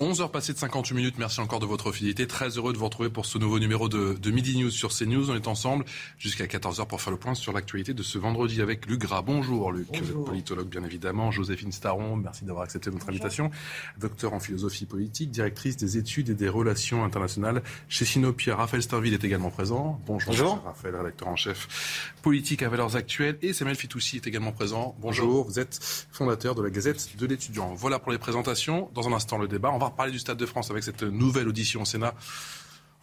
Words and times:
11h 0.00 0.30
passées 0.32 0.52
de 0.52 0.58
58 0.58 0.94
minutes, 0.96 1.14
merci 1.18 1.38
encore 1.40 1.60
de 1.60 1.66
votre 1.66 1.92
fidélité. 1.92 2.26
Très 2.26 2.48
heureux 2.48 2.72
de 2.72 2.78
vous 2.78 2.86
retrouver 2.86 3.08
pour 3.08 3.24
ce 3.24 3.38
nouveau 3.38 3.60
numéro 3.60 3.88
de, 3.88 4.14
de 4.14 4.30
Midi 4.32 4.56
News 4.58 4.70
sur 4.70 4.90
CNews. 4.90 5.30
On 5.30 5.36
est 5.36 5.46
ensemble 5.46 5.84
jusqu'à 6.18 6.46
14h 6.46 6.86
pour 6.88 7.00
faire 7.00 7.12
le 7.12 7.18
point 7.18 7.34
sur 7.34 7.52
l'actualité 7.52 7.94
de 7.94 8.02
ce 8.02 8.18
vendredi 8.18 8.62
avec 8.62 8.86
Luc 8.86 9.02
Gras. 9.02 9.22
Bonjour 9.22 9.70
Luc, 9.70 9.86
Bonjour. 9.92 10.24
politologue 10.24 10.66
bien 10.66 10.82
évidemment. 10.82 11.30
Joséphine 11.30 11.70
Staron, 11.70 12.16
merci 12.16 12.44
d'avoir 12.44 12.64
accepté 12.64 12.90
notre 12.90 13.08
invitation. 13.10 13.50
Docteur 14.00 14.32
en 14.32 14.40
philosophie 14.40 14.86
politique, 14.86 15.30
directrice 15.30 15.76
des 15.76 15.98
études 15.98 16.30
et 16.30 16.34
des 16.34 16.48
relations 16.48 17.04
internationales 17.04 17.62
chez 17.88 18.04
Sinopia. 18.04 18.56
Raphaël 18.56 18.82
Starville 18.82 19.14
est 19.14 19.22
également 19.22 19.50
présent. 19.50 20.00
Bonjour, 20.06 20.62
Raphaël, 20.64 20.96
rédacteur 20.96 21.28
en 21.28 21.36
chef 21.36 22.08
politique 22.22 22.62
à 22.62 22.68
valeurs 22.70 22.96
actuelles. 22.96 23.38
Et 23.42 23.52
Samuel 23.52 23.76
Fitoussi 23.76 24.16
est 24.16 24.26
également 24.26 24.52
présent. 24.52 24.96
Bonjour, 25.00 25.44
vous 25.44 25.60
êtes 25.60 26.06
fondateur 26.10 26.56
de 26.56 26.62
la 26.62 26.70
Gazette 26.70 27.16
de 27.16 27.26
l'étudiant. 27.26 27.72
Voilà 27.74 28.00
pour 28.00 28.10
les 28.10 28.18
présentations. 28.18 28.90
Dans 28.94 29.06
un 29.06 29.12
instant, 29.12 29.38
le 29.38 29.46
débat. 29.46 29.70
On 29.70 29.78
va 29.82 29.90
reparler 29.90 30.12
du 30.12 30.18
Stade 30.18 30.38
de 30.38 30.46
France 30.46 30.70
avec 30.70 30.84
cette 30.84 31.02
nouvelle 31.02 31.48
audition 31.48 31.82
au 31.82 31.84
Sénat. 31.84 32.14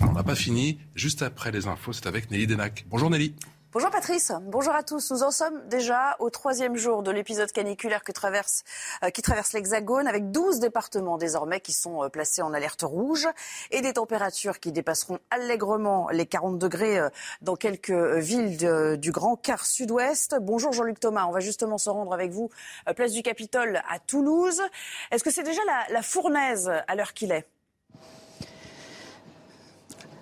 On 0.02 0.14
n'a 0.14 0.24
pas 0.24 0.36
fini. 0.36 0.80
Juste 0.96 1.22
après 1.22 1.52
les 1.52 1.68
infos, 1.68 1.94
c'est 1.94 2.08
avec 2.08 2.32
Nelly 2.32 2.48
Denac. 2.48 2.86
Bonjour 2.90 3.10
Nelly. 3.10 3.34
Bonjour 3.72 3.92
Patrice, 3.92 4.32
bonjour 4.42 4.74
à 4.74 4.82
tous. 4.82 5.12
Nous 5.12 5.22
en 5.22 5.30
sommes 5.30 5.62
déjà 5.68 6.16
au 6.18 6.32
troisième 6.32 6.76
jour 6.76 7.04
de 7.04 7.12
l'épisode 7.12 7.52
caniculaire 7.52 8.04
que 8.04 8.12
traverse, 8.12 8.64
euh, 9.04 9.12
qui 9.12 9.22
traverse 9.22 9.54
l'Hexagone, 9.54 10.08
avec 10.08 10.32
12 10.32 10.60
départements 10.60 11.20
désormais 11.20 11.62
qui 11.62 11.72
sont 11.72 12.04
euh, 12.04 12.10
placés 12.10 12.42
en 12.42 12.52
alerte 12.52 12.82
rouge 12.82 13.28
et 13.70 13.82
des 13.82 13.94
températures 13.94 14.60
qui 14.60 14.72
dépasseront 14.72 15.20
allègrement 15.30 16.10
les 16.10 16.26
40 16.26 16.58
degrés 16.58 16.98
euh, 16.98 17.10
dans 17.44 17.56
quelques 17.56 17.92
euh, 17.92 18.18
villes 18.18 18.58
du 18.98 19.12
Grand 19.12 19.36
Quart 19.36 19.68
Sud-Ouest. 19.68 20.38
Bonjour 20.42 20.72
Jean-Luc 20.72 21.00
Thomas, 21.00 21.28
on 21.28 21.32
va 21.32 21.40
justement 21.40 21.78
se 21.78 21.92
rendre 21.92 22.12
avec 22.12 22.32
vous 22.32 22.50
place 22.96 23.12
du 23.12 23.22
Capitole 23.22 23.84
à 23.88 24.00
Toulouse. 24.00 24.64
Est-ce 25.12 25.24
que 25.24 25.30
c'est 25.30 25.44
déjà 25.44 25.62
la, 25.68 25.94
la 25.94 26.02
fournaise 26.02 26.72
à 26.88 26.96
l'heure 26.96 27.14
qu'il 27.14 27.32
est? 27.32 27.46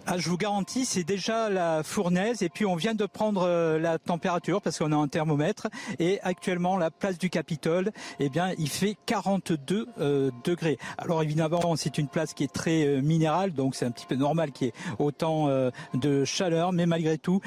Ah, 0.10 0.18
je 0.18 0.30
vous 0.30 0.38
garantis, 0.38 0.86
c'est 0.86 1.04
déjà 1.04 1.50
la 1.50 1.84
fournaise 1.84 2.42
et 2.42 2.48
puis 2.48 2.66
on 2.66 2.78
vient 2.78 2.94
de 2.94 3.06
prendre 3.06 3.42
euh, 3.42 3.78
la 3.78 4.00
température 4.00 4.62
parce 4.62 4.80
qu'on 4.80 4.94
a 4.94 4.96
un 4.96 5.10
thermomètre 5.10 5.68
et 6.00 6.22
actuellement 6.22 6.78
la 6.78 6.92
place 6.92 7.18
du 7.18 7.30
Capitole, 7.30 7.92
eh 8.22 8.30
bien, 8.30 8.54
il 8.58 8.70
fait 8.70 8.96
42 9.06 9.86
euh, 10.00 10.32
degrés. 10.46 10.78
Alors 10.98 11.24
évidemment, 11.24 11.76
c'est 11.76 11.98
une 11.98 12.08
place 12.08 12.34
qui 12.34 12.46
est 12.46 12.54
très 12.54 12.86
euh, 12.86 13.02
minérale, 13.02 13.52
donc 13.52 13.76
c'est 13.76 13.84
un 13.84 13.92
petit 13.92 14.06
peu 14.06 14.16
normal 14.16 14.54
qu'il 14.54 14.68
y 14.68 14.70
ait 14.70 14.74
autant 14.98 15.50
de 15.94 16.24
chaleur, 16.24 16.72
mais 16.72 16.86
malgré 16.86 17.18
tout, 17.18 17.42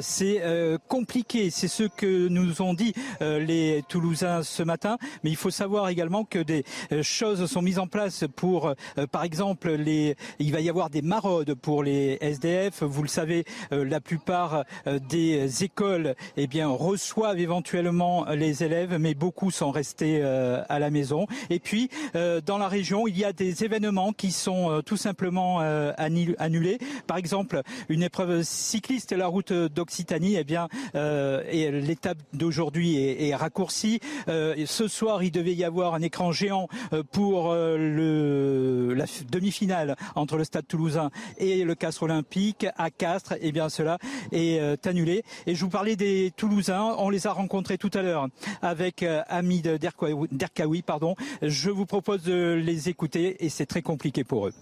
c'est 0.00 0.42
compliqué. 0.88 1.50
C'est 1.50 1.68
ce 1.68 1.84
que 1.84 2.28
nous 2.28 2.62
ont 2.62 2.74
dit 2.74 2.94
les 3.20 3.82
Toulousains 3.88 4.42
ce 4.42 4.62
matin, 4.62 4.96
mais 5.22 5.30
il 5.30 5.36
faut 5.36 5.50
savoir 5.50 5.88
également 5.88 6.24
que 6.24 6.38
des 6.38 6.64
choses 7.02 7.46
sont 7.46 7.62
mises 7.62 7.78
en 7.78 7.86
place 7.86 8.24
pour, 8.36 8.72
par 9.10 9.24
exemple, 9.24 9.70
les, 9.72 10.16
il 10.38 10.52
va 10.52 10.60
y 10.60 10.68
avoir 10.68 10.90
des 10.90 11.02
maraudes 11.02 11.54
pour 11.54 11.82
les 11.82 12.05
SDF. 12.14 12.82
Vous 12.82 13.02
le 13.02 13.08
savez, 13.08 13.44
euh, 13.72 13.84
la 13.84 14.00
plupart 14.00 14.64
euh, 14.86 14.98
des 14.98 15.64
écoles, 15.64 16.14
eh 16.36 16.46
bien, 16.46 16.68
reçoivent 16.68 17.38
éventuellement 17.38 18.26
les 18.30 18.62
élèves, 18.62 18.96
mais 18.98 19.14
beaucoup 19.14 19.50
sont 19.50 19.70
restés 19.70 20.20
euh, 20.22 20.62
à 20.68 20.78
la 20.78 20.90
maison. 20.90 21.26
Et 21.50 21.58
puis, 21.58 21.90
dans 22.14 22.58
la 22.58 22.68
région, 22.68 23.06
il 23.06 23.18
y 23.18 23.24
a 23.24 23.32
des 23.32 23.64
événements 23.64 24.12
qui 24.12 24.30
sont 24.30 24.82
tout 24.84 24.96
simplement 24.96 25.60
annu- 25.60 26.34
annulés. 26.38 26.78
Par 27.06 27.16
exemple, 27.16 27.62
une 27.88 28.02
épreuve 28.02 28.42
cycliste, 28.42 29.12
la 29.12 29.26
route 29.26 29.52
d'Occitanie, 29.52 30.36
eh 30.36 30.44
bien, 30.44 30.68
et 30.94 31.70
l'étape 31.70 32.18
d'aujourd'hui 32.32 32.96
est, 32.96 33.34
raccourcie. 33.34 34.00
Ce 34.26 34.88
soir, 34.88 35.22
il 35.22 35.30
devait 35.30 35.54
y 35.54 35.64
avoir 35.64 35.94
un 35.94 36.02
écran 36.02 36.32
géant 36.32 36.68
pour 37.12 37.52
le, 37.54 38.94
la 38.94 39.04
demi-finale 39.30 39.96
entre 40.14 40.36
le 40.36 40.44
Stade 40.44 40.66
Toulousain 40.66 41.10
et 41.38 41.64
le 41.64 41.74
Olympique 42.02 42.66
à 42.76 42.90
Castres. 42.90 43.34
Eh 43.40 43.52
bien, 43.52 43.68
cela 43.68 43.98
est 44.32 44.60
euh, 44.60 44.76
annulé. 44.84 45.22
Et 45.46 45.54
je 45.54 45.64
vous 45.64 45.70
parlais 45.70 45.96
des 45.96 46.32
Toulousains. 46.36 46.94
On 46.98 47.10
les 47.10 47.26
a 47.26 47.32
rencontrés 47.32 47.78
tout 47.78 47.90
à 47.94 48.02
l'heure 48.02 48.28
avec 48.62 49.02
euh, 49.02 49.22
Hamid 49.28 49.78
Derkaoui, 49.78 50.82
pardon. 50.82 51.14
Je 51.42 51.70
vous 51.70 51.86
propose 51.86 52.22
de 52.22 52.54
les 52.54 52.88
écouter 52.88 53.44
et 53.44 53.48
c'est 53.48 53.66
très 53.66 53.82
compliqué 53.82 54.24
pour 54.24 54.46
eux. 54.46 54.52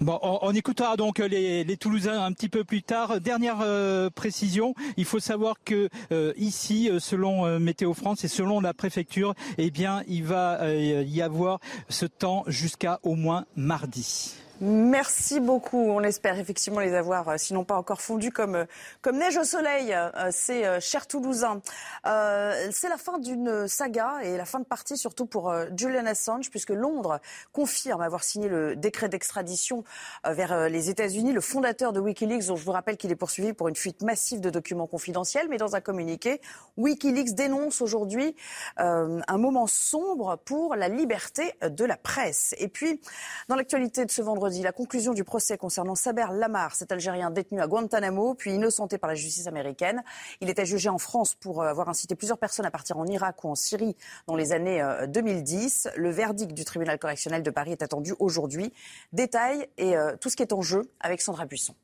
Bon, 0.00 0.18
on, 0.22 0.38
on 0.40 0.54
écoutera 0.54 0.96
donc 0.96 1.18
les, 1.18 1.76
Toulousains 1.76 2.24
un 2.24 2.32
petit 2.32 2.48
peu 2.48 2.64
plus 2.64 2.82
tard. 2.82 3.20
Dernière 3.20 3.58
euh, 3.60 4.08
précision, 4.08 4.74
il 4.96 5.04
faut 5.04 5.20
savoir 5.20 5.56
que 5.62 5.90
euh, 6.10 6.32
ici, 6.38 6.88
euh, 6.88 6.98
selon 6.98 7.58
Météo 7.58 7.92
France 7.92 8.24
et 8.24 8.28
selon 8.28 8.60
la 8.60 8.72
préfecture, 8.72 9.34
eh 9.58 9.70
bien, 9.70 10.02
il 10.08 10.24
va 10.24 10.72
y 10.72 11.20
avoir 11.20 11.60
ce 11.90 12.06
temps 12.06 12.44
jusqu'à 12.46 12.98
au 13.02 13.14
moins 13.14 13.44
mardi. 13.56 14.34
Merci 14.62 15.40
beaucoup. 15.40 15.78
On 15.78 16.02
espère 16.02 16.38
effectivement 16.38 16.80
les 16.80 16.92
avoir, 16.94 17.30
euh, 17.30 17.36
sinon 17.38 17.64
pas 17.64 17.76
encore 17.76 18.02
fondus 18.02 18.30
comme, 18.30 18.56
euh, 18.56 18.64
comme 19.00 19.16
neige 19.16 19.38
au 19.38 19.44
soleil. 19.44 19.94
Euh, 19.94 20.10
C'est 20.32 20.66
euh, 20.66 20.80
cher 20.80 21.06
Toulousain. 21.06 21.62
Euh, 22.06 22.68
C'est 22.70 22.90
la 22.90 22.98
fin 22.98 23.18
d'une 23.18 23.66
saga 23.66 24.18
et 24.22 24.36
la 24.36 24.44
fin 24.44 24.58
de 24.58 24.66
partie 24.66 24.98
surtout 24.98 25.24
pour 25.24 25.50
Julian 25.74 26.04
Assange, 26.04 26.50
puisque 26.50 26.70
Londres 26.70 27.20
confirme 27.52 28.02
avoir 28.02 28.22
signé 28.22 28.48
le 28.48 28.76
décret 28.76 29.08
d'extradition 29.08 29.82
vers 30.24 30.68
les 30.68 30.90
États-Unis. 30.90 31.32
Le 31.32 31.40
fondateur 31.40 31.92
de 31.94 32.00
WikiLeaks, 32.00 32.46
dont 32.46 32.56
je 32.56 32.64
vous 32.64 32.72
rappelle 32.72 32.98
qu'il 32.98 33.10
est 33.10 33.16
poursuivi 33.16 33.54
pour 33.54 33.68
une 33.68 33.76
fuite 33.76 34.02
massive 34.02 34.40
de 34.40 34.50
documents 34.50 34.86
confidentiels, 34.86 35.46
mais 35.48 35.56
dans 35.56 35.74
un 35.74 35.80
communiqué, 35.80 36.40
WikiLeaks 36.76 37.34
dénonce 37.34 37.80
aujourd'hui 37.80 38.36
un 38.76 39.38
moment 39.38 39.66
sombre 39.66 40.36
pour 40.44 40.76
la 40.76 40.88
liberté 40.88 41.54
de 41.62 41.84
la 41.84 41.96
presse. 41.96 42.54
Et 42.58 42.68
puis, 42.68 43.00
dans 43.48 43.56
l'actualité 43.56 44.04
de 44.04 44.10
ce 44.10 44.22
vendredi, 44.22 44.49
la 44.58 44.72
conclusion 44.72 45.14
du 45.14 45.24
procès 45.24 45.56
concernant 45.56 45.94
Saber 45.94 46.26
Lamar, 46.32 46.74
cet 46.74 46.92
Algérien 46.92 47.30
détenu 47.30 47.60
à 47.60 47.66
Guantanamo, 47.66 48.34
puis 48.34 48.52
innocenté 48.52 48.98
par 48.98 49.08
la 49.08 49.14
justice 49.14 49.46
américaine. 49.46 50.02
Il 50.40 50.50
était 50.50 50.66
jugé 50.66 50.88
en 50.88 50.98
France 50.98 51.34
pour 51.34 51.62
euh, 51.62 51.66
avoir 51.66 51.88
incité 51.88 52.14
plusieurs 52.14 52.38
personnes 52.38 52.66
à 52.66 52.70
partir 52.70 52.98
en 52.98 53.06
Irak 53.06 53.44
ou 53.44 53.48
en 53.48 53.54
Syrie 53.54 53.96
dans 54.26 54.36
les 54.36 54.52
années 54.52 54.82
euh, 54.82 55.06
2010. 55.06 55.90
Le 55.96 56.10
verdict 56.10 56.52
du 56.52 56.64
tribunal 56.64 56.98
correctionnel 56.98 57.42
de 57.42 57.50
Paris 57.50 57.72
est 57.72 57.82
attendu 57.82 58.14
aujourd'hui. 58.18 58.72
Détail 59.12 59.68
et 59.78 59.96
euh, 59.96 60.16
tout 60.20 60.28
ce 60.28 60.36
qui 60.36 60.42
est 60.42 60.52
en 60.52 60.62
jeu 60.62 60.90
avec 61.00 61.22
Sandra 61.22 61.46
Buisson. 61.46 61.74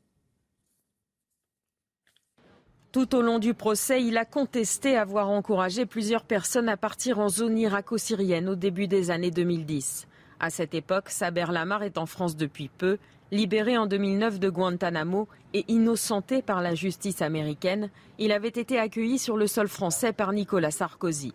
Tout 2.93 3.15
au 3.15 3.21
long 3.21 3.39
du 3.39 3.53
procès, 3.53 4.03
il 4.03 4.17
a 4.17 4.25
contesté 4.25 4.97
avoir 4.97 5.29
encouragé 5.29 5.85
plusieurs 5.87 6.25
personnes 6.25 6.69
à 6.69 6.77
partir 6.77 7.19
en 7.19 7.29
zone 7.29 7.59
irako-syrienne 7.59 8.49
au 8.49 8.55
début 8.55 8.89
des 8.89 9.11
années 9.11 9.31
2010. 9.31 10.07
À 10.39 10.51
cette 10.51 10.75
époque, 10.75 11.09
Saber 11.09 11.47
Lamar 11.51 11.83
est 11.83 11.99
en 11.99 12.07
France 12.07 12.37
depuis 12.37 12.69
peu, 12.69 12.99
libéré 13.33 13.79
en 13.79 13.87
2009 13.87 14.39
de 14.39 14.51
Guantanamo 14.51 15.29
et 15.55 15.65
innocenté 15.69 16.43
par 16.43 16.61
la 16.61 16.75
justice 16.75 17.23
américaine. 17.23 17.91
Il 18.19 18.33
avait 18.33 18.49
été 18.49 18.79
accueilli 18.79 19.19
sur 19.19 19.37
le 19.37 19.47
sol 19.47 19.69
français 19.69 20.13
par 20.13 20.33
Nicolas 20.33 20.71
Sarkozy. 20.71 21.33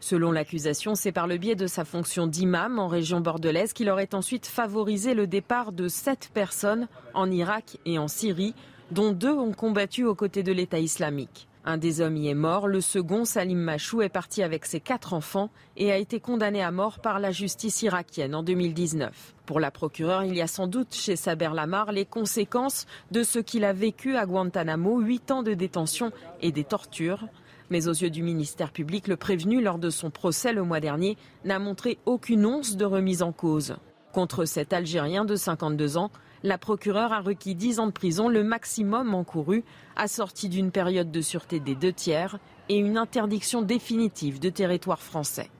Selon 0.00 0.32
l'accusation, 0.32 0.94
c'est 0.94 1.12
par 1.12 1.26
le 1.26 1.38
biais 1.38 1.54
de 1.54 1.66
sa 1.66 1.84
fonction 1.84 2.26
d'imam 2.26 2.78
en 2.78 2.88
région 2.88 3.20
bordelaise 3.20 3.72
qu'il 3.72 3.88
aurait 3.88 4.14
ensuite 4.14 4.46
favorisé 4.46 5.14
le 5.14 5.26
départ 5.26 5.72
de 5.72 5.88
sept 5.88 6.30
personnes 6.34 6.88
en 7.14 7.30
Irak 7.30 7.78
et 7.86 7.98
en 7.98 8.08
Syrie, 8.08 8.54
dont 8.90 9.12
deux 9.12 9.32
ont 9.32 9.52
combattu 9.52 10.04
aux 10.04 10.16
côtés 10.16 10.42
de 10.42 10.52
l'État 10.52 10.80
islamique. 10.80 11.48
Un 11.64 11.76
des 11.76 12.00
hommes 12.00 12.16
y 12.16 12.28
est 12.28 12.34
mort, 12.34 12.66
le 12.66 12.80
second, 12.80 13.24
Salim 13.24 13.60
Machou, 13.60 14.02
est 14.02 14.08
parti 14.08 14.42
avec 14.42 14.66
ses 14.66 14.80
quatre 14.80 15.14
enfants 15.14 15.48
et 15.76 15.92
a 15.92 15.96
été 15.96 16.18
condamné 16.18 16.60
à 16.60 16.72
mort 16.72 16.98
par 16.98 17.20
la 17.20 17.30
justice 17.30 17.82
irakienne 17.82 18.34
en 18.34 18.42
2019. 18.42 19.34
Pour 19.46 19.60
la 19.60 19.70
procureure, 19.70 20.24
il 20.24 20.34
y 20.34 20.42
a 20.42 20.48
sans 20.48 20.66
doute 20.66 20.92
chez 20.92 21.14
Saber 21.14 21.50
Lamar 21.54 21.92
les 21.92 22.04
conséquences 22.04 22.86
de 23.12 23.22
ce 23.22 23.38
qu'il 23.38 23.64
a 23.64 23.72
vécu 23.72 24.16
à 24.16 24.26
Guantanamo, 24.26 24.98
huit 24.98 25.30
ans 25.30 25.44
de 25.44 25.54
détention 25.54 26.10
et 26.40 26.50
des 26.50 26.64
tortures. 26.64 27.28
Mais 27.70 27.86
aux 27.86 27.92
yeux 27.92 28.10
du 28.10 28.24
ministère 28.24 28.72
public, 28.72 29.06
le 29.06 29.16
prévenu 29.16 29.62
lors 29.62 29.78
de 29.78 29.88
son 29.88 30.10
procès 30.10 30.52
le 30.52 30.64
mois 30.64 30.80
dernier 30.80 31.16
n'a 31.44 31.60
montré 31.60 31.98
aucune 32.06 32.44
once 32.44 32.76
de 32.76 32.84
remise 32.84 33.22
en 33.22 33.30
cause. 33.30 33.76
Contre 34.12 34.46
cet 34.46 34.72
Algérien 34.72 35.24
de 35.24 35.36
52 35.36 35.96
ans, 35.96 36.10
la 36.42 36.58
procureure 36.58 37.12
a 37.12 37.20
requis 37.20 37.54
10 37.54 37.80
ans 37.80 37.86
de 37.86 37.92
prison, 37.92 38.28
le 38.28 38.42
maximum 38.42 39.14
encouru, 39.14 39.64
assorti 39.96 40.48
d'une 40.48 40.70
période 40.70 41.10
de 41.10 41.20
sûreté 41.20 41.60
des 41.60 41.74
deux 41.74 41.92
tiers 41.92 42.38
et 42.68 42.76
une 42.76 42.96
interdiction 42.96 43.62
définitive 43.62 44.40
de 44.40 44.50
territoire 44.50 45.00
français. 45.00 45.50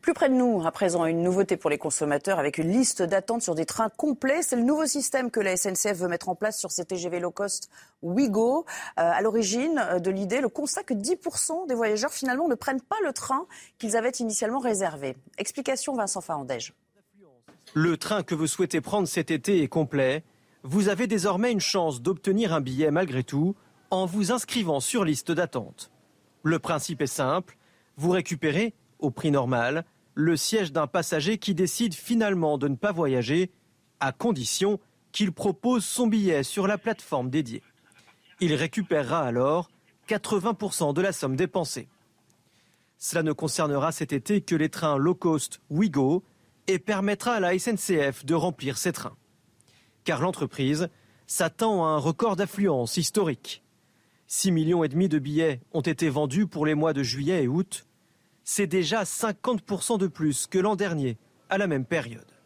Plus 0.00 0.14
près 0.14 0.28
de 0.28 0.34
nous, 0.34 0.66
à 0.66 0.70
présent, 0.70 1.04
une 1.04 1.22
nouveauté 1.22 1.56
pour 1.56 1.68
les 1.68 1.76
consommateurs 1.76 2.38
avec 2.38 2.56
une 2.56 2.70
liste 2.70 3.02
d'attente 3.02 3.42
sur 3.42 3.54
des 3.54 3.66
trains 3.66 3.90
complets. 3.90 4.42
C'est 4.42 4.56
le 4.56 4.62
nouveau 4.62 4.86
système 4.86 5.30
que 5.30 5.40
la 5.40 5.56
SNCF 5.56 5.94
veut 5.94 6.08
mettre 6.08 6.30
en 6.30 6.34
place 6.34 6.58
sur 6.58 6.70
ses 6.70 6.84
TGV 6.86 7.20
low 7.20 7.30
cost 7.30 7.68
Ouigo. 8.02 8.60
Euh, 8.60 8.64
à 8.96 9.20
l'origine 9.20 9.82
de 10.00 10.10
l'idée, 10.10 10.40
le 10.40 10.48
constat 10.48 10.84
que 10.84 10.94
10% 10.94 11.66
des 11.66 11.74
voyageurs 11.74 12.12
finalement 12.12 12.48
ne 12.48 12.54
prennent 12.54 12.80
pas 12.80 12.96
le 13.04 13.12
train 13.12 13.46
qu'ils 13.78 13.96
avaient 13.96 14.08
initialement 14.10 14.60
réservé. 14.60 15.16
Explication 15.36 15.94
Vincent 15.94 16.22
Fahandège. 16.22 16.72
Le 17.74 17.96
train 17.96 18.22
que 18.22 18.34
vous 18.34 18.46
souhaitez 18.46 18.80
prendre 18.80 19.06
cet 19.06 19.30
été 19.30 19.62
est 19.62 19.68
complet. 19.68 20.24
Vous 20.62 20.88
avez 20.88 21.06
désormais 21.06 21.52
une 21.52 21.60
chance 21.60 22.00
d'obtenir 22.02 22.52
un 22.52 22.60
billet 22.60 22.90
malgré 22.90 23.22
tout 23.22 23.54
en 23.90 24.06
vous 24.06 24.32
inscrivant 24.32 24.80
sur 24.80 25.04
liste 25.04 25.30
d'attente. 25.30 25.90
Le 26.42 26.58
principe 26.58 27.02
est 27.02 27.06
simple. 27.06 27.56
Vous 27.96 28.10
récupérez, 28.10 28.74
au 28.98 29.10
prix 29.10 29.30
normal, 29.30 29.84
le 30.14 30.36
siège 30.36 30.72
d'un 30.72 30.86
passager 30.86 31.38
qui 31.38 31.54
décide 31.54 31.94
finalement 31.94 32.58
de 32.58 32.68
ne 32.68 32.76
pas 32.76 32.92
voyager, 32.92 33.50
à 34.00 34.12
condition 34.12 34.80
qu'il 35.12 35.32
propose 35.32 35.84
son 35.84 36.06
billet 36.06 36.42
sur 36.42 36.66
la 36.66 36.78
plateforme 36.78 37.30
dédiée. 37.30 37.62
Il 38.40 38.54
récupérera 38.54 39.20
alors 39.20 39.70
80% 40.08 40.94
de 40.94 41.02
la 41.02 41.12
somme 41.12 41.36
dépensée. 41.36 41.88
Cela 42.98 43.22
ne 43.22 43.32
concernera 43.32 43.92
cet 43.92 44.12
été 44.12 44.40
que 44.40 44.56
les 44.56 44.68
trains 44.68 44.96
low 44.96 45.14
cost 45.14 45.60
Ouigo 45.70 46.24
et 46.68 46.78
permettra 46.78 47.32
à 47.32 47.40
la 47.40 47.58
SNCF 47.58 48.24
de 48.24 48.34
remplir 48.34 48.78
ses 48.78 48.92
trains. 48.92 49.16
Car 50.04 50.20
l'entreprise 50.20 50.88
s'attend 51.26 51.84
à 51.84 51.88
un 51.88 51.98
record 51.98 52.36
d'affluence 52.36 52.96
historique. 52.96 53.64
6 54.28 54.52
millions 54.52 54.84
et 54.84 54.88
demi 54.88 55.08
de 55.08 55.18
billets 55.18 55.60
ont 55.72 55.80
été 55.80 56.10
vendus 56.10 56.46
pour 56.46 56.66
les 56.66 56.74
mois 56.74 56.92
de 56.92 57.02
juillet 57.02 57.44
et 57.44 57.48
août. 57.48 57.86
C'est 58.44 58.66
déjà 58.66 59.02
50% 59.02 59.98
de 59.98 60.06
plus 60.06 60.46
que 60.46 60.58
l'an 60.58 60.76
dernier 60.76 61.18
à 61.48 61.58
la 61.58 61.66
même 61.66 61.86
période. 61.86 62.37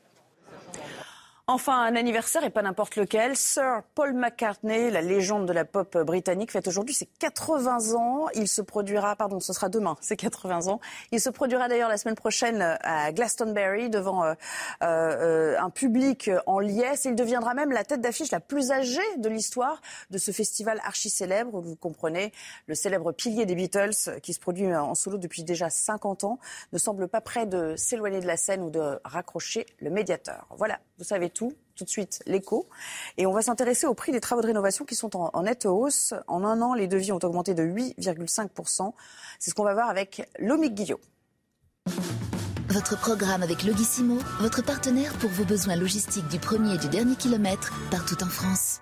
Enfin, 1.48 1.82
un 1.82 1.96
anniversaire 1.96 2.44
et 2.44 2.50
pas 2.50 2.62
n'importe 2.62 2.94
lequel. 2.94 3.36
Sir 3.36 3.82
Paul 3.96 4.12
McCartney, 4.14 4.92
la 4.92 5.00
légende 5.00 5.44
de 5.48 5.52
la 5.52 5.64
pop 5.64 5.98
britannique, 5.98 6.52
fête 6.52 6.68
aujourd'hui 6.68 6.94
ses 6.94 7.06
80 7.18 7.96
ans. 7.96 8.28
Il 8.36 8.46
se 8.46 8.62
produira, 8.62 9.16
pardon, 9.16 9.40
ce 9.40 9.52
sera 9.52 9.68
demain, 9.68 9.96
ses 10.00 10.16
80 10.16 10.68
ans. 10.68 10.78
Il 11.10 11.20
se 11.20 11.30
produira 11.30 11.66
d'ailleurs 11.66 11.88
la 11.88 11.96
semaine 11.96 12.14
prochaine 12.14 12.62
à 12.82 13.10
Glastonbury 13.10 13.90
devant 13.90 14.22
euh, 14.22 14.34
euh, 14.84 15.56
un 15.58 15.70
public 15.70 16.30
en 16.46 16.60
liesse. 16.60 17.06
Il 17.06 17.16
deviendra 17.16 17.54
même 17.54 17.72
la 17.72 17.82
tête 17.82 18.00
d'affiche 18.00 18.30
la 18.30 18.38
plus 18.38 18.70
âgée 18.70 19.00
de 19.16 19.28
l'histoire 19.28 19.80
de 20.10 20.18
ce 20.18 20.30
festival 20.30 20.80
archi 20.84 21.10
célèbre. 21.10 21.60
Vous 21.60 21.74
comprenez, 21.74 22.30
le 22.68 22.76
célèbre 22.76 23.10
pilier 23.10 23.46
des 23.46 23.56
Beatles, 23.56 24.20
qui 24.22 24.32
se 24.32 24.38
produit 24.38 24.72
en 24.72 24.94
solo 24.94 25.18
depuis 25.18 25.42
déjà 25.42 25.70
50 25.70 26.22
ans, 26.22 26.38
ne 26.72 26.78
semble 26.78 27.08
pas 27.08 27.20
prêt 27.20 27.46
de 27.46 27.74
s'éloigner 27.76 28.20
de 28.20 28.28
la 28.28 28.36
scène 28.36 28.62
ou 28.62 28.70
de 28.70 29.00
raccrocher 29.02 29.66
le 29.80 29.90
médiateur. 29.90 30.46
Voilà, 30.56 30.78
vous 30.98 31.04
savez 31.04 31.31
tout. 31.32 31.52
Tout 31.75 31.84
de 31.84 31.88
suite, 31.88 32.23
l'écho. 32.26 32.69
Et 33.17 33.26
on 33.26 33.32
va 33.32 33.40
s'intéresser 33.43 33.87
au 33.87 33.94
prix 33.94 34.12
des 34.12 34.20
travaux 34.20 34.43
de 34.43 34.46
rénovation 34.46 34.84
qui 34.84 34.94
sont 34.94 35.17
en, 35.17 35.43
nette 35.43 35.64
hausse. 35.64 36.12
En 36.29 36.44
un 36.44 36.61
an, 36.61 36.75
les 36.75 36.87
devis 36.87 37.12
ont 37.12 37.19
augmenté 37.23 37.55
de 37.55 37.62
8,5%. 37.62 38.93
C'est 39.38 39.50
ce 39.50 39.55
qu'on 39.55 39.64
va 39.64 39.73
voir 39.73 39.88
avec 39.88 40.29
Lomique 40.38 40.75
Guillot. 40.75 41.00
Votre 42.69 42.99
programme 42.99 43.43
avec 43.43 43.64
Logissimo, 43.64 44.19
votre 44.40 44.62
partenaire 44.62 45.12
pour 45.19 45.31
vos 45.31 45.44
besoins 45.44 45.76
logistiques 45.76 46.29
du 46.29 46.38
premier 46.38 46.75
et 46.75 46.79
du 46.79 46.88
dernier 46.88 47.17
kilomètre, 47.17 47.73
partout 47.90 48.23
en 48.23 48.29
France. 48.29 48.81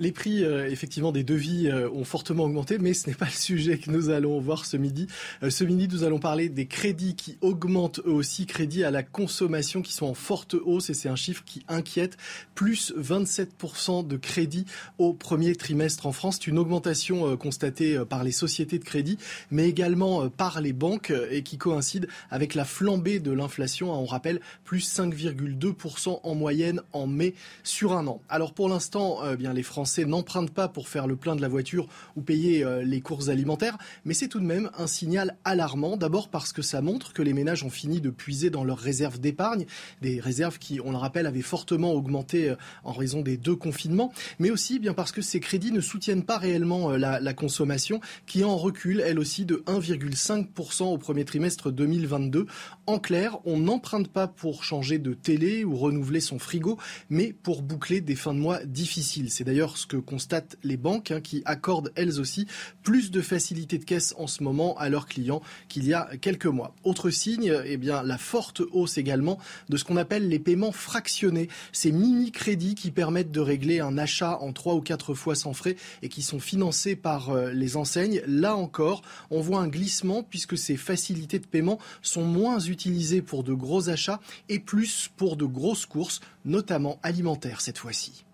Les 0.00 0.12
prix, 0.12 0.44
euh, 0.44 0.70
effectivement, 0.70 1.10
des 1.10 1.24
devis 1.24 1.66
euh, 1.66 1.90
ont 1.90 2.04
fortement 2.04 2.44
augmenté, 2.44 2.78
mais 2.78 2.94
ce 2.94 3.08
n'est 3.08 3.16
pas 3.16 3.24
le 3.24 3.32
sujet 3.32 3.78
que 3.78 3.90
nous 3.90 4.10
allons 4.10 4.38
voir 4.38 4.64
ce 4.64 4.76
midi. 4.76 5.08
Euh, 5.42 5.50
ce 5.50 5.64
midi, 5.64 5.88
nous 5.90 6.04
allons 6.04 6.20
parler 6.20 6.48
des 6.48 6.66
crédits 6.66 7.16
qui 7.16 7.36
augmentent 7.40 7.98
eux 8.06 8.12
aussi, 8.12 8.46
crédits 8.46 8.84
à 8.84 8.92
la 8.92 9.02
consommation 9.02 9.82
qui 9.82 9.92
sont 9.92 10.06
en 10.06 10.14
forte 10.14 10.54
hausse, 10.54 10.88
et 10.90 10.94
c'est 10.94 11.08
un 11.08 11.16
chiffre 11.16 11.42
qui 11.44 11.64
inquiète. 11.66 12.16
Plus 12.54 12.94
27% 12.96 14.06
de 14.06 14.16
crédits 14.16 14.66
au 14.98 15.14
premier 15.14 15.56
trimestre 15.56 16.06
en 16.06 16.12
France. 16.12 16.36
C'est 16.36 16.46
une 16.46 16.58
augmentation 16.58 17.36
constatée 17.36 18.00
par 18.08 18.22
les 18.22 18.32
sociétés 18.32 18.78
de 18.78 18.84
crédit, 18.84 19.18
mais 19.50 19.68
également 19.68 20.28
par 20.28 20.60
les 20.60 20.72
banques, 20.72 21.12
et 21.30 21.42
qui 21.42 21.58
coïncide 21.58 22.06
avec 22.30 22.54
la 22.54 22.64
flambée 22.64 23.18
de 23.18 23.32
l'inflation. 23.32 23.92
On 23.92 24.06
rappelle, 24.06 24.40
plus 24.64 24.88
5,2% 24.88 26.20
en 26.22 26.34
moyenne 26.36 26.82
en 26.92 27.08
mai 27.08 27.34
sur 27.64 27.94
un 27.94 28.06
an. 28.06 28.20
Alors 28.28 28.52
pour 28.52 28.68
l'instant, 28.68 29.20
bien 29.36 29.52
les 29.52 29.64
Français 29.64 29.87
n'empruntent 29.96 30.52
pas 30.52 30.68
pour 30.68 30.88
faire 30.88 31.06
le 31.06 31.16
plein 31.16 31.36
de 31.36 31.42
la 31.42 31.48
voiture 31.48 31.88
ou 32.16 32.22
payer 32.22 32.64
euh, 32.64 32.82
les 32.82 33.00
courses 33.00 33.28
alimentaires, 33.28 33.78
mais 34.04 34.14
c'est 34.14 34.28
tout 34.28 34.40
de 34.40 34.44
même 34.44 34.70
un 34.78 34.86
signal 34.86 35.36
alarmant. 35.44 35.96
D'abord 35.96 36.28
parce 36.28 36.52
que 36.52 36.62
ça 36.62 36.80
montre 36.80 37.12
que 37.12 37.22
les 37.22 37.32
ménages 37.32 37.64
ont 37.64 37.70
fini 37.70 38.00
de 38.00 38.10
puiser 38.10 38.50
dans 38.50 38.64
leurs 38.64 38.78
réserves 38.78 39.20
d'épargne, 39.20 39.66
des 40.02 40.20
réserves 40.20 40.58
qui, 40.58 40.80
on 40.84 40.90
le 40.90 40.96
rappelle, 40.96 41.26
avaient 41.26 41.42
fortement 41.42 41.92
augmenté 41.92 42.50
euh, 42.50 42.56
en 42.84 42.92
raison 42.92 43.22
des 43.22 43.36
deux 43.36 43.56
confinements, 43.56 44.12
mais 44.38 44.50
aussi 44.50 44.78
bien 44.78 44.94
parce 44.94 45.12
que 45.12 45.22
ces 45.22 45.40
crédits 45.40 45.72
ne 45.72 45.80
soutiennent 45.80 46.24
pas 46.24 46.38
réellement 46.38 46.90
euh, 46.90 46.98
la, 46.98 47.20
la 47.20 47.34
consommation, 47.34 48.00
qui 48.26 48.44
en 48.44 48.56
recule, 48.56 49.00
elle 49.00 49.18
aussi, 49.18 49.44
de 49.44 49.62
1,5% 49.66 50.84
au 50.84 50.98
premier 50.98 51.24
trimestre 51.24 51.72
2022. 51.72 52.46
En 52.86 52.98
clair, 52.98 53.38
on 53.44 53.58
n'emprunte 53.58 54.08
pas 54.08 54.28
pour 54.28 54.64
changer 54.64 54.98
de 54.98 55.14
télé 55.14 55.64
ou 55.64 55.76
renouveler 55.76 56.20
son 56.20 56.38
frigo, 56.38 56.78
mais 57.10 57.32
pour 57.32 57.62
boucler 57.62 58.00
des 58.00 58.16
fins 58.16 58.34
de 58.34 58.40
mois 58.40 58.64
difficiles. 58.64 59.30
C'est 59.30 59.44
d'ailleurs 59.44 59.77
ce 59.78 59.86
que 59.86 59.96
constatent 59.96 60.56
les 60.62 60.76
banques, 60.76 61.10
hein, 61.10 61.20
qui 61.20 61.42
accordent 61.44 61.92
elles 61.96 62.20
aussi 62.20 62.46
plus 62.82 63.10
de 63.10 63.20
facilité 63.20 63.78
de 63.78 63.84
caisse 63.84 64.14
en 64.18 64.26
ce 64.26 64.42
moment 64.42 64.76
à 64.76 64.88
leurs 64.88 65.06
clients 65.06 65.42
qu'il 65.68 65.86
y 65.86 65.94
a 65.94 66.08
quelques 66.20 66.46
mois. 66.46 66.74
Autre 66.84 67.10
signe, 67.10 67.52
eh 67.64 67.78
la 67.78 68.18
forte 68.18 68.60
hausse 68.72 68.98
également 68.98 69.38
de 69.68 69.76
ce 69.76 69.84
qu'on 69.84 69.96
appelle 69.96 70.28
les 70.28 70.38
paiements 70.38 70.72
fractionnés, 70.72 71.48
ces 71.72 71.92
mini-crédits 71.92 72.74
qui 72.74 72.90
permettent 72.90 73.30
de 73.30 73.40
régler 73.40 73.80
un 73.80 73.96
achat 73.96 74.38
en 74.40 74.52
trois 74.52 74.74
ou 74.74 74.80
quatre 74.80 75.14
fois 75.14 75.34
sans 75.34 75.52
frais 75.52 75.76
et 76.02 76.08
qui 76.08 76.22
sont 76.22 76.40
financés 76.40 76.96
par 76.96 77.30
euh, 77.30 77.52
les 77.52 77.76
enseignes. 77.76 78.22
Là 78.26 78.56
encore, 78.56 79.02
on 79.30 79.40
voit 79.40 79.60
un 79.60 79.68
glissement 79.68 80.22
puisque 80.22 80.58
ces 80.58 80.76
facilités 80.76 81.38
de 81.38 81.46
paiement 81.46 81.78
sont 82.02 82.24
moins 82.24 82.58
utilisées 82.58 83.22
pour 83.22 83.44
de 83.44 83.54
gros 83.54 83.88
achats 83.88 84.20
et 84.48 84.58
plus 84.58 85.10
pour 85.16 85.36
de 85.36 85.44
grosses 85.44 85.86
courses, 85.86 86.20
notamment 86.44 86.98
alimentaires 87.02 87.60
cette 87.60 87.78
fois-ci. 87.78 88.24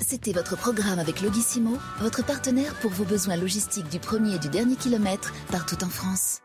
C'était 0.00 0.32
votre 0.32 0.56
programme 0.56 0.98
avec 0.98 1.20
Logissimo, 1.20 1.76
votre 2.00 2.24
partenaire 2.24 2.74
pour 2.76 2.90
vos 2.90 3.04
besoins 3.04 3.36
logistiques 3.36 3.88
du 3.88 3.98
premier 3.98 4.36
et 4.36 4.38
du 4.38 4.48
dernier 4.48 4.76
kilomètre 4.76 5.32
partout 5.50 5.82
en 5.82 5.88
France. 5.88 6.40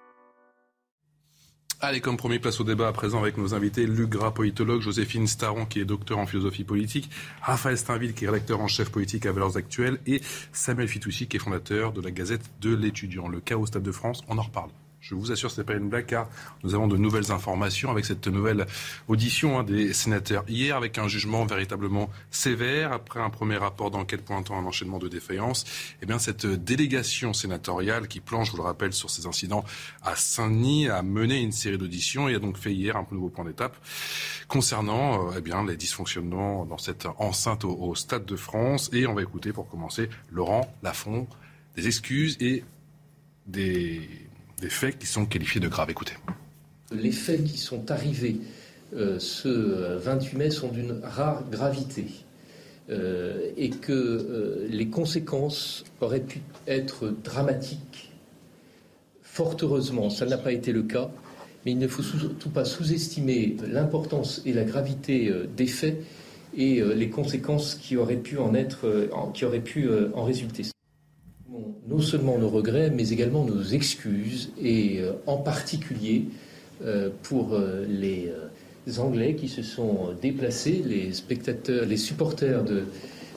Allez, 1.84 2.00
comme 2.00 2.16
premier, 2.16 2.38
place 2.38 2.60
au 2.60 2.64
débat 2.64 2.88
à 2.88 2.92
présent 2.92 3.20
avec 3.20 3.38
nos 3.38 3.56
invités, 3.56 3.88
Luc 3.88 4.10
Gras, 4.10 4.30
politologue, 4.30 4.82
Joséphine 4.82 5.26
Staron, 5.26 5.66
qui 5.66 5.80
est 5.80 5.86
docteur 5.86 6.20
en 6.20 6.28
philosophie 6.28 6.64
politique, 6.64 7.10
Raphaël 7.42 7.76
Steinville, 7.76 8.14
qui 8.14 8.26
est 8.26 8.28
rédacteur 8.28 8.62
en 8.62 8.68
chef 8.68 8.92
politique 8.92 9.26
à 9.26 9.32
Valeurs 9.32 9.58
Actuelles, 9.58 10.00
et 10.06 10.22
Samuel 10.52 10.88
Fitoussi, 10.88 11.28
qui 11.28 11.38
est 11.38 11.40
fondateur 11.40 11.92
de 11.92 12.00
la 12.00 12.12
Gazette 12.12 12.52
de 12.62 12.76
l'étudiant. 12.76 13.28
Le 13.28 13.42
au 13.56 13.66
Stade 13.66 13.82
de 13.82 13.92
France, 13.92 14.22
on 14.28 14.38
en 14.38 14.44
reparle. 14.44 14.70
Je 15.02 15.16
vous 15.16 15.32
assure, 15.32 15.50
ce 15.50 15.60
n'est 15.60 15.66
pas 15.66 15.74
une 15.74 15.90
blague, 15.90 16.06
car 16.06 16.30
nous 16.64 16.76
avons 16.76 16.88
de 16.88 16.96
nouvelles 16.96 17.32
informations 17.32 17.90
avec 17.90 18.06
cette 18.06 18.28
nouvelle 18.28 18.68
audition 19.08 19.58
hein, 19.58 19.64
des 19.64 19.94
sénateurs 19.94 20.44
hier, 20.48 20.78
avec 20.78 21.00
un 21.00 21.08
jugement 21.08 21.44
véritablement 21.44 22.08
sévère 22.30 22.94
après 22.94 23.20
un 23.20 23.32
premier 23.32 23.58
rapport 23.58 23.90
d'enquête 23.90 24.24
pointant 24.24 24.60
un 24.60 24.66
enchaînement 24.66 25.00
de 25.00 25.08
défaillances. 25.08 25.66
Eh 26.04 26.06
bien, 26.06 26.20
cette 26.20 26.46
délégation 26.46 27.34
sénatoriale 27.34 28.08
qui 28.08 28.20
planche, 28.20 28.48
je 28.48 28.52
vous 28.52 28.58
le 28.58 28.64
rappelle, 28.64 28.94
sur 28.94 29.10
ces 29.10 29.26
incidents 29.26 29.66
à 30.04 30.16
Saint-Denis 30.16 30.88
a 30.88 31.02
mené 31.02 31.42
une 31.42 31.52
série 31.52 31.80
d'auditions 31.80 32.30
et 32.30 32.36
a 32.36 32.40
donc 32.40 32.58
fait 32.58 32.72
hier 32.72 32.96
un 32.96 33.06
nouveau 33.12 33.30
point 33.30 33.46
d'étape 33.46 33.76
concernant 34.48 35.32
euh, 35.32 35.40
eh 35.44 35.68
les 35.68 35.78
dysfonctionnements 35.78 36.66
dans 36.66 36.78
cette 36.78 37.08
enceinte 37.18 37.66
au, 37.66 37.76
au 37.76 37.96
Stade 37.96 38.26
de 38.26 38.36
France. 38.36 38.92
Et 38.94 39.08
on 39.08 39.16
va 39.16 39.24
écouter 39.24 39.52
pour 39.52 39.68
commencer 39.68 40.10
Laurent 40.32 40.72
Lafont 40.84 41.28
des 41.76 41.88
excuses 41.88 42.38
et 42.40 42.64
des 43.48 44.08
des 44.62 44.70
faits 44.70 44.98
qui 44.98 45.08
sont 45.08 45.26
qualifiés 45.26 45.60
de 45.60 45.68
graves. 45.68 45.90
Écoutez. 45.90 46.14
Les 46.94 47.12
faits 47.12 47.44
qui 47.44 47.58
sont 47.58 47.92
arrivés 47.92 48.40
euh, 48.94 49.20
ce 49.20 49.48
28 49.98 50.38
mai 50.38 50.50
sont 50.50 50.68
d'une 50.68 51.00
rare 51.04 51.44
gravité 51.50 52.08
euh, 52.90 53.50
et 53.56 53.70
que 53.70 53.94
euh, 53.94 54.68
les 54.70 54.88
conséquences 54.88 55.86
auraient 56.02 56.20
pu 56.20 56.42
être 56.68 57.14
dramatiques. 57.24 58.12
Fort 59.24 59.56
heureusement, 59.62 60.10
ça 60.10 60.26
n'a 60.26 60.38
pas 60.38 60.52
été 60.52 60.74
le 60.74 60.84
cas, 60.84 61.10
mais 61.66 61.72
il 61.72 61.78
ne 61.78 61.88
faut 61.88 62.04
surtout 62.04 62.50
pas 62.50 62.66
sous-estimer 62.66 63.56
l'importance 63.66 64.42
et 64.46 64.52
la 64.52 64.66
gravité 64.66 65.32
des 65.56 65.68
faits 65.68 66.04
et 66.54 66.82
les 66.82 67.10
conséquences 67.10 67.76
qui 67.76 67.96
auraient 67.96 68.18
pu 68.18 68.38
en 68.40 68.54
être, 68.54 69.08
qui 69.34 69.46
auraient 69.46 69.62
pu 69.62 69.90
en 70.14 70.26
résulter. 70.26 70.66
Non 71.88 72.00
seulement 72.00 72.38
nos 72.38 72.50
regrets, 72.50 72.90
mais 72.90 73.10
également 73.10 73.44
nos 73.44 73.64
excuses, 73.64 74.52
et 74.62 75.00
euh, 75.00 75.14
en 75.26 75.38
particulier 75.38 76.26
euh, 76.86 77.10
pour 77.24 77.54
euh, 77.54 77.86
les 77.88 78.32
Anglais 79.00 79.36
qui 79.36 79.48
se 79.48 79.62
sont 79.62 80.16
déplacés, 80.22 80.84
les 80.86 81.14
spectateurs, 81.14 81.86
les 81.86 81.98
supporters 81.98 82.64
de, 82.64 82.84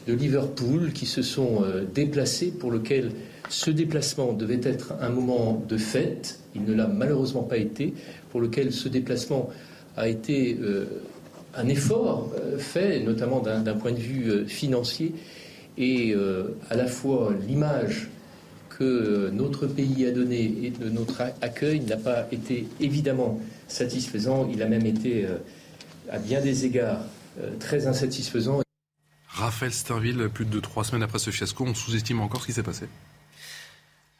de 0.06 0.12
Liverpool 0.12 0.92
qui 0.92 1.06
se 1.06 1.22
sont 1.22 1.62
déplacés, 1.94 2.50
pour 2.50 2.70
lequel 2.70 3.10
ce 3.50 3.70
déplacement 3.70 4.32
devait 4.32 4.60
être 4.62 4.94
un 5.00 5.10
moment 5.10 5.62
de 5.68 5.76
fête. 5.76 6.40
Il 6.54 6.64
ne 6.64 6.72
l'a 6.74 6.86
malheureusement 6.86 7.42
pas 7.42 7.58
été, 7.58 7.92
pour 8.30 8.40
lequel 8.40 8.72
ce 8.72 8.88
déplacement 8.88 9.50
a 9.96 10.08
été 10.08 10.58
un 11.54 11.68
effort 11.68 12.32
fait, 12.56 13.00
notamment 13.00 13.40
d'un 13.40 13.74
point 13.74 13.92
de 13.92 13.98
vue 13.98 14.46
financier, 14.46 15.12
et 15.76 16.14
à 16.70 16.74
la 16.74 16.86
fois 16.86 17.34
l'image 17.46 18.08
que 18.78 19.30
notre 19.32 19.66
pays 19.66 20.06
a 20.06 20.10
donné 20.10 20.42
et 20.62 20.70
de 20.70 20.88
notre 20.88 21.22
accueil 21.40 21.80
n'a 21.80 21.96
pas 21.96 22.26
été 22.32 22.66
évidemment 22.80 23.40
satisfaisant. 23.68 24.48
Il 24.52 24.62
a 24.62 24.66
même 24.66 24.86
été, 24.86 25.24
euh, 25.26 25.36
à 26.10 26.18
bien 26.18 26.40
des 26.40 26.66
égards, 26.66 27.00
euh, 27.40 27.56
très 27.58 27.86
insatisfaisant. 27.86 28.62
Raphaël 29.28 29.72
Steinville, 29.72 30.28
plus 30.32 30.44
de 30.44 30.60
trois 30.60 30.84
semaines 30.84 31.02
après 31.02 31.18
ce 31.18 31.30
fiasco, 31.30 31.64
on 31.66 31.74
sous-estime 31.74 32.20
encore 32.20 32.42
ce 32.42 32.46
qui 32.46 32.52
s'est 32.52 32.62
passé 32.62 32.86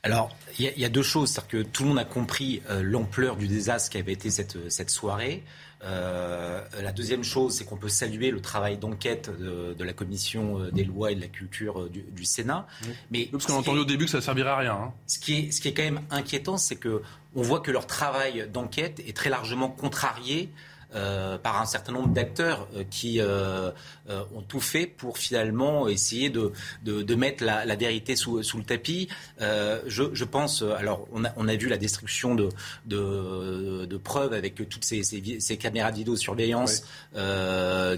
alors, 0.07 0.37
il 0.59 0.71
y, 0.77 0.85
a 0.85 0.91
deux 0.91 1.03
choses. 1.03 1.31
C'est-à-dire 1.31 1.49
que 1.49 1.63
tout 1.63 1.85
le 1.85 1.89
monde 1.89 1.99
a 1.99 2.05
compris 2.05 2.61
euh, 2.69 2.83
l'ampleur 2.83 3.37
du 3.37 3.49
désastre 3.49 3.89
qui 3.89 3.97
avait 3.97 4.13
été 4.13 4.29
cette, 4.29 4.71
cette 4.71 4.91
soirée. 4.91 5.43
Euh, 5.85 6.61
la 6.83 6.93
deuxième 6.93 7.25
chose, 7.25 7.55
c'est 7.55 7.65
qu'on 7.65 7.77
peut 7.77 7.89
saluer 7.89 8.31
le 8.31 8.41
travail 8.41 8.79
d'enquête 8.79 9.31
de, 9.39 9.85
la 9.85 9.93
commission 9.93 10.61
euh, 10.61 10.71
des 10.71 10.85
lois 10.85 11.13
et 11.13 11.15
de 11.15 11.21
la 11.21 11.27
culture 11.27 11.83
euh, 11.83 11.91
du, 11.91 12.25
Sénat. 12.25 12.67
Mais 13.11 13.29
parce 13.31 13.45
qu'on 13.47 13.55
a 13.55 13.59
entendu 13.59 13.81
au 13.81 13.85
début 13.85 14.07
que 14.07 14.11
ça 14.11 14.19
ne 14.19 14.23
servirait 14.23 14.51
à 14.51 14.57
rien. 14.57 14.73
Hein. 14.73 14.93
Ce, 15.07 15.19
qui 15.19 15.35
est, 15.35 15.51
ce 15.51 15.61
qui 15.61 15.69
est 15.69 15.75
quand 15.75 15.83
même 15.83 16.01
inquiétant, 16.11 16.57
c'est 16.57 16.77
que 16.77 17.03
on 17.37 17.43
voit 17.43 17.61
que 17.61 17.71
leur 17.71 17.87
travail 17.87 18.49
d'enquête 18.51 19.01
est 19.07 19.15
très 19.15 19.29
largement 19.29 19.69
contrarié 19.69 20.51
euh, 20.95 21.39
par 21.39 21.61
un 21.61 21.65
certain 21.65 21.91
nombre 21.91 22.11
d'acteurs 22.11 22.69
euh, 22.77 22.85
qui 22.89 23.19
euh, 23.19 23.73
ont 24.09 24.43
tout 24.43 24.61
fait 24.61 24.87
pour 24.87 25.19
finalement 25.19 25.89
essayer 25.89 26.31
de, 26.31 26.53
de, 26.85 27.03
de 27.03 27.15
mettre 27.17 27.43
la, 27.43 27.65
la, 27.65 27.75
vérité 27.75 28.15
sous, 28.15 28.45
sous, 28.45 28.59
le 28.59 28.65
tapis. 28.65 29.09
Je, 29.41 30.05
je, 30.13 30.25
pense, 30.25 30.63
alors 30.63 31.09
on 31.13 31.25
a, 31.25 31.33
on 31.37 31.49
a 31.49 31.57
vu 31.57 31.69
la 31.69 31.79
destruction 31.79 32.37
de, 32.37 32.49
de, 32.87 33.87
de 33.87 33.97
preuves 33.97 34.35
avec 34.35 34.55
toutes 34.69 34.85
ces, 34.85 35.03
ces, 35.03 35.41
ces 35.41 35.57
caméras 35.57 35.91
de 35.91 35.97
vidéosurveillance 35.97 36.85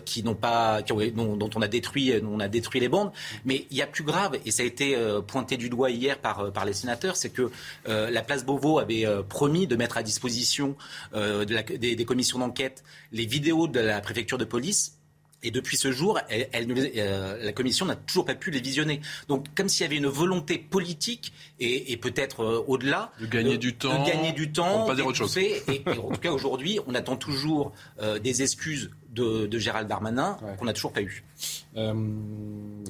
qui 0.05 0.23
n'ont 0.23 0.35
pas, 0.35 0.83
qui 0.83 0.93
ont, 0.93 1.01
dont, 1.15 1.37
dont, 1.37 1.51
on 1.55 1.63
a 1.63 1.69
détruit, 1.69 2.15
on 2.23 2.41
a 2.41 2.49
détruit 2.49 2.81
les 2.81 2.89
bandes. 2.89 3.13
Mais 3.45 3.67
il 3.71 3.77
y 3.77 3.83
a 3.83 3.87
plus 3.87 4.05
grave, 4.05 4.39
et 4.47 4.51
ça 4.51 4.63
a 4.63 4.67
été 4.67 4.97
pointé 5.27 5.57
du 5.57 5.69
doigt 5.69 5.91
hier 5.91 6.19
par, 6.19 6.51
par 6.53 6.65
les 6.65 6.73
sénateurs, 6.73 7.17
c'est 7.17 7.31
que 7.31 7.51
la 7.87 8.23
place 8.23 8.45
Beauvau 8.45 8.79
avait 8.79 9.05
promis 9.29 9.67
de 9.67 9.77
mettre 9.77 9.99
à 9.99 10.03
disposition 10.03 10.77
de 11.15 11.53
la, 11.53 11.63
des, 11.63 11.97
des 11.97 12.05
commissions 12.05 12.39
d'enquête 12.39 12.85
les 13.13 13.27
vidéos 13.27 13.69
de 13.69 13.81
la 13.81 14.01
préfecture 14.01 14.39
de 14.39 14.45
police 14.45 14.97
et 15.43 15.51
depuis 15.51 15.77
ce 15.77 15.93
jour, 15.93 16.19
elle, 16.29 16.49
euh, 16.97 17.45
la 17.45 17.53
commission 17.53 17.87
n'a 17.87 17.95
toujours 17.95 18.25
pas 18.25 18.35
pu 18.35 18.51
les 18.51 18.61
visionner. 18.61 19.01
Donc, 19.29 19.47
comme 19.55 19.69
s'il 19.69 19.83
y 19.83 19.85
avait 19.85 19.97
une 19.97 20.07
volonté 20.07 20.59
politique 20.59 21.33
et, 21.61 21.97
peut-être 21.99 22.41
euh, 22.41 22.65
au-delà 22.67 23.13
de 23.21 23.27
gagner 23.27 23.59
du 23.59 23.75
temps, 23.77 24.03
de 24.03 24.11
gagner 24.11 24.33
du 24.33 24.51
temps, 24.51 24.87
pas 24.87 24.95
dire 24.95 25.07
autre 25.07 25.19
chose. 25.19 25.37
Et, 25.39 25.63
en 25.87 26.11
tout 26.11 26.21
cas, 26.21 26.33
aujourd'hui, 26.33 26.81
on 26.87 26.95
attend 26.95 27.17
toujours 27.17 27.73
euh, 28.01 28.19
des 28.19 28.43
excuses 28.43 28.91
de, 29.11 29.49
Gérald 29.59 29.89
Darmanin 29.89 30.37
qu'on 30.59 30.67
n'a 30.67 30.75
toujours 30.75 30.93
pas 30.93 31.03
eu. 31.03 31.25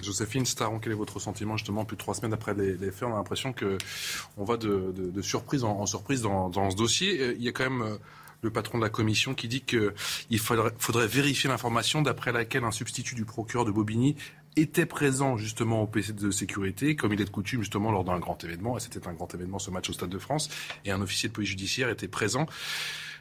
Joséphine 0.02 0.46
Staron, 0.46 0.78
quel 0.80 0.92
est 0.92 0.96
votre 0.96 1.20
sentiment 1.20 1.56
justement 1.56 1.84
plus 1.84 1.96
de 1.96 2.00
trois 2.00 2.14
semaines 2.14 2.32
après 2.32 2.54
les, 2.54 2.90
faits? 2.90 3.04
On 3.04 3.12
a 3.12 3.16
l'impression 3.16 3.52
que 3.52 3.76
on 4.36 4.44
va 4.44 4.56
de, 4.56 5.22
surprise 5.22 5.62
en, 5.62 5.86
surprise 5.86 6.22
dans, 6.22 6.48
dans, 6.48 6.70
ce 6.70 6.76
dossier. 6.76 7.34
Il 7.36 7.42
y 7.42 7.48
a 7.48 7.52
quand 7.52 7.68
même 7.68 7.98
le 8.42 8.50
patron 8.50 8.78
de 8.78 8.82
la 8.82 8.90
commission, 8.90 9.34
qui 9.34 9.48
dit 9.48 9.62
qu'il 9.62 10.38
faudrait, 10.38 11.06
vérifier 11.06 11.48
l'information 11.48 12.02
d'après 12.02 12.32
laquelle 12.32 12.64
un 12.64 12.70
substitut 12.70 13.14
du 13.14 13.24
procureur 13.24 13.64
de 13.64 13.70
Bobigny 13.70 14.16
était 14.56 14.86
présent 14.86 15.36
justement 15.36 15.82
au 15.82 15.86
PC 15.86 16.12
de 16.14 16.30
sécurité, 16.30 16.96
comme 16.96 17.12
il 17.12 17.20
est 17.20 17.26
de 17.26 17.30
coutume 17.30 17.60
justement 17.60 17.90
lors 17.90 18.04
d'un 18.04 18.18
grand 18.18 18.42
événement. 18.42 18.76
Et 18.76 18.80
c'était 18.80 19.06
un 19.06 19.12
grand 19.12 19.32
événement, 19.34 19.58
ce 19.58 19.70
match 19.70 19.90
au 19.90 19.92
Stade 19.92 20.10
de 20.10 20.18
France. 20.18 20.48
Et 20.84 20.90
un 20.90 21.02
officier 21.02 21.28
de 21.28 21.34
police 21.34 21.50
judiciaire 21.50 21.90
était 21.90 22.08
présent, 22.08 22.46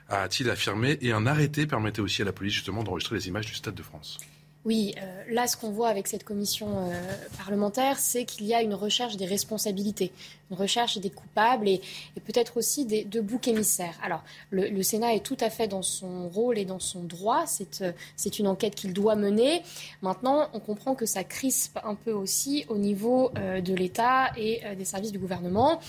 a-t-il 0.10 0.50
affirmé. 0.50 0.98
Et 1.02 1.12
un 1.12 1.26
arrêté 1.28 1.68
permettait 1.68 2.02
aussi 2.02 2.22
à 2.22 2.26
la 2.26 2.32
police 2.32 2.54
justement 2.54 2.84
d'enregistrer 2.84 3.16
les 3.16 3.28
images 3.28 3.48
du 3.48 3.54
Stade 3.54 3.76
de 3.76 3.84
France. 3.84 4.20
Oui, 4.66 4.96
euh, 5.00 5.24
là, 5.30 5.46
ce 5.46 5.56
qu'on 5.56 5.70
voit 5.70 5.90
avec 5.90 6.08
cette 6.08 6.24
commission 6.24 6.90
euh, 6.90 7.00
parlementaire, 7.38 8.00
c'est 8.00 8.26
qu'il 8.26 8.48
y 8.48 8.54
a 8.56 8.64
une 8.64 8.74
recherche 8.74 9.16
des 9.16 9.28
responsabilités, 9.28 10.12
une 10.50 10.58
recherche 10.58 10.98
des 10.98 11.12
coupables 11.12 11.70
et, 11.70 11.82
peut-être 12.26 12.58
aussi 12.58 12.86
des, 12.86 13.04
de 13.04 13.22
boucs 13.22 13.48
émissaires. 13.48 13.94
Alors, 14.02 14.24
le, 14.50 14.82
Sénat 14.82 15.14
est 15.14 15.24
tout 15.24 15.38
à 15.40 15.52
fait 15.52 15.68
dans 15.68 15.84
son 15.84 16.30
rôle 16.30 16.58
et 16.58 16.66
dans 16.66 16.80
son 16.80 17.04
droit. 17.04 17.46
C'est, 17.46 17.84
euh, 17.84 17.92
c'est 18.16 18.40
une 18.40 18.48
enquête 18.48 18.74
qu'il 18.74 18.92
doit 18.92 19.16
mener. 19.16 19.62
Maintenant, 20.02 20.50
on 20.54 20.60
comprend 20.60 20.96
que 20.96 21.06
ça 21.06 21.24
crispe 21.24 21.78
un 21.84 21.94
peu 21.94 22.12
aussi 22.12 22.66
au 22.68 22.78
niveau 22.78 23.32
de 23.36 23.74
l'État 23.74 24.32
et 24.38 24.62
des 24.76 24.86
services 24.86 25.12
du 25.12 25.20
gouvernement. 25.20 25.80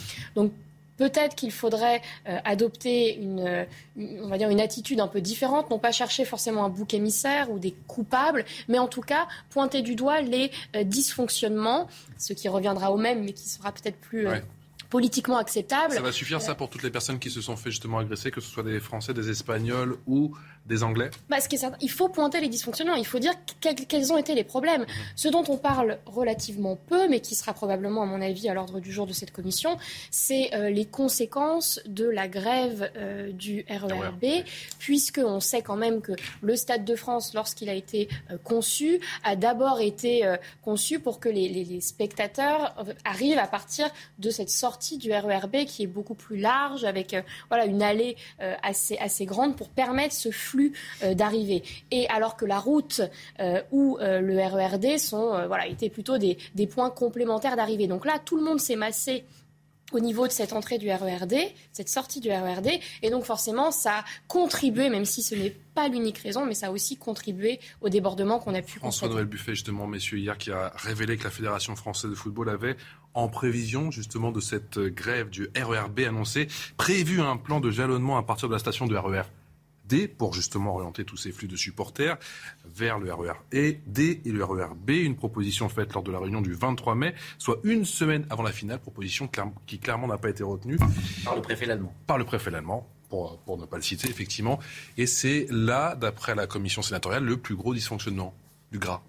Peut-être 0.96 1.34
qu'il 1.34 1.52
faudrait 1.52 2.00
euh, 2.28 2.38
adopter 2.44 3.16
une, 3.16 3.66
on 4.22 4.28
va 4.28 4.38
dire 4.38 4.48
une 4.48 4.60
attitude 4.60 5.00
un 5.00 5.08
peu 5.08 5.20
différente, 5.20 5.70
non 5.70 5.78
pas 5.78 5.92
chercher 5.92 6.24
forcément 6.24 6.64
un 6.64 6.68
bouc 6.68 6.94
émissaire 6.94 7.50
ou 7.50 7.58
des 7.58 7.74
coupables, 7.86 8.44
mais 8.68 8.78
en 8.78 8.88
tout 8.88 9.02
cas 9.02 9.26
pointer 9.50 9.82
du 9.82 9.94
doigt 9.94 10.20
les 10.20 10.50
euh, 10.74 10.84
dysfonctionnements, 10.84 11.88
ce 12.18 12.32
qui 12.32 12.48
reviendra 12.48 12.90
au 12.92 12.96
même, 12.96 13.24
mais 13.24 13.32
qui 13.32 13.48
sera 13.48 13.72
peut-être 13.72 13.98
plus 13.98 14.26
euh, 14.26 14.38
politiquement 14.88 15.36
acceptable. 15.36 15.94
Ça 15.94 16.00
va 16.00 16.12
suffire 16.12 16.40
ça 16.40 16.54
pour 16.54 16.70
toutes 16.70 16.82
les 16.82 16.90
personnes 16.90 17.18
qui 17.18 17.30
se 17.30 17.40
sont 17.40 17.56
fait 17.56 17.70
justement 17.70 17.98
agresser, 17.98 18.30
que 18.30 18.40
ce 18.40 18.50
soit 18.50 18.62
des 18.62 18.80
Français, 18.80 19.12
des 19.14 19.30
Espagnols 19.30 19.96
ou 20.06 20.34
des 20.66 20.82
Anglais 20.82 21.10
bah, 21.28 21.40
ce 21.40 21.48
qui 21.48 21.56
est 21.56 21.66
Il 21.80 21.90
faut 21.90 22.08
pointer 22.08 22.40
les 22.40 22.48
dysfonctionnements, 22.48 22.96
il 22.96 23.06
faut 23.06 23.18
dire 23.18 23.32
quels 23.60 24.12
ont 24.12 24.18
été 24.18 24.34
les 24.34 24.44
problèmes. 24.44 24.82
Mhm. 24.82 24.86
Ce 25.14 25.28
dont 25.28 25.44
on 25.48 25.56
parle 25.56 25.98
relativement 26.06 26.76
peu, 26.76 27.08
mais 27.08 27.20
qui 27.20 27.34
sera 27.34 27.52
probablement, 27.52 28.02
à 28.02 28.06
mon 28.06 28.20
avis, 28.20 28.48
à 28.48 28.54
l'ordre 28.54 28.80
du 28.80 28.92
jour 28.92 29.06
de 29.06 29.12
cette 29.12 29.32
commission, 29.32 29.76
c'est 30.10 30.54
euh, 30.54 30.70
les 30.70 30.84
conséquences 30.84 31.80
de 31.86 32.08
la 32.08 32.28
grève 32.28 32.90
euh, 32.96 33.32
du 33.32 33.64
RERB, 33.68 34.24
e 34.24 34.42
puisqu'on 34.78 35.40
sait 35.40 35.62
quand 35.62 35.76
même 35.76 36.00
que 36.00 36.12
le 36.42 36.56
Stade 36.56 36.84
de 36.84 36.96
France, 36.96 37.34
lorsqu'il 37.34 37.68
a 37.68 37.74
été 37.74 38.08
euh, 38.30 38.38
conçu, 38.42 39.00
a 39.24 39.36
d'abord 39.36 39.80
été 39.80 40.36
conçu 40.62 40.98
pour 40.98 41.20
que 41.20 41.28
les, 41.28 41.48
les, 41.48 41.80
spectateurs 41.80 42.74
arrivent 43.04 43.38
à 43.38 43.46
partir 43.46 43.88
de 44.18 44.30
cette 44.30 44.50
sortie 44.50 44.98
du 44.98 45.12
RERB 45.12 45.64
qui 45.66 45.82
est 45.82 45.86
beaucoup 45.86 46.14
plus 46.14 46.38
large, 46.38 46.84
avec 46.84 47.14
voilà, 47.48 47.66
une 47.66 47.82
allée 47.82 48.16
assez, 48.62 48.96
assez 48.98 49.26
grande 49.26 49.56
pour 49.56 49.68
permettre 49.68 50.14
ce 50.14 50.30
flux 50.30 50.55
euh, 51.02 51.14
d'arrivée. 51.14 51.62
Et 51.90 52.08
alors 52.08 52.36
que 52.36 52.44
la 52.44 52.58
route 52.58 53.00
euh, 53.40 53.60
ou 53.70 53.98
euh, 54.00 54.20
le 54.20 54.38
RERD 54.38 54.98
sont, 54.98 55.46
voilà, 55.46 55.66
étaient 55.66 55.90
plutôt 55.90 56.18
des, 56.18 56.36
points 56.66 56.90
complémentaires 56.90 57.56
d'arrivée. 57.56 57.86
Donc 57.86 58.04
là, 58.04 58.18
tout 58.24 58.36
le 58.36 58.42
monde 58.42 58.60
s'est 58.60 58.76
massé 58.76 59.24
au 59.92 60.00
niveau 60.00 60.26
de 60.26 60.32
cette 60.32 60.52
entrée 60.52 60.78
du 60.78 60.90
RERD, 60.90 61.34
cette 61.72 61.88
sortie 61.88 62.20
du 62.20 62.28
RERD. 62.28 62.68
Et 63.02 63.10
donc 63.10 63.24
forcément, 63.24 63.70
ça 63.70 63.98
a 63.98 64.04
contribué, 64.26 64.90
même 64.90 65.04
si 65.04 65.22
ce 65.22 65.34
n'est 65.36 65.54
pas 65.74 65.88
l'unique 65.88 66.18
raison, 66.18 66.44
mais 66.44 66.54
ça 66.54 66.68
a 66.68 66.70
aussi 66.70 66.96
contribué 66.96 67.60
au 67.80 67.88
débordement 67.88 68.40
qu'on 68.40 68.54
a 68.54 68.62
pu 68.62 68.78
François 68.78 69.08
Noël 69.08 69.26
Buffet, 69.26 69.54
justement, 69.54 69.86
messieurs, 69.86 70.18
hier, 70.18 70.36
qui 70.38 70.50
a 70.50 70.72
révélé 70.76 71.16
que 71.16 71.24
la 71.24 71.30
Fédération 71.30 71.76
française 71.76 72.10
de 72.10 72.16
football 72.16 72.48
avait, 72.48 72.76
en 73.14 73.28
prévision 73.28 73.90
justement 73.90 74.32
de 74.32 74.40
cette 74.40 74.78
grève 74.78 75.30
du 75.30 75.48
RERB 75.56 76.00
annoncée, 76.00 76.48
prévu 76.76 77.20
un 77.20 77.36
plan 77.36 77.60
de 77.60 77.70
jalonnement 77.70 78.18
à 78.18 78.22
partir 78.22 78.48
de 78.48 78.54
la 78.54 78.58
station 78.58 78.86
du 78.86 78.96
RER 78.96 79.22
D 79.88 80.08
pour 80.08 80.34
justement 80.34 80.74
orienter 80.74 81.04
tous 81.04 81.16
ces 81.16 81.32
flux 81.32 81.48
de 81.48 81.56
supporters 81.56 82.18
vers 82.64 82.98
le 82.98 83.12
RER 83.12 83.34
et 83.52 83.80
D 83.86 84.20
et 84.24 84.30
le 84.30 84.44
RER 84.44 84.74
B. 84.76 84.90
Une 84.90 85.16
proposition 85.16 85.68
faite 85.68 85.92
lors 85.94 86.02
de 86.02 86.12
la 86.12 86.18
réunion 86.18 86.40
du 86.40 86.54
23 86.54 86.94
mai, 86.94 87.14
soit 87.38 87.58
une 87.64 87.84
semaine 87.84 88.26
avant 88.30 88.42
la 88.42 88.52
finale, 88.52 88.78
proposition 88.78 89.28
qui 89.66 89.78
clairement 89.78 90.06
n'a 90.06 90.18
pas 90.18 90.30
été 90.30 90.42
retenue. 90.42 90.78
Par 91.24 91.36
le 91.36 91.42
préfet 91.42 91.70
allemand. 91.70 91.94
Par 92.06 92.18
le 92.18 92.24
préfet 92.24 92.54
allemand. 92.54 92.88
Pour, 93.08 93.38
pour, 93.38 93.56
ne 93.56 93.66
pas 93.66 93.76
le 93.76 93.82
citer, 93.82 94.08
effectivement. 94.08 94.58
Et 94.96 95.06
c'est 95.06 95.46
là, 95.50 95.94
d'après 95.94 96.34
la 96.34 96.48
commission 96.48 96.82
sénatoriale, 96.82 97.24
le 97.24 97.36
plus 97.36 97.54
gros 97.54 97.72
dysfonctionnement 97.72 98.34
du 98.72 98.80
gras. 98.80 99.00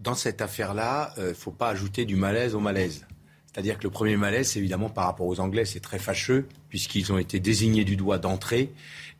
Dans 0.00 0.14
cette 0.14 0.42
affaire-là, 0.42 1.14
il 1.16 1.22
euh, 1.22 1.28
ne 1.28 1.34
faut 1.34 1.52
pas 1.52 1.68
ajouter 1.68 2.04
du 2.04 2.16
malaise 2.16 2.56
au 2.56 2.60
malaise. 2.60 3.06
C'est-à-dire 3.56 3.78
que 3.78 3.84
le 3.84 3.90
premier 3.90 4.18
malaise, 4.18 4.58
évidemment, 4.58 4.90
par 4.90 5.06
rapport 5.06 5.26
aux 5.26 5.40
Anglais, 5.40 5.64
c'est 5.64 5.80
très 5.80 5.98
fâcheux, 5.98 6.46
puisqu'ils 6.68 7.10
ont 7.10 7.16
été 7.16 7.40
désignés 7.40 7.84
du 7.84 7.96
doigt 7.96 8.18
d'entrée. 8.18 8.70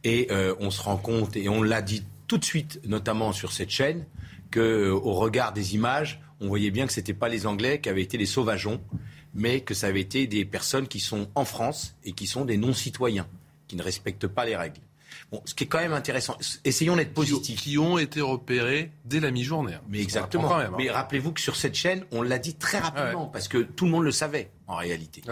Et 0.05 0.29
euh, 0.31 0.55
on 0.61 0.71
se 0.71 0.83
rend 0.83 0.97
compte, 0.97 1.37
et 1.37 1.49
on 1.49 1.63
l'a 1.63 1.83
dit 1.83 2.05
tout 2.27 2.39
de 2.39 2.45
suite, 2.45 2.81
notamment 2.85 3.33
sur 3.33 3.53
cette 3.53 3.71
chaîne, 3.71 4.05
qu'au 4.53 4.61
euh, 4.61 4.95
regard 4.95 5.53
des 5.53 5.75
images, 5.75 6.21
on 6.41 6.49
voyait 6.49 6.71
bien 6.71 6.87
que 6.87 6.93
ce 6.93 7.01
n'était 7.01 7.15
pas 7.15 7.29
les 7.29 7.47
Anglais 7.47 7.81
qui 7.81 7.89
avaient 7.89 8.03
été 8.03 8.19
les 8.19 8.27
sauvageons, 8.27 8.81
mais 9.35 9.61
que 9.61 9.75
ça 9.75 9.89
avait 9.89 10.01
été 10.01 10.27
des 10.27 10.45
personnes 10.45 10.89
qui 10.89 11.01
sont 11.01 11.29
en 11.35 11.45
France 11.45 11.97
et 12.05 12.13
qui 12.13 12.27
sont 12.27 12.45
des 12.45 12.57
non-citoyens, 12.57 13.27
qui 13.69 13.77
ne 13.77 13.83
respectent 13.83 14.27
pas 14.29 14.45
les 14.45 14.57
règles. 14.57 14.81
Bon, 15.33 15.43
ce 15.45 15.55
qui 15.55 15.65
est 15.65 15.67
quand 15.67 15.79
même 15.79 15.93
intéressant, 15.93 16.37
essayons 16.65 16.95
d'être 16.97 17.13
positifs. 17.13 17.61
Qui 17.61 17.79
ont 17.79 17.99
été 17.99 18.21
repérés 18.21 18.93
dès 19.05 19.19
la 19.19 19.31
mi-journée. 19.31 19.75
Hein. 19.75 19.81
Mais 19.89 20.01
exactement. 20.01 20.55
Hein. 20.55 20.71
Mais 20.77 20.91
rappelez-vous 20.91 21.33
que 21.33 21.41
sur 21.41 21.57
cette 21.57 21.75
chaîne, 21.75 22.05
on 22.13 22.23
l'a 22.23 22.39
dit 22.39 22.55
très 22.55 22.79
rapidement, 22.79 23.27
parce 23.27 23.49
que 23.49 23.59
tout 23.59 23.87
le 23.87 23.91
monde 23.91 24.05
le 24.05 24.13
savait, 24.13 24.51
en 24.67 24.77
réalité. 24.77 25.23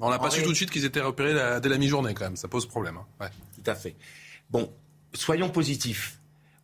On 0.00 0.10
n'a 0.10 0.18
pas 0.18 0.30
su 0.30 0.42
tout 0.42 0.50
de 0.50 0.56
suite 0.56 0.70
qu'ils 0.70 0.84
étaient 0.84 1.00
repérés 1.00 1.60
dès 1.60 1.68
la 1.68 1.78
mi-journée, 1.78 2.14
quand 2.14 2.24
même. 2.24 2.36
Ça 2.36 2.48
pose 2.48 2.66
problème. 2.66 2.98
Hein. 3.20 3.28
Tout 3.62 3.70
à 3.70 3.74
fait. 3.74 3.94
Bon, 4.50 4.72
soyons 5.14 5.48
positifs. 5.48 6.18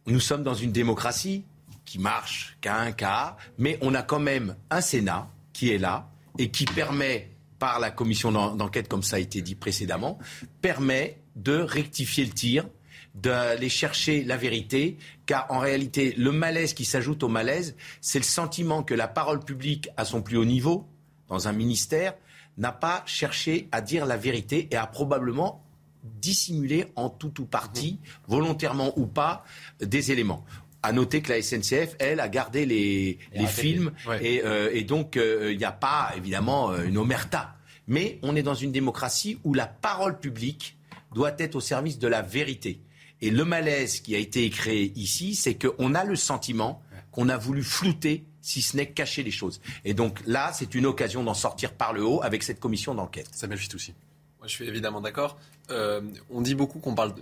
Nous 0.06 0.20
sommes 0.20 0.42
dans 0.42 0.54
une 0.54 0.72
démocratie 0.72 1.44
qui 1.84 1.98
marche 1.98 2.56
qu'à 2.60 2.76
un 2.76 2.92
cas, 2.92 3.36
mais 3.56 3.78
on 3.82 3.94
a 3.94 4.02
quand 4.02 4.18
même 4.18 4.56
un 4.70 4.80
Sénat 4.80 5.28
qui 5.52 5.70
est 5.70 5.78
là 5.78 6.08
et 6.38 6.50
qui 6.50 6.64
permet, 6.64 7.30
par 7.58 7.80
la 7.80 7.90
commission 7.90 8.30
d'enquête, 8.30 8.88
comme 8.88 9.02
ça 9.02 9.16
a 9.16 9.18
été 9.18 9.42
dit 9.42 9.54
précédemment, 9.54 10.18
permet 10.60 11.18
de 11.36 11.56
rectifier 11.56 12.24
le 12.24 12.30
tir, 12.30 12.68
d'aller 13.14 13.68
chercher 13.68 14.22
la 14.22 14.36
vérité, 14.36 14.96
car 15.26 15.46
en 15.50 15.58
réalité, 15.58 16.14
le 16.16 16.30
malaise 16.30 16.74
qui 16.74 16.84
s'ajoute 16.84 17.22
au 17.22 17.28
malaise, 17.28 17.74
c'est 18.00 18.18
le 18.18 18.24
sentiment 18.24 18.82
que 18.82 18.94
la 18.94 19.08
parole 19.08 19.40
publique 19.40 19.88
à 19.96 20.04
son 20.04 20.22
plus 20.22 20.36
haut 20.36 20.44
niveau, 20.44 20.86
dans 21.28 21.48
un 21.48 21.52
ministère, 21.52 22.14
n'a 22.58 22.72
pas 22.72 23.02
cherché 23.06 23.68
à 23.72 23.80
dire 23.80 24.06
la 24.06 24.16
vérité 24.16 24.68
et 24.70 24.76
a 24.76 24.86
probablement 24.86 25.64
dissimulé 26.20 26.86
en 26.96 27.10
tout 27.10 27.40
ou 27.40 27.44
partie, 27.44 27.98
volontairement 28.26 28.92
ou 28.98 29.06
pas, 29.06 29.44
des 29.80 30.12
éléments. 30.12 30.44
À 30.82 30.92
noter 30.92 31.22
que 31.22 31.32
la 31.32 31.42
SNCF, 31.42 31.96
elle, 31.98 32.20
a 32.20 32.28
gardé 32.28 32.64
les, 32.64 33.18
films 33.46 33.92
euh, 34.08 34.70
et, 34.72 34.84
donc 34.84 35.16
euh, 35.16 35.52
il 35.52 35.58
n'y 35.58 35.64
a 35.64 35.72
pas 35.72 36.12
évidemment 36.16 36.70
euh, 36.70 36.84
une 36.84 36.98
omerta. 36.98 37.56
Mais 37.88 38.18
on 38.22 38.36
est 38.36 38.42
dans 38.42 38.54
une 38.54 38.70
démocratie 38.70 39.38
où 39.44 39.54
la 39.54 39.66
parole 39.66 40.20
publique 40.20 40.76
doit 41.14 41.32
être 41.38 41.56
au 41.56 41.60
service 41.60 41.98
de 41.98 42.06
la 42.06 42.22
vérité. 42.22 42.80
Et 43.20 43.30
le 43.30 43.44
malaise 43.44 44.00
qui 44.00 44.14
a 44.14 44.18
été 44.18 44.48
créé 44.50 44.92
ici, 44.94 45.34
c'est 45.34 45.54
qu'on 45.54 45.94
a 45.94 46.04
le 46.04 46.14
sentiment 46.14 46.82
qu'on 47.10 47.28
a 47.28 47.36
voulu 47.36 47.64
flouter, 47.64 48.24
si 48.40 48.62
ce 48.62 48.76
n'est 48.76 48.90
cacher 48.90 49.24
les 49.24 49.32
choses. 49.32 49.60
Et 49.84 49.94
donc 49.94 50.20
là, 50.26 50.52
c'est 50.54 50.74
une 50.76 50.86
occasion 50.86 51.24
d'en 51.24 51.34
sortir 51.34 51.72
par 51.72 51.92
le 51.92 52.04
haut 52.04 52.22
avec 52.22 52.44
cette 52.44 52.60
commission 52.60 52.94
d'enquête. 52.94 53.28
Ça 53.32 53.48
mérite 53.48 53.74
aussi. 53.74 53.94
Je 54.48 54.54
suis 54.54 54.66
évidemment 54.66 55.00
d'accord. 55.00 55.36
Euh, 55.70 56.00
on 56.30 56.40
dit 56.40 56.54
beaucoup 56.54 56.78
qu'on 56.78 56.94
parle 56.94 57.14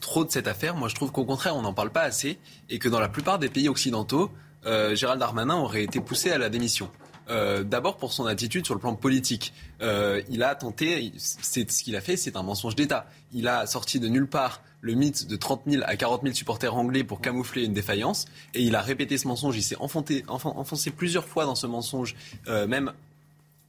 trop 0.00 0.24
de 0.24 0.30
cette 0.30 0.46
affaire. 0.46 0.76
Moi, 0.76 0.88
je 0.88 0.94
trouve 0.94 1.10
qu'au 1.10 1.24
contraire, 1.24 1.56
on 1.56 1.62
n'en 1.62 1.72
parle 1.72 1.90
pas 1.90 2.02
assez 2.02 2.38
et 2.68 2.78
que 2.78 2.88
dans 2.88 3.00
la 3.00 3.08
plupart 3.08 3.38
des 3.38 3.48
pays 3.48 3.68
occidentaux, 3.68 4.30
euh, 4.66 4.94
Gérald 4.94 5.18
Darmanin 5.18 5.56
aurait 5.56 5.82
été 5.82 6.00
poussé 6.00 6.30
à 6.30 6.38
la 6.38 6.50
démission. 6.50 6.90
Euh, 7.30 7.62
d'abord 7.62 7.96
pour 7.96 8.12
son 8.12 8.26
attitude 8.26 8.66
sur 8.66 8.74
le 8.74 8.80
plan 8.80 8.94
politique. 8.94 9.54
il 9.80 10.42
a 10.42 10.54
tenté, 10.54 11.12
c'est 11.16 11.70
ce 11.70 11.82
qu'il 11.82 11.96
a 11.96 12.02
fait, 12.02 12.18
c'est 12.18 12.36
un 12.36 12.42
mensonge 12.42 12.76
d'État. 12.76 13.06
Il 13.32 13.48
a 13.48 13.66
sorti 13.66 13.98
de 13.98 14.08
nulle 14.08 14.26
part 14.26 14.62
le 14.82 14.92
mythe 14.92 15.26
de 15.26 15.36
30 15.36 15.62
000 15.66 15.82
à 15.86 15.96
40 15.96 16.22
000 16.22 16.34
supporters 16.34 16.76
anglais 16.76 17.04
pour 17.04 17.22
camoufler 17.22 17.64
une 17.64 17.72
défaillance. 17.72 18.26
Et 18.52 18.62
il 18.62 18.76
a 18.76 18.82
répété 18.82 19.16
ce 19.16 19.26
mensonge. 19.26 19.56
Il 19.56 19.62
s'est 19.62 19.76
enfoncé, 19.78 20.24
enfoncé, 20.28 20.90
plusieurs 20.90 21.24
fois 21.24 21.46
dans 21.46 21.54
ce 21.54 21.66
mensonge, 21.66 22.14
même 22.46 22.92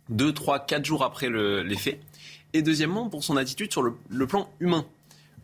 deux, 0.10 0.34
trois, 0.34 0.60
quatre 0.60 0.84
jours 0.84 1.06
après 1.06 1.30
les 1.30 1.78
faits 1.78 2.02
et 2.56 2.62
deuxièmement 2.62 3.10
pour 3.10 3.24
son 3.24 3.36
attitude 3.36 3.72
sur 3.72 3.82
le, 3.82 4.28
plan 4.28 4.50
humain. 4.62 4.86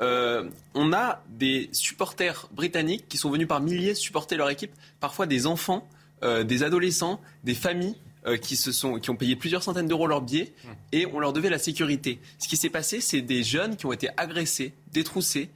Euh, 0.02 0.50
on 0.74 0.94
a 0.94 1.22
des 1.30 1.70
supporters 1.74 2.48
britanniques 2.54 3.06
qui 3.10 3.18
sont 3.18 3.30
venus 3.30 3.50
par 3.50 3.60
milliers 3.60 3.96
supporter 3.96 4.38
leur 4.38 4.50
équipe, 4.50 4.72
parfois 5.02 5.26
des 5.28 5.46
enfants, 5.46 5.88
euh, 6.24 6.46
des 6.46 6.64
adolescents, 6.64 7.20
des 7.44 7.54
familles 7.54 7.98
euh, 8.26 8.38
qui, 8.38 8.56
se 8.56 8.72
sont, 8.72 8.98
qui 8.98 9.10
ont 9.10 9.18
payé 9.18 9.36
plusieurs 9.36 9.62
centaines 9.62 9.90
d'euros 9.90 10.08
leur 10.08 10.22
billet 10.22 10.54
mmh. 10.64 10.68
et 10.94 11.06
on 11.08 11.20
leur 11.20 11.34
devait 11.34 11.50
la 11.50 11.60
sécurité. 11.60 12.20
Ce 12.40 12.48
qui 12.48 12.56
s'est 12.56 12.70
passé, 12.70 13.02
c'est 13.02 13.22
des 13.22 13.44
jeunes 13.44 13.76
qui 13.76 13.86
ont 13.86 13.92
été 13.92 14.08
agressés, 14.16 14.74
détroussés, 14.94 15.50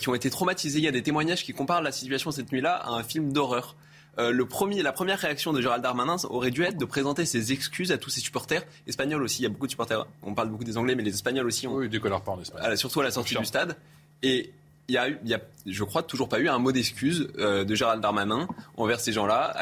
qui 0.00 0.08
ont 0.08 0.16
été 0.16 0.30
traumatisés. 0.30 0.80
Il 0.80 0.84
y 0.84 0.88
a 0.88 0.92
des 0.92 1.02
témoignages 1.02 1.44
qui 1.44 1.52
comparent 1.52 1.80
la 1.80 1.92
situation 1.92 2.32
cette 2.32 2.50
nuit-là 2.50 2.74
à 2.74 2.90
un 2.90 3.04
film 3.04 3.32
d'horreur. 3.32 3.76
Euh, 4.20 4.32
le 4.32 4.44
premier, 4.44 4.82
la 4.82 4.92
première 4.92 5.18
réaction 5.18 5.52
de 5.52 5.60
Gérald 5.60 5.82
Darmanin 5.82 6.16
aurait 6.28 6.50
dû 6.50 6.62
être 6.62 6.76
de 6.76 6.84
présenter 6.84 7.24
ses 7.24 7.52
excuses 7.52 7.90
à 7.90 7.98
tous 7.98 8.10
ses 8.10 8.20
supporters 8.20 8.62
espagnols 8.86 9.22
aussi. 9.22 9.40
Il 9.40 9.44
y 9.44 9.46
a 9.46 9.48
beaucoup 9.48 9.66
de 9.66 9.70
supporters. 9.70 10.06
On 10.22 10.34
parle 10.34 10.50
beaucoup 10.50 10.64
des 10.64 10.76
Anglais, 10.76 10.94
mais 10.94 11.02
les 11.02 11.14
Espagnols 11.14 11.46
aussi. 11.46 11.66
Ont, 11.66 11.76
oui, 11.76 11.88
décollèrent 11.88 12.20
pas 12.20 12.32
en 12.32 12.40
Espagne. 12.40 12.76
surtout 12.76 13.00
à 13.00 13.04
la 13.04 13.10
sortie 13.10 13.36
du 13.36 13.44
stade. 13.44 13.76
Et 14.22 14.52
il 14.88 14.94
y 14.94 14.98
a, 14.98 15.08
il 15.08 15.28
y 15.28 15.34
a, 15.34 15.40
je 15.66 15.84
crois, 15.84 16.02
toujours 16.02 16.28
pas 16.28 16.40
eu 16.40 16.48
un 16.48 16.58
mot 16.58 16.72
d'excuse 16.72 17.28
euh, 17.38 17.64
de 17.64 17.74
Gérald 17.74 18.02
Darmanin 18.02 18.48
envers 18.76 19.00
ces 19.00 19.12
gens-là, 19.12 19.56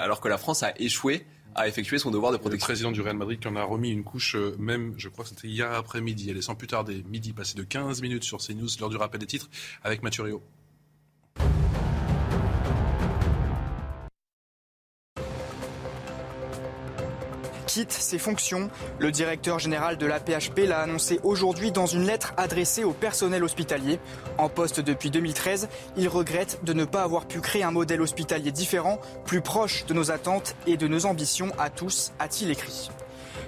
alors 0.00 0.20
que 0.20 0.28
la 0.28 0.38
France 0.38 0.62
a 0.62 0.72
échoué 0.78 1.24
à 1.54 1.68
effectuer 1.68 1.98
son 1.98 2.10
devoir 2.10 2.32
de 2.32 2.36
protection. 2.36 2.66
Le 2.66 2.68
président 2.68 2.90
du 2.90 3.00
Real 3.00 3.16
Madrid 3.16 3.38
qui 3.38 3.46
en 3.46 3.54
a 3.54 3.62
remis 3.62 3.90
une 3.90 4.02
couche, 4.02 4.34
euh, 4.34 4.56
même, 4.58 4.94
je 4.96 5.08
crois 5.08 5.24
que 5.24 5.30
c'était 5.30 5.46
hier 5.46 5.70
après-midi. 5.70 6.28
Elle 6.30 6.36
est 6.36 6.42
sans 6.42 6.56
plus 6.56 6.66
tarder, 6.66 7.04
midi, 7.08 7.32
passé 7.32 7.54
de 7.54 7.62
15 7.62 8.02
minutes 8.02 8.24
sur 8.24 8.38
CNews 8.38 8.66
lors 8.80 8.90
du 8.90 8.96
rappel 8.96 9.20
des 9.20 9.26
titres 9.26 9.48
avec 9.84 10.02
Mathieu 10.02 10.24
quitte 17.74 17.90
ses 17.90 18.18
fonctions. 18.18 18.70
Le 19.00 19.10
directeur 19.10 19.58
général 19.58 19.98
de 19.98 20.06
la 20.06 20.20
PHP 20.20 20.60
l'a 20.68 20.78
annoncé 20.78 21.18
aujourd'hui 21.24 21.72
dans 21.72 21.86
une 21.86 22.06
lettre 22.06 22.32
adressée 22.36 22.84
au 22.84 22.92
personnel 22.92 23.42
hospitalier. 23.42 23.98
En 24.38 24.48
poste 24.48 24.78
depuis 24.78 25.10
2013, 25.10 25.68
il 25.96 26.06
regrette 26.06 26.60
de 26.62 26.72
ne 26.72 26.84
pas 26.84 27.02
avoir 27.02 27.26
pu 27.26 27.40
créer 27.40 27.64
un 27.64 27.72
modèle 27.72 28.00
hospitalier 28.00 28.52
différent, 28.52 29.00
plus 29.24 29.40
proche 29.40 29.86
de 29.86 29.94
nos 29.94 30.12
attentes 30.12 30.54
et 30.68 30.76
de 30.76 30.86
nos 30.86 31.04
ambitions 31.04 31.50
à 31.58 31.68
tous, 31.68 32.12
a-t-il 32.20 32.52
écrit. 32.52 32.90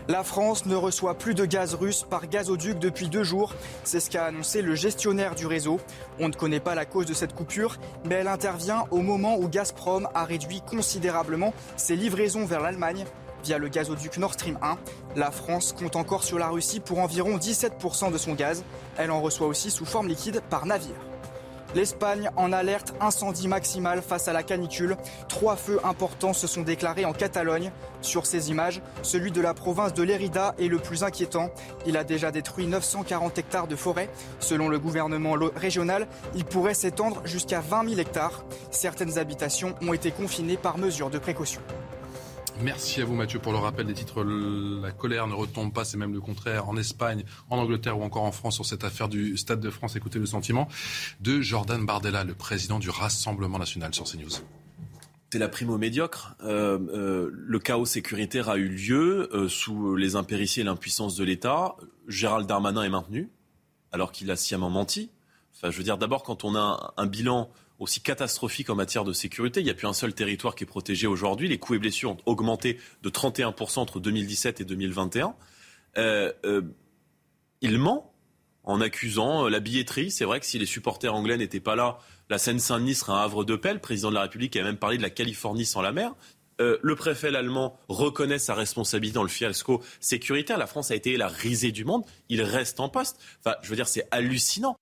La 0.09 0.25
France 0.25 0.67
ne 0.67 0.75
reçoit 0.75 1.15
plus 1.15 1.35
de 1.35 1.45
gaz 1.45 1.75
russe 1.75 2.05
par 2.09 2.27
gazoduc 2.27 2.81
depuis 2.81 3.09
deux 3.09 3.23
jours. 3.23 3.55
C'est 3.85 4.01
ce 4.01 4.11
qu'a 4.11 4.25
annoncé 4.25 4.61
le 4.61 4.75
gestionnaire 4.75 5.37
du 5.37 5.47
réseau. 5.47 5.79
On 6.19 6.29
ne 6.29 6.35
connaît 6.35 6.59
pas 6.59 6.75
la 6.75 6.85
cause 6.85 7.07
de 7.07 7.15
cette 7.15 7.33
coupure, 7.33 7.77
mais 8.05 8.17
elle 8.17 8.29
intervient 8.29 8.87
au 8.91 9.03
moment 9.03 9.37
où 9.37 9.49
Gazprom 9.49 10.09
a 10.15 10.25
réduit 10.25 10.63
considérablement 10.63 11.55
ses 11.77 11.95
livraisons 11.95 12.45
vers 12.45 12.61
l'Allemagne 12.61 13.05
via 13.47 13.59
le 13.59 13.69
gazoduc 13.69 14.19
Nord 14.19 14.33
Stream 14.33 14.59
1. 14.61 14.77
La 15.15 15.31
France 15.31 15.73
compte 15.73 15.95
encore 15.95 16.25
sur 16.25 16.37
la 16.37 16.49
Russie 16.49 16.81
pour 16.81 16.99
environ 16.99 17.37
17% 17.37 18.11
de 18.11 18.19
son 18.19 18.35
gaz. 18.35 18.65
Elle 18.99 19.13
en 19.13 19.21
reçoit 19.21 19.47
aussi 19.47 19.71
sous 19.71 19.85
forme 19.85 20.09
liquide 20.09 20.43
par 20.51 20.67
navire. 20.67 20.97
L'Espagne 21.77 22.31
en 22.37 22.53
alerte 22.53 22.95
incendie 23.01 23.47
maximal 23.47 24.03
face 24.03 24.27
à 24.27 24.33
la 24.33 24.43
canicule. 24.43 24.97
Trois 25.29 25.55
feux 25.55 25.79
importants 25.85 26.33
se 26.33 26.49
sont 26.49 26.63
déclarés 26.63 27.05
en 27.05 27.13
Catalogne. 27.13 27.71
Sur 28.01 28.27
ces 28.27 28.51
images, 28.51 28.83
celui 29.03 29.31
de 29.31 29.41
la 29.41 29.55
province 29.55 29.95
de 29.95 30.03
Lérida 30.03 30.55
est 30.59 30.69
le 30.69 30.79
plus 30.79 31.05
inquiétant. 31.05 31.51
Il 31.87 31.97
a 31.97 32.03
déjà 32.03 32.33
détruit 32.33 32.67
940 32.67 33.39
hectares 33.39 33.69
de 33.69 33.77
forêt. 33.77 34.11
Selon 34.41 34.69
le 34.69 34.81
gouvernement 34.81 35.37
régional, 35.55 36.09
il 36.35 36.45
pourrait 36.45 36.75
s'étendre 36.75 37.21
jusqu'à 37.25 37.61
20 37.61 37.91
000 37.91 38.01
hectares. 38.01 38.45
Certaines 38.73 39.19
habitations 39.19 39.77
ont 39.83 39.93
été 39.93 40.11
confinées 40.11 40.57
par 40.57 40.79
mesure 40.79 41.11
de 41.11 41.19
précaution. 41.19 41.61
Merci 42.63 43.03
à 43.03 43.05
vous 43.05 43.15
Mathieu 43.15 43.39
pour 43.39 43.53
le 43.53 43.59
rappel 43.59 43.87
des 43.87 43.93
titres. 43.93 44.25
La 44.25 44.91
colère 44.91 45.27
ne 45.27 45.35
retombe 45.35 45.73
pas, 45.73 45.85
c'est 45.85 45.99
même 45.99 46.15
le 46.15 46.21
contraire. 46.21 46.69
En 46.69 46.77
Espagne, 46.77 47.25
en 47.51 47.59
Angleterre 47.59 47.99
ou 47.99 48.03
encore 48.03 48.23
en 48.23 48.33
France 48.33 48.55
sur 48.55 48.65
cette 48.65 48.83
affaire 48.83 49.09
du 49.09 49.37
Stade 49.37 49.61
de 49.61 49.71
France. 49.71 49.95
Écoutez 49.97 50.19
le 50.19 50.27
sentiment 50.27 50.67
de 51.21 51.41
Jordan 51.41 51.85
Bardella, 51.85 52.25
le 52.25 52.35
président 52.35 52.79
du 52.79 52.89
Rassemblement 52.89 53.59
national 53.59 53.95
sur 53.95 54.05
CNews. 54.05 54.41
C'est 55.31 55.39
la 55.39 55.49
primo 55.49 55.77
médiocre. 55.77 56.35
Euh, 56.45 56.79
euh, 56.95 57.31
le 57.31 57.59
chaos 57.59 57.85
sécuritaire 57.85 58.49
a 58.49 58.57
eu 58.57 58.69
lieu 58.69 59.29
euh, 59.35 59.49
sous 59.49 59.95
les 59.97 60.17
impéritiés 60.17 60.63
et 60.63 60.65
l'impuissance 60.65 61.15
de 61.17 61.25
l'État. 61.25 61.77
Gérald 62.09 62.47
Darmanin 62.47 62.85
est 62.85 62.89
maintenu, 62.89 63.29
alors 63.93 64.13
qu'il 64.13 64.31
a 64.31 64.37
sciemment 64.37 64.71
menti. 64.71 65.11
Enfin, 65.55 65.71
je 65.71 65.77
veux 65.77 65.85
dire, 65.85 65.99
d'abord, 65.99 66.23
quand 66.23 66.45
on 66.45 66.55
a 66.55 66.95
un 66.97 67.07
bilan 67.07 67.51
aussi 67.79 68.01
catastrophique 68.01 68.71
en 68.71 68.75
matière 68.75 69.05
de 69.05 69.13
sécurité. 69.13 69.61
Il 69.61 69.65
n'y 69.65 69.71
a 69.71 69.75
plus 69.75 69.87
un 69.87 69.93
seul 69.93 70.15
territoire 70.15 70.55
qui 70.55 70.65
est 70.65 70.67
protégé 70.67 71.07
aujourd'hui. 71.07 71.49
Les 71.49 71.59
coups 71.59 71.77
et 71.77 71.81
blessures 71.81 72.13
ont 72.13 72.19
augmenté 72.27 72.79
de 73.03 73.11
31% 73.11 73.81
entre 73.81 74.01
2017 74.01 74.61
et 74.61 74.65
2021. 74.65 75.35
Euh, 75.99 76.33
euh, 76.45 76.63
il 77.61 77.79
ment 77.79 78.13
en 78.65 78.81
accusant 78.81 79.47
euh, 79.47 79.51
la 79.51 79.61
billetterie. 79.61 80.11
C'est 80.11 80.25
vrai 80.25 80.41
que 80.41 80.47
si 80.47 80.59
les 80.59 80.67
supporters 80.67 81.15
anglais 81.15 81.37
n'étaient 81.37 81.61
pas 81.61 81.77
là, 81.77 81.99
la 82.29 82.39
Seine-Saint-Denis 82.39 82.95
serait 82.95 83.13
un 83.13 83.21
havre 83.21 83.45
de 83.45 83.57
paix. 83.57 83.73
Le 83.73 83.81
président 83.81 84.11
de 84.11 84.15
la 84.15 84.23
République 84.23 84.57
a 84.57 84.63
même 84.63 84.79
parlé 84.79 84.97
de 84.97 85.03
la 85.03 85.11
Californie 85.11 85.67
sans 85.67 85.83
la 85.83 85.93
mer. 85.93 86.15
le 86.59 86.95
préfet 86.97 87.35
allemand 87.35 87.79
reconnaît 87.89 88.39
sa 88.39 88.55
responsabilité 88.55 89.15
dans 89.15 89.23
le 89.23 89.29
fiasco 89.29 89.83
sécuritaire. 90.01 90.59
La 90.59 90.67
France 90.67 90.91
a 90.91 90.95
été 90.95 91.17
la 91.17 91.29
risée 91.29 91.73
du 91.73 91.85
monde. 91.85 92.05
Il 92.29 92.43
reste 92.43 92.81
en 92.81 92.89
poste. 92.89 93.19
Enfin, 93.41 93.57
je 93.63 93.69
veux 93.69 93.77
dire, 93.77 93.89
c'est 93.89 94.09
hallucinant. 94.11 94.77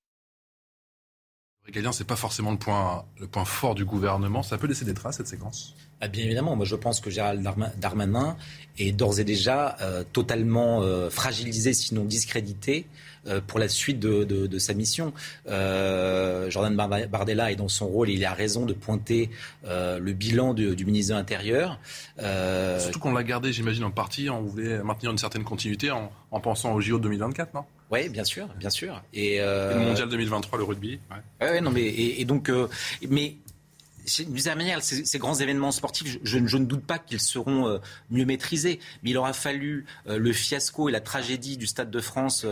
Régalien, 1.67 1.93
c'est 1.93 2.07
pas 2.07 2.17
forcément 2.17 2.51
le 2.51 2.59
point, 2.59 3.05
le 3.19 3.27
point 3.27 3.47
fort 3.47 3.75
du 3.75 3.87
gouvernement. 3.87 4.43
Ça 4.43 4.59
peut 4.59 4.67
laisser 4.67 4.85
des 4.85 4.93
traces, 4.93 5.17
cette 5.17 5.29
séquence? 5.29 5.75
Ah, 6.03 6.09
Bien 6.09 6.25
évidemment, 6.25 6.55
moi 6.57 6.67
je 6.67 6.77
pense 6.77 7.01
que 7.01 7.09
Gérald 7.09 7.43
Darmanin 7.79 8.37
est 8.79 8.93
d'ores 8.93 9.21
et 9.21 9.25
déjà 9.25 9.77
euh, 9.81 10.05
totalement 10.13 10.83
euh, 10.83 11.09
fragilisé, 11.09 11.73
sinon 11.73 12.05
discrédité, 12.05 12.85
euh, 13.27 13.41
pour 13.41 13.59
la 13.59 13.69
suite 13.69 14.01
de, 14.01 14.59
sa 14.59 14.75
mission. 14.75 15.15
Jordan 15.47 16.77
Bardella 16.77 17.51
est 17.51 17.57
dans 17.57 17.69
son 17.69 17.87
rôle 17.87 18.11
et 18.11 18.13
il 18.13 18.25
a 18.27 18.35
raison 18.35 18.67
de 18.67 18.75
pointer 18.75 19.31
le 19.65 20.13
bilan 20.13 20.53
du 20.53 20.85
ministre 20.85 21.15
de 21.15 21.19
l'Intérieur. 21.19 21.81
Surtout 22.79 22.99
qu'on 22.99 23.15
l'a 23.15 23.25
gardé, 23.25 23.55
j'imagine, 23.55 23.85
en 23.85 23.91
partie, 23.91 24.29
on 24.29 24.43
voulait 24.43 24.83
maintenir 24.83 25.13
une 25.13 25.19
certaine 25.19 25.45
continuité 25.45 25.91
en, 25.91 26.11
pensant 26.41 26.75
au 26.75 26.81
JO 26.83 26.99
2024, 26.99 27.55
non? 27.55 27.65
Oui, 27.91 28.09
bien 28.09 28.25
sûr, 28.25 28.49
bien 28.59 28.71
sûr. 28.71 29.03
Et, 29.13 29.39
le 29.39 29.79
mondial 29.79 30.09
2023, 30.09 30.59
le 30.59 30.65
rugby. 30.65 30.99
Ouais. 31.41 31.61
non, 31.61 31.71
mais 31.71 31.85
et, 31.85 32.25
donc, 32.25 32.51
mais 33.09 33.37
d'une 34.19 34.39
certaine 34.39 34.59
manière, 34.59 34.83
ces, 34.83 35.19
grands 35.19 35.35
événements 35.35 35.73
sportifs, 35.73 36.19
je, 36.23 36.39
ne 36.39 36.65
doute 36.65 36.85
pas 36.85 36.99
qu'ils 36.99 37.21
seront 37.21 37.69
euh, 37.69 37.79
mieux 38.11 38.25
maîtrisés. 38.25 38.81
Mais 39.03 39.11
il 39.11 39.19
aura 39.19 39.33
fallu 39.33 39.87
euh, 40.07 40.19
le 40.19 40.33
fiasco 40.33 40.89
et 40.89 40.93
la 40.93 41.01
tragédie 41.01 41.57
du 41.57 41.67
Stade 41.67 41.91
de 41.91 42.01
France 42.01 42.47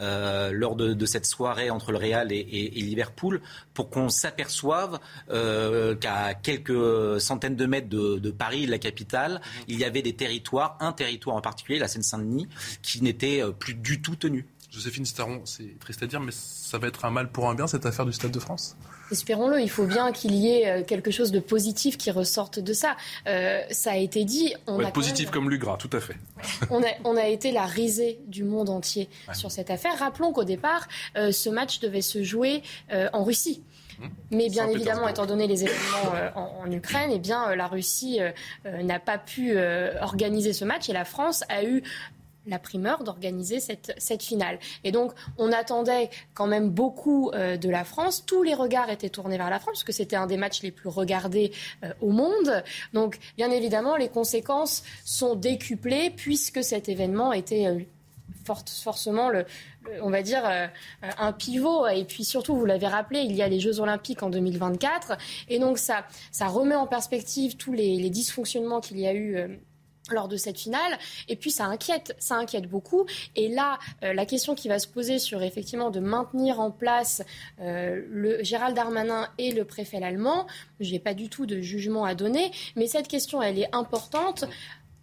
euh, 0.00 0.50
lors 0.52 0.76
de, 0.76 1.06
cette 1.06 1.26
soirée 1.26 1.70
entre 1.70 1.92
le 1.92 1.98
Real 1.98 2.32
et, 2.32 2.42
Liverpool 2.86 3.40
pour 3.74 3.90
qu'on 3.90 4.08
s'aperçoive 4.08 4.98
qu'à 5.28 6.34
quelques 6.34 7.20
centaines 7.20 7.56
de 7.56 7.66
mètres 7.66 7.88
de, 7.88 8.30
Paris, 8.30 8.66
la 8.66 8.78
capitale, 8.78 9.40
il 9.68 9.78
y 9.78 9.84
avait 9.84 10.02
des 10.02 10.14
territoires, 10.14 10.76
un 10.80 10.92
territoire 10.92 11.36
en 11.36 11.40
particulier, 11.40 11.78
la 11.78 11.88
Seine-Saint-Denis, 11.88 12.48
qui 12.82 13.02
n'était 13.02 13.42
plus 13.58 13.74
du 13.74 14.02
tout 14.02 14.16
tenu. 14.16 14.46
Joséphine 14.76 15.06
Staron, 15.06 15.40
c'est 15.46 15.78
triste 15.78 16.02
à 16.02 16.06
dire, 16.06 16.20
mais 16.20 16.32
ça 16.32 16.76
va 16.76 16.88
être 16.88 17.06
un 17.06 17.10
mal 17.10 17.30
pour 17.30 17.48
un 17.48 17.54
bien, 17.54 17.66
cette 17.66 17.86
affaire 17.86 18.04
du 18.04 18.12
Stade 18.12 18.30
de 18.30 18.38
France? 18.38 18.76
Espérons-le, 19.10 19.58
il 19.62 19.70
faut 19.70 19.86
bien 19.86 20.12
qu'il 20.12 20.34
y 20.34 20.48
ait 20.48 20.68
euh, 20.68 20.84
quelque 20.84 21.10
chose 21.10 21.32
de 21.32 21.40
positif 21.40 21.96
qui 21.96 22.10
ressorte 22.10 22.58
de 22.58 22.74
ça. 22.74 22.94
Euh, 23.26 23.62
ça 23.70 23.92
a 23.92 23.96
été 23.96 24.24
dit. 24.24 24.52
On 24.66 24.84
a 24.84 24.90
positif 24.90 25.30
comme 25.30 25.48
Lugras, 25.48 25.78
tout 25.78 25.88
à 25.94 26.00
fait. 26.00 26.16
on, 26.70 26.82
a, 26.82 26.88
on, 27.04 27.16
a, 27.16 27.26
été 27.26 27.52
la 27.52 27.64
risée 27.64 28.18
du 28.26 28.44
monde 28.44 28.68
entier 28.68 29.08
sur 29.32 29.50
cette 29.50 29.70
affaire. 29.70 29.98
Rappelons 29.98 30.34
qu'au 30.34 30.44
départ, 30.44 30.88
euh, 31.16 31.32
ce 31.32 31.48
match 31.48 31.80
devait 31.80 32.02
se 32.02 32.22
jouer 32.22 32.62
en 33.14 33.24
Russie. 33.24 33.62
Mmh. 33.98 34.06
Mais 34.30 34.50
bien 34.50 34.68
évidemment, 34.68 35.08
étant 35.08 35.24
donné 35.24 35.46
les 35.46 35.64
événements 35.64 36.12
en, 36.34 36.70
Ukraine, 36.70 37.10
eh 37.14 37.18
bien, 37.18 37.56
la 37.56 37.66
Russie 37.66 38.18
n'a 38.64 39.00
pas 39.00 39.16
pu 39.16 39.56
organiser 40.02 40.52
ce 40.52 40.66
match 40.66 40.90
et 40.90 40.92
la 40.92 41.06
France 41.06 41.44
a 41.48 41.64
eu 41.64 41.82
la 42.46 42.58
primeur 42.58 43.04
d'organiser 43.04 43.60
cette, 43.60 44.22
finale. 44.22 44.58
Et 44.84 44.92
donc, 44.92 45.12
on 45.36 45.52
attendait 45.52 46.10
quand 46.34 46.46
même 46.46 46.70
beaucoup 46.70 47.30
euh, 47.34 47.56
de 47.56 47.68
la 47.68 47.84
France. 47.84 48.24
Tous 48.24 48.42
les 48.42 48.54
regards 48.54 48.88
étaient 48.88 49.10
tournés 49.10 49.36
vers 49.36 49.50
la 49.50 49.58
France, 49.58 49.74
parce 49.74 49.84
que 49.84 49.92
c'était 49.92 50.16
un 50.16 50.26
des 50.26 50.36
matchs 50.36 50.62
les 50.62 50.70
plus 50.70 50.88
regardés 50.88 51.52
euh, 51.84 51.92
au 52.00 52.10
monde. 52.10 52.62
Donc, 52.92 53.18
bien 53.36 53.50
évidemment, 53.50 53.96
les 53.96 54.08
conséquences 54.08 54.84
sont 55.04 55.34
décuplées, 55.34 56.10
puisque 56.10 56.64
cet 56.64 56.88
événement 56.88 57.32
était 57.32 57.66
euh, 57.66 57.80
forcément 58.64 59.30
on 60.00 60.10
va 60.10 60.22
dire, 60.22 60.44
un 61.18 61.32
pivot. 61.32 61.88
Et 61.88 62.04
puis 62.04 62.24
surtout, 62.24 62.56
vous 62.56 62.64
l'avez 62.64 62.86
rappelé, 62.86 63.20
il 63.20 63.34
y 63.34 63.42
a 63.42 63.48
les 63.48 63.58
Jeux 63.58 63.80
Olympiques 63.80 64.22
en 64.22 64.30
2024. 64.30 65.16
Et 65.48 65.58
donc, 65.58 65.78
ça, 65.78 66.04
remet 66.40 66.76
en 66.76 66.86
perspective 66.86 67.56
tous 67.56 67.72
les 67.72 68.08
dysfonctionnements 68.08 68.80
qu'il 68.80 69.00
y 69.00 69.06
a 69.06 69.14
eu 69.14 69.58
lors 70.12 70.28
de 70.28 70.36
cette 70.36 70.58
finale. 70.58 70.98
Et 71.28 71.36
puis 71.36 71.50
ça 71.50 71.66
inquiète, 71.66 72.14
ça 72.18 72.36
inquiète 72.36 72.68
beaucoup. 72.68 73.06
Et 73.34 73.48
là, 73.48 73.78
euh, 74.02 74.12
la 74.12 74.26
question 74.26 74.54
qui 74.54 74.68
va 74.68 74.78
se 74.78 74.88
poser 74.88 75.18
sur 75.18 75.42
effectivement 75.42 75.90
de 75.90 76.00
maintenir 76.00 76.60
en 76.60 76.70
place 76.70 77.22
euh, 77.60 78.02
le 78.08 78.42
Gérald 78.42 78.74
Darmanin 78.76 79.28
et 79.38 79.52
le 79.52 79.64
préfet 79.64 80.02
allemand, 80.02 80.46
je 80.80 80.92
n'ai 80.92 80.98
pas 80.98 81.14
du 81.14 81.28
tout 81.28 81.46
de 81.46 81.60
jugement 81.60 82.04
à 82.04 82.14
donner, 82.14 82.50
mais 82.76 82.86
cette 82.86 83.08
question, 83.08 83.42
elle 83.42 83.58
est 83.58 83.74
importante 83.74 84.44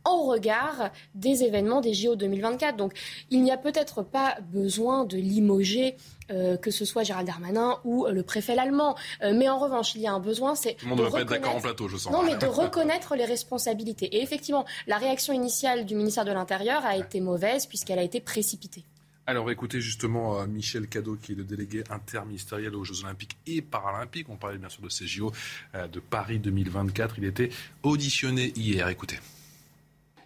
en 0.05 0.23
regard 0.23 0.91
des 1.15 1.43
événements 1.43 1.81
des 1.81 1.93
JO 1.93 2.15
2024. 2.15 2.75
Donc 2.77 2.93
il 3.29 3.43
n'y 3.43 3.51
a 3.51 3.57
peut-être 3.57 4.03
pas 4.03 4.37
besoin 4.51 5.05
de 5.05 5.17
limoger 5.17 5.95
euh, 6.31 6.55
que 6.55 6.71
ce 6.71 6.85
soit 6.85 7.03
Gérald 7.03 7.27
Darmanin 7.27 7.79
ou 7.83 8.05
euh, 8.05 8.11
le 8.11 8.23
préfet 8.23 8.57
allemand. 8.57 8.95
Euh, 9.21 9.33
mais 9.35 9.49
en 9.49 9.59
revanche, 9.59 9.95
il 9.95 10.01
y 10.01 10.07
a 10.07 10.13
un 10.13 10.19
besoin, 10.19 10.55
c'est 10.55 10.75
Tout 10.75 10.85
le 10.85 10.89
monde 10.89 10.99
ne 10.99 11.03
va 11.03 11.11
pas 11.11 11.21
être 11.21 11.29
d'accord 11.29 11.55
en 11.55 11.61
plateau, 11.61 11.87
je 11.87 11.97
sens. 11.97 12.13
Non, 12.13 12.23
mais 12.23 12.35
de 12.37 12.45
reconnaître 12.45 13.15
les 13.15 13.25
responsabilités. 13.25 14.05
Et 14.05 14.21
effectivement, 14.21 14.65
la 14.87 14.97
réaction 14.97 15.33
initiale 15.33 15.85
du 15.85 15.95
ministère 15.95 16.25
de 16.25 16.31
l'Intérieur 16.31 16.85
a 16.85 16.95
été 16.95 17.19
mauvaise 17.19 17.65
puisqu'elle 17.65 17.99
a 17.99 18.03
été 18.03 18.21
précipitée. 18.21 18.85
Alors 19.25 19.49
écoutez 19.51 19.79
justement 19.79 20.45
Michel 20.47 20.89
Cadeau, 20.89 21.15
qui 21.15 21.31
est 21.31 21.35
le 21.35 21.45
délégué 21.45 21.85
interministériel 21.89 22.75
aux 22.75 22.83
Jeux 22.83 23.05
Olympiques 23.05 23.37
et 23.47 23.61
Paralympiques. 23.61 24.27
On 24.27 24.35
parlait 24.35 24.57
bien 24.57 24.67
sûr 24.67 24.81
de 24.81 24.89
ces 24.89 25.07
JO 25.07 25.31
de 25.73 25.99
Paris 26.01 26.39
2024. 26.39 27.19
Il 27.19 27.25
était 27.25 27.49
auditionné 27.83 28.51
hier. 28.57 28.89
Écoutez. 28.89 29.19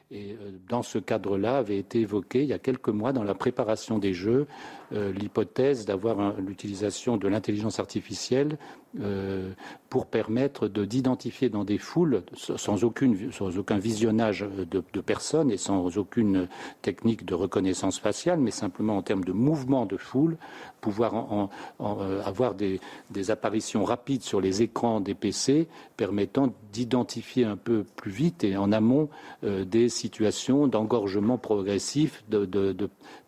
Et 0.10 0.38
dans 0.70 0.84
ce 0.84 1.00
cadre-là 1.00 1.58
avait 1.58 1.78
été 1.78 2.00
évoqué 2.00 2.42
il 2.44 2.48
y 2.48 2.54
a 2.54 2.60
quelques 2.60 2.88
mois 2.90 3.12
dans 3.12 3.26
la 3.26 3.34
préparation 3.34 4.00
des 4.00 4.14
Jeux 4.14 4.48
euh, 4.94 5.12
l'hypothèse 5.12 5.86
d'avoir 5.86 6.40
l'utilisation 6.40 7.18
de 7.18 7.28
l'intelligence 7.28 7.78
artificielle 7.78 8.58
euh, 9.02 9.52
pour 9.90 10.06
permettre 10.06 10.70
d'identifier 10.70 11.50
dans 11.50 11.66
des 11.66 11.78
foules, 11.78 12.24
sans, 12.34 12.86
aucune, 12.86 13.34
sans 13.34 13.58
aucun 13.58 13.78
visionnage 13.78 14.46
de, 14.72 15.02
personnes 15.02 15.52
et 15.52 15.58
sans 15.58 15.98
aucune 15.98 16.48
technique 16.82 17.26
de 17.26 17.34
reconnaissance 17.34 18.00
faciale, 18.00 18.40
mais 18.40 18.52
simplement 18.52 18.96
en 18.96 19.02
termes 19.02 19.26
de 19.26 19.34
mouvement 19.34 19.86
de 19.86 19.98
foule, 19.98 20.38
pouvoir 20.80 21.50
euh, 21.82 22.22
avoir 22.24 22.56
des, 22.56 22.80
apparitions 23.30 23.84
rapides 23.84 24.24
sur 24.24 24.40
les 24.40 24.62
écrans 24.62 25.02
des 25.02 25.16
PC 25.16 25.68
permettant 25.98 26.54
d'identifier 26.72 27.44
un 27.44 27.58
peu 27.58 27.84
plus 27.84 28.12
vite 28.12 28.46
et 28.46 28.56
en 28.56 28.72
amont 28.72 29.10
des 29.44 29.90
situations 29.98 30.68
d'engorgement 30.68 31.38
progressif 31.38 32.24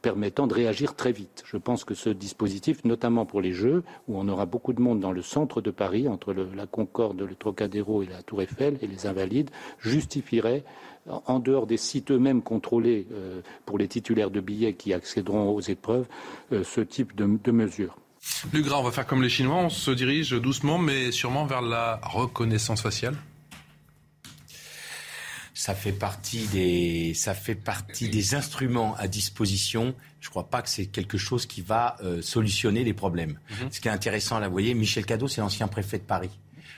permettant 0.01 0.47
de 0.47 0.53
réagir 0.53 0.95
très 0.95 1.11
vite. 1.11 1.43
Je 1.45 1.57
pense 1.57 1.83
que 1.83 1.93
ce 1.93 2.09
dispositif, 2.09 2.85
notamment 2.85 3.25
pour 3.25 3.41
les 3.41 3.51
Jeux, 3.51 3.83
où 4.07 4.19
on 4.19 4.27
aura 4.27 4.45
beaucoup 4.45 4.73
de 4.73 4.81
monde 4.81 4.99
dans 4.99 5.11
le 5.11 5.21
centre 5.21 5.61
de 5.61 5.71
Paris, 5.71 6.07
entre 6.07 6.33
la 6.33 6.67
Concorde, 6.67 7.19
le 7.21 7.35
Trocadéro 7.35 8.03
et 8.03 8.05
la 8.05 8.21
Tour 8.21 8.41
Eiffel 8.43 8.77
et 8.81 8.87
les 8.87 9.07
Invalides, 9.07 9.49
justifierait 9.79 10.63
en 11.07 11.39
dehors 11.39 11.65
des 11.65 11.77
sites 11.77 12.11
eux-mêmes 12.11 12.41
contrôlés 12.41 13.07
euh, 13.11 13.41
pour 13.65 13.77
les 13.77 13.87
titulaires 13.87 14.29
de 14.29 14.41
billets 14.41 14.73
qui 14.73 14.93
accéderont 14.93 15.49
aux 15.49 15.61
épreuves, 15.61 16.05
euh, 16.51 16.63
ce 16.63 16.81
type 16.81 17.15
de, 17.15 17.39
de 17.43 17.51
mesures. 17.51 17.97
Lugra, 18.53 18.79
on 18.79 18.83
va 18.83 18.91
faire 18.91 19.07
comme 19.07 19.23
les 19.23 19.29
Chinois, 19.29 19.55
on 19.55 19.69
se 19.69 19.91
dirige 19.91 20.31
doucement 20.31 20.77
mais 20.77 21.11
sûrement 21.11 21.45
vers 21.45 21.61
la 21.61 21.99
reconnaissance 22.03 22.81
faciale 22.81 23.15
ça 25.59 25.75
fait 25.75 25.91
partie 25.91 26.47
des, 26.47 27.13
ça 27.13 27.33
fait 27.33 27.53
partie 27.53 28.07
des 28.07 28.33
instruments 28.33 28.95
à 28.95 29.09
disposition. 29.09 29.93
Je 30.21 30.27
ne 30.27 30.29
crois 30.29 30.49
pas 30.49 30.61
que 30.61 30.69
c'est 30.69 30.85
quelque 30.85 31.17
chose 31.17 31.45
qui 31.45 31.59
va 31.59 31.97
euh, 32.01 32.21
solutionner 32.21 32.85
les 32.85 32.93
problèmes. 32.93 33.37
Mhm. 33.49 33.69
Ce 33.69 33.81
qui 33.81 33.89
est 33.89 33.91
intéressant, 33.91 34.39
là, 34.39 34.47
vous 34.47 34.53
voyez, 34.53 34.73
Michel 34.73 35.05
Cadot, 35.05 35.27
c'est 35.27 35.41
l'ancien 35.41 35.67
préfet 35.67 35.97
de 35.97 36.03
Paris. 36.03 36.29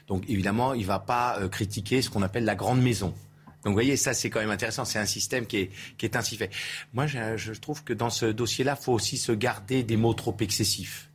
Donc, 0.07 0.23
évidemment, 0.27 0.73
il 0.73 0.81
ne 0.81 0.87
va 0.87 0.97
pas 0.97 1.37
euh, 1.39 1.47
critiquer 1.47 2.01
ce 2.01 2.09
qu'on 2.09 2.23
appelle 2.23 2.43
la 2.43 2.55
grande 2.55 2.81
maison. 2.81 3.09
Donc, 3.63 3.65
vous 3.65 3.73
voyez, 3.73 3.97
ça, 3.97 4.15
c'est 4.15 4.31
quand 4.31 4.39
même 4.39 4.49
intéressant. 4.49 4.83
C'est 4.83 4.97
un 4.97 5.05
système 5.05 5.45
qui 5.45 5.57
est, 5.57 5.71
qui 5.99 6.07
est 6.07 6.15
ainsi 6.15 6.35
fait. 6.35 6.49
Moi, 6.95 7.05
je, 7.05 7.37
je 7.37 7.53
trouve 7.53 7.83
que 7.83 7.93
dans 7.93 8.09
ce 8.09 8.25
dossier-là, 8.25 8.75
il 8.79 8.83
faut 8.83 8.93
aussi 8.93 9.17
se 9.19 9.31
garder 9.31 9.83
des 9.83 9.95
mots 9.95 10.15
trop 10.15 10.35
excessifs. 10.39 11.10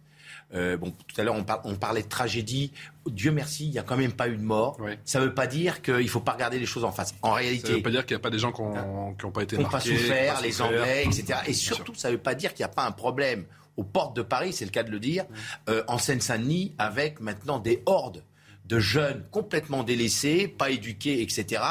Euh, 0.55 0.77
bon, 0.77 0.93
tout 1.07 1.21
à 1.21 1.25
l'heure, 1.25 1.37
on, 1.65 1.75
parlait 1.75 2.03
de 2.03 2.09
tragédie. 2.09 2.73
Dieu 3.07 3.33
merci, 3.33 3.67
il 3.67 3.71
n'y 3.73 3.79
a 3.79 3.83
quand 3.83 3.97
même 3.97 4.13
pas 4.13 4.29
eu 4.29 4.37
de 4.37 4.43
mort. 4.43 4.79
Ça 5.05 5.21
ne 5.21 5.25
veut 5.25 5.35
pas 5.35 5.47
dire 5.47 5.83
qu'il 5.83 5.97
ne 5.97 6.07
faut 6.07 6.21
pas 6.21 6.33
regarder 6.33 6.59
les 6.59 6.67
choses 6.67 6.85
en 6.85 6.93
face. 6.93 7.15
En 7.23 7.33
réalité. 7.33 7.67
Ça 7.67 7.73
ne 7.73 7.77
veut 7.79 7.83
pas 7.83 7.91
dire 7.91 8.07
qu'il 8.07 8.17
n'y 8.17 8.21
a 8.21 8.23
pas 8.23 8.31
des 8.31 8.39
gens 8.39 8.53
qui 8.53 8.63
n'ont 8.63 9.31
pas 9.33 9.43
été 9.43 9.59
marqués. 9.59 9.73
pas 9.73 9.81
souffert, 9.81 10.41
les 10.41 10.63
Anglais, 10.63 11.05
etc. 11.05 11.41
Et 11.47 11.53
surtout, 11.53 11.95
ça 11.95 12.09
ne 12.09 12.15
veut 12.15 12.23
pas 12.23 12.35
dire 12.35 12.55
qu'il 12.55 12.65
n'y 12.65 12.71
a 12.71 12.75
pas 12.75 12.87
un 12.87 12.93
problème 12.93 13.45
aux 13.77 13.85
portes 13.85 14.17
de 14.17 14.23
Paris, 14.23 14.53
c'est 14.53 14.65
le 14.65 14.71
cas 14.71 14.83
de 14.83 14.91
le 14.91 14.99
dire, 14.99 15.27
euh, 15.69 15.85
en 15.87 15.99
Seine-Saint-Denis, 15.99 16.75
avec 16.79 17.21
maintenant 17.21 17.59
des 17.59 17.83
hordes 17.85 18.23
de 18.65 18.79
jeunes 18.79 19.23
complètement 19.31 19.83
délaissés, 19.83 20.49
pas 20.49 20.71
éduqués, 20.71 21.23
etc., 21.23 21.63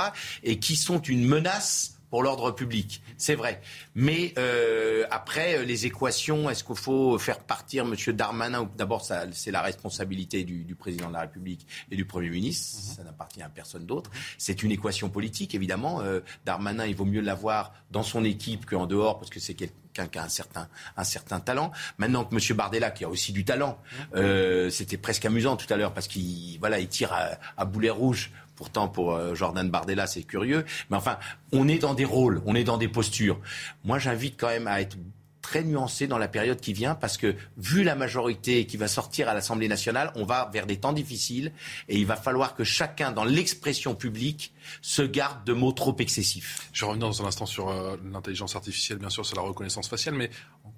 et 0.44 0.60
qui 0.60 0.76
sont 0.76 1.02
une 1.02 1.26
menace 1.26 1.95
pour 2.16 2.24
l'ordre 2.24 2.52
public. 2.52 3.02
C'est 3.18 3.36
vrai. 3.36 3.60
Mais 3.94 4.34
euh, 4.38 5.04
après, 5.12 5.58
euh, 5.58 5.66
les 5.66 5.86
équations, 5.86 6.50
est-ce 6.50 6.64
qu'il 6.64 6.78
faut 6.78 7.20
faire 7.20 7.40
partir 7.40 7.84
M. 7.84 7.94
Darmanin 8.14 8.70
D'abord, 8.78 9.04
c'est 9.04 9.52
la 9.52 9.62
responsabilité 9.62 10.46
du, 10.46 10.76
président 10.76 11.10
de 11.10 11.14
la 11.14 11.20
République 11.20 11.68
et 11.92 11.98
du 11.98 12.06
Premier 12.06 12.30
ministre. 12.30 12.78
Mhm. 12.78 12.96
Ça 12.96 13.04
n'appartient 13.04 13.42
à 13.42 13.50
personne 13.50 13.86
d'autre. 13.86 14.12
C'est 14.38 14.64
une 14.64 14.72
équation 14.72 15.10
politique, 15.10 15.56
évidemment. 15.56 16.00
Euh, 16.04 16.22
Darmanin, 16.46 16.86
il 16.86 16.96
vaut 16.96 17.04
mieux 17.04 17.20
l'avoir 17.20 17.74
dans 17.92 18.04
son 18.04 18.24
équipe 18.24 18.66
qu'en 18.66 18.86
dehors, 18.86 19.20
parce 19.20 19.30
que 19.30 19.42
c'est 19.42 19.54
quelqu'un 19.54 20.08
qui 20.08 20.18
a 20.18 20.24
un 20.24 20.30
certain, 20.30 20.70
un 20.96 21.04
certain 21.04 21.42
talent. 21.42 21.74
Maintenant 21.98 22.24
que 22.24 22.34
M. 22.34 22.56
Bardella, 22.56 22.92
qui 22.92 23.04
a 23.04 23.10
aussi 23.10 23.34
du 23.34 23.44
talent, 23.44 23.78
mhm. 24.16 24.70
c'était 24.70 24.96
presque 24.96 25.26
amusant 25.26 25.58
tout 25.58 25.68
à 25.74 25.76
l'heure, 25.76 25.94
parce 25.94 26.08
qu'il 26.08 26.58
voilà, 26.62 26.80
il 26.80 26.88
tire 26.88 27.12
à, 27.12 27.32
à 27.58 27.66
boulet 27.66 27.90
rouge 27.90 28.32
Pourtant, 28.56 28.88
pour 28.88 29.14
euh, 29.14 29.36
Jordan 29.36 29.70
Bardella, 29.70 30.08
c'est 30.08 30.24
curieux. 30.24 30.66
Mais 30.90 30.98
enfin, 30.98 31.18
on 31.52 31.68
est 31.68 31.80
dans 31.80 31.94
des 31.94 32.06
rôles, 32.06 32.42
on 32.46 32.56
est 32.56 32.64
dans 32.64 32.78
des 32.78 32.88
postures. 32.88 33.40
Moi, 33.84 34.00
j'invite 34.00 34.40
quand 34.40 34.48
même 34.48 34.68
à 34.68 34.82
être 34.82 34.98
très 35.46 35.64
nuancé 35.64 36.08
dans 36.08 36.18
la 36.18 36.28
période 36.28 36.60
qui 36.60 36.74
vient 36.74 36.96
parce 36.96 37.18
que, 37.18 37.36
vu 37.58 37.84
la 37.84 37.94
majorité 37.94 38.66
qui 38.66 38.78
va 38.78 38.88
sortir 38.88 39.30
à 39.30 39.36
l'Assemblée 39.36 39.68
nationale, 39.68 40.12
on 40.16 40.26
va 40.26 40.50
vers 40.52 40.66
des 40.66 40.78
temps 40.78 40.92
difficiles 40.92 41.52
et 41.88 42.00
il 42.00 42.06
va 42.08 42.16
falloir 42.16 42.56
que 42.56 42.64
chacun, 42.64 43.12
dans 43.12 43.26
l'expression 43.26 43.94
publique, 43.94 44.54
se 44.82 45.04
garde 45.04 45.44
de 45.46 45.54
mots 45.54 45.72
trop 45.72 45.96
excessifs. 46.00 46.68
Je 46.74 46.82
vais 46.82 46.90
revenir 46.90 47.08
dans 47.08 47.22
un 47.22 47.28
instant 47.28 47.46
sur 47.46 47.70
euh, 47.70 47.96
l'intelligence 48.12 48.56
artificielle, 48.56 48.98
bien 48.98 49.12
sûr, 49.12 49.24
sur 49.24 49.36
la 49.36 49.44
reconnaissance 49.44 49.88
faciale, 49.88 50.16
mais 50.16 50.32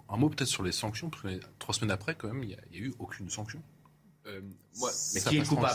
un 0.10 0.18
mot 0.18 0.28
peut-être 0.28 0.50
sur 0.50 0.63
les 0.63 0.74
sanctions, 0.74 1.10
parce 1.10 1.24
que 1.24 1.40
trois 1.60 1.74
semaines 1.74 1.92
après, 1.92 2.16
quand 2.16 2.28
même, 2.28 2.44
il 2.44 2.50
n'y 2.50 2.56
a, 2.56 2.58
a 2.58 2.78
eu 2.78 2.94
aucune 3.00 3.30
sanction. 3.30 3.62
Euh, 4.28 4.42
mais 5.13 5.22
qui 5.22 5.38
est 5.38 5.48
coupable 5.48 5.74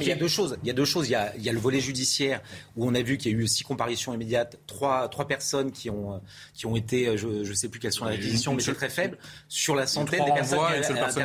Il 0.00 0.06
y 0.06 0.12
a 0.12 0.16
deux 0.16 0.28
choses. 0.28 0.56
Il 0.62 0.66
y 0.66 0.70
a 0.70 0.72
deux 0.72 0.84
choses. 0.84 1.08
Il 1.08 1.12
y 1.12 1.14
a, 1.14 1.36
il 1.36 1.42
y 1.42 1.50
a 1.50 1.52
le 1.52 1.58
volet 1.58 1.80
judiciaire 1.80 2.40
où 2.76 2.86
on 2.88 2.94
a 2.94 3.02
vu 3.02 3.18
qu'il 3.18 3.32
y 3.32 3.34
a 3.34 3.38
eu 3.38 3.46
six 3.46 3.64
comparitions 3.64 4.14
immédiates, 4.14 4.58
trois, 4.66 5.08
trois 5.08 5.26
personnes 5.26 5.70
qui 5.70 5.90
ont, 5.90 6.22
qui 6.54 6.66
ont 6.66 6.76
été, 6.76 7.18
je 7.18 7.28
ne 7.28 7.54
sais 7.54 7.68
plus 7.68 7.78
quelles 7.78 7.92
sont 7.92 8.06
les 8.06 8.16
réquisitions, 8.16 8.54
mais 8.54 8.62
c'est 8.62 8.74
très 8.74 8.88
faible 8.88 9.18
sur 9.48 9.74
la 9.74 9.86
centaine 9.86 10.24
des 10.24 10.32
personnes 10.32 10.60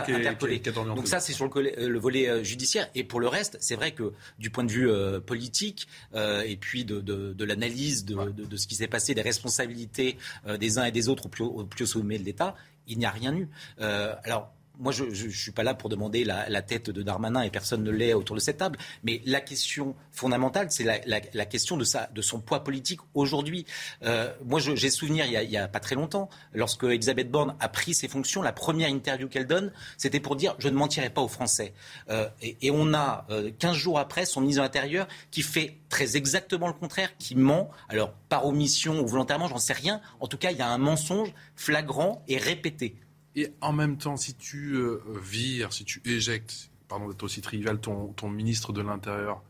qui, 0.05 0.11
interpellées. 0.11 0.59
Donc 0.59 1.07
ça, 1.07 1.19
c'est 1.19 1.33
sur 1.33 1.47
le, 1.47 1.87
le, 1.87 1.99
volet 1.99 2.27
euh, 2.27 2.43
judiciaire. 2.43 2.89
Et 2.95 3.03
pour 3.03 3.19
le 3.19 3.27
reste, 3.27 3.57
c'est 3.61 3.75
vrai 3.75 3.93
que 3.93 4.11
du 4.39 4.49
point 4.49 4.63
de 4.63 4.71
vue 4.71 4.89
euh, 4.89 5.19
politique 5.19 5.87
et 6.13 6.57
puis 6.57 6.83
de, 6.83 6.99
de, 6.99 7.33
de 7.33 7.45
l'analyse 7.45 8.03
de, 8.05 8.15
de, 8.31 8.57
ce 8.57 8.67
qui 8.67 8.75
s'est 8.75 8.87
passé, 8.87 9.13
des 9.13 9.21
responsabilités 9.21 10.17
des 10.59 10.77
uns 10.77 10.85
et 10.85 10.91
des 10.91 11.07
autres 11.07 11.27
au 11.27 11.29
plus, 11.29 11.43
au 11.43 11.63
plus 11.63 11.83
haut 11.83 11.87
sommet 11.87 12.17
de 12.17 12.23
l'État, 12.23 12.55
il 12.87 12.97
n'y 12.97 13.05
a 13.05 13.11
rien 13.11 13.35
eu. 13.35 13.47
alors 13.77 14.51
moi, 14.79 14.91
je 14.91 15.03
ne 15.03 15.29
suis 15.29 15.51
pas 15.51 15.63
là 15.63 15.73
pour 15.73 15.89
demander 15.89 16.23
la, 16.23 16.61
tête 16.61 16.89
de 16.89 17.01
Darmanin 17.01 17.41
et 17.41 17.49
personne 17.49 17.83
ne 17.83 17.91
l'est 17.91 18.13
autour 18.13 18.35
de 18.35 18.41
cette 18.41 18.57
table. 18.57 18.79
Mais 19.03 19.21
la 19.25 19.41
question 19.41 19.95
fondamentale, 20.11 20.67
c'est 20.69 20.83
la, 20.83 21.45
question 21.45 21.77
de, 21.77 21.83
son 22.21 22.39
poids 22.39 22.63
politique 22.63 22.99
aujourd'hui. 23.13 23.65
Euh, 24.03 24.31
moi, 24.45 24.59
j'ai 24.59 24.89
souvenir, 24.89 25.25
il 25.25 25.49
n'y 25.49 25.57
a, 25.57 25.67
pas 25.67 25.79
très 25.79 25.95
longtemps, 25.95 26.29
lorsque 26.53 26.83
Elisabeth 26.83 27.29
Borne 27.29 27.55
a 27.59 27.69
pris 27.69 27.93
ses 27.93 28.07
fonctions, 28.07 28.41
la 28.41 28.53
première 28.53 28.89
interview 28.89 29.27
qu'elle 29.27 29.47
donne, 29.47 29.71
c'était 29.97 30.19
pour 30.19 30.35
dire 30.35 30.55
je 30.59 30.69
ne 30.69 30.75
mentirai 30.75 31.09
pas 31.09 31.21
aux 31.21 31.27
Français. 31.27 31.73
Euh, 32.09 32.27
et, 32.41 32.71
on 32.71 32.93
a, 32.93 33.27
15 33.59 33.75
euh, 33.75 33.77
jours 33.77 33.99
après, 33.99 34.25
son 34.25 34.41
ministre 34.41 34.61
de 34.61 34.65
l'Intérieur 34.65 35.07
qui 35.29 35.41
fait 35.41 35.77
très 35.89 36.17
exactement 36.17 36.67
le 36.67 36.73
contraire, 36.73 37.15
qui 37.17 37.35
ment, 37.35 37.69
alors 37.89 38.13
par 38.29 38.45
omission 38.45 38.99
ou 38.99 39.07
volontairement, 39.07 39.47
j'en 39.47 39.57
sais 39.57 39.73
rien. 39.73 40.01
En 40.19 40.27
tout 40.27 40.37
cas, 40.37 40.51
il 40.51 40.57
y 40.57 40.61
a 40.61 40.69
un 40.69 40.77
mensonge 40.77 41.33
flagrant 41.55 42.23
et 42.27 42.37
répété. 42.37 42.95
Et 43.35 43.53
en 43.61 43.71
même 43.71 43.97
temps, 43.97 44.17
si 44.17 44.35
tu 44.35 44.75
euh, 44.75 45.01
vires, 45.21 45.71
si 45.73 45.85
tu 45.85 46.01
éjectes, 46.05 46.69
pardon 46.87 47.07
d'être 47.07 47.23
aussi 47.23 47.41
trivial, 47.41 47.79
ton, 47.79 48.29
ministre 48.29 48.73
de 48.73 48.81
l'Intérieur, 48.81 49.41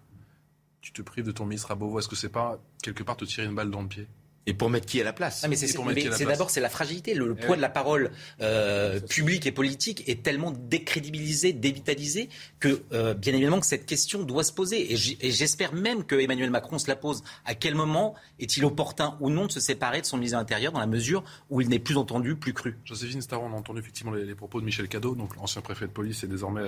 tu 0.82 0.92
te 0.92 1.02
prives 1.02 1.26
de 1.26 1.32
ton 1.32 1.46
ministre 1.46 1.72
à 1.72 1.76
Beauvau, 1.76 2.00
est-ce 2.00 2.08
que 2.08 2.16
c'est 2.16 2.30
pas 2.30 2.60
quelque 2.84 3.04
part 3.04 3.18
te 3.18 3.26
tirer 3.26 3.48
une 3.48 3.56
balle 3.56 3.72
dans 3.72 3.82
le 3.82 3.88
pied? 3.88 4.08
Et 4.48 4.54
pour 4.54 4.70
mettre 4.70 4.88
qui 4.88 5.00
à 5.00 5.04
la 5.04 5.14
place 5.14 5.46
mais 5.48 5.56
C'est 5.56 6.26
d'abord 6.26 6.50
c'est 6.50 6.62
la 6.62 6.70
fragilité, 6.70 7.14
le, 7.14 7.36
eh 7.38 7.46
poids 7.46 7.56
de 7.56 7.62
la 7.62 7.70
parole 7.70 8.12
euh, 8.42 9.00
publique 9.00 9.46
et 9.46 9.52
politique 9.52 10.08
est 10.10 10.24
tellement 10.24 10.52
décrédibilisé, 10.52 11.54
dévitalisé 11.54 12.30
que 12.60 12.82
euh, 12.92 13.14
bien 13.14 13.34
évidemment 13.34 13.60
que 13.60 13.66
cette 13.66 13.86
question 13.86 14.24
doit 14.24 14.44
se 14.44 14.52
poser. 14.52 14.94
Et 14.94 15.32
j'espère 15.32 15.74
même 15.74 16.04
que 16.04 16.16
Emmanuel 16.16 16.50
Macron 16.50 16.80
se 16.80 16.88
la 16.88 16.96
pose. 16.96 17.24
À 17.46 17.56
quel 17.56 17.76
moment 17.76 18.16
est-il 18.40 18.66
opportun 18.66 19.18
ou 19.20 19.30
non 19.30 19.46
de 19.46 19.52
se 19.52 19.60
séparer 19.60 20.02
de 20.02 20.06
son 20.06 20.18
ministre 20.18 20.38
de 20.38 20.42
l'Intérieur 20.42 20.72
dans 20.72 20.80
la 20.80 20.88
mesure 20.88 21.24
où 21.50 21.62
il 21.62 21.70
n'est 21.70 21.80
plus 21.80 21.98
entendu, 21.98 22.36
plus 22.36 22.54
cru? 22.54 22.78
Joséphine 22.86 23.22
Staron, 23.22 23.48
on 23.48 23.54
a 23.54 23.58
entendu 23.58 23.80
effectivement 23.80 24.12
les, 24.12 24.36
propos 24.36 24.60
de 24.60 24.66
Michel 24.66 24.88
Cadot, 24.88 25.16
donc 25.16 25.36
l'ancien 25.36 25.62
préfet 25.62 25.86
de 25.86 25.92
police 25.92 26.24
et 26.24 26.28
désormais 26.28 26.66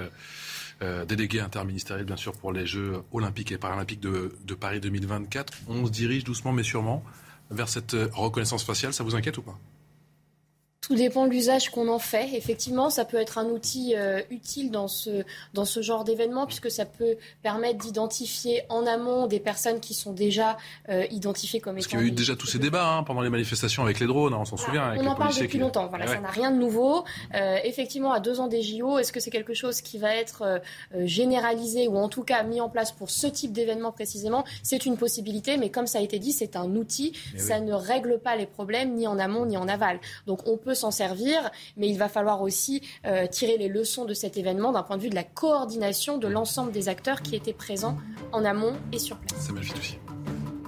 euh, 0.82 1.06
délégué 1.06 1.40
interministériel 1.40 2.06
bien 2.06 2.18
sûr 2.18 2.34
pour 2.34 2.52
les 2.52 2.66
Jeux 2.66 3.02
olympiques 3.12 3.52
et 3.52 3.58
paralympiques 3.58 4.02
de, 4.02 4.36
de 4.46 4.54
Paris 4.54 4.80
2024. 4.80 5.54
On 5.70 5.86
se 5.86 5.92
dirige 5.92 6.24
doucement 6.24 6.52
mais 6.52 6.64
sûrement 6.64 7.04
vers 7.51 7.69
cette 7.69 7.93
euh, 7.93 8.10
reconnaissance 8.13 8.63
faciale, 8.63 8.93
ça 8.93 9.03
vous 9.03 9.15
inquiète 9.15 9.38
ou 9.38 9.41
pas? 9.41 9.58
Tout 10.84 10.96
dépend 10.96 11.26
de 11.28 11.32
l'usage 11.32 11.69
qu'on 11.69 11.88
en 11.88 11.98
fait. 11.98 12.34
Effectivement, 12.34 12.89
ça 12.89 13.06
peut 13.06 13.15
être 13.15 13.38
un 13.38 13.46
outil 13.46 13.96
euh, 13.96 14.22
utile 14.30 14.69
dans 14.69 14.89
ce, 14.89 15.24
dans 15.54 15.63
ce 15.63 15.82
genre 15.82 16.04
d'événement, 16.04 16.46
puisque 16.46 16.69
ça 16.69 16.86
peut 16.86 17.15
permettre 17.41 17.80
d'identifier 17.80 18.63
en 18.67 18.86
amont 18.86 19.26
des 19.28 19.39
personnes 19.39 19.80
qui 19.80 19.93
sont 19.93 20.12
déjà 20.12 20.58
euh, 20.89 21.06
identifiées 21.10 21.62
comme 21.62 21.78
étant. 21.78 21.84
Parce 21.84 21.88
qu'il 21.88 22.00
y 22.00 22.04
a 22.04 22.06
eu 22.06 22.12
déjà 22.12 22.36
tous 22.36 22.48
ces 22.48 22.60
débats 22.60 22.86
hein, 22.86 23.04
pendant 23.04 23.22
les 23.22 23.30
manifestations 23.30 23.82
avec 23.82 24.02
les 24.02 24.08
drones, 24.08 24.34
hein, 24.34 24.39
on 24.41 24.46
s'en 24.46 24.58
souvient. 24.58 24.93
on 24.98 25.08
en 25.08 25.15
parle 25.15 25.34
depuis 25.34 25.58
longtemps, 25.58 25.88
voilà, 25.88 26.06
ça 26.06 26.19
n'a 26.19 26.30
rien 26.30 26.52
de 26.52 26.58
nouveau. 26.58 27.06
Euh, 27.34 27.58
effectivement, 27.63 28.12
à 28.12 28.19
deux 28.19 28.41
ans 28.41 28.48
des 28.48 28.62
JO, 28.62 29.00
est-ce 29.00 29.13
que 29.13 29.22
c'est 29.22 29.32
quelque 29.32 29.54
chose 29.54 29.80
qui 29.80 29.98
va 29.98 30.13
être 30.13 30.62
généralisé 31.06 31.88
ou 31.88 31.98
en 31.98 32.10
tout 32.10 32.24
cas 32.24 32.43
mis 32.43 32.60
en 32.60 32.67
place 32.67 32.91
pour 32.91 33.10
ce 33.10 33.28
type 33.28 33.54
d'événement 33.54 33.93
précisément? 33.93 34.43
C'est 34.63 34.86
une 34.86 34.98
possibilité, 34.98 35.56
mais 35.56 35.69
comme 35.69 35.88
ça 35.88 36.00
a 36.00 36.02
été 36.02 36.19
dit, 36.19 36.34
c'est 36.34 36.58
un 36.58 36.76
outil. 36.76 37.13
ça 37.38 37.62
ne 37.62 37.72
règle 37.72 38.19
pas 38.19 38.36
les 38.36 38.46
problèmes 38.46 38.96
ni 38.96 39.08
en 39.08 39.17
amont 39.17 39.46
ni 39.46 39.56
en 39.56 39.69
aval. 39.69 40.02
Donc 40.28 40.46
on 40.46 40.58
peut 40.58 40.73
s'en 40.74 40.92
servir, 40.92 41.50
mais 41.78 41.90
il 41.90 41.98
va 41.98 42.10
falloir 42.10 42.42
aussi 42.42 42.82
euh, 43.06 43.28
tirer 43.28 43.58
les 43.58 43.68
leçons 43.68 44.06
de 44.06 44.14
cet 44.14 44.38
événement 44.38 44.72
d'un 44.72 44.84
point 44.84 44.98
de 44.98 45.02
vue 45.02 45.10
de 45.10 45.16
la 45.16 45.24
coordination 45.24 46.18
de 46.18 46.28
l'ensemble 46.28 46.72
des 46.72 46.90
acteurs 46.90 47.22
qui 47.22 47.36
étaient 47.36 47.54
présents 47.54 47.98
en 48.32 48.46
amont 48.46 48.74
et 48.92 49.00
sur 49.00 49.18
place. 49.18 49.50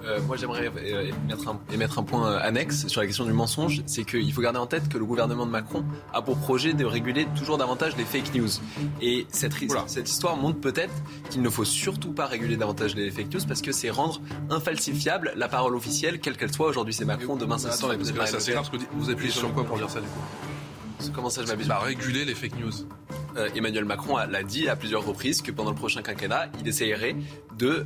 Euh, 0.05 0.21
moi, 0.21 0.37
j'aimerais 0.37 0.71
euh, 0.77 1.11
émettre 1.71 1.99
un, 1.99 2.03
point 2.03 2.31
euh, 2.31 2.39
annexe 2.39 2.87
sur 2.87 3.01
la 3.01 3.07
question 3.07 3.25
du 3.25 3.33
mensonge. 3.33 3.81
C'est 3.85 4.03
qu'il 4.03 4.31
faut 4.33 4.41
garder 4.41 4.59
en 4.59 4.67
tête 4.67 4.87
que 4.87 4.97
le 4.97 5.05
gouvernement 5.05 5.45
de 5.45 5.51
Macron 5.51 5.83
a 6.13 6.21
pour 6.21 6.37
projet 6.37 6.73
de 6.73 6.85
réguler 6.85 7.27
toujours 7.35 7.57
davantage 7.57 7.95
les 7.97 8.05
fake 8.05 8.35
news. 8.35 8.49
Et 9.01 9.25
cette, 9.31 9.53
cette 9.87 10.09
histoire 10.09 10.37
montre 10.37 10.59
peut-être 10.59 10.93
qu'il 11.29 11.41
ne 11.41 11.49
faut 11.49 11.65
surtout 11.65 12.11
pas 12.11 12.27
réguler 12.27 12.55
davantage 12.55 12.95
les 12.95 13.09
fake 13.09 13.33
news 13.33 13.41
parce 13.47 13.61
que 13.61 13.71
c'est 13.71 13.89
rendre 13.89 14.21
infalsifiable 14.49 15.33
la 15.35 15.47
parole 15.47 15.75
officielle, 15.75 16.19
quelle 16.19 16.37
qu'elle 16.37 16.53
soit. 16.53 16.67
Aujourd'hui, 16.67 16.93
c'est 16.93 17.05
Macron, 17.05 17.35
demain, 17.35 17.57
c'est 17.57 17.69
Attendez, 17.69 17.97
parce 17.97 18.11
que 18.11 18.17
là, 18.17 18.25
c'est 18.27 18.53
parce 18.53 18.69
que 18.69 18.77
vous 18.93 19.09
appuyez 19.09 19.31
sur 19.31 19.51
quoi 19.53 19.63
pour 19.63 19.77
dire 19.77 19.89
ça, 19.89 20.01
du 20.01 20.07
coup 20.07 21.11
Comment 21.13 21.29
ça, 21.29 21.43
je 21.43 21.47
m'abuse 21.47 21.67
Bah, 21.67 21.79
réguler 21.79 22.25
les 22.25 22.35
fake 22.35 22.57
news. 22.59 22.71
Emmanuel 23.53 23.83
Macron 23.83 24.15
l'a 24.15 24.43
dit 24.43 24.69
à 24.69 24.77
plusieurs 24.77 25.05
reprises 25.05 25.41
que 25.41 25.51
pendant 25.51 25.71
le 25.71 25.75
prochain 25.75 26.01
quinquennat, 26.01 26.47
il 26.61 26.67
essayerait 26.67 27.17
de 27.57 27.85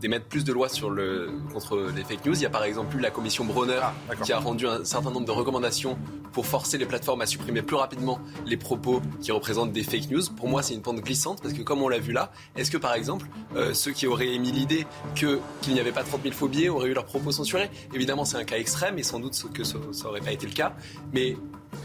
d'émettre 0.00 0.26
plus 0.26 0.44
de 0.44 0.52
lois 0.52 0.68
sur 0.68 0.90
le, 0.90 1.30
contre 1.52 1.90
les 1.94 2.04
fake 2.04 2.24
news. 2.26 2.34
Il 2.34 2.42
y 2.42 2.46
a 2.46 2.50
par 2.50 2.64
exemple 2.64 2.96
eu 2.96 3.00
la 3.00 3.10
commission 3.10 3.44
Bronner 3.44 3.80
ah, 3.82 4.16
qui 4.22 4.32
a 4.32 4.38
rendu 4.38 4.66
un 4.66 4.84
certain 4.84 5.10
nombre 5.10 5.26
de 5.26 5.32
recommandations 5.32 5.98
pour 6.32 6.46
forcer 6.46 6.78
les 6.78 6.86
plateformes 6.86 7.22
à 7.22 7.26
supprimer 7.26 7.62
plus 7.62 7.76
rapidement 7.76 8.20
les 8.44 8.56
propos 8.56 9.00
qui 9.20 9.32
représentent 9.32 9.72
des 9.72 9.82
fake 9.82 10.10
news. 10.10 10.22
Pour 10.36 10.48
moi, 10.48 10.62
c'est 10.62 10.74
une 10.74 10.82
pente 10.82 11.00
glissante 11.00 11.40
parce 11.42 11.54
que 11.54 11.62
comme 11.62 11.82
on 11.82 11.88
l'a 11.88 11.98
vu 11.98 12.12
là, 12.12 12.30
est-ce 12.56 12.70
que 12.70 12.76
par 12.76 12.94
exemple 12.94 13.26
euh, 13.56 13.72
ceux 13.72 13.92
qui 13.92 14.06
auraient 14.06 14.34
émis 14.34 14.52
l'idée 14.52 14.86
que 15.14 15.40
qu'il 15.62 15.74
n'y 15.74 15.80
avait 15.80 15.92
pas 15.92 16.02
30 16.02 16.22
000 16.22 16.34
phobies 16.34 16.68
auraient 16.68 16.90
eu 16.90 16.94
leurs 16.94 17.06
propos 17.06 17.32
censurés? 17.32 17.70
Évidemment, 17.94 18.24
c'est 18.24 18.36
un 18.36 18.44
cas 18.44 18.58
extrême 18.58 18.98
et 18.98 19.02
sans 19.02 19.20
doute 19.20 19.46
que 19.52 19.64
ça 19.64 19.78
n'aurait 20.04 20.20
pas 20.20 20.32
été 20.32 20.46
le 20.46 20.52
cas. 20.52 20.74
Mais 21.12 21.36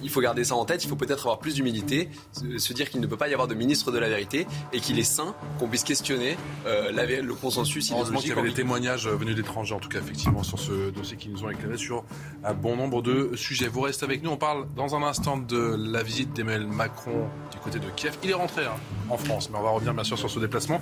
il 0.04 0.10
faut 0.10 0.21
garder 0.21 0.43
ça 0.43 0.56
en 0.56 0.65
tête, 0.65 0.84
il 0.84 0.88
faut 0.88 0.95
peut-être 0.95 1.21
avoir 1.21 1.39
plus 1.39 1.56
d'humilité, 1.56 2.10
se 2.58 2.73
dire 2.73 2.89
qu'il 2.89 3.01
ne 3.01 3.08
peut 3.08 3.17
pas 3.17 3.27
y 3.27 3.34
avoir 3.34 3.47
de 3.47 3.54
ministre 3.54 3.91
de 3.91 3.99
la 3.99 4.10
vérité 4.10 4.47
et 4.73 4.80
qu'il 4.80 4.99
est 4.99 5.04
sain 5.04 5.36
qu'on 5.60 5.67
puisse 5.67 5.84
questionner 5.84 6.38
euh, 6.65 6.91
le 6.91 7.34
consensus 7.34 7.91
Heureusement 7.91 8.19
qu'il 8.19 8.30
y 8.30 8.32
avait 8.32 8.49
des 8.49 8.54
témoignages 8.54 9.08
venus 9.08 9.36
d'étrangers, 9.36 9.75
en 9.75 9.80
tout 9.80 9.89
cas, 9.89 9.99
effectivement, 9.99 10.43
sur 10.43 10.60
ce 10.60 10.89
dossier 10.89 11.17
qui 11.17 11.30
nous 11.30 11.43
ont 11.43 11.49
éclairé 11.49 11.77
sur 11.77 12.04
un 12.43 12.54
bon 12.54 12.75
nombre 12.75 13.01
de 13.01 13.32
sujets. 13.36 13.67
Vous 13.67 13.82
restez 13.82 14.06
avec 14.06 14.23
nous, 14.23 14.30
on 14.30 14.38
parle 14.38 14.67
dans 14.75 14.95
un 14.95 15.04
instant 15.04 15.38
de 15.38 15.75
la 15.77 16.04
visite 16.04 16.34
d'Emmanuel 16.34 16.67
Macron 16.67 17.27
du 17.51 17.58
côté 17.58 17.80
de 17.80 17.89
Kiev. 17.95 18.17
Il 18.23 18.30
est 18.30 18.36
rentré 18.36 18.65
hein, 18.65 18.75
en 19.10 19.17
France, 19.17 19.49
mais 19.49 19.58
on 19.58 19.63
va 19.63 19.69
revenir 19.69 19.93
bien 19.93 20.04
sûr 20.04 20.17
sur 20.17 20.30
ce 20.30 20.39
déplacement 20.39 20.82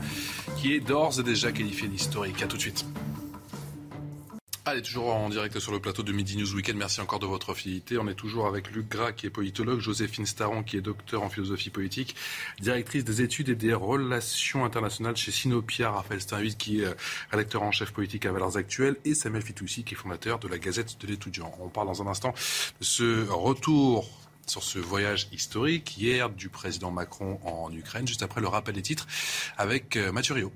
qui 0.57 0.73
est 0.73 0.79
d'ores 0.79 1.19
et 1.19 1.23
déjà 1.23 1.51
qualifié 1.51 1.87
d'historique. 1.87 2.41
À 2.41 2.47
tout 2.47 2.57
de 2.57 2.61
suite. 2.61 2.85
Allez, 4.69 4.83
toujours 4.83 5.15
en 5.15 5.29
direct 5.29 5.57
sur 5.57 5.71
le 5.71 5.79
plateau 5.79 6.03
de 6.03 6.11
Midi 6.11 6.37
News 6.37 6.53
Weekend. 6.53 6.77
Merci 6.77 7.01
encore 7.01 7.17
de 7.17 7.25
votre 7.25 7.55
fidélité. 7.55 7.97
On 7.97 8.07
est 8.07 8.13
toujours 8.13 8.45
avec 8.45 8.69
Luc 8.69 8.87
Gras, 8.87 9.13
qui 9.13 9.25
est 9.25 9.31
politologue, 9.31 9.79
Joséphine 9.79 10.27
Staron, 10.27 10.61
qui 10.61 10.77
est 10.77 10.81
docteur 10.81 11.23
en 11.23 11.29
philosophie 11.31 11.71
politique, 11.71 12.15
directrice 12.61 13.03
des 13.03 13.23
études 13.23 13.49
et 13.49 13.55
des 13.55 13.73
relations 13.73 14.65
internationales 14.65 15.17
chez 15.17 15.31
Sinopia, 15.31 15.89
Raphaël 15.89 16.21
Steinville, 16.21 16.55
qui 16.55 16.81
est 16.81 16.85
euh, 16.85 16.93
rédacteur 17.31 17.63
en 17.63 17.71
chef 17.71 17.91
politique 17.91 18.27
à 18.27 18.31
Valeurs 18.31 18.57
Actuelles, 18.57 18.95
et 19.05 19.15
Samuel 19.15 19.41
Fitoussi, 19.41 19.83
qui 19.83 19.95
est 19.95 19.97
fondateur 19.97 20.37
de 20.37 20.47
la 20.47 20.59
Gazette 20.59 21.01
de 21.01 21.07
l'étudiant. 21.07 21.51
On 21.59 21.69
parle 21.69 21.87
dans 21.87 22.03
un 22.03 22.07
instant 22.07 22.35
de 22.79 22.85
ce 22.85 23.27
retour 23.27 24.07
sur 24.45 24.61
ce 24.61 24.77
voyage 24.77 25.29
historique 25.31 25.97
hier 25.97 26.29
du 26.29 26.49
président 26.49 26.91
Macron 26.91 27.39
en 27.43 27.73
Ukraine, 27.73 28.07
juste 28.07 28.21
après 28.21 28.39
le 28.39 28.47
rappel 28.47 28.75
des 28.75 28.83
titres 28.83 29.07
avec 29.57 29.95
euh, 29.95 30.11
Mathieu 30.11 30.35
Rio. 30.35 30.51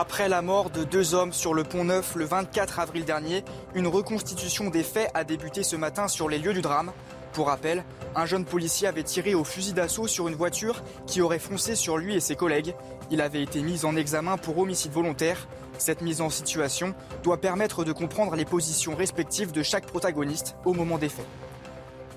Après 0.00 0.28
la 0.28 0.42
mort 0.42 0.70
de 0.70 0.84
deux 0.84 1.16
hommes 1.16 1.32
sur 1.32 1.54
le 1.54 1.64
pont 1.64 1.82
Neuf 1.82 2.14
le 2.14 2.24
24 2.24 2.78
avril 2.78 3.04
dernier, 3.04 3.42
une 3.74 3.88
reconstitution 3.88 4.70
des 4.70 4.84
faits 4.84 5.10
a 5.12 5.24
débuté 5.24 5.64
ce 5.64 5.74
matin 5.74 6.06
sur 6.06 6.28
les 6.28 6.38
lieux 6.38 6.52
du 6.52 6.60
drame. 6.60 6.92
Pour 7.32 7.48
rappel, 7.48 7.82
un 8.14 8.24
jeune 8.24 8.44
policier 8.44 8.86
avait 8.86 9.02
tiré 9.02 9.34
au 9.34 9.42
fusil 9.42 9.72
d'assaut 9.72 10.06
sur 10.06 10.28
une 10.28 10.36
voiture 10.36 10.84
qui 11.08 11.20
aurait 11.20 11.40
foncé 11.40 11.74
sur 11.74 11.98
lui 11.98 12.14
et 12.14 12.20
ses 12.20 12.36
collègues. 12.36 12.76
Il 13.10 13.20
avait 13.20 13.42
été 13.42 13.60
mis 13.60 13.84
en 13.84 13.96
examen 13.96 14.36
pour 14.36 14.56
homicide 14.58 14.92
volontaire. 14.92 15.48
Cette 15.78 16.00
mise 16.00 16.20
en 16.20 16.30
situation 16.30 16.94
doit 17.24 17.40
permettre 17.40 17.82
de 17.82 17.90
comprendre 17.90 18.36
les 18.36 18.44
positions 18.44 18.94
respectives 18.94 19.50
de 19.50 19.64
chaque 19.64 19.86
protagoniste 19.86 20.54
au 20.64 20.74
moment 20.74 20.98
des 20.98 21.08
faits. 21.08 21.26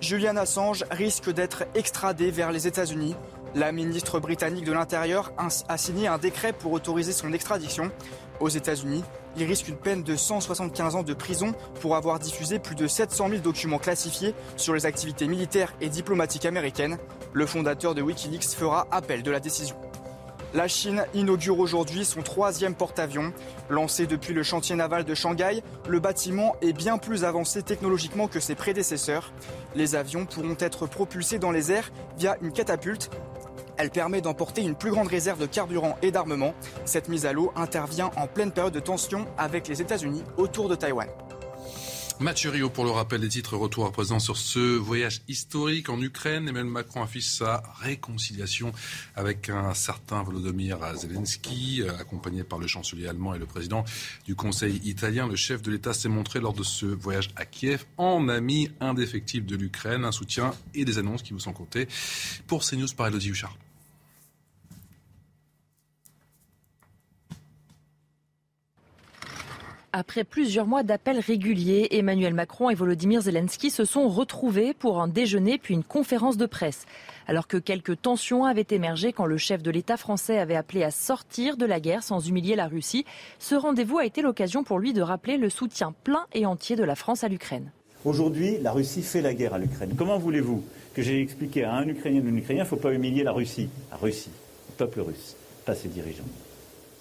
Julian 0.02 0.38
Assange 0.38 0.86
risque 0.92 1.32
d'être 1.32 1.64
extradé 1.74 2.30
vers 2.30 2.52
les 2.52 2.68
États-Unis. 2.68 3.16
La 3.54 3.74
ministre 3.74 4.22
britannique 4.22 4.64
de 4.64 4.72
l'Intérieur 4.72 5.34
a 5.38 5.78
signé 5.78 6.08
un 6.08 6.18
décret 6.18 6.54
pour 6.54 6.72
autoriser 6.72 7.12
son 7.12 7.34
extradition. 7.34 7.92
Aux 8.40 8.48
États-Unis, 8.48 9.04
il 9.36 9.44
risque 9.44 9.68
une 9.68 9.76
peine 9.76 10.04
de 10.04 10.16
175 10.16 10.96
ans 10.96 11.04
de 11.04 11.14
prison 11.14 11.54
pour 11.82 11.98
avoir 11.98 12.18
diffusé 12.20 12.60
plus 12.60 12.76
de 12.76 12.88
700 12.88 13.28
000 13.28 13.42
documents 13.42 13.78
classifiés 13.78 14.34
sur 14.56 14.74
les 14.74 14.86
activités 14.86 15.28
militaires 15.28 15.74
et 15.82 15.90
diplomatiques 15.90 16.46
américaines. 16.46 16.98
Le 17.34 17.46
fondateur 17.46 17.94
de 17.94 18.02
Wikileaks 18.02 18.56
fera 18.56 18.88
appel 18.90 19.22
de 19.22 19.32
la 19.32 19.42
décision. 19.42 19.76
La 20.54 20.68
Chine 20.68 21.06
inaugure 21.14 21.60
aujourd'hui 21.60 22.04
son 22.04 22.22
troisième 22.22 22.76
porte-avions. 22.76 23.32
Lancé 23.70 24.06
depuis 24.06 24.34
le 24.34 24.44
chantier 24.44 24.76
naval 24.76 25.06
de 25.06 25.14
Shanghai, 25.14 25.64
le 25.88 26.00
bâtiment 26.02 26.58
est 26.62 26.74
bien 26.74 26.98
plus 26.98 27.24
avancé 27.24 27.64
technologiquement 27.64 28.28
que 28.28 28.42
ses 28.42 28.56
prédécesseurs. 28.56 29.32
Les 29.76 29.96
avions 29.96 30.26
pourront 30.26 30.58
être 30.60 30.88
propulsés 30.88 31.40
dans 31.40 31.52
les 31.52 31.72
airs 31.72 31.92
via 32.18 32.38
une 32.42 32.52
catapulte. 32.52 33.10
Elle 33.82 33.90
permet 33.90 34.22
d'emporter 34.22 34.62
une 34.62 34.76
plus 34.76 34.92
grande 34.92 35.08
réserve 35.08 35.42
de 35.42 35.48
carburant 35.48 35.98
et 36.04 36.12
d'armement. 36.12 36.54
Cette 36.86 37.10
mise 37.10 37.26
à 37.26 37.34
l'eau 37.34 37.52
intervient 37.56 38.12
en 38.16 38.28
pleine 38.28 38.52
période 38.52 38.76
de 38.76 38.80
tension 38.80 39.26
avec 39.40 39.68
les 39.68 39.82
États-Unis 39.82 40.22
autour 40.38 40.70
de 40.70 40.76
Taïwan. 40.76 41.08
Mathieu 42.20 42.52
Rio 42.52 42.70
pour 42.70 42.84
le 42.86 42.92
rappel 42.92 43.22
des 43.22 43.30
titres. 43.30 43.58
Retour 43.58 43.88
à 43.88 43.92
présent 43.92 44.20
sur 44.20 44.38
ce 44.38 44.60
voyage 44.60 45.24
historique 45.28 45.90
en 45.90 46.00
Ukraine. 46.00 46.48
Emmanuel 46.48 46.72
Macron 46.72 47.02
affiche 47.02 47.26
sa 47.26 47.64
réconciliation 47.82 48.72
avec 49.16 49.50
un 49.50 49.74
certain 49.74 50.22
Volodymyr 50.22 50.78
Zelensky, 50.96 51.82
euh, 51.82 51.98
accompagné 51.98 52.44
par 52.44 52.60
le 52.60 52.68
chancelier 52.68 53.08
allemand 53.08 53.34
et 53.34 53.40
le 53.40 53.48
président 53.48 53.84
du 54.26 54.36
Conseil 54.36 54.80
italien. 54.84 55.28
Le 55.28 55.36
chef 55.36 55.64
de 55.64 55.72
l'État 55.72 55.94
s'est 55.96 56.08
montré 56.08 56.40
lors 56.40 56.54
de 56.54 56.62
ce 56.62 56.86
voyage 56.86 57.32
à 57.36 57.46
Kiev 57.46 57.86
en 57.98 58.30
ami 58.30 58.70
indéfectible 58.80 59.48
de 59.48 59.56
l'Ukraine. 59.56 60.06
Un 60.06 60.12
soutien 60.12 60.54
et 60.76 60.86
des 60.86 61.00
annonces 61.00 61.24
qui 61.24 61.34
vous 61.34 61.40
sont 61.40 61.54
comptées. 61.54 61.88
Pour 62.46 62.64
CNews 62.64 62.94
par 62.96 63.08
Elodie 63.08 63.30
Huchard. 63.30 63.58
Après 69.94 70.24
plusieurs 70.24 70.68
mois 70.68 70.84
d'appels 70.84 71.20
réguliers, 71.20 71.90
Emmanuel 71.92 72.34
Macron 72.34 72.70
et 72.70 72.76
Volodymyr 72.76 73.20
Zelensky 73.24 73.70
se 73.70 73.84
sont 73.84 74.08
retrouvés 74.08 74.74
pour 74.74 75.02
un 75.02 75.10
déjeuner 75.10 75.58
puis 75.58 75.74
une 75.74 75.84
conférence 75.84 76.38
de 76.38 76.46
presse. 76.46 76.86
Alors 77.28 77.46
que 77.46 77.58
quelques 77.58 78.02
tensions 78.02 78.46
avaient 78.46 78.66
émergé 78.70 79.12
quand 79.12 79.26
le 79.26 79.36
chef 79.36 79.62
de 79.62 79.70
l'État 79.70 79.98
français 79.98 80.40
avait 80.40 80.56
appelé 80.56 80.84
à 80.84 80.92
sortir 80.92 81.58
de 81.58 81.66
la 81.66 81.82
guerre 81.82 82.04
sans 82.04 82.26
humilier 82.26 82.56
la 82.56 82.70
Russie, 82.70 83.04
ce 83.38 83.54
rendez-vous 83.54 83.98
a 83.98 84.06
été 84.06 84.22
l'occasion 84.22 84.64
pour 84.64 84.80
lui 84.80 84.94
de 84.94 85.02
rappeler 85.02 85.36
le 85.36 85.50
soutien 85.50 85.94
plein 86.06 86.26
et 86.34 86.46
entier 86.46 86.78
de 86.78 86.86
la 86.86 86.96
France 86.96 87.26
à 87.26 87.28
l'Ukraine. 87.28 87.70
Aujourd'hui, 88.06 88.60
la 88.62 88.72
Russie 88.72 89.04
fait 89.04 89.22
la 89.22 89.34
guerre 89.34 89.56
à 89.56 89.60
l'Ukraine. 89.60 89.94
Comment 89.98 90.18
voulez-vous 90.18 90.64
que 90.94 91.02
j'ai 91.02 91.22
expliqué 91.22 91.66
à 91.66 91.74
un 91.74 91.88
Ukrainien 91.90 92.22
ou 92.22 92.30
un 92.30 92.38
Ukrainien, 92.38 92.62
il 92.62 92.64
ne 92.64 92.70
faut 92.70 92.78
pas 92.78 92.94
humilier 92.94 93.24
la 93.24 93.34
Russie? 93.34 93.68
La 93.92 93.98
Russie, 93.98 94.32
le 94.70 94.76
peuple 94.78 95.02
russe, 95.02 95.36
pas 95.66 95.76
ses 95.76 95.90
dirigeants. 95.90 96.24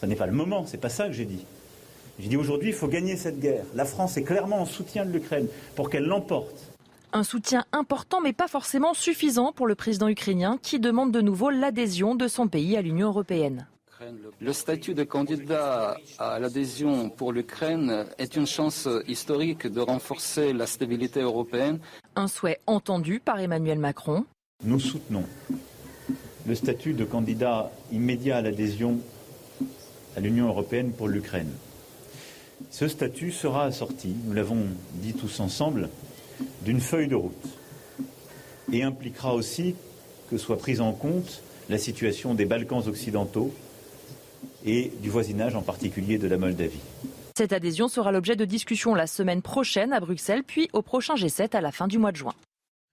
Ce 0.00 0.07
n'est 0.07 0.16
pas 0.16 0.26
le 0.26 0.33
moment, 0.33 0.66
c'est 0.66 0.81
pas 0.81 0.88
ça 0.88 1.07
que 1.07 1.12
j'ai 1.12 1.24
dit. 1.24 1.44
J'ai 2.20 2.28
dit 2.28 2.37
aujourd'hui, 2.37 2.68
il 2.68 2.74
faut 2.74 2.87
gagner 2.87 3.16
cette 3.16 3.40
guerre. 3.40 3.64
La 3.74 3.87
France 3.87 4.18
est 4.18 4.24
clairement 4.24 4.61
en 4.61 4.66
soutien 4.66 5.06
de 5.06 5.11
l'Ukraine 5.11 5.46
pour 5.74 5.88
qu'elle 5.88 6.04
l'emporte. 6.04 6.70
Un 7.14 7.24
soutien 7.24 7.64
important 7.72 8.20
mais 8.20 8.35
pas 8.35 8.46
forcément 8.46 8.92
suffisant 8.92 9.52
pour 9.52 9.66
le 9.66 9.74
président 9.74 10.06
ukrainien 10.06 10.59
qui 10.61 10.78
demande 10.78 11.12
de 11.12 11.22
nouveau 11.22 11.48
l'adhésion 11.48 12.14
de 12.14 12.28
son 12.28 12.46
pays 12.46 12.76
à 12.76 12.83
l'Union 12.83 13.09
européenne. 13.09 13.66
Le 14.38 14.52
statut 14.52 14.92
de 14.94 15.02
candidat 15.02 15.96
à 16.18 16.38
l'adhésion 16.38 17.09
pour 17.09 17.33
l'Ukraine 17.33 18.04
est 18.18 18.37
une 18.37 18.46
chance 18.46 18.87
historique 19.09 19.66
de 19.66 19.80
renforcer 19.80 20.52
la 20.52 20.66
stabilité 20.66 21.20
européenne. 21.20 21.80
Un 22.16 22.28
souhait 22.28 22.61
entendu 22.66 23.20
par 23.20 23.40
Emmanuel 23.40 23.78
Macron. 23.78 24.24
Nous 24.62 24.80
soutenons 24.80 25.24
le 26.46 26.54
statut 26.54 26.92
de 26.92 27.04
candidat 27.04 27.70
immédiat 27.92 28.38
à 28.38 28.42
l'adhésion 28.42 28.98
à 30.16 30.20
l'Union 30.20 30.48
européenne 30.48 30.92
pour 30.92 31.09
l'Ukraine. 31.09 31.50
Ce 32.70 32.88
statut 32.88 33.33
sera 33.33 33.64
assorti, 33.64 34.14
nous 34.25 34.33
l'avons 34.33 34.66
dit 34.94 35.14
tous 35.14 35.40
ensemble, 35.40 35.88
d'une 36.62 36.81
feuille 36.81 37.09
de 37.09 37.14
route 37.14 37.49
et 38.73 38.83
impliquera 38.83 39.35
aussi 39.35 39.75
que 40.31 40.38
soit 40.38 40.59
prise 40.59 40.81
en 40.81 40.92
compte 40.92 41.42
la 41.68 41.79
situation 41.79 42.35
des 42.35 42.44
Balkans 42.44 42.87
occidentaux 42.87 43.53
et 44.64 44.92
du 45.03 45.11
voisinage 45.11 45.55
en 45.57 45.62
particulier 45.62 46.18
de 46.18 46.29
la 46.29 46.38
Moldavie. 46.38 46.81
Cette 47.37 47.53
adhésion 47.53 47.88
sera 47.88 48.12
l'objet 48.12 48.37
de 48.37 48.44
discussions 48.44 48.94
la 48.94 49.07
semaine 49.07 49.42
prochaine 49.42 49.92
à 49.92 50.01
Bruxelles, 50.01 50.42
puis 50.46 50.68
au 50.73 50.83
prochain 50.83 51.14
G7 51.14 51.57
à 51.57 51.61
la 51.61 51.73
fin 51.73 51.88
du 51.88 51.99
mois 51.99 52.12
de 52.12 52.16
juin. 52.16 52.35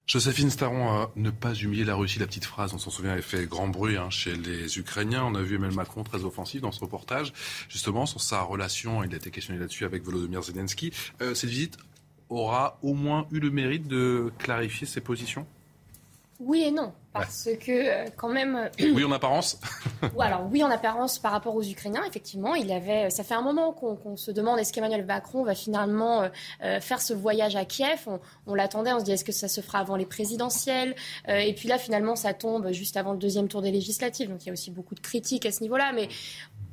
Joséphine 0.08 0.50
Staron, 0.50 0.88
à 0.88 1.12
ne 1.18 1.32
pas 1.32 1.54
humilier 1.54 1.84
la 1.84 1.94
Russie, 1.96 2.18
la 2.18 2.28
petite 2.28 2.46
phrase, 2.46 2.74
on 2.74 2.78
s'en 2.78 2.90
souvient, 2.90 3.14
elle 3.14 3.22
fait 3.22 3.46
grand 3.46 3.68
bruit 3.68 3.98
hein, 3.98 4.10
chez 4.10 4.38
les 4.38 4.80
Ukrainiens. 4.80 5.26
On 5.26 5.36
a 5.36 5.42
vu 5.42 5.56
Emmanuel 5.56 5.76
Macron 5.76 6.06
très 6.06 6.24
offensif 6.24 6.62
dans 6.62 6.72
ce 6.72 6.80
reportage, 6.80 7.34
justement, 7.68 8.06
sur 8.06 8.22
sa 8.22 8.42
relation, 8.42 9.04
il 9.04 9.14
a 9.14 9.18
été 9.18 9.32
questionné 9.32 9.60
là-dessus 9.60 9.84
avec 9.84 10.04
Volodymyr 10.04 10.42
Zelensky. 10.44 10.94
Euh, 11.22 11.36
cette 11.36 11.50
visite 11.50 11.78
aura 12.30 12.80
au 12.84 12.94
moins 12.94 13.28
eu 13.32 13.40
le 13.40 13.52
mérite 13.52 13.86
de 13.90 14.32
clarifier 14.38 14.88
ses 14.88 15.02
positions? 15.02 15.46
Oui 16.40 16.66
et 16.66 16.72
non, 16.72 16.94
parce 17.14 17.50
que 17.60 17.72
euh, 17.72 18.06
quand 18.16 18.30
même. 18.30 18.56
Euh, 18.56 18.92
oui 18.94 19.04
en 19.04 19.12
apparence. 19.12 19.60
ou 20.16 20.22
alors 20.22 20.48
oui 20.52 20.64
en 20.64 20.70
apparence 20.70 21.18
par 21.18 21.32
rapport 21.32 21.56
aux 21.56 21.64
Ukrainiens, 21.64 22.04
effectivement, 22.08 22.54
il 22.54 22.72
avait. 22.72 23.10
Ça 23.10 23.24
fait 23.24 23.34
un 23.34 23.42
moment 23.42 23.74
qu'on 23.74 24.16
se 24.16 24.30
demande 24.30 24.60
est-ce 24.60 24.72
qu'Emmanuel 24.72 25.04
Macron 25.04 25.44
va 25.44 25.56
finalement 25.56 26.30
euh, 26.64 26.80
faire 26.80 27.02
ce 27.02 27.16
voyage 27.16 27.56
à 27.56 27.66
Kiev? 27.66 28.08
On, 28.46 28.54
l'attendait, 28.54 28.94
on 28.94 29.00
se 29.00 29.06
dit 29.06 29.14
est-ce 29.14 29.26
que 29.26 29.32
ça 29.32 29.48
se 29.48 29.62
fera 29.62 29.80
avant 29.80 29.96
les 29.96 30.06
présidentielles? 30.06 30.96
Et 31.28 31.54
puis 31.54 31.68
là, 31.68 31.80
finalement, 31.80 32.16
ça 32.16 32.34
tombe 32.34 32.72
juste 32.72 32.98
avant 32.98 33.14
le 33.14 33.18
deuxième 33.18 33.48
tour 33.48 33.64
des 33.64 33.72
législatives. 33.72 34.30
Donc 34.30 34.44
il 34.44 34.48
y 34.48 34.50
a 34.50 34.54
aussi 34.54 34.70
beaucoup 34.70 34.94
de 34.94 35.00
critiques 35.00 35.46
à 35.48 35.52
ce 35.52 35.62
niveau-là. 35.62 35.92
Mais 35.94 36.08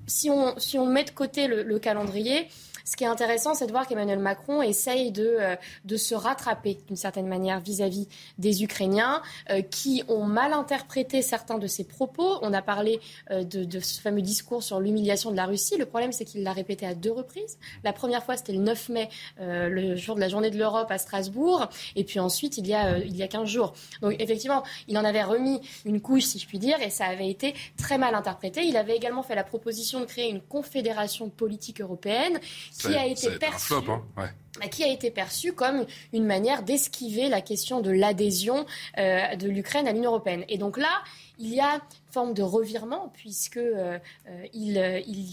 si 0.06 0.28
on, 0.28 0.58
si 0.58 0.78
on 0.78 0.86
met 0.86 1.04
de 1.04 1.10
côté 1.10 1.46
le 1.46 1.78
calendrier. 1.78 2.48
Ce 2.84 2.96
qui 2.96 3.04
est 3.04 3.08
intéressant, 3.08 3.54
c'est 3.54 3.66
de 3.66 3.72
voir 3.72 3.86
qu'Emmanuel 3.86 4.18
Macron 4.18 4.60
essaye 4.60 5.10
de, 5.10 5.36
euh, 5.40 5.56
de 5.86 5.96
se 5.96 6.14
rattraper 6.14 6.78
d'une 6.86 6.96
certaine 6.96 7.26
manière 7.26 7.60
vis-à-vis 7.60 8.08
des 8.36 8.62
Ukrainiens 8.62 9.22
euh, 9.50 9.62
qui 9.62 10.02
ont 10.08 10.24
mal 10.24 10.52
interprété 10.52 11.22
certains 11.22 11.58
de 11.58 11.66
ses 11.66 11.84
propos. 11.84 12.38
On 12.42 12.52
a 12.52 12.60
parlé 12.60 13.00
euh, 13.30 13.42
de, 13.42 13.80
ce 13.80 14.00
fameux 14.00 14.20
discours 14.20 14.62
sur 14.62 14.80
l'humiliation 14.80 15.30
de 15.30 15.36
la 15.36 15.46
Russie. 15.46 15.78
Le 15.78 15.86
problème, 15.86 16.12
c'est 16.12 16.26
qu'il 16.26 16.42
l'a 16.42 16.52
répété 16.52 16.86
à 16.86 16.94
deux 16.94 17.10
reprises. 17.10 17.58
La 17.84 17.94
première 17.94 18.22
fois, 18.22 18.36
c'était 18.36 18.52
le 18.52 18.58
9 18.58 18.88
mai, 18.90 19.08
le 19.38 19.96
jour 19.96 20.14
de 20.14 20.20
la 20.20 20.28
journée 20.28 20.50
de 20.50 20.58
l'Europe 20.58 20.90
à 20.90 20.98
Strasbourg. 20.98 21.68
Et 21.96 22.04
puis 22.04 22.20
ensuite, 22.20 22.58
il 22.58 22.66
y, 22.66 22.74
a, 22.74 22.98
il 22.98 23.16
y 23.16 23.22
a 23.22 23.28
15 23.28 23.48
jours. 23.48 23.72
Donc 24.02 24.14
effectivement, 24.18 24.62
il 24.88 24.98
en 24.98 25.04
avait 25.04 25.22
remis 25.22 25.60
une 25.84 26.00
couche, 26.00 26.24
si 26.24 26.38
je 26.38 26.46
puis 26.46 26.58
dire, 26.58 26.80
et 26.80 26.90
ça 26.90 27.06
avait 27.06 27.28
été 27.28 27.54
très 27.76 27.98
mal 27.98 28.14
interprété. 28.14 28.64
Il 28.64 28.76
avait 28.76 28.96
également 28.96 29.22
fait 29.22 29.34
la 29.34 29.44
proposition 29.44 30.00
de 30.00 30.04
créer 30.04 30.28
une 30.30 30.40
confédération 30.40 31.30
politique 31.30 31.80
européenne 31.80 32.38
qui 32.78 32.94
a 32.94 33.06
été 33.06 33.30
perçu. 33.38 33.74
Hein, 33.74 34.68
qui 34.70 34.84
a 34.84 34.88
été 34.88 35.10
perçu 35.10 35.52
comme 35.52 35.84
une 36.12 36.24
manière 36.24 36.62
d'esquiver 36.62 37.28
la 37.28 37.40
question 37.40 37.80
de 37.80 37.90
l'adhésion 37.90 38.66
euh, 38.98 39.34
de 39.36 39.48
l'Ukraine 39.48 39.88
à 39.88 39.92
l'Union 39.92 40.10
européenne. 40.10 40.44
Et 40.48 40.58
donc 40.58 40.76
là, 40.76 41.02
il 41.38 41.52
y 41.52 41.60
a 41.60 41.80
forme 42.14 42.32
de 42.32 42.42
revirement 42.42 43.10
puisque 43.12 43.56
euh, 43.56 43.98
euh, 44.28 44.46
il, 44.54 44.76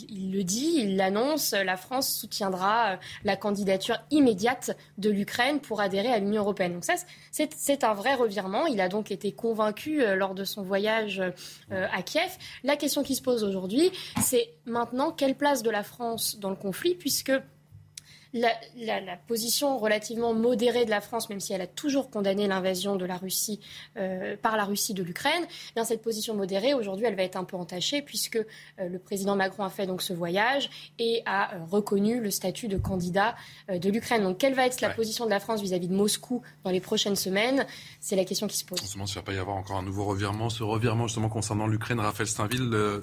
il, 0.09 0.31
le 0.33 0.43
dit, 0.43 0.73
il 0.77 0.97
l'annonce, 0.97 1.53
la 1.53 1.77
France 1.77 2.11
soutiendra 2.11 2.97
la 3.23 3.35
candidature 3.35 3.99
immédiate 4.09 4.75
de 4.97 5.11
l'Ukraine 5.11 5.59
pour 5.59 5.79
adhérer 5.79 6.07
à 6.07 6.17
l'Union 6.17 6.41
européenne. 6.41 6.73
Donc 6.73 6.85
ça, 6.85 6.95
c'est 7.31 7.83
un 7.83 7.93
vrai 7.93 8.15
revirement. 8.15 8.65
Il 8.65 8.81
a 8.81 8.89
donc 8.89 9.11
été 9.11 9.31
convaincu 9.31 10.03
lors 10.15 10.33
de 10.33 10.43
son 10.43 10.63
voyage 10.63 11.21
à 11.69 12.01
Kiev. 12.01 12.31
La 12.63 12.75
question 12.75 13.03
qui 13.03 13.15
se 13.15 13.21
pose 13.21 13.43
aujourd'hui, 13.43 13.91
c'est 14.21 14.49
maintenant 14.65 15.11
quelle 15.11 15.35
place 15.35 15.61
de 15.61 15.69
la 15.69 15.83
France 15.83 16.39
dans 16.39 16.49
le 16.49 16.55
conflit 16.55 16.95
puisque 16.95 17.31
la, 18.33 19.17
position 19.27 19.77
relativement 19.77 20.33
modérée 20.33 20.85
de 20.85 20.89
la 20.89 21.01
France, 21.01 21.29
même 21.29 21.39
si 21.39 21.53
elle 21.53 21.61
a 21.61 21.67
toujours 21.67 22.09
condamné 22.09 22.47
l'invasion 22.47 22.95
de 22.95 23.05
la 23.05 23.17
Russie 23.17 23.59
euh, 23.97 24.35
par 24.37 24.57
la 24.57 24.63
Russie 24.63 24.93
de 24.93 25.03
l'Ukraine, 25.03 25.43
eh 25.43 25.73
bien 25.75 25.83
cette 25.83 26.01
position 26.01 26.35
modérée 26.35 26.73
aujourd'hui, 26.73 27.05
elle 27.05 27.15
va 27.15 27.23
être 27.23 27.35
un 27.35 27.43
peu 27.43 27.57
entachée 27.57 28.01
puisque 28.01 28.37
euh, 28.37 28.45
le 28.89 28.99
président 28.99 29.35
Macron 29.35 29.63
a 29.63 29.69
fait 29.69 29.85
donc 29.85 30.01
ce 30.01 30.13
voyage 30.13 30.69
et 30.99 31.21
a 31.25 31.55
euh, 31.55 31.65
reconnu 31.65 32.21
le 32.21 32.31
statut 32.31 32.67
de 32.67 32.77
candidat 32.77 33.35
de 33.69 33.89
l'Ukraine. 33.89 34.23
Donc 34.23 34.37
quelle 34.37 34.53
va 34.53 34.65
être 34.65 34.81
la 34.81 34.89
position 34.89 35.25
de 35.25 35.29
la 35.29 35.39
France 35.39 35.61
vis-à-vis 35.61 35.87
de 35.87 35.95
Moscou 35.95 36.41
dans 36.63 36.71
les 36.71 36.81
prochaines 36.81 37.15
semaines? 37.15 37.65
C'est 37.99 38.15
la 38.15 38.25
question 38.25 38.47
qui 38.47 38.57
se 38.57 38.65
pose. 38.65 38.79
On 38.81 38.85
se 38.85 38.93
demande 38.93 39.07
s'il 39.07 39.17
ne 39.17 39.21
va 39.21 39.25
pas 39.25 39.33
y 39.33 39.37
avoir 39.37 39.57
encore 39.57 39.77
un 39.77 39.83
nouveau 39.83 40.05
revirement. 40.05 40.49
Ce 40.49 40.63
revirement 40.63 41.07
justement 41.07 41.29
concernant 41.29 41.67
l'Ukraine, 41.67 41.99
Raphaël 41.99 42.27
Steinville, 42.27 43.01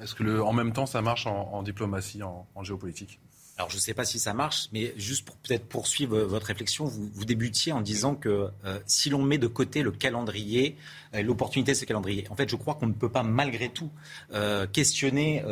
est-ce 0.00 0.14
que 0.14 0.22
le, 0.22 0.42
en 0.42 0.52
même 0.52 0.72
temps 0.72 0.86
ça 0.86 1.02
marche 1.02 1.26
en, 1.26 1.62
diplomatie, 1.62 2.22
en 2.22 2.62
géopolitique? 2.62 3.20
Alors 3.58 3.70
je 3.70 3.76
ne 3.76 3.80
sais 3.80 3.92
pas 3.92 4.04
si 4.04 4.20
ça 4.20 4.34
marche, 4.34 4.68
mais 4.72 4.94
juste 4.96 5.24
pour 5.24 5.36
peut-être 5.36 5.66
poursuivre 5.66 6.20
votre 6.20 6.46
réflexion, 6.46 6.84
vous, 6.84 7.24
débutiez 7.24 7.72
en 7.72 7.80
disant 7.80 8.14
que 8.14 8.50
euh, 8.64 8.78
si 8.86 9.10
l'on 9.10 9.20
met 9.20 9.36
de 9.36 9.48
côté 9.48 9.82
le 9.82 9.90
calendrier, 9.90 10.76
euh, 11.14 11.22
l'opportunité 11.22 11.72
de 11.72 11.76
ce 11.76 11.84
calendrier, 11.84 12.24
en 12.30 12.36
fait 12.36 12.48
je 12.48 12.54
crois 12.54 12.74
qu'on 12.74 12.86
ne 12.86 12.92
peut 12.92 13.08
pas 13.08 13.24
malgré 13.24 13.68
tout 13.68 13.90
euh, 14.32 14.68
questionner 14.68 15.42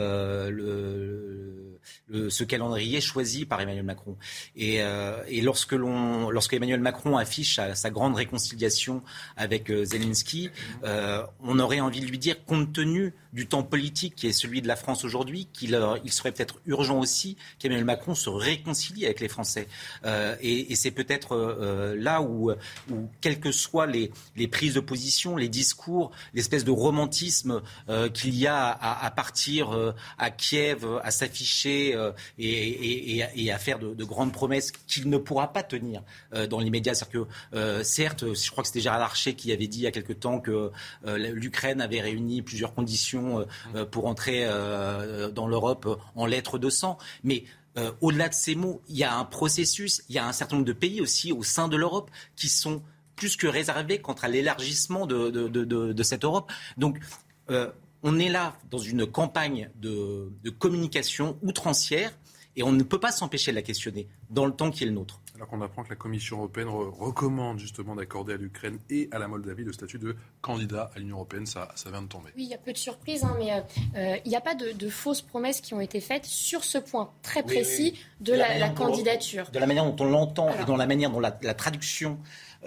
ce 2.31 2.45
calendrier 2.45 3.01
choisi 3.01 3.45
par 3.45 3.61
Emmanuel 3.61 3.85
Macron. 3.85 4.17
Et, 4.55 4.81
lorsque 5.43 5.73
Emmanuel 6.53 6.81
Macron 6.81 7.17
affiche 7.17 7.59
sa, 7.75 7.91
grande 7.91 8.15
réconciliation 8.15 9.03
avec 9.37 9.73
Zelensky, 9.85 10.51
on 10.85 11.59
aurait 11.59 11.81
envie 11.81 12.01
de 12.01 12.07
lui 12.07 12.19
dire, 12.19 12.45
compte 12.45 12.73
tenu 12.73 13.15
du 13.37 13.47
temps 13.47 13.63
politique 13.63 14.17
qui 14.17 14.27
est 14.27 14.33
celui 14.33 14.63
de 14.63 14.67
la 14.67 14.75
France 14.75 15.05
aujourd'hui, 15.05 15.47
qu'il 15.53 15.79
il 16.05 16.13
serait 16.13 16.33
peut-être 16.33 16.61
urgent 16.67 16.99
aussi 16.99 17.37
qu'Emmanuel 17.61 17.85
Macron 17.85 18.17
se 18.17 18.31
réconcilie 18.31 19.05
avec 19.05 19.21
les 19.21 19.29
Français. 19.29 19.69
et, 20.41 20.73
et 20.73 20.75
c'est 20.75 20.91
peut-être 20.91 21.95
là 21.97 22.23
où, 22.23 22.53
quelles 23.21 23.41
que 23.41 23.53
soient 23.53 23.87
les, 23.87 24.11
prises 24.49 24.75
de 24.75 24.81
position, 24.81 25.37
les 25.37 25.49
discours, 25.49 26.11
l'espèce 26.35 26.65
de 26.65 26.71
romantisme 26.71 27.63
euh, 27.89 28.09
qu'il 28.09 28.35
y 28.35 28.47
a 28.47 28.71
à, 28.71 29.11
partir 29.11 29.73
euh, 29.73 29.93
à 30.19 30.31
Kiev, 30.31 30.87
à 31.03 31.11
s'afficher 31.11 31.95
euh, 31.95 32.13
et, 32.39 33.53
à 33.53 33.59
faire 33.59 33.79
de, 33.79 34.05
grandes 34.05 34.33
promesses 34.33 34.71
qu'il 34.71 35.11
ne 35.11 35.19
pourra 35.19 35.53
pas 35.53 35.63
tenir 35.63 36.03
dans 36.49 36.61
les 36.61 36.71
médias. 36.71 36.95
C'est-à-dire 36.95 37.27
que, 37.53 37.83
certes, 37.83 38.35
je 38.35 38.51
crois 38.51 38.63
que 38.63 38.69
c'était 38.69 38.81
Gérard 38.81 39.01
Larcher 39.01 39.35
qui 39.35 39.53
avait 39.53 39.67
dit 39.67 39.79
il 39.79 39.83
y 39.83 39.87
a 39.87 39.91
quelque 39.91 40.13
temps 40.13 40.41
que 40.41 40.71
l'Ukraine 41.05 41.81
avait 41.81 42.01
réuni 42.01 42.43
plusieurs 42.43 42.75
conditions 42.75 43.26
pour 43.91 44.07
entrer 44.07 44.47
dans 45.35 45.47
l'Europe 45.47 46.01
en 46.15 46.27
lettres 46.27 46.59
de 46.59 46.71
sang. 46.71 46.99
Mais 47.25 47.45
au-delà 48.01 48.29
de 48.29 48.35
ces 48.35 48.55
mots, 48.55 48.83
il 48.89 48.97
y 48.97 49.05
a 49.05 49.17
un 49.17 49.25
processus, 49.25 50.03
il 50.09 50.15
y 50.15 50.19
a 50.19 50.27
un 50.27 50.33
certain 50.33 50.57
nombre 50.57 50.67
de 50.67 50.73
pays 50.73 51.01
aussi 51.01 51.33
au 51.33 51.43
sein 51.43 51.69
de 51.69 51.77
l'Europe 51.77 52.11
qui 52.37 52.49
sont 52.49 52.83
plus 53.17 53.37
que 53.37 53.47
réservé 53.47 53.99
quant 53.99 54.15
à 54.15 54.29
l'élargissement 54.29 55.07
de, 55.07 56.03
cette 56.03 56.25
Europe. 56.25 56.53
Donc, 56.77 56.99
euh, 57.51 57.71
on 58.03 58.19
est 58.19 58.29
là 58.29 58.57
dans 58.71 58.79
une 58.79 59.07
campagne 59.07 59.71
de, 59.77 60.31
communication 60.59 61.39
outrancière 61.43 62.13
et 62.55 62.63
on 62.63 62.73
ne 62.73 62.83
peut 62.83 63.01
pas 63.01 63.11
s'empêcher 63.11 63.51
de 63.51 63.57
la 63.57 63.63
questionner 63.63 64.07
dans 64.31 64.47
le 64.47 64.53
temps 64.53 64.71
qui 64.71 64.85
est 64.85 64.87
le 64.87 64.93
nôtre. 64.93 65.21
Alors 65.37 65.49
qu'on 65.49 65.61
apprend 65.61 65.83
que 65.83 65.91
la 65.91 65.97
Commission 65.97 66.39
européenne 66.39 66.69
recommande 66.69 67.59
justement 67.59 67.95
d'accorder 67.95 68.35
à 68.35 68.37
l'Ukraine 68.37 68.79
et 68.89 69.09
à 69.13 69.19
la 69.19 69.29
Moldavie 69.29 69.65
le 69.65 69.73
statut 69.73 69.99
de 69.99 70.17
candidat 70.41 70.91
à 70.95 70.99
l'Union 70.99 71.17
européenne, 71.17 71.45
ça, 71.45 71.69
ça 71.75 71.91
vient 71.91 72.03
de 72.03 72.09
tomber. 72.09 72.31
Oui, 72.37 72.45
il 72.45 72.49
y 72.49 72.55
a 72.55 72.59
peu 72.59 72.73
de 72.73 72.79
surprises, 72.79 73.23
hein, 73.23 73.37
mais 73.39 73.53
euh, 73.53 73.61
euh, 73.97 74.17
il 74.25 74.29
n'y 74.31 74.37
a 74.37 74.41
pas 74.41 74.55
de, 74.55 74.89
fausses 74.89 75.21
promesses 75.21 75.61
qui 75.61 75.75
ont 75.75 75.81
été 75.81 76.01
faites 76.01 76.25
sur 76.25 76.65
ce 76.65 76.79
point 76.79 77.11
très 77.23 77.43
précis 77.43 77.99
de, 78.21 78.33
la, 78.33 78.71
candidature. 78.71 79.51
De 79.51 79.59
la 79.59 79.67
manière 79.67 79.85
dont 79.85 80.05
on 80.05 80.09
l'entend 80.09 80.49
et 80.59 80.65
dans 80.65 80.77
la 80.77 80.87
manière 80.87 81.11
dont 81.11 81.21
la 81.21 81.33
traduction 81.33 82.19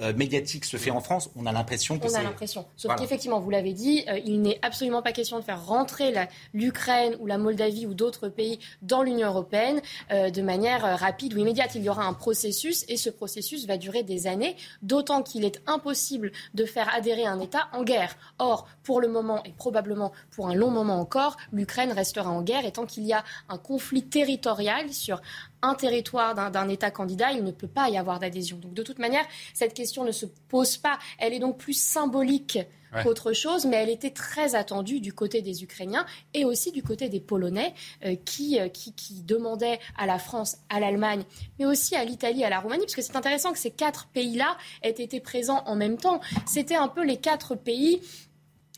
euh, 0.01 0.13
médiatique 0.13 0.65
se 0.65 0.77
fait 0.77 0.91
en 0.91 1.01
France, 1.01 1.29
on 1.35 1.45
a 1.45 1.51
l'impression 1.51 1.99
que 1.99 2.07
On 2.07 2.15
a 2.15 2.23
l'impression. 2.23 2.65
Sauf 2.75 2.95
qu'effectivement, 2.95 3.39
vous 3.39 3.49
l'avez 3.49 3.73
dit, 3.73 4.05
euh, 4.07 4.19
il 4.25 4.41
n'est 4.41 4.59
absolument 4.61 5.01
pas 5.01 5.11
question 5.11 5.39
de 5.39 5.43
faire 5.43 5.65
rentrer 5.65 6.13
l'Ukraine 6.53 7.15
ou 7.19 7.25
la 7.25 7.37
Moldavie 7.37 7.85
ou 7.85 7.93
d'autres 7.93 8.29
pays 8.29 8.59
dans 8.81 9.03
l'Union 9.03 9.27
européenne 9.27 9.81
euh, 10.11 10.29
de 10.29 10.41
manière 10.41 10.99
rapide 10.99 11.33
ou 11.33 11.37
immédiate. 11.37 11.75
Il 11.75 11.83
y 11.83 11.89
aura 11.89 12.05
un 12.05 12.13
processus 12.13 12.85
et 12.87 12.97
ce 12.97 13.09
processus 13.09 13.65
va 13.65 13.77
durer 13.77 14.03
des 14.03 14.27
années, 14.27 14.55
d'autant 14.81 15.23
qu'il 15.23 15.43
est 15.43 15.61
impossible 15.67 16.31
de 16.53 16.65
faire 16.65 16.93
adhérer 16.93 17.25
un 17.25 17.39
État 17.39 17.67
en 17.73 17.83
guerre. 17.83 18.15
Or, 18.39 18.67
pour 18.83 19.01
le 19.01 19.07
moment 19.07 19.43
et 19.43 19.51
probablement 19.51 20.11
pour 20.31 20.47
un 20.47 20.55
long 20.55 20.71
moment 20.71 20.99
encore, 20.99 21.37
l'Ukraine 21.51 21.91
restera 21.91 22.29
en 22.29 22.41
guerre 22.41 22.65
et 22.65 22.71
tant 22.71 22.85
qu'il 22.85 23.03
y 23.05 23.13
a 23.13 23.23
un 23.49 23.57
conflit 23.57 24.03
territorial 24.03 24.93
sur 24.93 25.21
un 25.61 25.75
territoire 25.75 26.33
d'un 26.51 26.69
État 26.69 26.91
candidat, 26.91 27.31
il 27.31 27.43
ne 27.43 27.51
peut 27.51 27.67
pas 27.67 27.89
y 27.89 27.97
avoir 27.97 28.19
d'adhésion. 28.19 28.57
Donc 28.57 28.73
de 28.73 28.83
toute 28.83 28.99
manière, 28.99 29.25
cette 29.53 29.73
question 29.73 30.03
ne 30.03 30.11
se 30.11 30.25
pose 30.25 30.77
pas. 30.77 30.99
Elle 31.17 31.33
est 31.33 31.39
donc 31.39 31.57
plus 31.57 31.73
symbolique 31.73 32.59
qu'autre 33.03 33.33
chose, 33.33 33.65
mais 33.65 33.77
elle 33.77 33.89
était 33.89 34.11
très 34.11 34.55
attendue 34.55 34.99
du 34.99 35.13
côté 35.13 35.41
des 35.41 35.63
Ukrainiens 35.63 36.05
et 36.33 36.45
aussi 36.45 36.71
du 36.71 36.83
côté 36.83 37.09
des 37.09 37.19
Polonais 37.19 37.73
euh, 38.05 38.15
qui, 38.25 38.59
euh, 38.59 38.67
qui, 38.67 38.93
qui, 38.93 39.21
demandaient 39.21 39.79
à 39.97 40.05
la 40.05 40.17
France, 40.17 40.57
à 40.69 40.79
l'Allemagne, 40.79 41.23
mais 41.59 41.65
aussi 41.65 41.95
à 41.95 42.03
l'Italie, 42.03 42.43
à 42.43 42.49
la 42.49 42.59
Roumanie, 42.59 42.81
parce 42.81 42.95
que 42.95 43.01
c'est 43.01 43.15
intéressant 43.15 43.51
que 43.51 43.59
ces 43.59 43.71
quatre 43.71 44.07
pays-là 44.07 44.57
aient 44.81 44.89
été 44.89 45.19
présents 45.19 45.63
en 45.65 45.75
même 45.75 45.97
temps. 45.97 46.19
C'était 46.45 46.75
un 46.75 46.87
peu 46.87 47.05
les 47.05 47.17
quatre 47.17 47.55
pays 47.55 48.01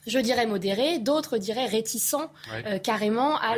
je 0.08 0.20
dirais 0.20 0.46
modérés, 0.46 1.00
d'autres 1.00 1.38
diraient 1.38 1.68
réticents 1.68 2.32
euh, 2.52 2.80
carrément 2.80 3.38
à 3.38 3.58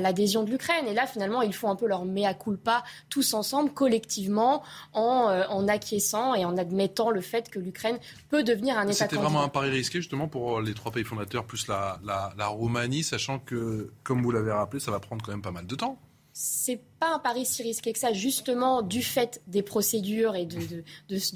l'adhésion 0.00 0.44
de 0.44 0.50
l'Ukraine. 0.50 0.86
Et 0.86 0.94
là, 0.94 1.06
finalement, 1.06 1.42
ils 1.42 1.54
font 1.54 1.70
un 1.70 1.76
peu 1.76 1.86
leur 1.86 2.04
mea 2.04 2.34
culpa 2.34 2.84
tous 3.08 3.34
ensemble, 3.34 3.72
collectivement, 3.72 4.62
en, 4.92 5.28
euh, 5.28 5.44
en 5.48 5.68
acquiesçant 5.68 6.34
et 6.34 6.44
en 6.44 6.56
admettant 6.56 7.10
le 7.10 7.20
fait 7.20 7.50
que 7.50 7.58
l'Ukraine 7.58 7.98
peut 8.28 8.42
devenir 8.42 8.78
un 8.78 8.84
État 8.84 8.92
C'était 8.94 9.16
vraiment 9.16 9.42
un 9.42 9.48
pari 9.48 9.70
risqué, 9.70 9.98
justement, 9.98 10.28
pour 10.28 10.60
les 10.60 10.74
trois 10.74 10.92
pays 10.92 11.04
fondateurs, 11.04 11.44
plus 11.44 11.66
la, 11.68 11.98
la 12.04 12.46
Roumanie, 12.46 13.02
sachant 13.02 13.38
que, 13.38 13.92
comme 14.02 14.22
vous 14.22 14.30
l'avez 14.30 14.52
rappelé, 14.52 14.80
ça 14.80 14.90
va 14.90 15.00
prendre 15.00 15.24
quand 15.24 15.32
même 15.32 15.42
pas 15.42 15.50
mal 15.50 15.66
de 15.66 15.74
temps. 15.74 15.98
C'est 16.32 16.80
pas 17.00 17.14
un 17.14 17.18
pari 17.18 17.46
si 17.46 17.62
risqué 17.62 17.92
que 17.92 17.98
ça, 17.98 18.12
justement 18.12 18.82
du 18.82 19.02
fait 19.02 19.40
des 19.46 19.62
procédures 19.62 20.36
et 20.36 20.44
de, 20.44 20.84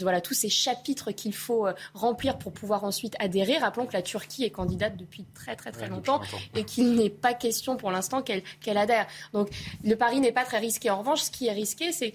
voilà, 0.03 0.21
tous 0.21 0.35
ces 0.35 0.51
chapitres 0.51 1.11
qu'il 1.11 1.35
faut 1.35 1.67
euh, 1.67 1.73
remplir 1.95 2.39
pour 2.39 2.53
pouvoir 2.53 2.85
ensuite 2.85 3.17
adhérer. 3.19 3.57
Rappelons 3.57 3.87
que 3.87 3.95
la 3.95 4.03
Turquie 4.03 4.45
est 4.45 4.51
candidate 4.51 4.97
depuis 4.97 5.25
très 5.35 5.57
très 5.57 5.73
très 5.73 5.89
longtemps, 5.89 6.21
et 6.55 6.65
qu'il 6.65 6.95
n'est 6.95 7.11
pas 7.11 7.33
question 7.33 7.77
pour 7.77 7.91
l'instant 7.91 8.23
qu'elle 8.23 8.79
adhère. 8.79 9.07
Donc 9.33 9.49
le 9.83 9.97
pari 9.97 10.21
n'est 10.21 10.33
pas 10.33 10.45
très 10.45 10.59
risqué. 10.59 10.91
En 10.91 10.99
revanche, 10.99 11.23
ce 11.23 11.31
qui 11.31 11.47
est 11.47 11.53
risqué, 11.53 11.93
c'est 11.93 12.12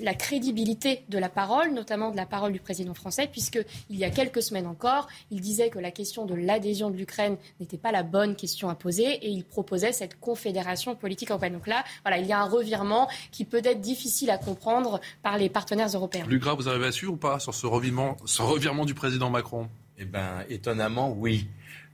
la 0.00 0.14
crédibilité 0.14 1.04
de 1.10 1.18
la 1.18 1.28
parole, 1.28 1.72
notamment 1.72 2.10
de 2.10 2.16
la 2.16 2.26
parole 2.26 2.52
du 2.52 2.60
président 2.60 2.94
français, 2.94 3.28
puisqu'il 3.30 3.98
y 3.98 4.04
a 4.04 4.10
quelques 4.10 4.42
semaines 4.42 4.66
encore, 4.66 5.08
il 5.30 5.40
disait 5.40 5.68
que 5.68 5.78
la 5.78 5.90
question 5.90 6.24
de 6.24 6.34
l'adhésion 6.34 6.90
de 6.90 6.96
l'Ukraine 6.96 7.36
n'était 7.60 7.76
pas 7.76 7.92
la 7.92 8.02
bonne 8.02 8.34
question 8.34 8.70
à 8.70 8.74
poser 8.74 9.04
et 9.04 9.28
il 9.28 9.44
proposait 9.44 9.92
cette 9.92 10.18
confédération 10.18 10.96
politique 10.96 11.30
européenne. 11.30 11.52
Donc 11.52 11.66
là, 11.66 11.84
voilà, 12.02 12.18
il 12.18 12.26
y 12.26 12.32
a 12.32 12.40
un 12.40 12.48
revirement 12.62 13.08
qui 13.30 13.44
peut 13.44 13.62
être 13.64 13.80
difficile 13.80 14.30
à 14.30 14.38
comprendre 14.38 15.00
par 15.22 15.36
les 15.38 15.48
partenaires 15.48 15.88
européens. 15.88 16.24
Plus 16.24 16.38
grave, 16.38 16.56
vous 16.56 16.68
arrivez 16.68 16.86
à 16.86 16.92
suivre 16.92 17.12
ou 17.12 17.16
pas 17.16 17.38
sur 17.38 17.54
ce 17.54 17.66
revirement, 17.66 18.16
ce 18.24 18.42
revirement 18.42 18.84
du 18.84 18.94
président 18.94 19.30
Macron? 19.30 19.68
Eh 19.98 20.04
bien, 20.04 20.44
étonnamment, 20.48 21.12
oui. 21.12 21.46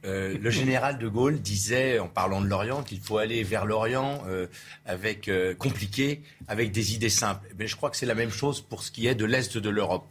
Euh, 0.05 0.39
le 0.41 0.51
général 0.51 0.99
de 0.99 1.09
Gaulle 1.09 1.41
disait, 1.41 1.99
en 1.99 2.07
parlant 2.07 2.41
de 2.41 2.47
l'Orient, 2.47 2.83
qu'il 2.83 3.01
faut 3.01 3.19
aller 3.19 3.43
vers 3.43 3.67
l'Orient 3.67 4.23
euh, 4.29 4.47
avec 4.87 5.29
euh, 5.29 5.55
compliqué, 5.55 6.23
avec 6.47 6.71
des 6.71 6.95
idées 6.95 7.09
simples. 7.09 7.49
Mais 7.59 7.67
je 7.67 7.75
crois 7.75 7.91
que 7.91 7.97
c'est 7.97 8.07
la 8.07 8.15
même 8.15 8.31
chose 8.31 8.61
pour 8.61 8.85
ce 8.85 8.93
qui 8.93 9.09
est 9.09 9.17
de 9.17 9.25
l'est 9.25 9.59
de 9.59 9.69
l'Europe. 9.69 10.07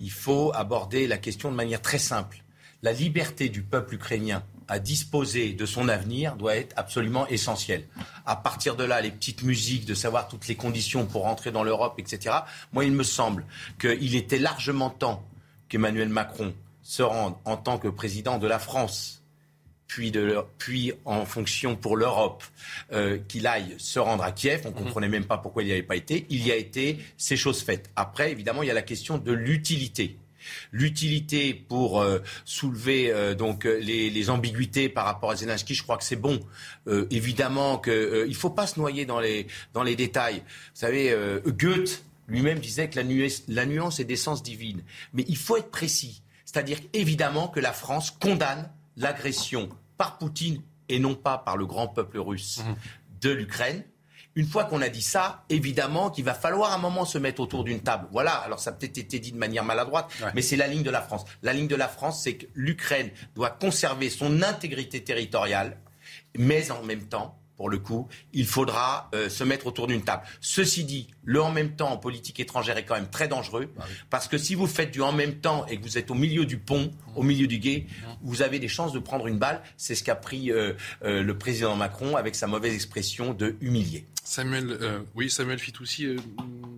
Il 0.00 0.10
faut 0.10 0.52
aborder 0.54 1.06
la 1.06 1.18
question 1.18 1.50
de 1.50 1.56
manière 1.56 1.80
très 1.80 1.98
simple. 1.98 2.42
La 2.82 2.92
liberté 2.92 3.48
du 3.48 3.62
peuple 3.62 3.94
ukrainien 3.94 4.42
à 4.68 4.78
disposer 4.78 5.52
de 5.52 5.66
son 5.66 5.88
avenir 5.88 6.36
doit 6.36 6.56
être 6.56 6.74
absolument 6.76 7.26
essentiel. 7.28 7.84
À 8.26 8.36
partir 8.36 8.76
de 8.76 8.84
là, 8.84 9.00
les 9.00 9.10
petites 9.10 9.42
musiques, 9.42 9.86
de 9.86 9.94
savoir 9.94 10.28
toutes 10.28 10.46
les 10.46 10.56
conditions 10.56 11.06
pour 11.06 11.26
entrer 11.26 11.50
dans 11.50 11.62
l'Europe, 11.62 11.94
etc. 11.98 12.36
Moi, 12.72 12.84
il 12.84 12.92
me 12.92 13.02
semble 13.02 13.44
qu'il 13.80 14.14
était 14.14 14.38
largement 14.38 14.90
temps 14.90 15.24
qu'Emmanuel 15.68 16.08
Macron 16.08 16.54
se 16.82 17.02
rende 17.02 17.34
en 17.44 17.56
tant 17.56 17.78
que 17.78 17.88
président 17.88 18.38
de 18.38 18.46
la 18.46 18.58
France, 18.58 19.22
puis, 19.86 20.10
de, 20.10 20.38
puis 20.58 20.92
en 21.06 21.24
fonction 21.24 21.74
pour 21.74 21.96
l'Europe, 21.96 22.44
euh, 22.92 23.18
qu'il 23.26 23.46
aille 23.46 23.74
se 23.78 23.98
rendre 23.98 24.22
à 24.22 24.32
Kiev. 24.32 24.62
On 24.64 24.68
ne 24.68 24.74
mhm. 24.74 24.84
comprenait 24.84 25.08
même 25.08 25.24
pas 25.24 25.38
pourquoi 25.38 25.62
il 25.62 25.66
n'y 25.66 25.72
avait 25.72 25.82
pas 25.82 25.96
été. 25.96 26.26
Il 26.28 26.46
y 26.46 26.52
a 26.52 26.56
été, 26.56 26.98
c'est 27.16 27.36
chose 27.36 27.62
faite. 27.62 27.90
Après, 27.96 28.30
évidemment, 28.30 28.62
il 28.62 28.66
y 28.66 28.70
a 28.70 28.74
la 28.74 28.82
question 28.82 29.16
de 29.16 29.32
l'utilité 29.32 30.18
l'utilité 30.72 31.54
pour 31.54 32.00
euh, 32.00 32.20
soulever 32.44 33.10
euh, 33.10 33.34
donc 33.34 33.66
euh, 33.66 33.78
les, 33.78 34.30
ambiguïtés 34.30 34.88
par 34.88 35.04
rapport 35.04 35.30
à 35.30 35.36
Zelensky, 35.36 35.74
je 35.74 35.82
crois 35.82 35.96
que 35.96 36.04
c'est 36.04 36.16
bon. 36.16 36.40
évidemment 37.10 37.78
qu'il 37.78 38.28
ne 38.28 38.34
faut 38.34 38.50
pas 38.50 38.66
se 38.66 38.78
noyer 38.78 39.06
dans 39.06 39.20
les, 39.20 39.46
dans 39.72 39.82
les 39.82 39.96
détails. 39.96 40.36
Vous 40.36 40.80
savez, 40.80 41.16
Goethe 41.46 42.02
lui-même 42.26 42.58
disait 42.58 42.90
que 42.90 42.96
la 42.96 43.04
nuance, 43.04 43.42
la 43.48 43.64
nuance 43.64 44.00
est 44.00 44.04
d'essence 44.04 44.42
divine. 44.42 44.82
Mais 45.14 45.24
il 45.28 45.36
faut 45.36 45.56
être 45.56 45.70
précis. 45.70 46.22
C'est-à-dire 46.44 46.78
évidemment 46.92 47.48
que 47.48 47.60
la 47.60 47.72
France 47.72 48.10
condamne 48.10 48.70
l'agression 48.96 49.70
par 49.96 50.18
Poutine 50.18 50.60
et 50.88 50.98
non 50.98 51.14
pas 51.14 51.38
par 51.38 51.56
le 51.56 51.66
grand 51.66 51.88
peuple 51.88 52.18
russe 52.18 52.58
mmh. 52.58 52.74
de 53.22 53.30
l'Ukraine. 53.30 53.84
Une 54.38 54.46
fois 54.46 54.66
qu'on 54.66 54.80
a 54.82 54.88
dit 54.88 55.02
ça, 55.02 55.42
évidemment 55.48 56.10
qu'il 56.10 56.24
va 56.24 56.32
falloir 56.32 56.72
un 56.72 56.78
moment 56.78 57.04
se 57.04 57.18
mettre 57.18 57.40
autour 57.40 57.64
d'une 57.64 57.80
table. 57.80 58.06
Voilà, 58.12 58.34
alors 58.34 58.60
ça 58.60 58.70
a 58.70 58.72
peut-être 58.72 58.96
été 58.96 59.18
dit 59.18 59.32
de 59.32 59.36
manière 59.36 59.64
maladroite, 59.64 60.12
mais 60.32 60.42
c'est 60.42 60.54
la 60.54 60.68
ligne 60.68 60.84
de 60.84 60.92
la 60.92 61.02
France. 61.02 61.24
La 61.42 61.52
ligne 61.52 61.66
de 61.66 61.74
la 61.74 61.88
France, 61.88 62.22
c'est 62.22 62.34
que 62.34 62.46
l'Ukraine 62.54 63.10
doit 63.34 63.50
conserver 63.50 64.10
son 64.10 64.42
intégrité 64.42 65.02
territoriale, 65.02 65.78
mais 66.36 66.70
en 66.70 66.84
même 66.84 67.08
temps, 67.08 67.36
pour 67.56 67.68
le 67.68 67.78
coup, 67.78 68.06
il 68.32 68.46
faudra 68.46 69.10
euh, 69.12 69.28
se 69.28 69.42
mettre 69.42 69.66
autour 69.66 69.88
d'une 69.88 70.02
table. 70.02 70.22
Ceci 70.40 70.84
dit, 70.84 71.08
le 71.24 71.42
en 71.42 71.50
même 71.50 71.74
temps 71.74 71.90
en 71.90 71.96
politique 71.96 72.38
étrangère 72.38 72.76
est 72.76 72.84
quand 72.84 72.94
même 72.94 73.10
très 73.10 73.26
dangereux, 73.26 73.72
bah 73.76 73.86
parce 74.08 74.28
que 74.28 74.38
si 74.38 74.54
vous 74.54 74.68
faites 74.68 74.92
du 74.92 75.02
en 75.02 75.10
même 75.10 75.40
temps 75.40 75.66
et 75.66 75.78
que 75.78 75.82
vous 75.82 75.98
êtes 75.98 76.12
au 76.12 76.14
milieu 76.14 76.46
du 76.46 76.58
pont, 76.58 76.92
au 77.16 77.24
milieu 77.24 77.48
du 77.48 77.58
guet, 77.58 77.86
vous 78.22 78.42
avez 78.42 78.60
des 78.60 78.68
chances 78.68 78.92
de 78.92 79.00
prendre 79.00 79.26
une 79.26 79.38
balle. 79.38 79.62
C'est 79.76 79.96
ce 79.96 80.04
qu'a 80.04 80.14
pris 80.14 80.52
euh, 80.52 80.74
euh, 81.02 81.24
le 81.24 81.36
président 81.36 81.74
Macron 81.74 82.14
avec 82.14 82.36
sa 82.36 82.46
mauvaise 82.46 82.72
expression 82.72 83.34
de 83.34 83.56
humilier. 83.60 84.06
Samuel, 84.28 84.78
oui, 85.14 85.30
Samuel 85.30 85.58
Fitoussi, 85.58 86.16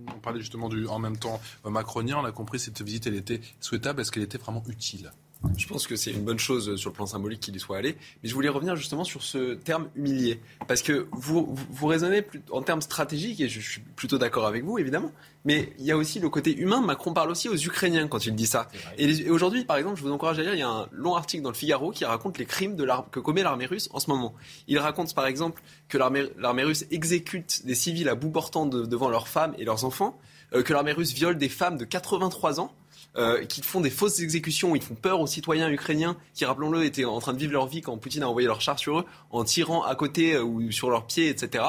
on 0.07 0.21
parlait 0.21 0.39
justement 0.39 0.69
du 0.69 0.87
en 0.87 1.01
même 1.01 1.17
temps 1.17 1.41
macronien. 1.65 2.19
On 2.19 2.25
a 2.25 2.31
compris 2.31 2.61
cette 2.61 2.81
visite, 2.81 3.09
elle 3.09 3.17
était 3.17 3.41
souhaitable. 3.59 4.01
Est-ce 4.01 4.13
qu'elle 4.13 4.23
était 4.23 4.39
vraiment 4.39 4.63
utile? 4.69 5.11
Je 5.57 5.67
pense 5.67 5.87
que 5.87 5.97
c'est 5.97 6.11
une 6.11 6.23
bonne 6.23 6.39
chose 6.39 6.77
sur 6.77 6.91
le 6.91 6.95
plan 6.95 7.07
symbolique 7.07 7.41
qu'il 7.41 7.57
y 7.57 7.61
soit 7.61 7.79
allé. 7.79 7.97
Mais 8.23 8.29
je 8.29 8.35
voulais 8.35 8.51
revenir 8.51 8.77
justement 8.77 9.05
sur 9.05 9.23
ce 9.23 9.55
terme 9.55 9.89
humilié. 9.97 10.41
Parce 10.69 10.83
que 10.83 11.09
vous, 11.13 11.57
vous, 11.71 11.87
raisonnez 11.87 12.25
en 12.51 12.61
termes 12.61 12.83
stratégiques, 12.83 13.41
et 13.41 13.49
je, 13.49 13.61
suis 13.61 13.81
plutôt 13.81 14.19
d'accord 14.19 14.47
avec 14.47 14.65
vous, 14.65 14.79
évidemment. 14.79 15.13
Mais 15.47 15.73
il 15.79 15.87
y 15.87 15.93
a 15.93 15.97
aussi 15.97 16.21
le 16.21 16.29
côté 16.29 16.55
humain. 16.55 16.83
Macron 16.83 17.15
parle 17.15 17.31
aussi 17.31 17.49
aux 17.49 17.57
Ukrainiens 17.57 18.07
quand 18.07 18.27
il 18.27 18.35
dit 18.35 18.47
ça. 18.47 18.69
Et, 18.99 19.31
aujourd'hui, 19.31 19.65
par 19.65 19.79
exemple, 19.79 19.97
je 19.97 20.03
vous 20.03 20.13
encourage 20.13 20.39
à 20.39 20.43
lire, 20.43 20.55
il 20.55 20.61
y 20.61 20.63
a 20.63 20.69
un 20.69 20.89
long 20.93 21.15
article 21.15 21.43
dans 21.43 21.51
le 21.51 21.55
Figaro 21.55 21.91
qui 21.91 22.05
raconte 22.05 22.37
les 22.37 22.47
crimes 22.47 22.77
de 22.77 22.87
que 23.11 23.21
commet 23.21 23.43
l'armée 23.43 23.67
russe 23.67 23.89
en 23.93 24.01
ce 24.01 24.11
moment. 24.11 24.35
Il 24.69 24.79
raconte 24.79 25.15
par 25.15 25.27
exemple 25.27 25.63
que 25.89 25.97
l'armée 25.97 26.63
russe 26.63 26.85
exécute 26.91 27.65
des 27.65 27.75
civils 27.75 28.09
à 28.11 28.15
bout 28.15 28.31
portant 28.31 28.67
devant 28.67 29.09
leurs 29.09 29.29
femmes 29.29 29.55
et 29.59 29.65
leurs 29.65 29.85
enfants, 29.85 30.19
euh, 30.53 30.63
que 30.63 30.73
l'armée 30.73 30.93
russe 30.93 31.13
viole 31.15 31.39
des 31.39 31.49
femmes 31.49 31.79
de 31.79 31.85
83 31.85 32.61
ans 32.61 32.75
euh, 33.17 33.45
qui 33.45 33.61
font 33.63 33.81
des 33.81 33.91
fausses 33.91 34.21
exécutions, 34.21 34.77
ils 34.77 34.83
font 34.83 34.95
peur 34.95 35.21
aux 35.21 35.27
citoyens 35.27 35.69
ukrainiens 35.69 36.17
qui, 36.33 36.45
rappelons-le, 36.45 36.85
étaient 36.85 37.05
en 37.05 37.19
train 37.19 37.33
de 37.33 37.39
vivre 37.39 37.53
leur 37.53 37.67
vie 37.67 37.81
quand 37.81 37.97
Poutine 37.97 38.23
a 38.23 38.29
envoyé 38.29 38.47
leur 38.47 38.61
char 38.61 38.79
sur 38.79 39.01
eux, 39.01 39.05
en 39.31 39.43
tirant 39.43 39.83
à 39.83 39.97
côté 39.97 40.35
euh, 40.35 40.45
ou 40.45 40.71
sur 40.71 40.91
leurs 40.91 41.07
pieds, 41.07 41.29
etc. 41.29 41.65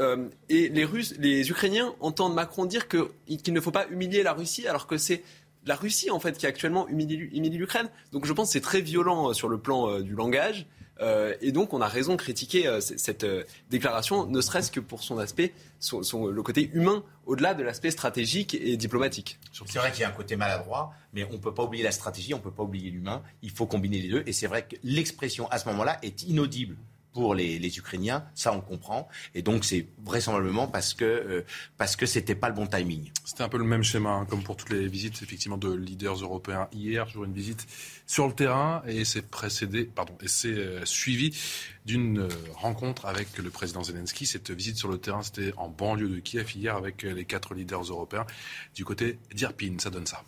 Euh, 0.00 0.28
et 0.50 0.68
les 0.68 0.84
Russes, 0.84 1.14
les 1.18 1.48
Ukrainiens 1.48 1.94
entendent 2.00 2.34
Macron 2.34 2.66
dire 2.66 2.88
qu'il 2.88 3.54
ne 3.54 3.60
faut 3.60 3.70
pas 3.70 3.86
humilier 3.88 4.22
la 4.22 4.34
Russie, 4.34 4.68
alors 4.68 4.86
que 4.86 4.98
c'est 4.98 5.22
la 5.64 5.76
Russie 5.76 6.10
en 6.10 6.20
fait 6.20 6.36
qui 6.36 6.46
actuellement 6.46 6.86
humilie 6.88 7.56
l'Ukraine. 7.56 7.88
Donc 8.12 8.26
je 8.26 8.32
pense 8.34 8.48
que 8.48 8.52
c'est 8.52 8.60
très 8.60 8.82
violent 8.82 9.32
sur 9.32 9.48
le 9.48 9.58
plan 9.58 10.00
du 10.00 10.14
langage. 10.14 10.66
Euh, 11.00 11.34
et 11.40 11.52
donc, 11.52 11.72
on 11.72 11.80
a 11.80 11.88
raison 11.88 12.12
de 12.12 12.20
critiquer 12.20 12.66
euh, 12.66 12.80
cette 12.80 13.24
euh, 13.24 13.44
déclaration, 13.70 14.26
ne 14.26 14.40
serait-ce 14.40 14.70
que 14.70 14.80
pour 14.80 15.02
son 15.02 15.18
aspect, 15.18 15.52
le 15.92 16.42
côté 16.42 16.70
humain, 16.74 17.02
au-delà 17.26 17.54
de 17.54 17.62
l'aspect 17.62 17.90
stratégique 17.90 18.54
et 18.54 18.76
diplomatique. 18.76 19.38
C'est 19.52 19.78
vrai 19.78 19.92
qu'il 19.92 20.02
y 20.02 20.04
a 20.04 20.08
un 20.08 20.12
côté 20.12 20.36
maladroit, 20.36 20.92
mais 21.14 21.24
on 21.24 21.32
ne 21.32 21.38
peut 21.38 21.54
pas 21.54 21.64
oublier 21.64 21.82
la 21.82 21.92
stratégie, 21.92 22.34
on 22.34 22.38
ne 22.38 22.42
peut 22.42 22.50
pas 22.50 22.62
oublier 22.62 22.90
l'humain. 22.90 23.22
Il 23.42 23.50
faut 23.50 23.66
combiner 23.66 24.00
les 24.00 24.08
deux. 24.08 24.22
Et 24.26 24.32
c'est 24.32 24.46
vrai 24.46 24.62
que 24.62 24.76
l'expression 24.82 25.48
à 25.50 25.58
ce 25.58 25.68
moment-là 25.68 25.98
est 26.02 26.22
inaudible 26.24 26.76
pour 27.12 27.34
les, 27.34 27.78
Ukrainiens, 27.78 28.24
ça 28.34 28.52
on 28.52 28.60
comprend. 28.60 29.08
Et 29.34 29.42
donc 29.42 29.64
c'est 29.64 29.86
vraisemblablement 30.04 30.66
parce 30.66 30.94
que 30.94 31.04
euh, 31.04 31.44
parce 31.76 31.96
que 31.96 32.06
c'était 32.06 32.34
pas 32.34 32.48
le 32.48 32.54
bon 32.54 32.66
timing. 32.66 33.10
C'était 33.24 33.42
un 33.42 33.48
peu 33.48 33.58
le 33.58 33.64
même 33.64 33.82
schéma, 33.82 34.10
hein, 34.10 34.26
comme 34.26 34.42
pour 34.42 34.56
toutes 34.56 34.70
les 34.70 34.88
visites 34.88 35.22
effectivement 35.22 35.58
de 35.58 35.72
leaders 35.72 36.16
européens. 36.16 36.68
Hier, 36.72 37.08
je 37.08 37.18
une 37.20 37.32
visite 37.32 37.66
sur 38.06 38.26
le 38.26 38.32
terrain 38.32 38.82
et 38.86 39.04
c'est 39.04 39.28
précédé, 39.28 39.84
pardon, 39.84 40.16
et 40.22 40.28
c'est 40.28 40.48
euh, 40.48 40.84
suivi 40.84 41.36
d'une 41.84 42.20
euh, 42.20 42.28
rencontre 42.54 43.06
avec 43.06 43.36
le 43.38 43.50
président 43.50 43.82
Zelensky. 43.82 44.26
Cette 44.26 44.50
visite 44.50 44.76
sur 44.76 44.88
le 44.88 44.98
terrain, 44.98 45.22
c'était 45.22 45.52
en 45.56 45.68
banlieue 45.68 46.08
de 46.08 46.18
Kiev 46.18 46.50
hier 46.56 46.76
avec 46.76 47.02
les 47.02 47.24
quatre 47.24 47.54
leaders 47.54 47.82
européens 47.82 48.26
du 48.74 48.84
côté 48.84 49.18
d'Irpin. 49.34 49.76
Ça 49.78 49.90
donne 49.90 50.06
ça. 50.06 50.24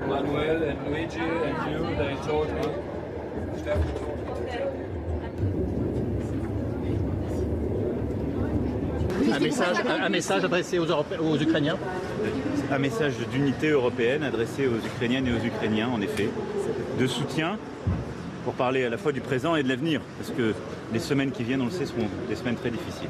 Manuel 0.00 0.76
Luigi 0.88 1.18
Un 9.34 9.40
message, 9.40 9.76
un 9.86 10.08
message 10.08 10.44
adressé 10.44 10.78
aux, 10.78 10.86
aux 10.88 11.36
Ukrainiens 11.36 11.76
Un 12.70 12.78
message 12.78 13.14
d'unité 13.32 13.70
européenne 13.70 14.22
adressé 14.22 14.68
aux 14.68 14.76
Ukrainiennes 14.76 15.26
et 15.26 15.32
aux 15.32 15.44
Ukrainiens, 15.44 15.88
en 15.88 16.00
effet, 16.00 16.30
de 17.00 17.06
soutien 17.08 17.58
pour 18.44 18.54
parler 18.54 18.84
à 18.84 18.90
la 18.90 18.96
fois 18.96 19.10
du 19.10 19.20
présent 19.20 19.56
et 19.56 19.64
de 19.64 19.68
l'avenir, 19.68 20.00
parce 20.18 20.30
que 20.30 20.54
les 20.92 21.00
semaines 21.00 21.32
qui 21.32 21.42
viennent, 21.42 21.62
on 21.62 21.66
le 21.66 21.70
sait, 21.72 21.86
seront 21.86 22.06
des 22.28 22.36
semaines 22.36 22.54
très 22.54 22.70
difficiles. 22.70 23.08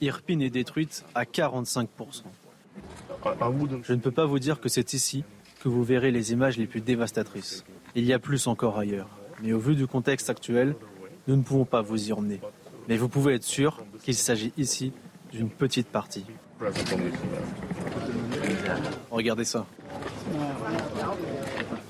Irpine 0.00 0.42
est 0.42 0.50
détruite 0.50 1.04
à 1.14 1.24
45%. 1.24 1.86
Je 3.82 3.92
ne 3.92 4.00
peux 4.00 4.10
pas 4.10 4.26
vous 4.26 4.38
dire 4.38 4.60
que 4.60 4.68
c'est 4.68 4.92
ici 4.92 5.24
que 5.60 5.68
vous 5.68 5.82
verrez 5.84 6.10
les 6.10 6.32
images 6.32 6.56
les 6.56 6.66
plus 6.66 6.80
dévastatrices. 6.80 7.64
Il 7.94 8.04
y 8.04 8.12
a 8.12 8.18
plus 8.18 8.46
encore 8.46 8.78
ailleurs. 8.78 9.08
Mais 9.42 9.52
au 9.52 9.58
vu 9.58 9.74
du 9.74 9.86
contexte 9.86 10.30
actuel, 10.30 10.74
nous 11.26 11.36
ne 11.36 11.42
pouvons 11.42 11.64
pas 11.64 11.82
vous 11.82 12.08
y 12.08 12.12
emmener. 12.12 12.40
Mais 12.88 12.96
vous 12.96 13.08
pouvez 13.08 13.34
être 13.34 13.44
sûr 13.44 13.84
qu'il 14.02 14.14
s'agit 14.14 14.52
ici 14.56 14.92
d'une 15.32 15.50
petite 15.50 15.88
partie. 15.88 16.24
Regardez 19.10 19.44
ça. 19.44 19.66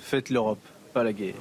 Faites 0.00 0.30
l'Europe, 0.30 0.60
pas 0.92 1.04
la 1.04 1.12
guerre. 1.12 1.34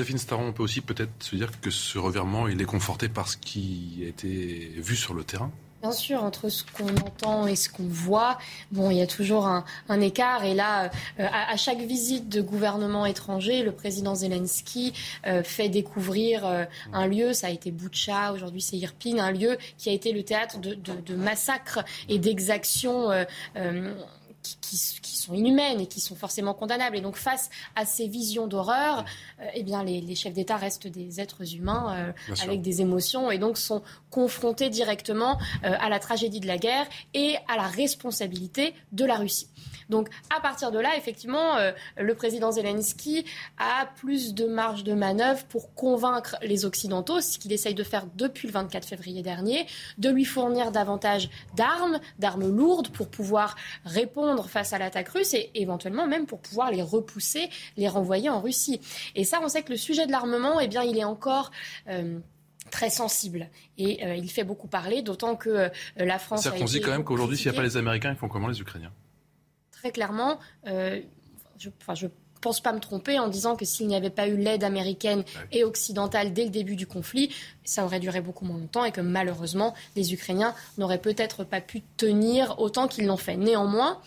Joséphine 0.00 0.18
Staron, 0.18 0.46
on 0.46 0.52
peut 0.54 0.62
aussi 0.62 0.80
peut-être 0.80 1.10
se 1.18 1.36
dire 1.36 1.50
que 1.60 1.70
ce 1.70 1.98
revirement, 1.98 2.48
il 2.48 2.58
est 2.62 2.64
conforté 2.64 3.10
par 3.10 3.28
ce 3.28 3.36
qui 3.36 3.98
a 4.02 4.08
été 4.08 4.72
vu 4.78 4.96
sur 4.96 5.12
le 5.12 5.24
terrain 5.24 5.50
Bien 5.82 5.92
sûr, 5.92 6.24
entre 6.24 6.48
ce 6.48 6.64
qu'on 6.64 6.88
entend 6.88 7.46
et 7.46 7.54
ce 7.54 7.68
qu'on 7.68 7.86
voit, 7.86 8.38
bon, 8.72 8.90
il 8.90 8.96
y 8.96 9.02
a 9.02 9.06
toujours 9.06 9.46
un, 9.46 10.00
écart. 10.00 10.44
Et 10.44 10.54
là, 10.54 10.90
euh, 11.18 11.26
à, 11.30 11.54
chaque 11.58 11.80
visite 11.80 12.30
de 12.30 12.40
gouvernement 12.40 13.04
étranger, 13.04 13.62
le 13.62 13.72
président 13.72 14.14
Zelensky 14.14 14.94
euh, 15.26 15.42
fait 15.42 15.68
découvrir 15.68 16.46
euh, 16.46 16.64
un 16.94 17.06
lieu. 17.06 17.34
Ça 17.34 17.48
a 17.48 17.50
été 17.50 17.70
Boucha, 17.70 18.32
aujourd'hui 18.32 18.62
c'est 18.62 18.78
Irpin, 18.78 19.18
un 19.18 19.32
lieu 19.32 19.58
qui 19.76 19.90
a 19.90 19.92
été 19.92 20.12
le 20.12 20.22
théâtre 20.22 20.60
de 20.60 21.14
massacres 21.14 21.80
et 22.08 22.18
d'exactions 22.18 23.10
qui, 24.42 24.76
sont 25.16 25.34
inhumaines 25.34 25.80
et 25.80 25.86
qui 25.86 26.00
sont 26.00 26.16
forcément 26.16 26.54
condamnables. 26.54 26.96
Et 26.96 27.00
donc 27.00 27.16
face 27.16 27.50
à 27.76 27.84
ces 27.84 28.08
visions 28.08 28.46
d'horreur, 28.46 29.04
euh, 29.40 29.44
eh 29.54 29.62
bien 29.62 29.84
les, 29.84 30.14
chefs 30.14 30.32
d'État 30.32 30.56
restent 30.56 30.86
des 30.86 31.20
êtres 31.20 31.54
humains 31.54 32.12
euh, 32.28 32.34
avec 32.42 32.62
des 32.62 32.80
émotions 32.80 33.30
et 33.30 33.38
donc 33.38 33.58
sont 33.58 33.82
confrontés 34.10 34.70
directement 34.70 35.38
euh, 35.64 35.74
à 35.78 35.88
la 35.88 35.98
tragédie 35.98 36.40
de 36.40 36.46
la 36.46 36.58
guerre 36.58 36.86
et 37.14 37.36
à 37.48 37.56
la 37.56 37.66
responsabilité 37.66 38.74
de 38.92 39.04
la 39.04 39.16
Russie. 39.16 39.48
Donc 39.90 40.08
à 40.34 40.40
partir 40.40 40.70
de 40.70 40.78
là, 40.78 40.96
effectivement, 40.96 41.56
euh, 41.56 41.72
le 41.98 42.14
président 42.14 42.52
Zelensky 42.52 43.24
a 43.58 43.86
plus 43.96 44.34
de 44.34 44.46
marge 44.46 44.84
de 44.84 44.94
manœuvre 44.94 45.44
pour 45.46 45.74
convaincre 45.74 46.36
les 46.42 46.64
Occidentaux, 46.64 47.20
ce 47.20 47.38
qu'il 47.38 47.52
essaye 47.52 47.74
de 47.74 47.82
faire 47.82 48.06
depuis 48.14 48.48
le 48.48 48.52
24 48.54 48.86
février 48.86 49.22
dernier, 49.22 49.66
de 49.98 50.08
lui 50.08 50.24
fournir 50.24 50.72
davantage 50.72 51.28
d'armes, 51.56 52.00
d'armes 52.18 52.48
lourdes 52.48 52.88
pour 52.88 53.08
pouvoir 53.08 53.56
répondre 53.84 54.48
face 54.48 54.72
à 54.72 54.78
l'attaque 54.78 55.08
russe 55.08 55.34
et 55.34 55.50
éventuellement 55.54 56.06
même 56.06 56.26
pour 56.26 56.40
pouvoir 56.40 56.70
les 56.70 56.82
repousser, 56.82 57.50
les 57.76 57.88
renvoyer 57.88 58.30
en 58.30 58.40
Russie. 58.40 58.80
Et 59.14 59.24
ça, 59.24 59.40
on 59.42 59.48
sait 59.48 59.62
que 59.62 59.70
le 59.70 59.76
sujet 59.76 60.06
de 60.06 60.12
l'armement, 60.12 60.60
eh 60.60 60.68
bien, 60.68 60.82
il 60.82 60.96
est 60.96 61.04
encore... 61.04 61.50
Euh, 61.88 62.18
très 62.70 62.90
sensible 62.90 63.48
et 63.78 64.06
euh, 64.06 64.14
il 64.14 64.30
fait 64.30 64.44
beaucoup 64.44 64.68
parler, 64.68 65.02
d'autant 65.02 65.34
que 65.34 65.70
la 65.96 66.18
France. 66.20 66.42
C'est-à-dire 66.42 66.60
qu'on 66.60 66.70
dit 66.70 66.80
quand 66.80 66.92
même 66.92 67.02
qu'aujourd'hui, 67.02 67.36
s'il 67.36 67.50
n'y 67.50 67.56
a 67.56 67.60
pas 67.60 67.64
les 67.64 67.76
Américains, 67.76 68.10
ils 68.10 68.16
font 68.16 68.28
comment 68.28 68.46
les 68.46 68.60
Ukrainiens? 68.60 68.92
Très 69.80 69.92
clairement, 69.92 70.38
euh, 70.66 71.00
je, 71.58 71.70
enfin, 71.80 71.94
je 71.94 72.06
pense 72.42 72.60
pas 72.60 72.72
me 72.72 72.80
tromper 72.80 73.18
en 73.18 73.28
disant 73.28 73.56
que 73.56 73.64
s'il 73.64 73.86
n'y 73.86 73.96
avait 73.96 74.10
pas 74.10 74.28
eu 74.28 74.36
l'aide 74.36 74.64
américaine 74.64 75.24
et 75.52 75.64
occidentale 75.64 76.32
dès 76.32 76.44
le 76.44 76.50
début 76.50 76.76
du 76.76 76.86
conflit, 76.86 77.34
ça 77.64 77.84
aurait 77.84 78.00
duré 78.00 78.20
beaucoup 78.20 78.44
moins 78.44 78.58
longtemps 78.58 78.84
et 78.84 78.92
que 78.92 79.00
malheureusement, 79.00 79.74
les 79.96 80.12
Ukrainiens 80.12 80.54
n'auraient 80.78 81.00
peut-être 81.00 81.44
pas 81.44 81.60
pu 81.60 81.82
tenir 81.96 82.58
autant 82.58 82.88
qu'ils 82.88 83.06
l'ont 83.06 83.16
fait. 83.16 83.36
Néanmoins, 83.36 84.00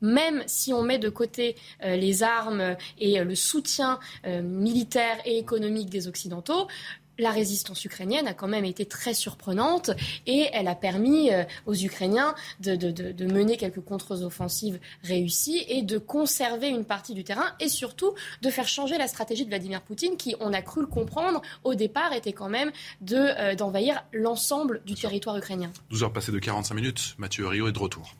même 0.00 0.44
si 0.46 0.72
on 0.72 0.82
met 0.82 0.98
de 0.98 1.08
côté 1.08 1.56
euh, 1.84 1.96
les 1.96 2.22
armes 2.22 2.76
et 2.98 3.22
le 3.22 3.34
soutien 3.34 3.98
euh, 4.26 4.42
militaire 4.42 5.18
et 5.24 5.38
économique 5.38 5.90
des 5.90 6.06
Occidentaux, 6.06 6.68
la 7.18 7.30
résistance 7.30 7.84
ukrainienne 7.84 8.26
a 8.26 8.34
quand 8.34 8.48
même 8.48 8.64
été 8.64 8.86
très 8.86 9.14
surprenante 9.14 9.90
et 10.26 10.48
elle 10.52 10.68
a 10.68 10.74
permis 10.74 11.32
euh, 11.32 11.44
aux 11.66 11.74
Ukrainiens 11.74 12.34
de, 12.60 12.78
mener 13.24 13.56
quelques 13.56 13.80
contre-offensives 13.80 14.78
réussies 15.02 15.64
et 15.68 15.82
de 15.82 15.98
conserver 15.98 16.68
une 16.68 16.84
partie 16.84 17.14
du 17.14 17.24
terrain 17.24 17.52
et 17.60 17.68
surtout 17.68 18.14
de 18.42 18.50
faire 18.50 18.68
changer 18.68 18.96
la 18.96 19.08
stratégie 19.08 19.44
de 19.44 19.50
Vladimir 19.50 19.82
Poutine 19.82 20.16
qui, 20.16 20.34
on 20.40 20.52
a 20.52 20.62
cru 20.62 20.80
le 20.80 20.86
comprendre, 20.86 21.42
au 21.64 21.74
départ 21.74 22.12
était 22.12 22.32
quand 22.32 22.48
même 22.48 22.70
euh, 23.12 23.54
d'envahir 23.54 24.04
l'ensemble 24.12 24.82
du 24.86 24.94
territoire 24.94 25.36
ukrainien. 25.36 25.70
12 25.90 26.04
heures 26.04 26.12
passées 26.12 26.32
de 26.32 26.38
45 26.38 26.74
minutes, 26.74 27.14
Mathieu 27.18 27.46
Rio 27.46 27.68
est 27.68 27.72
de 27.72 27.78
retour. 27.78 28.14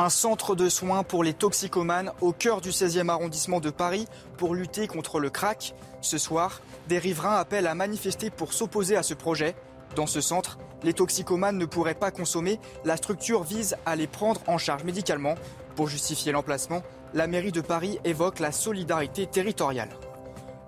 Un 0.00 0.10
centre 0.10 0.54
de 0.54 0.68
soins 0.68 1.02
pour 1.02 1.24
les 1.24 1.34
toxicomanes 1.34 2.12
au 2.20 2.30
cœur 2.30 2.60
du 2.60 2.70
16e 2.70 3.08
arrondissement 3.08 3.58
de 3.58 3.68
Paris 3.68 4.06
pour 4.36 4.54
lutter 4.54 4.86
contre 4.86 5.18
le 5.18 5.28
crack. 5.28 5.74
Ce 6.02 6.18
soir, 6.18 6.60
des 6.86 7.00
riverains 7.00 7.34
appellent 7.34 7.66
à 7.66 7.74
manifester 7.74 8.30
pour 8.30 8.52
s'opposer 8.52 8.96
à 8.96 9.02
ce 9.02 9.14
projet. 9.14 9.56
Dans 9.96 10.06
ce 10.06 10.20
centre, 10.20 10.60
les 10.84 10.92
toxicomanes 10.92 11.58
ne 11.58 11.66
pourraient 11.66 11.94
pas 11.94 12.12
consommer. 12.12 12.60
La 12.84 12.96
structure 12.96 13.42
vise 13.42 13.76
à 13.86 13.96
les 13.96 14.06
prendre 14.06 14.40
en 14.46 14.56
charge 14.56 14.84
médicalement. 14.84 15.34
Pour 15.74 15.88
justifier 15.88 16.30
l'emplacement, 16.30 16.84
la 17.12 17.26
mairie 17.26 17.50
de 17.50 17.60
Paris 17.60 17.98
évoque 18.04 18.38
la 18.38 18.52
solidarité 18.52 19.26
territoriale. 19.26 19.90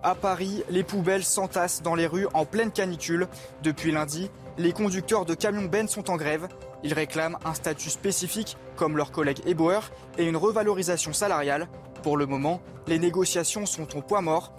À 0.03 0.17
Paris, 0.17 0.65
les 0.71 0.83
poubelles 0.83 1.23
s'entassent 1.23 1.83
dans 1.83 1.95
les 1.95 2.09
rues 2.09 2.27
en 2.35 2.47
pleine 2.47 2.73
canicule. 2.73 3.29
Depuis 3.63 3.93
lundi, 3.93 4.29
les 4.59 4.73
conducteurs 4.73 5.25
de 5.25 5.35
camions 5.35 5.67
bennes 5.67 5.87
sont 5.87 6.11
en 6.11 6.17
grève. 6.17 6.49
Ils 6.83 6.95
réclament 6.95 7.39
un 7.45 7.55
statut 7.55 7.91
spécifique, 7.91 8.57
comme 8.77 8.97
leurs 8.97 9.13
collègues 9.13 9.43
éboueurs, 9.47 9.91
et 10.19 10.25
une 10.25 10.37
revalorisation 10.37 11.13
salariale. 11.13 11.69
Pour 12.03 12.17
le 12.17 12.27
moment, 12.27 12.61
les 12.87 12.99
négociations 12.99 13.67
sont 13.67 13.97
au 13.97 14.01
poids 14.01 14.23
mort, 14.23 14.53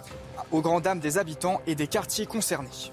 aux 0.52 0.62
grandes 0.62 0.84
dames 0.84 1.00
des 1.00 1.18
habitants 1.18 1.60
et 1.66 1.74
des 1.74 1.88
quartiers 1.88 2.26
concernés. 2.26 2.92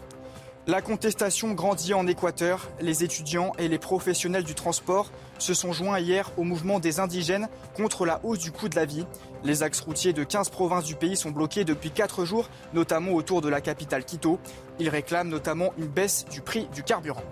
La 0.67 0.81
contestation 0.81 1.53
grandit 1.53 1.95
en 1.95 2.05
Équateur. 2.05 2.69
Les 2.79 3.03
étudiants 3.03 3.53
et 3.57 3.67
les 3.67 3.79
professionnels 3.79 4.43
du 4.43 4.53
transport 4.53 5.11
se 5.39 5.55
sont 5.55 5.73
joints 5.73 5.99
hier 5.99 6.31
au 6.37 6.43
mouvement 6.43 6.79
des 6.79 6.99
indigènes 6.99 7.47
contre 7.75 8.05
la 8.05 8.19
hausse 8.23 8.37
du 8.37 8.51
coût 8.51 8.69
de 8.69 8.75
la 8.75 8.85
vie. 8.85 9.07
Les 9.43 9.63
axes 9.63 9.79
routiers 9.79 10.13
de 10.13 10.23
15 10.23 10.49
provinces 10.49 10.83
du 10.83 10.93
pays 10.93 11.17
sont 11.17 11.31
bloqués 11.31 11.63
depuis 11.63 11.89
4 11.89 12.23
jours, 12.23 12.49
notamment 12.73 13.13
autour 13.13 13.41
de 13.41 13.49
la 13.49 13.61
capitale 13.61 14.05
Quito. 14.05 14.37
Ils 14.77 14.89
réclament 14.89 15.29
notamment 15.29 15.73
une 15.79 15.87
baisse 15.87 16.25
du 16.25 16.41
prix 16.41 16.67
du 16.71 16.83
carburant. 16.83 17.23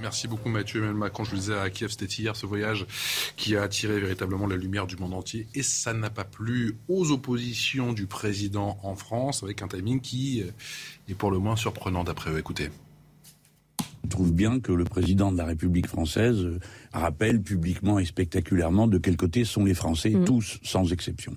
Merci 0.00 0.28
beaucoup 0.28 0.48
Mathieu. 0.48 0.78
Emmanuel 0.78 0.98
Macron, 0.98 1.24
je 1.24 1.32
le 1.32 1.38
disais 1.38 1.58
à 1.58 1.70
Kiev, 1.70 1.90
c'était 1.90 2.06
hier 2.06 2.36
ce 2.36 2.46
voyage 2.46 2.86
qui 3.36 3.56
a 3.56 3.62
attiré 3.62 3.98
véritablement 3.98 4.46
la 4.46 4.56
lumière 4.56 4.86
du 4.86 4.96
monde 4.96 5.14
entier. 5.14 5.46
Et 5.54 5.62
ça 5.62 5.92
n'a 5.92 6.10
pas 6.10 6.24
plu 6.24 6.76
aux 6.88 7.10
oppositions 7.12 7.92
du 7.92 8.06
président 8.06 8.78
en 8.82 8.94
France, 8.94 9.42
avec 9.42 9.62
un 9.62 9.68
timing 9.68 10.00
qui 10.00 10.44
est 11.08 11.14
pour 11.14 11.30
le 11.30 11.38
moins 11.38 11.56
surprenant 11.56 12.04
d'après 12.04 12.30
eux. 12.30 12.38
Écoutez. 12.38 12.70
Je 14.04 14.08
trouve 14.08 14.32
bien 14.32 14.60
que 14.60 14.70
le 14.70 14.84
président 14.84 15.32
de 15.32 15.36
la 15.36 15.44
République 15.44 15.88
française 15.88 16.46
rappelle 16.92 17.42
publiquement 17.42 17.98
et 17.98 18.04
spectaculairement 18.04 18.86
de 18.86 18.98
quel 18.98 19.16
côté 19.16 19.44
sont 19.44 19.64
les 19.64 19.74
Français, 19.74 20.10
mmh. 20.10 20.24
tous 20.24 20.58
sans 20.62 20.92
exception. 20.92 21.36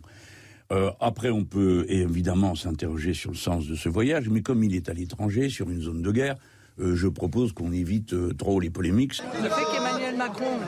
Euh, 0.72 0.92
après, 1.00 1.32
on 1.32 1.46
peut 1.46 1.86
évidemment 1.90 2.54
s'interroger 2.54 3.16
sur 3.16 3.32
le 3.32 3.38
sens 3.38 3.66
de 3.66 3.74
ce 3.74 3.90
voyage, 3.90 4.30
mais 4.30 4.42
comme 4.42 4.64
il 4.64 4.76
est 4.76 4.88
à 4.88 4.94
l'étranger, 4.94 5.50
sur 5.50 5.70
une 5.72 5.82
zone 5.82 6.04
de 6.04 6.12
guerre, 6.12 6.36
euh, 6.36 6.59
je 6.80 7.08
propose 7.08 7.54
qu'on 7.54 7.72
évite 7.72 8.14
euh, 8.14 8.34
trop 8.34 8.60
les 8.60 8.70
polémiques. 8.70 9.22
Le 9.42 9.50
fait 9.50 9.66
qu'Emmanuel 9.74 10.16
Macron 10.16 10.60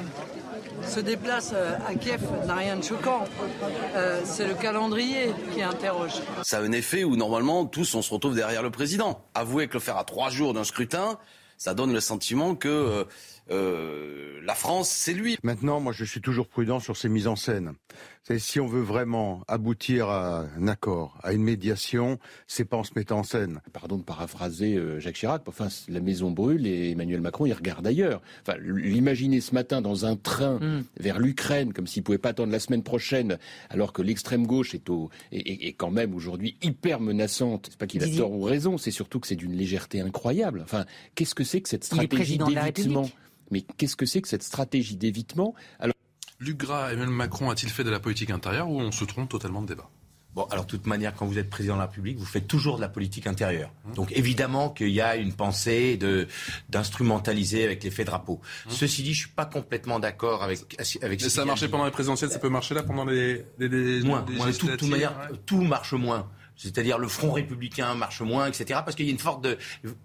se 0.85 0.99
déplace 0.99 1.51
euh, 1.53 1.75
à 1.87 1.95
Kiev 1.95 2.21
n'a 2.47 2.55
rien 2.55 2.77
de 2.77 2.83
choquant. 2.83 3.25
c'est 4.23 4.47
le 4.47 4.55
calendrier 4.55 5.31
qui 5.53 5.61
interroge. 5.61 6.13
Ça 6.43 6.59
a 6.59 6.61
un 6.61 6.71
effet 6.71 7.03
où 7.03 7.15
normalement 7.15 7.65
tous 7.65 7.95
on 7.95 8.01
se 8.01 8.13
retrouve 8.13 8.35
derrière 8.35 8.63
le 8.63 8.71
président. 8.71 9.25
Avouez 9.33 9.67
que 9.67 9.73
le 9.73 9.79
faire 9.79 9.97
à 9.97 10.03
trois 10.03 10.29
jours 10.29 10.53
d'un 10.53 10.63
scrutin, 10.63 11.17
ça 11.57 11.73
donne 11.73 11.93
le 11.93 11.99
sentiment 11.99 12.55
que 12.55 13.05
euh, 13.51 14.39
la 14.43 14.55
France, 14.55 14.89
c'est 14.89 15.13
lui. 15.13 15.37
Maintenant, 15.43 15.79
moi, 15.79 15.93
je 15.93 16.05
suis 16.05 16.21
toujours 16.21 16.47
prudent 16.47 16.79
sur 16.79 16.95
ces 16.95 17.09
mises 17.09 17.27
en 17.27 17.35
scène. 17.35 17.73
Si 18.37 18.59
on 18.59 18.67
veut 18.67 18.81
vraiment 18.81 19.41
aboutir 19.47 20.09
à 20.09 20.45
un 20.57 20.67
accord, 20.67 21.17
à 21.23 21.33
une 21.33 21.41
médiation, 21.41 22.19
c'est 22.45 22.65
pas 22.65 22.77
en 22.77 22.83
se 22.83 22.91
mettant 22.95 23.19
en 23.19 23.23
scène. 23.23 23.61
Pardon 23.73 23.97
de 23.97 24.03
paraphraser 24.03 24.75
euh, 24.75 24.99
Jacques 24.99 25.15
Chirac. 25.15 25.41
Enfin, 25.47 25.69
la 25.89 25.99
maison 25.99 26.29
brûle 26.29 26.67
et 26.67 26.91
Emmanuel 26.91 27.19
Macron, 27.19 27.47
il 27.47 27.53
regarde 27.53 27.85
ailleurs. 27.85 28.21
Enfin, 28.41 28.57
l'imaginer 28.59 29.41
ce 29.41 29.55
matin 29.55 29.81
dans 29.81 30.05
un 30.05 30.15
train 30.15 30.59
mm. 30.59 30.83
vers 30.99 31.19
l'Ukraine, 31.19 31.73
comme 31.73 31.87
s'il 31.87 32.03
pouvait 32.03 32.19
pas 32.19 32.29
attendre 32.29 32.51
la 32.51 32.59
semaine 32.59 32.83
prochaine, 32.83 33.39
alors 33.69 33.91
que 33.91 34.03
l'extrême 34.03 34.45
gauche 34.45 34.75
est, 34.75 34.89
au, 34.89 35.09
est, 35.31 35.73
quand 35.73 35.91
même 35.91 36.13
aujourd'hui 36.13 36.57
hyper 36.61 36.99
menaçante. 36.99 37.67
C'est 37.71 37.79
pas 37.79 37.87
qu'il 37.87 38.03
a 38.03 38.07
tort 38.07 38.31
ou 38.31 38.43
raison, 38.43 38.77
c'est 38.77 38.91
surtout 38.91 39.19
que 39.19 39.27
c'est 39.27 39.35
d'une 39.35 39.53
légèreté 39.53 39.99
incroyable. 39.99 40.61
Enfin, 40.63 40.85
qu'est-ce 41.15 41.35
que 41.35 41.43
c'est 41.43 41.61
que 41.61 41.69
cette 41.69 41.85
stratégie 41.85 42.37
d'évitement? 42.37 43.09
Mais 43.49 43.65
qu'est-ce 43.77 43.95
que 43.95 44.05
c'est 44.05 44.21
que 44.21 44.29
cette 44.29 44.43
stratégie 44.43 44.95
d'évitement? 44.95 45.55
Alors... 45.79 45.95
Luc 46.41 46.57
Gras, 46.57 46.91
Emmanuel 46.91 47.09
Macron 47.09 47.51
a-t-il 47.51 47.71
fait 47.71 47.83
de 47.83 47.91
la 47.91 47.99
politique 47.99 48.31
intérieure 48.31 48.67
ou 48.67 48.81
on 48.81 48.91
se 48.91 49.05
trompe 49.05 49.29
totalement 49.29 49.61
de 49.61 49.67
débat 49.67 49.89
Bon, 50.33 50.45
alors 50.45 50.63
de 50.63 50.69
toute 50.69 50.87
manière, 50.87 51.13
quand 51.13 51.25
vous 51.25 51.37
êtes 51.37 51.49
président 51.49 51.73
de 51.73 51.79
la 51.79 51.87
République, 51.87 52.17
vous 52.17 52.25
faites 52.25 52.47
toujours 52.47 52.77
de 52.77 52.81
la 52.81 52.87
politique 52.87 53.27
intérieure. 53.27 53.69
Mmh. 53.83 53.93
Donc 53.93 54.11
évidemment 54.13 54.69
qu'il 54.69 54.89
y 54.89 55.01
a 55.01 55.17
une 55.17 55.33
pensée 55.33 55.97
de 55.97 56.27
d'instrumentaliser 56.69 57.65
avec 57.65 57.83
l'effet 57.83 58.05
drapeau. 58.05 58.39
Mmh. 58.65 58.69
Ceci 58.69 59.03
dit, 59.03 59.13
je 59.13 59.19
suis 59.19 59.29
pas 59.29 59.45
complètement 59.45 59.99
d'accord 59.99 60.41
avec 60.41 60.59
avec. 61.01 61.21
Mais 61.21 61.29
ça 61.29 61.41
a 61.41 61.45
marché 61.45 61.67
pendant 61.67 61.83
les 61.83 61.91
présidentielles, 61.91 62.31
ça 62.31 62.39
peut 62.39 62.49
marcher 62.49 62.73
là 62.73 62.83
pendant 62.83 63.03
les 63.03 63.45
les, 63.59 63.67
les, 63.67 64.01
moins, 64.03 64.25
les 64.29 64.53
tout, 64.53 64.67
tout, 64.77 64.87
manière, 64.87 65.13
tout 65.45 65.61
marche 65.61 65.93
moins 65.93 66.29
c'est-à-dire 66.55 66.97
le 66.97 67.07
Front 67.07 67.31
républicain 67.31 67.93
marche 67.95 68.21
moins, 68.21 68.47
etc., 68.47 68.81
parce 68.83 68.95
qu'il 68.95 69.05
y 69.05 69.09
a 69.09 69.11
une 69.11 69.19
forte 69.19 69.47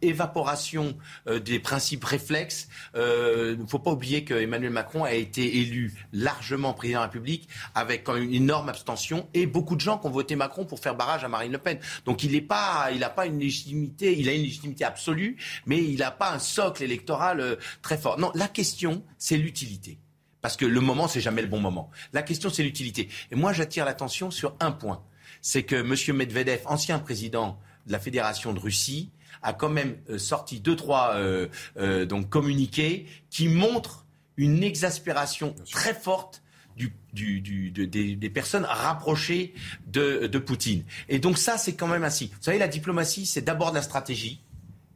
évaporation 0.03 0.97
euh, 1.29 1.39
des 1.39 1.59
principes 1.59 2.05
réflexes. 2.05 2.69
Euh, 2.95 3.55
il 3.57 3.63
ne 3.63 3.69
faut 3.69 3.79
pas 3.79 3.93
oublier 3.93 4.25
que 4.25 4.35
Emmanuel 4.35 4.71
Macron 4.71 5.05
a 5.05 5.13
été 5.13 5.59
élu 5.59 5.95
largement 6.13 6.73
président 6.73 7.01
de 7.01 7.03
la 7.03 7.07
République 7.07 7.49
avec 7.75 8.09
une 8.09 8.35
énorme 8.35 8.69
abstention 8.69 9.29
et 9.35 9.47
beaucoup 9.47 9.77
de 9.77 9.81
gens 9.81 9.99
qui 9.99 10.07
ont 10.07 10.11
voté 10.11 10.37
Macron 10.37 10.65
pour 10.65 10.81
faire 10.81 10.95
barrage 10.95 11.25
à 11.25 11.29
Marine 11.29 11.53
Le 11.53 11.59
Pen. 11.59 11.79
Donc 12.05 12.23
il 12.23 12.33
n'est 12.33 12.41
pas, 12.41 12.89
il 12.93 13.01
n'a 13.01 13.11
pas 13.11 13.27
une 13.27 13.39
légitimité, 13.39 14.19
il 14.19 14.29
a 14.29 14.33
une 14.33 14.43
légitimité 14.43 14.85
absolue, 14.85 15.37
mais 15.67 15.83
il 15.83 15.99
n'a 15.99 16.11
pas 16.11 16.33
un 16.33 16.39
socle 16.39 16.83
électoral 16.83 17.41
euh, 17.41 17.57
très 17.83 17.99
fort. 17.99 18.19
Non, 18.19 18.31
la 18.35 18.49
question, 18.49 19.05
c'est 19.19 19.37
l'utilité. 19.37 19.99
Parce 20.41 20.57
que 20.57 20.65
le 20.65 20.81
moment, 20.81 21.09
c'est 21.09 21.21
jamais 21.21 21.43
le 21.43 21.49
bon 21.49 21.61
moment. 21.61 21.91
La 22.13 22.23
question, 22.23 22.51
c'est 22.51 22.63
l'utilité. 22.63 23.09
Et 23.33 23.35
moi, 23.35 23.53
j'attire 23.53 23.85
l'attention 23.85 24.31
sur 24.31 24.55
un 24.61 24.71
point 24.71 25.03
c'est 25.43 25.63
que 25.63 25.77
M. 25.77 26.17
Medvedev, 26.17 26.61
ancien 26.67 26.99
président 26.99 27.59
de 27.87 27.93
la 27.93 27.99
Fédération 27.99 28.53
de 28.53 28.59
Russie, 28.59 29.11
a 29.43 29.53
quand 29.53 29.69
même 29.69 29.97
euh, 30.11 30.19
sorti 30.19 30.61
deux, 30.61 30.77
trois 30.77 31.15
euh, 31.15 31.49
euh, 31.79 32.07
donc 32.07 32.29
communiqués 32.29 33.07
qui 33.31 33.49
montrent 33.49 34.07
une 34.37 34.63
exaspération 34.63 35.55
très 35.71 35.95
forte 35.95 36.43
du, 36.77 37.71
des, 37.71 38.31
personnes 38.31 38.67
rapprochées 38.67 39.55
de, 39.87 40.27
de 40.27 40.39
Poutine. 40.39 40.85
Et 41.09 41.19
donc 41.19 41.39
ça, 41.39 41.57
c'est 41.57 41.75
quand 41.75 41.87
même 41.87 42.05
ainsi. 42.05 42.27
Vous 42.27 42.43
savez, 42.43 42.59
la 42.59 42.69
diplomatie, 42.69 43.25
c'est 43.25 43.41
d'abord 43.41 43.71
de 43.71 43.77
la 43.77 43.83
stratégie. 43.83 44.43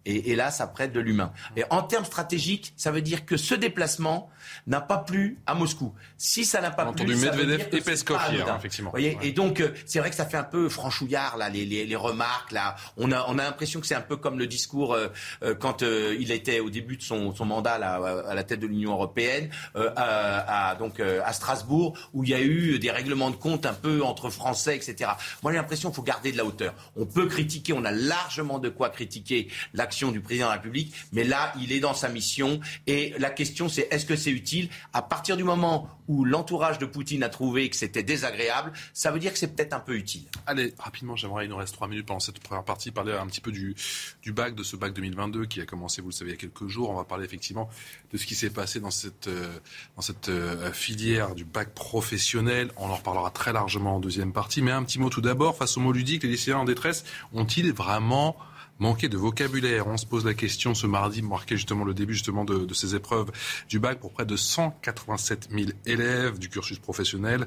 Et, 0.06 0.30
et, 0.30 0.36
là, 0.36 0.50
ça 0.50 0.66
prête 0.66 0.92
de 0.92 1.00
l'humain. 1.00 1.32
Et 1.56 1.64
en 1.70 1.82
termes 1.82 2.04
stratégiques, 2.04 2.72
ça 2.76 2.90
veut 2.90 3.02
dire 3.02 3.26
que 3.26 3.36
ce 3.36 3.54
déplacement 3.54 4.30
n'a 4.66 4.80
pas 4.80 4.98
plu 4.98 5.38
à 5.46 5.54
Moscou. 5.54 5.94
Si 6.16 6.44
ça 6.44 6.60
n'a 6.60 6.70
pas 6.70 6.84
plu, 6.84 6.90
entendu 7.04 7.16
Medvedev 7.16 7.68
et 7.72 7.80
Peskov 7.80 8.20
hier, 8.32 8.56
effectivement. 8.56 8.90
Voyez 8.90 9.18
Et 9.22 9.32
donc, 9.32 9.60
euh, 9.60 9.72
c'est 9.86 9.98
vrai 9.98 10.10
que 10.10 10.16
ça 10.16 10.24
fait 10.24 10.36
un 10.36 10.44
peu 10.44 10.68
franchouillard 10.68 11.36
là, 11.36 11.48
les, 11.48 11.64
les, 11.64 11.84
les 11.84 11.96
remarques 11.96 12.52
là. 12.52 12.76
On 12.96 13.12
a, 13.12 13.26
on 13.28 13.38
a 13.38 13.44
l'impression 13.44 13.80
que 13.80 13.86
c'est 13.86 13.94
un 13.94 14.00
peu 14.00 14.16
comme 14.16 14.38
le 14.38 14.46
discours 14.46 14.94
euh, 14.94 15.08
euh, 15.42 15.54
quand 15.54 15.82
il 15.82 16.30
était 16.32 16.60
au 16.60 16.70
début 16.70 16.96
de 16.96 17.02
son, 17.02 17.34
son 17.34 17.44
mandat 17.44 17.78
là, 17.78 17.94
à 18.26 18.34
la 18.34 18.44
tête 18.44 18.60
de 18.60 18.66
l'Union 18.66 18.92
européenne, 18.92 19.50
à, 19.74 20.70
à, 20.70 20.74
donc 20.74 21.00
à 21.00 21.32
Strasbourg, 21.32 21.96
où 22.12 22.24
il 22.24 22.30
y 22.30 22.34
a 22.34 22.40
eu 22.40 22.78
des 22.78 22.90
règlements 22.90 23.30
de 23.30 23.36
compte 23.36 23.66
un 23.66 23.74
peu 23.74 24.02
entre 24.02 24.30
Français, 24.30 24.76
etc. 24.76 25.10
Moi, 25.42 25.52
j'ai 25.52 25.58
l'impression 25.58 25.90
qu'il 25.90 25.96
faut 25.96 26.02
garder 26.02 26.32
de 26.32 26.36
la 26.36 26.44
hauteur. 26.44 26.74
On 26.96 27.06
peut 27.06 27.26
critiquer, 27.26 27.72
on 27.72 27.84
a 27.84 27.90
largement 27.90 28.58
de 28.58 28.68
quoi 28.68 28.90
critiquer 28.90 29.48
la 29.74 29.86
du 30.12 30.20
président 30.20 30.46
de 30.46 30.50
la 30.50 30.56
République, 30.56 30.94
mais 31.12 31.24
là, 31.24 31.52
il 31.60 31.72
est 31.72 31.80
dans 31.80 31.94
sa 31.94 32.08
mission. 32.08 32.60
Et 32.86 33.14
la 33.18 33.30
question, 33.30 33.68
c'est 33.68 33.88
est-ce 33.90 34.06
que 34.06 34.16
c'est 34.16 34.30
utile 34.30 34.68
À 34.92 35.02
partir 35.02 35.36
du 35.36 35.44
moment 35.44 35.88
où 36.08 36.24
l'entourage 36.24 36.78
de 36.78 36.86
Poutine 36.86 37.22
a 37.22 37.28
trouvé 37.28 37.68
que 37.68 37.76
c'était 37.76 38.02
désagréable, 38.02 38.72
ça 38.92 39.10
veut 39.10 39.18
dire 39.18 39.32
que 39.32 39.38
c'est 39.38 39.54
peut-être 39.54 39.72
un 39.72 39.80
peu 39.80 39.94
utile. 39.94 40.24
Allez, 40.46 40.74
rapidement, 40.78 41.16
j'aimerais, 41.16 41.44
il 41.44 41.50
nous 41.50 41.56
reste 41.56 41.74
trois 41.74 41.88
minutes 41.88 42.06
pendant 42.06 42.20
cette 42.20 42.40
première 42.40 42.64
partie, 42.64 42.90
parler 42.90 43.12
un 43.12 43.26
petit 43.26 43.40
peu 43.40 43.52
du, 43.52 43.74
bac, 44.26 44.54
de 44.54 44.62
ce 44.62 44.76
bac 44.76 44.92
2022 44.92 45.46
qui 45.46 45.60
a 45.60 45.66
commencé, 45.66 46.02
vous 46.02 46.08
le 46.08 46.12
savez, 46.12 46.30
il 46.30 46.34
y 46.34 46.36
a 46.36 46.40
quelques 46.40 46.68
jours. 46.68 46.90
On 46.90 46.94
va 46.94 47.04
parler 47.04 47.24
effectivement 47.24 47.68
de 48.12 48.18
ce 48.18 48.26
qui 48.26 48.34
s'est 48.34 48.50
passé 48.50 48.80
dans 48.80 48.90
cette, 48.90 49.28
euh, 49.28 49.58
euh, 50.28 50.72
filière 50.72 51.34
du 51.34 51.44
bac 51.44 51.74
professionnel. 51.74 52.70
On 52.76 52.88
en 52.88 52.96
reparlera 52.96 53.30
très 53.30 53.52
largement 53.52 53.96
en 53.96 54.00
deuxième 54.00 54.32
partie. 54.32 54.62
Mais 54.62 54.72
un 54.72 54.82
petit 54.82 54.98
mot 54.98 55.10
tout 55.10 55.20
d'abord, 55.20 55.56
face 55.56 55.76
au 55.76 55.80
mot 55.80 55.92
ludique, 55.92 56.22
les 56.22 56.30
lycéens 56.30 56.58
en 56.58 56.64
détresse 56.64 57.04
ont-ils 57.32 57.72
vraiment 57.72 58.36
manquer 58.80 59.08
de 59.08 59.16
vocabulaire. 59.16 59.86
On 59.86 59.96
se 59.96 60.06
pose 60.06 60.24
la 60.24 60.34
question 60.34 60.74
ce 60.74 60.86
mardi, 60.86 61.22
marqué 61.22 61.56
justement 61.56 61.84
le 61.84 61.94
début 61.94 62.14
justement 62.14 62.44
de, 62.44 62.72
ces 62.74 62.96
épreuves 62.96 63.30
du 63.68 63.78
bac 63.78 64.00
pour 64.00 64.10
près 64.10 64.26
de 64.26 64.36
187 64.36 65.50
000 65.50 65.70
élèves 65.86 66.38
du 66.38 66.48
cursus 66.48 66.78
professionnel. 66.78 67.46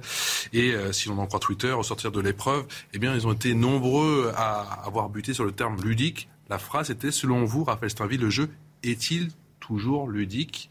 Et 0.54 0.72
euh, 0.72 0.94
si 0.94 1.10
l'on 1.10 1.18
en 1.18 1.28
croit 1.28 1.40
Twitter, 1.40 1.72
au 1.72 1.84
sortir 1.84 2.12
de 2.12 2.22
l'épreuve, 2.22 2.66
eh 2.94 3.00
bien, 3.00 3.14
ils 3.16 3.28
ont 3.28 3.34
été 3.34 3.54
nombreux 3.54 4.32
à 4.36 4.62
avoir 4.86 5.10
buté 5.10 5.34
sur 5.34 5.44
le 5.44 5.52
terme 5.52 5.82
ludique. 5.82 6.30
La 6.50 6.60
phrase 6.60 6.90
était, 6.90 7.12
selon 7.12 7.44
vous, 7.46 7.64
Raphaël 7.64 7.90
Steinville, 7.90 8.22
le 8.22 8.30
jeu 8.30 8.50
est-il 8.84 9.32
toujours 9.60 10.08
ludique? 10.08 10.70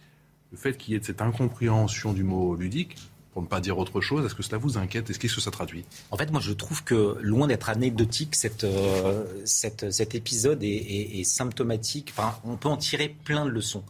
Le 0.52 0.58
fait 0.58 0.76
qu'il 0.76 0.94
y 0.94 0.96
ait 0.96 1.02
cette 1.02 1.22
incompréhension 1.22 2.12
du 2.12 2.24
mot 2.24 2.54
ludique, 2.54 2.96
pour 3.32 3.42
ne 3.42 3.46
pas 3.46 3.60
dire 3.60 3.78
autre 3.78 4.00
chose. 4.00 4.26
Est-ce 4.26 4.34
que 4.34 4.42
cela 4.42 4.58
vous 4.58 4.76
inquiète? 4.76 5.08
Est-ce 5.08 5.18
qu'est-ce 5.18 5.36
que 5.36 5.40
ça 5.40 5.50
traduit? 5.50 5.84
En 6.10 6.16
fait, 6.16 6.30
moi, 6.30 6.40
je 6.40 6.52
trouve 6.52 6.84
que 6.84 7.16
loin 7.20 7.46
d'être 7.46 7.70
anecdotique, 7.70 8.36
euh, 8.64 9.24
cet 9.44 10.14
épisode 10.14 10.62
est, 10.62 11.24
symptomatique. 11.24 12.12
Enfin, 12.16 12.36
on 12.44 12.56
peut 12.56 12.68
en 12.68 12.76
tirer 12.76 13.08
plein 13.08 13.44
de 13.44 13.50
leçons. 13.50 13.84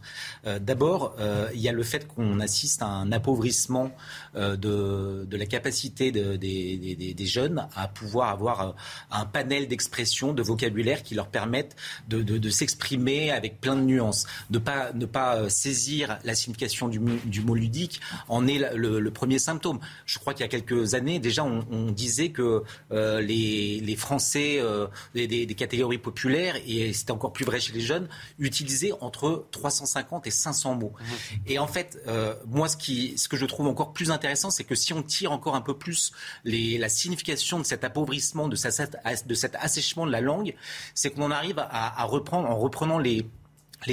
Euh, 0.46 0.58
D'abord, 0.58 1.16
euh, 1.18 1.48
il 1.54 1.60
y 1.60 1.68
a 1.68 1.72
le 1.72 1.82
fait 1.82 2.06
qu'on 2.06 2.38
assiste 2.40 2.82
à 2.82 2.86
un 2.86 3.10
appauvrissement 3.10 3.90
de, 4.34 5.26
de, 5.28 5.36
la 5.36 5.46
capacité 5.46 6.12
de, 6.12 6.36
des, 6.36 6.76
des, 6.76 7.14
des, 7.14 7.26
jeunes 7.26 7.68
à 7.74 7.88
pouvoir 7.88 8.30
avoir 8.30 8.60
euh, 8.60 8.72
un 9.10 9.26
panel 9.26 9.68
d'expression, 9.68 10.32
de 10.32 10.42
vocabulaire 10.42 11.02
qui 11.02 11.14
leur 11.14 11.28
permettent 11.28 11.76
de, 12.08 12.50
s'exprimer 12.50 13.30
avec 13.30 13.60
plein 13.60 13.76
de 13.76 13.82
nuances, 13.82 14.26
de 14.50 14.58
pas 14.58 14.92
ne 14.92 15.06
pas 15.06 15.48
saisir 15.48 16.18
la 16.24 16.34
signification 16.34 16.88
du, 16.88 16.98
du 17.24 17.40
mot 17.40 17.54
ludique 17.54 18.00
en 18.28 18.46
est 18.46 18.58
le, 18.74 19.00
le 19.00 19.10
premier 19.10 19.38
symptômes. 19.38 19.80
Je 20.06 20.18
crois 20.18 20.34
qu'il 20.34 20.42
y 20.42 20.48
a 20.48 20.48
quelques 20.48 20.94
années, 20.94 21.18
déjà, 21.18 21.44
on, 21.44 21.64
on 21.70 21.90
disait 21.90 22.30
que 22.30 22.62
euh, 22.92 23.20
les, 23.20 23.80
les, 23.80 23.96
Français 23.96 24.56
euh, 24.58 24.86
des, 25.14 25.26
des, 25.26 25.46
des, 25.46 25.54
catégories 25.54 25.98
populaires, 25.98 26.56
et 26.66 26.92
c'était 26.92 27.12
encore 27.12 27.32
plus 27.32 27.44
vrai 27.44 27.60
chez 27.60 27.72
les 27.72 27.80
jeunes, 27.80 28.08
utilisaient 28.38 28.92
entre 29.00 29.46
350 29.50 30.26
et 30.26 30.30
500 30.30 30.74
mots. 30.74 30.92
Mmh. 30.98 31.04
Et 31.46 31.58
en 31.58 31.66
fait, 31.66 31.98
euh, 32.06 32.34
moi, 32.46 32.68
ce, 32.68 32.76
qui, 32.76 33.16
ce 33.16 33.28
que 33.28 33.36
je 33.36 33.46
trouve 33.46 33.66
encore 33.66 33.92
plus 33.92 34.10
intéressant, 34.10 34.21
c'est 34.50 34.64
que 34.64 34.74
si 34.74 34.92
on 34.92 35.02
tire 35.02 35.32
encore 35.32 35.54
un 35.54 35.60
peu 35.60 35.76
plus 35.76 36.12
la 36.44 36.88
signification 36.88 37.58
de 37.58 37.64
cet 37.64 37.84
appauvrissement, 37.84 38.48
de, 38.48 38.56
cet 38.56 39.56
assèchement 39.58 40.06
de 40.06 40.12
la 40.12 40.20
langue, 40.20 40.54
c'est 40.94 41.10
qu'on 41.10 41.30
arrive 41.30 41.58
à, 41.58 42.04
reprendre, 42.04 42.48
en 42.48 42.56
reprenant 42.56 42.98
les 42.98 43.26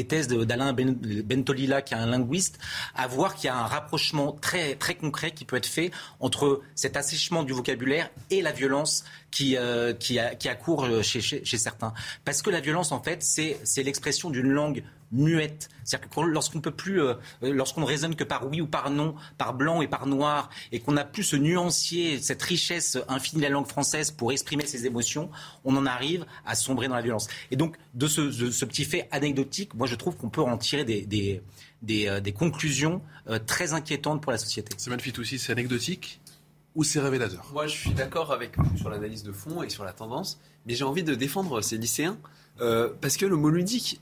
thèses 0.07 0.27
d'Alain 0.27 0.73
Bentolila, 0.73 1.81
qui 1.81 1.93
est 1.93 1.97
un 1.97 2.05
linguiste, 2.05 2.59
à 2.95 3.07
voir 3.07 3.35
qu'il 3.35 3.45
y 3.45 3.49
a 3.49 3.57
un 3.57 3.65
rapprochement 3.65 4.33
très, 4.33 4.77
concret 4.99 5.31
qui 5.31 5.45
peut 5.45 5.57
être 5.57 5.65
fait 5.65 5.91
entre 6.19 6.61
cet 6.75 6.97
assèchement 6.97 7.43
du 7.43 7.53
vocabulaire 7.53 8.09
et 8.29 8.41
la 8.41 8.51
violence 8.51 9.03
qui, 9.31 9.57
euh, 9.57 9.93
a, 9.93 10.35
qui 10.35 10.49
accourt 10.49 10.87
chez, 11.03 11.21
chez 11.21 11.57
certains. 11.57 11.93
Parce 12.25 12.41
que 12.41 12.49
la 12.49 12.59
violence, 12.59 12.91
en 12.91 13.01
fait, 13.01 13.23
c'est 13.23 13.83
l'expression 13.83 14.29
d'une 14.29 14.49
langue 14.49 14.83
muette. 15.11 15.69
C'est-à-dire 15.83 16.09
que 16.09 16.21
lorsqu'on 16.21 16.61
peut 16.61 16.71
plus, 16.71 17.01
euh, 17.01 17.15
lorsqu'on 17.41 17.85
raisonne 17.85 18.15
que 18.15 18.23
par 18.23 18.47
oui 18.47 18.61
ou 18.61 18.67
par 18.67 18.91
non, 18.91 19.15
par 19.37 19.53
blanc 19.53 19.81
et 19.81 19.87
par 19.87 20.05
noir, 20.05 20.49
et 20.71 20.79
qu'on 20.79 20.91
n'a 20.91 21.05
plus 21.05 21.23
ce 21.23 21.35
nuancier, 21.35 22.19
cette 22.19 22.41
richesse 22.43 22.97
infinie 23.07 23.41
de 23.41 23.47
la 23.47 23.51
langue 23.51 23.67
française 23.67 24.11
pour 24.11 24.31
exprimer 24.31 24.65
ses 24.65 24.85
émotions, 24.85 25.29
on 25.65 25.75
en 25.75 25.85
arrive 25.85 26.25
à 26.45 26.55
sombrer 26.55 26.87
dans 26.87 26.95
la 26.95 27.01
violence. 27.01 27.27
Et 27.51 27.55
donc, 27.55 27.77
de 27.95 28.07
ce, 28.07 28.21
de 28.21 28.51
ce 28.51 28.65
petit 28.65 28.85
fait 28.85 29.07
anecdotique, 29.11 29.73
moi 29.73 29.87
je 29.87 29.95
trouve 29.95 30.15
qu'on 30.15 30.29
peut 30.29 30.41
en 30.41 30.57
tirer 30.57 30.85
des, 30.85 31.05
des, 31.05 31.41
des, 31.81 32.07
euh, 32.07 32.19
des 32.19 32.31
conclusions 32.31 33.01
euh, 33.27 33.39
très 33.39 33.73
inquiétantes 33.73 34.21
pour 34.21 34.31
la 34.31 34.37
société. 34.37 34.73
C'est 34.77 34.89
magnifique 34.89 35.17
aussi, 35.17 35.39
c'est 35.39 35.51
anecdotique 35.51 36.21
ou 36.75 36.83
c'est 36.83 36.99
révélateur? 36.99 37.49
Moi 37.51 37.65
je 37.65 37.75
suis 37.75 37.93
d'accord 37.93 38.31
avec 38.31 38.57
vous 38.57 38.77
sur 38.77 38.89
l'analyse 38.89 39.23
de 39.23 39.31
fond 39.31 39.63
et 39.63 39.69
sur 39.69 39.83
la 39.83 39.93
tendance, 39.93 40.39
mais 40.65 40.75
j'ai 40.75 40.83
envie 40.83 41.03
de 41.03 41.15
défendre 41.15 41.61
ces 41.61 41.77
lycéens. 41.77 42.17
Euh, 42.61 42.89
parce 42.99 43.15
que 43.15 43.25
le 43.25 43.37
mot 43.37 43.49
ludique, 43.49 44.01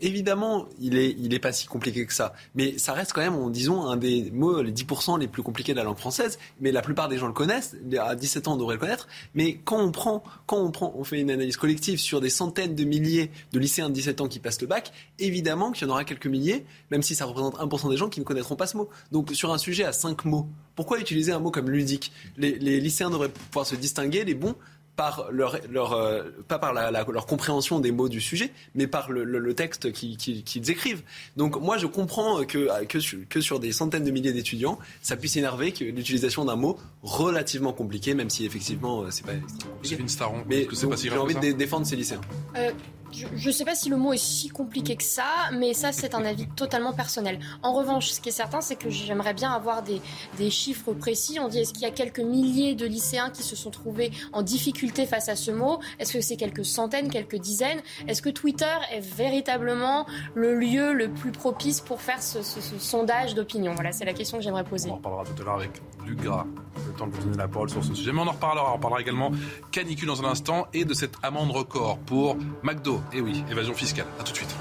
évidemment, 0.00 0.66
il 0.80 0.96
est, 0.96 1.14
il 1.18 1.34
est 1.34 1.38
pas 1.38 1.52
si 1.52 1.66
compliqué 1.66 2.06
que 2.06 2.12
ça. 2.12 2.34
Mais 2.54 2.78
ça 2.78 2.92
reste 2.92 3.12
quand 3.12 3.20
même, 3.20 3.50
disons, 3.50 3.86
un 3.86 3.96
des 3.96 4.30
mots, 4.30 4.62
les 4.62 4.72
10% 4.72 5.18
les 5.18 5.28
plus 5.28 5.42
compliqués 5.42 5.72
de 5.72 5.78
la 5.78 5.84
langue 5.84 5.98
française. 5.98 6.38
Mais 6.60 6.72
la 6.72 6.82
plupart 6.82 7.08
des 7.08 7.18
gens 7.18 7.26
le 7.26 7.32
connaissent. 7.32 7.76
À 7.98 8.14
17 8.14 8.48
ans, 8.48 8.54
on 8.54 8.56
devrait 8.56 8.74
le 8.74 8.80
connaître. 8.80 9.08
Mais 9.34 9.58
quand 9.64 9.80
on 9.80 9.90
prend, 9.90 10.22
quand 10.46 10.58
on 10.58 10.70
prend, 10.70 10.92
on 10.96 11.04
fait 11.04 11.20
une 11.20 11.30
analyse 11.30 11.56
collective 11.56 11.98
sur 11.98 12.20
des 12.20 12.30
centaines 12.30 12.74
de 12.74 12.84
milliers 12.84 13.30
de 13.52 13.58
lycéens 13.58 13.88
de 13.88 13.94
17 13.94 14.20
ans 14.20 14.28
qui 14.28 14.38
passent 14.38 14.60
le 14.60 14.66
bac, 14.66 14.92
évidemment 15.18 15.72
qu'il 15.72 15.86
y 15.86 15.90
en 15.90 15.92
aura 15.92 16.04
quelques 16.04 16.26
milliers, 16.26 16.64
même 16.90 17.02
si 17.02 17.14
ça 17.14 17.24
représente 17.24 17.56
1% 17.56 17.90
des 17.90 17.96
gens 17.96 18.08
qui 18.08 18.20
ne 18.20 18.24
connaîtront 18.24 18.56
pas 18.56 18.66
ce 18.66 18.76
mot. 18.76 18.88
Donc, 19.12 19.30
sur 19.32 19.52
un 19.52 19.58
sujet 19.58 19.84
à 19.84 19.92
5 19.92 20.24
mots, 20.24 20.48
pourquoi 20.76 20.98
utiliser 20.98 21.32
un 21.32 21.38
mot 21.38 21.50
comme 21.50 21.70
ludique? 21.70 22.12
Les, 22.36 22.58
les 22.58 22.80
lycéens 22.80 23.10
devraient 23.10 23.28
pouvoir 23.28 23.66
se 23.66 23.76
distinguer, 23.76 24.24
les 24.24 24.34
bons, 24.34 24.54
par 24.96 25.26
leur, 25.30 25.58
leur 25.70 25.92
euh, 25.92 26.22
pas 26.46 26.58
par 26.58 26.72
la, 26.72 26.90
la, 26.90 27.04
leur 27.04 27.26
compréhension 27.26 27.80
des 27.80 27.92
mots 27.92 28.08
du 28.08 28.20
sujet, 28.20 28.50
mais 28.74 28.86
par 28.86 29.10
le, 29.10 29.24
le, 29.24 29.38
le 29.38 29.54
texte 29.54 29.92
qu'ils 29.92 30.16
qui, 30.16 30.42
qui 30.44 30.58
écrivent. 30.70 31.02
Donc 31.36 31.60
moi, 31.60 31.78
je 31.78 31.86
comprends 31.86 32.44
que, 32.44 32.84
que, 32.84 33.00
sur, 33.00 33.18
que 33.28 33.40
sur 33.40 33.60
des 33.60 33.72
centaines 33.72 34.04
de 34.04 34.10
milliers 34.10 34.32
d'étudiants, 34.32 34.78
ça 35.02 35.16
puisse 35.16 35.36
énerver 35.36 35.72
que 35.72 35.84
l'utilisation 35.84 36.44
d'un 36.44 36.56
mot 36.56 36.78
relativement 37.02 37.72
compliqué, 37.72 38.14
même 38.14 38.30
si 38.30 38.44
effectivement 38.46 39.04
c'est 39.10 39.26
pas 39.26 39.32
compliqué. 39.72 39.98
Staron, 40.06 40.44
mais 40.46 40.66
que 40.66 40.86
pas 40.86 40.96
si 40.96 41.08
j'ai 41.08 41.16
envie 41.16 41.34
de 41.34 41.52
défendre 41.52 41.86
ces 41.86 41.96
lycéens. 41.96 42.20
Euh, 42.56 42.70
je 43.14 43.48
ne 43.48 43.52
sais 43.52 43.64
pas 43.64 43.74
si 43.74 43.88
le 43.88 43.96
mot 43.96 44.12
est 44.12 44.18
si 44.18 44.48
compliqué 44.48 44.96
que 44.96 45.02
ça, 45.02 45.24
mais 45.52 45.74
ça, 45.74 45.92
c'est 45.92 46.14
un 46.14 46.24
avis 46.24 46.46
totalement 46.48 46.92
personnel. 46.92 47.38
En 47.62 47.72
revanche, 47.72 48.10
ce 48.10 48.20
qui 48.20 48.28
est 48.28 48.32
certain, 48.32 48.60
c'est 48.60 48.76
que 48.76 48.90
j'aimerais 48.90 49.34
bien 49.34 49.52
avoir 49.52 49.82
des, 49.82 50.00
des, 50.38 50.50
chiffres 50.50 50.92
précis. 50.92 51.38
On 51.40 51.48
dit, 51.48 51.60
est-ce 51.60 51.72
qu'il 51.72 51.82
y 51.82 51.86
a 51.86 51.90
quelques 51.90 52.20
milliers 52.20 52.74
de 52.74 52.86
lycéens 52.86 53.30
qui 53.30 53.42
se 53.42 53.56
sont 53.56 53.70
trouvés 53.70 54.10
en 54.32 54.42
difficulté 54.42 55.06
face 55.06 55.28
à 55.28 55.36
ce 55.36 55.50
mot? 55.50 55.80
Est-ce 55.98 56.12
que 56.12 56.20
c'est 56.20 56.36
quelques 56.36 56.64
centaines, 56.64 57.10
quelques 57.10 57.36
dizaines? 57.36 57.80
Est-ce 58.08 58.22
que 58.22 58.30
Twitter 58.30 58.74
est 58.92 59.00
véritablement 59.00 60.06
le 60.34 60.54
lieu 60.54 60.92
le 60.92 61.10
plus 61.10 61.32
propice 61.32 61.80
pour 61.80 62.00
faire 62.00 62.22
ce, 62.22 62.42
ce, 62.42 62.60
ce 62.60 62.78
sondage 62.78 63.34
d'opinion? 63.34 63.74
Voilà, 63.74 63.92
c'est 63.92 64.04
la 64.04 64.14
question 64.14 64.38
que 64.38 64.44
j'aimerais 64.44 64.64
poser. 64.64 64.90
On 64.90 64.94
en 64.94 64.96
reparlera 64.96 65.24
tout 65.24 65.42
à 65.42 65.44
l'heure 65.44 65.56
avec 65.56 65.82
Luc 66.06 66.20
Gras. 66.22 66.46
Le 66.86 66.92
temps 66.94 67.06
de 67.06 67.12
vous 67.12 67.22
donner 67.22 67.36
la 67.36 67.48
parole 67.48 67.70
sur 67.70 67.82
ce 67.84 67.94
sujet. 67.94 68.12
Mais 68.12 68.20
on 68.20 68.26
en 68.28 68.32
reparlera. 68.32 68.74
On 68.74 68.78
parlera 68.78 69.00
également 69.00 69.30
canicule 69.70 70.08
dans 70.08 70.22
un 70.22 70.28
instant 70.28 70.66
et 70.72 70.84
de 70.84 70.94
cette 70.94 71.14
amende 71.22 71.50
record 71.50 71.98
pour 71.98 72.36
McDo. 72.62 73.00
Et 73.12 73.20
oui, 73.20 73.44
évasion 73.50 73.74
fiscale. 73.74 74.06
À 74.18 74.24
tout 74.24 74.32
de 74.32 74.36
suite. 74.36 74.54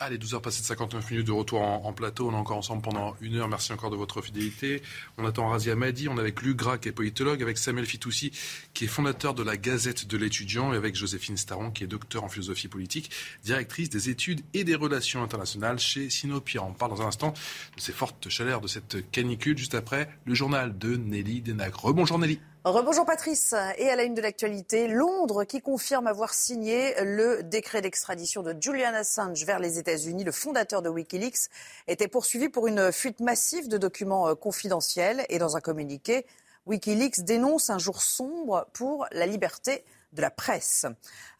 Allez, 0.00 0.18
12h 0.18 0.42
passées 0.42 0.60
de 0.60 0.66
59 0.66 1.10
minutes 1.12 1.26
de 1.26 1.32
retour 1.32 1.62
en, 1.62 1.92
plateau. 1.94 2.28
On 2.28 2.32
est 2.32 2.36
encore 2.36 2.58
ensemble 2.58 2.82
pendant 2.82 3.16
une 3.22 3.36
heure. 3.36 3.48
Merci 3.48 3.72
encore 3.72 3.90
de 3.90 3.96
votre 3.96 4.20
fidélité. 4.20 4.82
On 5.16 5.24
attend 5.24 5.48
Razia 5.48 5.76
Madi. 5.76 6.08
On 6.08 6.16
est 6.16 6.20
avec 6.20 6.42
Luc 6.42 6.58
Gras, 6.58 6.76
qui 6.76 6.88
est 6.88 6.92
politologue, 6.92 7.42
avec 7.42 7.56
Samuel 7.56 7.86
Fitoussi, 7.86 8.30
qui 8.74 8.84
est 8.84 8.88
fondateur 8.88 9.32
de 9.32 9.42
la 9.42 9.56
Gazette 9.56 10.06
de 10.06 10.16
l'étudiant, 10.18 10.74
et 10.74 10.76
avec 10.76 10.94
Joséphine 10.94 11.38
Staron, 11.38 11.70
qui 11.70 11.84
est 11.84 11.86
docteur 11.86 12.22
en 12.22 12.28
philosophie 12.28 12.68
politique, 12.68 13.10
directrice 13.44 13.88
des 13.88 14.10
études 14.10 14.42
et 14.52 14.64
des 14.64 14.74
relations 14.74 15.22
internationales 15.22 15.78
chez 15.78 16.10
Sinopia. 16.10 16.62
On 16.62 16.74
parle 16.74 16.90
dans 16.90 17.00
un 17.00 17.06
instant 17.06 17.32
de 17.74 17.80
ces 17.80 17.92
fortes 17.92 18.28
chaleurs, 18.28 18.60
de 18.60 18.68
cette 18.68 19.10
canicule, 19.10 19.56
juste 19.56 19.74
après 19.74 20.10
le 20.26 20.34
journal 20.34 20.76
de 20.76 20.96
Nelly 20.96 21.40
Denagre. 21.40 21.82
Rebonjour 21.82 22.18
Nelly. 22.18 22.40
Rebonjour 22.64 23.04
Patrice. 23.04 23.54
Et 23.76 23.90
à 23.90 23.96
la 23.96 24.04
une 24.04 24.14
de 24.14 24.22
l'actualité, 24.22 24.88
Londres 24.88 25.44
qui 25.44 25.60
confirme 25.60 26.06
avoir 26.06 26.32
signé 26.32 26.94
le 27.04 27.42
décret 27.42 27.82
d'extradition 27.82 28.42
de 28.42 28.56
Julian 28.58 28.94
Assange 28.94 29.44
vers 29.44 29.58
les 29.58 29.78
États-Unis. 29.78 30.24
Le 30.24 30.32
fondateur 30.32 30.80
de 30.80 30.88
Wikileaks 30.88 31.50
était 31.88 32.08
poursuivi 32.08 32.48
pour 32.48 32.66
une 32.66 32.90
fuite 32.90 33.20
massive 33.20 33.68
de 33.68 33.76
documents 33.76 34.34
confidentiels. 34.34 35.26
Et 35.28 35.38
dans 35.38 35.58
un 35.58 35.60
communiqué, 35.60 36.24
Wikileaks 36.64 37.20
dénonce 37.20 37.68
un 37.68 37.76
jour 37.76 38.00
sombre 38.00 38.66
pour 38.72 39.04
la 39.12 39.26
liberté 39.26 39.84
de 40.14 40.22
la 40.22 40.30
presse. 40.30 40.86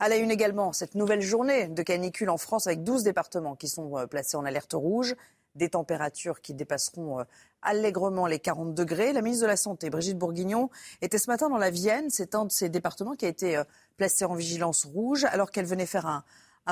À 0.00 0.10
la 0.10 0.16
une 0.16 0.30
également, 0.30 0.74
cette 0.74 0.94
nouvelle 0.94 1.22
journée 1.22 1.68
de 1.68 1.82
canicule 1.82 2.28
en 2.28 2.36
France 2.36 2.66
avec 2.66 2.84
12 2.84 3.02
départements 3.02 3.56
qui 3.56 3.68
sont 3.68 4.06
placés 4.10 4.36
en 4.36 4.44
alerte 4.44 4.74
rouge 4.74 5.14
des 5.54 5.70
températures 5.70 6.40
qui 6.40 6.54
dépasseront 6.54 7.24
allègrement 7.62 8.26
les 8.26 8.38
40 8.38 8.74
degrés. 8.74 9.12
La 9.12 9.22
ministre 9.22 9.44
de 9.44 9.48
la 9.48 9.56
Santé, 9.56 9.90
Brigitte 9.90 10.18
Bourguignon, 10.18 10.70
était 11.00 11.18
ce 11.18 11.30
matin 11.30 11.48
dans 11.48 11.58
la 11.58 11.70
Vienne. 11.70 12.10
C'est 12.10 12.34
un 12.34 12.44
de 12.44 12.52
ces 12.52 12.68
départements 12.68 13.14
qui 13.14 13.26
a 13.26 13.28
été 13.28 13.62
placé 13.96 14.24
en 14.24 14.34
vigilance 14.34 14.84
rouge 14.84 15.24
alors 15.24 15.50
qu'elle 15.50 15.66
venait 15.66 15.86
faire 15.86 16.06
un, 16.06 16.24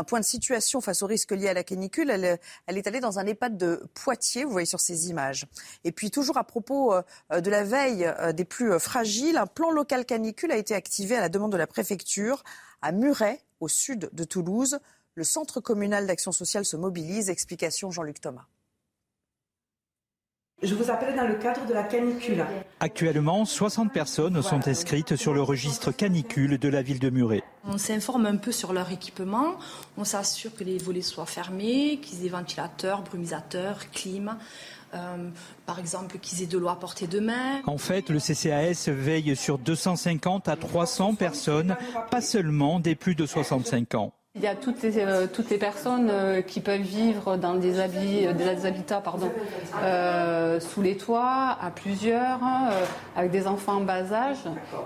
point 0.05 0.21
de 0.21 0.25
situation 0.25 0.81
face 0.81 1.03
aux 1.03 1.07
risques 1.07 1.33
liés 1.33 1.49
à 1.49 1.55
la 1.55 1.65
canicule. 1.65 2.11
Elle, 2.11 2.39
elle, 2.67 2.79
est 2.79 2.87
allée 2.87 3.01
dans 3.01 3.19
un 3.19 3.27
EHPAD 3.27 3.57
de 3.57 3.89
Poitiers, 3.95 4.45
vous 4.45 4.53
voyez 4.53 4.67
sur 4.67 4.81
ces 4.81 5.11
images. 5.11 5.47
Et 5.85 5.93
puis 5.93 6.11
toujours 6.11 6.39
à 6.39 6.45
propos 6.45 6.95
de 7.31 7.51
la 7.51 7.63
veille 7.63 8.13
des 8.35 8.45
plus 8.45 8.79
fragiles, 8.79 9.37
un 9.37 9.47
plan 9.47 9.71
local 9.71 10.05
canicule 10.05 10.53
a 10.53 10.57
été 10.57 10.75
activé 10.75 11.17
à 11.17 11.21
la 11.21 11.29
demande 11.29 11.53
de 11.53 11.57
la 11.57 11.67
préfecture 11.67 12.43
à 12.83 12.93
Muret, 12.93 13.41
au 13.61 13.69
sud 13.69 14.11
de 14.13 14.25
Toulouse. 14.25 14.79
Le 15.15 15.25
centre 15.25 15.61
communal 15.61 16.07
d'action 16.07 16.33
sociale 16.33 16.65
se 16.65 16.77
mobilise. 16.77 17.31
Explication 17.31 17.91
Jean-Luc 17.91 18.21
Thomas. 18.21 18.47
Je 20.63 20.75
vous 20.77 20.91
appelle 20.91 21.17
dans 21.17 21.27
le 21.27 21.35
cadre 21.35 21.67
de 21.67 21.75
la 21.75 21.83
canicule. 21.83 22.45
Actuellement, 22.79 23.45
60 23.45 23.93
personnes 23.93 24.41
sont 24.43 24.69
inscrites 24.69 25.17
sur 25.17 25.35
le 25.35 25.43
registre 25.43 25.91
canicule 25.91 26.57
de 26.57 26.69
la 26.69 26.83
ville 26.83 27.01
de 27.01 27.11
Muret. 27.11 27.43
On 27.65 27.79
s'informe 27.79 28.27
un 28.27 28.37
peu 28.37 28.53
sur 28.53 28.73
leur 28.73 28.93
équipement, 28.93 29.57
on 29.97 30.05
s'assure 30.05 30.55
que 30.55 30.63
les 30.63 30.79
volets 30.79 31.03
soient 31.03 31.27
fermés, 31.27 31.99
qu'ils 32.01 32.25
aient 32.25 32.29
ventilateurs, 32.29 33.03
brumisateurs, 33.03 33.91
clim. 33.91 34.37
Euh, 34.95 35.31
par 35.67 35.79
exemple, 35.79 36.19
qu'ils 36.19 36.43
aient 36.43 36.47
de 36.47 36.59
l'eau 36.59 36.69
à 36.69 36.79
portée 36.79 37.07
de 37.07 37.19
main. 37.19 37.63
En 37.67 37.79
fait, 37.79 38.09
le 38.11 38.19
CCAS 38.21 38.89
veille 38.89 39.35
sur 39.35 39.59
250 39.59 40.49
à 40.49 40.57
300 40.57 41.15
personnes, 41.15 41.77
pas 42.11 42.21
seulement 42.21 42.79
des 42.79 42.95
plus 42.95 43.15
de 43.15 43.27
65 43.27 43.95
ans. 43.95 44.13
Il 44.35 44.41
y 44.41 44.47
a 44.47 44.55
toutes 44.55 44.81
les, 44.83 44.99
euh, 44.99 45.27
toutes 45.27 45.51
les 45.51 45.59
personnes 45.59 46.09
euh, 46.11 46.41
qui 46.41 46.61
peuvent 46.61 46.81
vivre 46.81 47.37
dans 47.37 47.53
des, 47.55 47.81
habits, 47.81 48.27
euh, 48.27 48.33
des 48.33 48.65
habitats 48.65 49.03
pardon, 49.03 49.31
euh, 49.83 50.59
sous 50.59 50.81
les 50.81 50.97
toits, 50.97 51.59
à 51.61 51.71
plusieurs, 51.71 52.43
euh, 52.43 52.85
avec 53.15 53.31
des 53.31 53.47
enfants 53.47 53.75
en 53.75 53.81
bas 53.83 54.11
âge. 54.11 54.39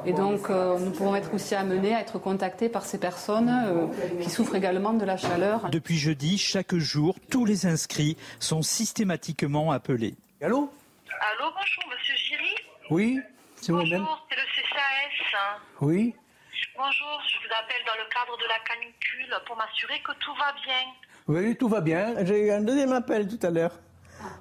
Et 0.04 0.12
donc, 0.12 0.50
nous 0.50 0.90
pouvons 0.90 1.14
être 1.14 1.32
aussi 1.32 1.54
amenés 1.54 1.94
à 1.94 2.00
être 2.00 2.18
contactés 2.18 2.68
par 2.68 2.84
ces 2.84 2.98
personnes 2.98 3.88
qui 4.20 4.30
souffrent 4.30 4.56
également 4.56 4.94
de 4.94 5.04
la 5.04 5.16
chaleur. 5.16 5.70
Depuis 5.70 5.96
jeudi, 5.96 6.38
chaque 6.38 6.74
jour, 6.74 7.14
tous 7.30 7.44
les 7.44 7.66
inscrits 7.66 8.16
sont 8.40 8.62
systématiquement 8.62 9.70
appelés. 9.70 10.16
Allô? 10.42 10.72
Allô, 11.20 11.52
bonjour, 11.54 11.84
monsieur 11.94 12.14
Giry? 12.16 12.54
Oui, 12.90 13.20
c'est 13.54 13.70
moi-même. 13.70 14.00
Bonjour, 14.00 14.26
c'est 14.28 14.36
le 14.36 14.42
CCAS. 14.42 15.60
Oui. 15.80 16.14
Bonjour, 16.78 17.22
je 17.26 17.38
vous 17.38 17.54
appelle 17.58 17.82
dans 17.86 17.94
le 17.94 18.06
cadre 18.12 18.36
de 18.36 18.46
la 18.48 18.58
canicule 18.68 19.34
pour 19.46 19.56
m'assurer 19.56 19.98
que 20.04 20.12
tout 20.20 20.34
va 20.34 20.52
bien. 20.62 20.84
Oui, 21.26 21.56
tout 21.56 21.68
va 21.68 21.80
bien. 21.80 22.22
J'ai 22.26 22.46
eu 22.46 22.50
un 22.50 22.60
deuxième 22.60 22.92
appel 22.92 23.26
tout 23.28 23.46
à 23.46 23.50
l'heure 23.50 23.72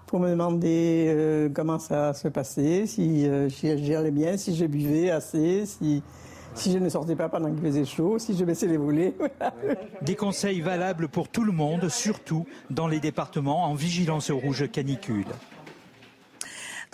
pour 0.06 0.20
me 0.20 0.30
demander 0.32 1.06
euh, 1.08 1.50
comment 1.54 1.80
ça 1.80 2.14
se 2.14 2.28
passait, 2.28 2.88
si, 2.88 3.26
euh, 3.26 3.48
si 3.48 3.86
j'allais 3.86 4.12
bien, 4.12 4.36
si 4.36 4.54
je 4.54 4.66
buvais 4.66 5.12
assez, 5.12 5.66
si, 5.66 6.04
si 6.54 6.74
je 6.74 6.78
ne 6.78 6.90
sortais 6.90 7.16
pas 7.16 7.30
pendant 7.30 7.50
qu'il 7.54 7.62
faisait 7.62 7.86
chaud, 7.86 8.20
si 8.20 8.38
je 8.38 8.44
baissais 8.44 8.68
les 8.68 8.78
volets. 8.78 9.14
Des 10.02 10.18
conseils 10.18 10.60
valables 10.60 11.08
pour 11.08 11.30
tout 11.30 11.46
le 11.46 11.54
monde, 11.54 11.88
surtout 11.88 12.46
dans 12.70 12.90
les 12.90 13.00
départements 13.00 13.64
en 13.64 13.76
vigilance 13.76 14.30
rouge 14.30 14.70
canicule. 14.72 15.28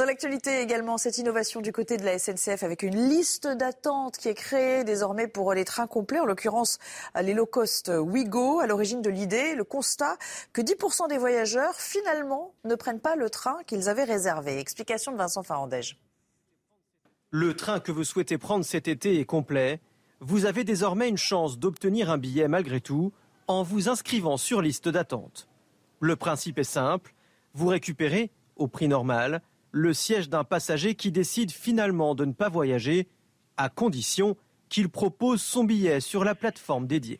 Dans 0.01 0.07
l'actualité 0.07 0.61
également, 0.61 0.97
cette 0.97 1.19
innovation 1.19 1.61
du 1.61 1.71
côté 1.71 1.95
de 1.95 2.03
la 2.03 2.17
SNCF 2.17 2.63
avec 2.63 2.81
une 2.81 3.07
liste 3.07 3.45
d'attente 3.45 4.17
qui 4.17 4.29
est 4.29 4.33
créée 4.33 4.83
désormais 4.83 5.27
pour 5.27 5.53
les 5.53 5.63
trains 5.63 5.85
complets, 5.85 6.19
en 6.19 6.25
l'occurrence 6.25 6.79
les 7.21 7.35
low 7.35 7.45
cost 7.45 7.91
Ouigo. 7.95 8.61
À 8.61 8.65
l'origine 8.65 9.03
de 9.03 9.11
l'idée, 9.11 9.53
le 9.53 9.63
constat 9.63 10.17
que 10.53 10.61
10% 10.63 11.07
des 11.07 11.19
voyageurs 11.19 11.75
finalement 11.75 12.55
ne 12.63 12.73
prennent 12.73 12.99
pas 12.99 13.15
le 13.15 13.29
train 13.29 13.59
qu'ils 13.67 13.89
avaient 13.89 14.03
réservé. 14.03 14.57
Explication 14.57 15.11
de 15.11 15.17
Vincent 15.17 15.43
Farandège. 15.43 16.01
Le 17.29 17.55
train 17.55 17.79
que 17.79 17.91
vous 17.91 18.03
souhaitez 18.03 18.39
prendre 18.39 18.65
cet 18.65 18.87
été 18.87 19.19
est 19.19 19.25
complet. 19.25 19.81
Vous 20.19 20.47
avez 20.47 20.63
désormais 20.63 21.09
une 21.09 21.17
chance 21.17 21.59
d'obtenir 21.59 22.09
un 22.09 22.17
billet 22.17 22.47
malgré 22.47 22.81
tout 22.81 23.13
en 23.47 23.61
vous 23.61 23.87
inscrivant 23.87 24.37
sur 24.37 24.63
liste 24.63 24.89
d'attente. 24.89 25.47
Le 25.99 26.15
principe 26.15 26.57
est 26.57 26.63
simple, 26.63 27.13
vous 27.53 27.67
récupérez, 27.67 28.31
au 28.55 28.67
prix 28.67 28.87
normal, 28.87 29.43
le 29.71 29.93
siège 29.93 30.29
d'un 30.29 30.43
passager 30.43 30.95
qui 30.95 31.11
décide 31.11 31.51
finalement 31.51 32.15
de 32.15 32.25
ne 32.25 32.33
pas 32.33 32.49
voyager, 32.49 33.07
à 33.57 33.69
condition 33.69 34.37
qu'il 34.69 34.89
propose 34.89 35.41
son 35.41 35.63
billet 35.63 35.99
sur 35.99 36.23
la 36.23 36.35
plateforme 36.35 36.87
dédiée. 36.87 37.19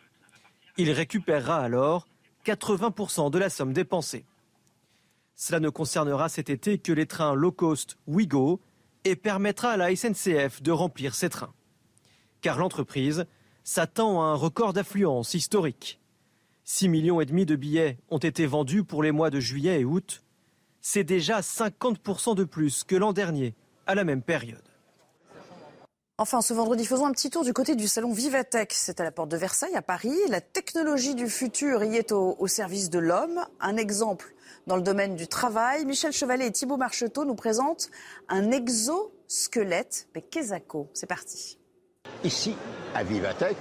Il 0.78 0.92
récupérera 0.92 1.60
alors 1.60 2.08
80% 2.46 3.30
de 3.30 3.38
la 3.38 3.50
somme 3.50 3.74
dépensée. 3.74 4.26
Cela 5.36 5.60
ne 5.60 5.70
concernera 5.70 6.30
cet 6.30 6.50
été 6.50 6.78
que 6.78 6.92
les 6.92 7.06
trains 7.06 7.34
low 7.34 7.52
cost 7.52 7.98
Ouigo 8.08 8.62
et 9.04 9.16
permettra 9.16 9.72
à 9.72 9.78
la 9.78 9.96
SNCF 9.96 10.62
de 10.62 10.72
remplir 10.72 11.16
ses 11.16 11.30
trains. 11.30 11.54
Car 12.42 12.58
l'entreprise 12.58 13.26
s'attend 13.64 14.22
à 14.22 14.26
un 14.26 14.36
record 14.36 14.74
d'affluence 14.74 15.34
historique. 15.34 16.00
6 16.64 16.90
millions 16.90 17.18
de 17.20 17.56
billets 17.56 17.98
ont 18.10 18.18
été 18.18 18.46
vendus 18.46 18.84
pour 18.84 19.04
les 19.04 19.12
mois 19.12 19.30
de 19.30 19.40
juillet 19.40 19.82
et 19.82 19.86
août. 19.86 20.24
C'est 20.82 21.04
déjà 21.04 21.42
50% 21.42 22.36
de 22.36 22.44
plus 22.44 22.84
que 22.84 22.96
l'an 22.96 23.14
dernier, 23.14 23.56
à 23.86 23.96
la 23.96 24.04
même 24.04 24.24
période. 24.24 24.62
Enfin, 26.18 26.42
ce 26.42 26.54
vendredi, 26.54 26.86
faisons 26.86 27.08
un 27.08 27.12
petit 27.12 27.32
tour 27.32 27.44
du 27.44 27.54
côté 27.54 27.76
du 27.76 27.88
salon 27.88 28.14
Vivatech. 28.14 28.74
C'est 28.74 29.00
à 29.00 29.04
la 29.04 29.12
porte 29.12 29.30
de 29.30 29.38
Versailles, 29.38 29.76
à 29.76 29.82
Paris. 29.82 30.16
La 30.30 30.40
technologie 30.40 31.16
du 31.16 31.28
futur 31.28 31.84
y 31.84 31.98
est 31.98 32.12
au, 32.12 32.36
au 32.38 32.48
service 32.48 32.90
de 32.90 33.00
l'homme. 33.00 33.44
Un 33.60 33.78
exemple 33.78 34.34
dans 34.68 34.76
le 34.76 34.84
domaine 34.84 35.16
du 35.16 35.28
travail. 35.28 35.86
Michel 35.86 36.12
Chevalet 36.12 36.48
et 36.48 36.52
Thibault 36.52 36.78
Marcheteau 36.78 37.26
nous 37.26 37.36
présentent 37.36 37.90
un 38.30 38.52
exosquelette. 38.52 40.10
Mais 40.14 40.22
qu'est-ce 40.22 40.54
C'est 40.94 41.08
parti. 41.08 41.58
Ici, 42.24 42.56
à 42.94 43.04
Vivatech, 43.04 43.58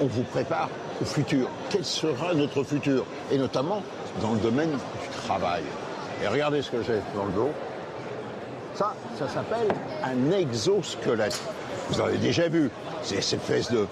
on 0.00 0.06
vous 0.06 0.24
prépare 0.24 0.70
au 1.00 1.04
futur. 1.04 1.48
Quel 1.70 1.84
sera 1.84 2.34
notre 2.34 2.64
futur? 2.64 3.06
Et 3.30 3.38
notamment 3.38 3.82
dans 4.20 4.32
le 4.32 4.40
domaine 4.40 4.72
du 4.72 5.08
travail. 5.22 5.62
Et 6.22 6.28
regardez 6.28 6.62
ce 6.62 6.70
que 6.70 6.82
j'ai 6.82 7.00
dans 7.14 7.24
le 7.24 7.32
dos. 7.32 7.50
Ça, 8.74 8.94
ça 9.18 9.28
s'appelle 9.28 9.68
un 10.04 10.30
exosquelette. 10.32 11.40
Vous 11.90 12.00
avez 12.00 12.18
déjà 12.18 12.48
vu. 12.48 12.70
C'est 13.02 13.20
cette 13.22 13.40
espèce 13.40 13.70
de, 13.70 13.86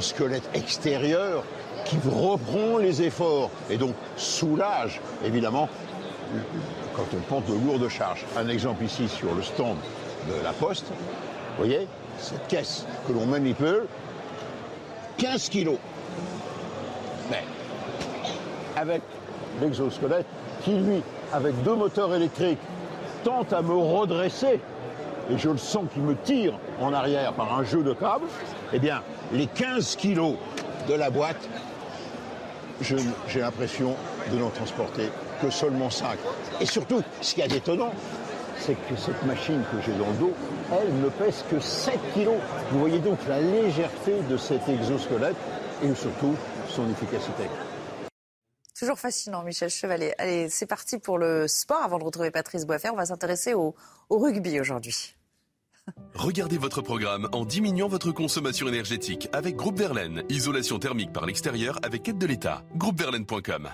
squelette 0.00 0.48
extérieur 0.54 1.44
qui 1.84 1.96
reprend 2.08 2.78
les 2.78 3.02
efforts 3.02 3.50
et 3.68 3.76
donc 3.76 3.94
soulage, 4.16 5.00
évidemment, 5.24 5.68
quand 6.94 7.06
on 7.14 7.20
porte 7.20 7.46
de 7.46 7.54
lourdes 7.54 7.88
charges. 7.88 8.24
Un 8.36 8.48
exemple 8.48 8.84
ici 8.84 9.08
sur 9.08 9.34
le 9.34 9.42
stand 9.42 9.76
de 10.28 10.44
la 10.44 10.52
Poste. 10.52 10.86
Vous 10.88 11.64
voyez, 11.64 11.88
cette 12.18 12.46
caisse 12.46 12.86
que 13.06 13.12
l'on 13.12 13.26
manipule, 13.26 13.86
15 15.18 15.48
kilos. 15.48 15.78
Mais 17.30 17.42
avec 18.76 19.02
l'exosquelette 19.60 20.26
qui, 20.62 20.72
lui, 20.72 21.02
avec 21.32 21.60
deux 21.62 21.74
moteurs 21.74 22.14
électriques, 22.14 22.58
tente 23.24 23.52
à 23.52 23.62
me 23.62 23.74
redresser, 23.74 24.60
et 25.30 25.38
je 25.38 25.48
le 25.48 25.58
sens 25.58 25.84
qu'il 25.92 26.02
me 26.02 26.16
tire 26.16 26.54
en 26.80 26.92
arrière 26.92 27.32
par 27.32 27.56
un 27.56 27.64
jeu 27.64 27.82
de 27.82 27.92
câbles, 27.92 28.26
eh 28.72 28.78
bien, 28.78 29.02
les 29.32 29.46
15 29.46 29.96
kilos 29.96 30.34
de 30.88 30.94
la 30.94 31.10
boîte, 31.10 31.48
j'ai 32.80 33.40
l'impression 33.40 33.94
de 34.32 34.38
n'en 34.38 34.50
transporter 34.50 35.10
que 35.40 35.50
seulement 35.50 35.90
5. 35.90 36.18
Et 36.60 36.66
surtout, 36.66 37.02
ce 37.20 37.34
qui 37.34 37.40
est 37.40 37.54
étonnant, 37.54 37.92
c'est 38.58 38.74
que 38.74 38.96
cette 38.96 39.24
machine 39.24 39.62
que 39.72 39.78
j'ai 39.84 39.92
dans 39.92 40.08
le 40.08 40.16
dos, 40.18 40.32
elle 40.72 40.92
ne 41.00 41.08
pèse 41.08 41.44
que 41.50 41.60
7 41.60 41.98
kilos. 42.14 42.34
Vous 42.70 42.80
voyez 42.80 42.98
donc 42.98 43.18
la 43.28 43.40
légèreté 43.40 44.14
de 44.28 44.36
cet 44.36 44.68
exosquelette 44.68 45.36
et 45.82 45.94
surtout 45.94 46.34
son 46.68 46.88
efficacité. 46.90 47.44
Toujours 48.82 48.98
fascinant, 48.98 49.44
Michel 49.44 49.70
Chevalet. 49.70 50.12
Allez, 50.18 50.48
c'est 50.48 50.66
parti 50.66 50.98
pour 50.98 51.16
le 51.16 51.46
sport. 51.46 51.84
Avant 51.84 52.00
de 52.00 52.04
retrouver 52.04 52.32
Patrice 52.32 52.66
Boisfer, 52.66 52.90
on 52.90 52.96
va 52.96 53.06
s'intéresser 53.06 53.54
au, 53.54 53.76
au 54.10 54.18
rugby 54.18 54.58
aujourd'hui. 54.58 55.14
Regardez 56.16 56.58
votre 56.58 56.82
programme 56.82 57.28
en 57.30 57.44
diminuant 57.44 57.86
votre 57.86 58.10
consommation 58.10 58.66
énergétique 58.66 59.28
avec 59.32 59.54
Groupe 59.54 59.78
Verlaine. 59.78 60.24
Isolation 60.30 60.80
thermique 60.80 61.12
par 61.12 61.26
l'extérieur 61.26 61.78
avec 61.84 62.08
aide 62.08 62.18
de 62.18 62.26
l'État. 62.26 62.64
Groupeverlaine.com. 62.74 63.68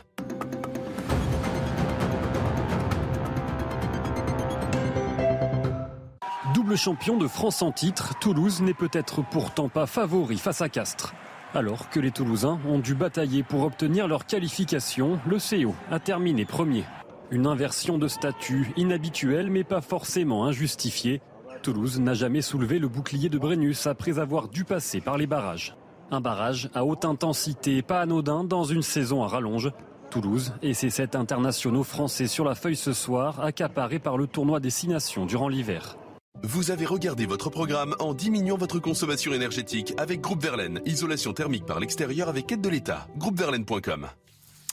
Double 6.55 6.77
champion 6.77 7.17
de 7.17 7.29
France 7.29 7.63
en 7.63 7.73
titre, 7.73 8.13
Toulouse 8.21 8.61
n'est 8.61 8.75
peut-être 8.75 9.23
pourtant 9.23 9.71
pas 9.71 9.87
favori 9.87 10.37
face 10.37 10.61
à 10.61 10.69
Castres. 10.69 11.15
Alors 11.55 11.89
que 11.89 11.99
les 11.99 12.11
Toulousains 12.11 12.59
ont 12.69 12.79
dû 12.79 12.95
batailler 12.95 13.43
pour 13.43 13.63
obtenir 13.63 14.07
leur 14.07 14.27
qualification, 14.27 15.19
le 15.27 15.39
CO 15.39 15.75
a 15.91 15.99
terminé 15.99 16.45
premier. 16.45 16.85
Une 17.31 17.47
inversion 17.47 17.97
de 17.97 18.07
statut 18.07 18.71
inhabituelle 18.77 19.51
mais 19.51 19.65
pas 19.65 19.81
forcément 19.81 20.45
injustifiée. 20.45 21.23
Toulouse 21.63 22.01
n'a 22.01 22.13
jamais 22.13 22.43
soulevé 22.43 22.79
le 22.79 22.89
bouclier 22.89 23.31
de 23.31 23.39
Brennus 23.39 23.87
après 23.87 24.19
avoir 24.19 24.49
dû 24.49 24.65
passer 24.65 25.01
par 25.01 25.17
les 25.17 25.27
barrages. 25.27 25.75
Un 26.11 26.21
barrage 26.21 26.69
à 26.75 26.85
haute 26.85 27.07
intensité, 27.07 27.81
pas 27.81 28.03
anodin 28.03 28.45
dans 28.45 28.65
une 28.65 28.83
saison 28.83 29.25
à 29.25 29.29
rallonge. 29.29 29.71
Toulouse 30.11 30.53
et 30.63 30.75
ses 30.75 30.91
sept 30.91 31.17
internationaux 31.17 31.83
français 31.83 32.27
sur 32.27 32.45
la 32.45 32.55
feuille 32.55 32.77
ce 32.77 32.93
soir, 32.93 33.41
accaparés 33.41 33.99
par 33.99 34.19
le 34.19 34.27
tournoi 34.27 34.61
des 34.61 34.71
six 34.71 34.89
nations 34.89 35.27
durant 35.27 35.49
l'hiver. 35.49 35.97
Vous 36.45 36.71
avez 36.71 36.87
regardé 36.87 37.27
votre 37.27 37.51
programme 37.51 37.97
en 37.99 38.15
diminuant 38.15 38.57
votre 38.57 38.79
consommation 38.79 39.33
énergétique 39.33 39.93
avec 39.97 40.21
Groupe 40.21 40.43
Verlaine. 40.43 40.81
Isolation 40.87 41.33
thermique 41.33 41.67
par 41.67 41.81
l'extérieur 41.81 42.29
avec 42.29 42.53
aide 42.53 42.61
de 42.61 42.69
l'État. 42.69 43.09
Groupeverlaine.com. 43.17 44.07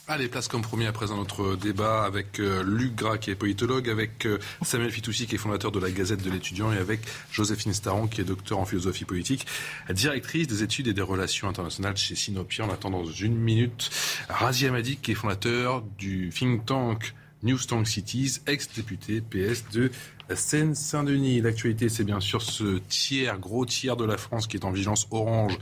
Allez, 0.08 0.28
place 0.28 0.46
comme 0.46 0.62
premier 0.62 0.86
à 0.86 0.92
présent 0.92 1.16
notre 1.16 1.56
débat 1.56 2.04
avec 2.04 2.38
euh, 2.38 2.62
Luc 2.62 2.94
Gras 2.94 3.18
qui 3.18 3.32
est 3.32 3.34
politologue, 3.34 3.90
avec 3.90 4.24
euh, 4.24 4.38
Samuel 4.62 4.92
Fitoussi 4.92 5.26
qui 5.26 5.34
est 5.34 5.38
fondateur 5.38 5.72
de 5.72 5.80
la 5.80 5.90
Gazette 5.90 6.22
de 6.22 6.30
l'étudiant 6.30 6.72
et 6.72 6.78
avec 6.78 7.00
Joséphine 7.32 7.74
Staron 7.74 8.06
qui 8.06 8.20
est 8.20 8.24
docteur 8.24 8.58
en 8.58 8.64
philosophie 8.64 9.04
politique, 9.04 9.46
directrice 9.90 10.46
des 10.46 10.62
études 10.62 10.86
et 10.86 10.94
des 10.94 11.02
relations 11.02 11.48
internationales 11.48 11.96
chez 11.96 12.14
Sinopia. 12.14 12.64
On 12.64 12.72
attend 12.72 12.90
dans 12.90 13.06
une 13.06 13.36
minute 13.36 13.90
Razia 14.28 14.70
Madik 14.70 15.02
qui 15.02 15.10
est 15.10 15.16
fondateur 15.16 15.82
du 15.98 16.30
think 16.30 16.64
tank 16.64 17.12
New 17.46 17.56
Tank 17.58 17.86
Cities, 17.86 18.40
ex-député 18.48 19.20
PS 19.20 19.70
de 19.72 19.92
Seine-Saint-Denis. 20.34 21.40
L'actualité, 21.40 21.88
c'est 21.88 22.02
bien 22.02 22.18
sûr 22.18 22.42
ce 22.42 22.78
tiers, 22.88 23.38
gros 23.38 23.64
tiers 23.64 23.96
de 23.96 24.04
la 24.04 24.16
France 24.16 24.48
qui 24.48 24.56
est 24.56 24.64
en 24.64 24.72
vigilance 24.72 25.06
orange 25.12 25.56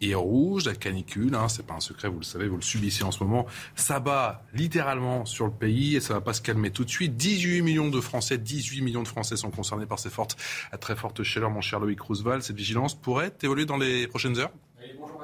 et 0.00 0.14
rouge, 0.14 0.66
la 0.66 0.74
canicule, 0.74 1.34
hein, 1.34 1.48
c'est 1.48 1.66
pas 1.66 1.74
un 1.74 1.80
secret, 1.80 2.08
vous 2.08 2.18
le 2.18 2.24
savez, 2.24 2.46
vous 2.46 2.56
le 2.56 2.62
subissez 2.62 3.02
en 3.02 3.10
ce 3.10 3.24
moment, 3.24 3.46
ça 3.74 4.00
bat 4.00 4.44
littéralement 4.52 5.24
sur 5.24 5.46
le 5.46 5.52
pays 5.52 5.96
et 5.96 6.00
ça 6.00 6.14
va 6.14 6.20
pas 6.20 6.34
se 6.34 6.42
calmer 6.42 6.70
tout 6.70 6.84
de 6.84 6.90
suite. 6.90 7.16
18 7.16 7.62
millions 7.62 7.88
de 7.88 8.00
Français, 8.00 8.38
18 8.38 8.82
millions 8.82 9.02
de 9.02 9.08
Français 9.08 9.36
sont 9.36 9.50
concernés 9.50 9.86
par 9.86 9.98
ces 9.98 10.10
fortes, 10.10 10.36
très 10.80 10.94
fortes 10.94 11.22
chaleurs, 11.22 11.50
mon 11.50 11.62
cher 11.62 11.80
Loïc 11.80 12.00
Roosevelt. 12.00 12.42
Cette 12.42 12.56
vigilance 12.56 12.94
pourrait 12.94 13.32
évoluer 13.42 13.66
dans 13.66 13.78
les 13.78 14.06
prochaines 14.06 14.38
heures? 14.38 14.52
Bonjour 15.00 15.22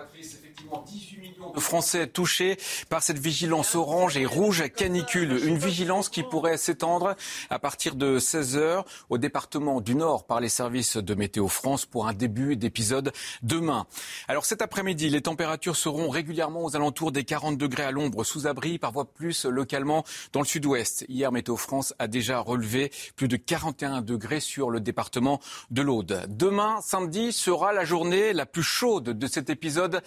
18 0.78 1.18
millions 1.18 1.52
de 1.52 1.60
Français 1.60 2.06
touchés 2.06 2.56
par 2.88 3.02
cette 3.02 3.18
vigilance 3.18 3.74
orange 3.74 4.16
et 4.16 4.26
rouge 4.26 4.68
canicule. 4.74 5.32
Une 5.44 5.58
vigilance 5.58 6.08
qui 6.08 6.22
pourrait 6.22 6.56
s'étendre 6.56 7.16
à 7.50 7.58
partir 7.58 7.94
de 7.94 8.18
16 8.18 8.56
heures 8.56 8.84
au 9.08 9.18
département 9.18 9.80
du 9.80 9.94
Nord 9.94 10.24
par 10.26 10.40
les 10.40 10.48
services 10.48 10.96
de 10.96 11.14
Météo 11.14 11.48
France 11.48 11.86
pour 11.86 12.06
un 12.06 12.12
début 12.12 12.56
d'épisode 12.56 13.12
demain. 13.42 13.86
Alors 14.28 14.44
cet 14.44 14.62
après-midi, 14.62 15.10
les 15.10 15.22
températures 15.22 15.76
seront 15.76 16.08
régulièrement 16.08 16.64
aux 16.64 16.76
alentours 16.76 17.12
des 17.12 17.24
40 17.24 17.58
degrés 17.58 17.84
à 17.84 17.90
l'ombre 17.90 18.24
sous 18.24 18.46
abri, 18.46 18.78
parfois 18.78 19.04
plus 19.04 19.44
localement 19.44 20.04
dans 20.32 20.40
le 20.40 20.46
sud-ouest. 20.46 21.04
Hier, 21.08 21.32
Météo 21.32 21.56
France 21.56 21.94
a 21.98 22.06
déjà 22.06 22.40
relevé 22.40 22.90
plus 23.16 23.28
de 23.28 23.36
41 23.36 24.02
degrés 24.02 24.40
sur 24.40 24.70
le 24.70 24.80
département 24.80 25.40
de 25.70 25.82
l'Aude. 25.82 26.26
Demain, 26.28 26.80
samedi, 26.82 27.32
sera 27.32 27.72
la 27.72 27.84
journée 27.84 28.32
la 28.32 28.46
plus 28.46 28.62
chaude 28.62 29.10
de 29.10 29.26
cet 29.26 29.50
épisode 29.50 30.02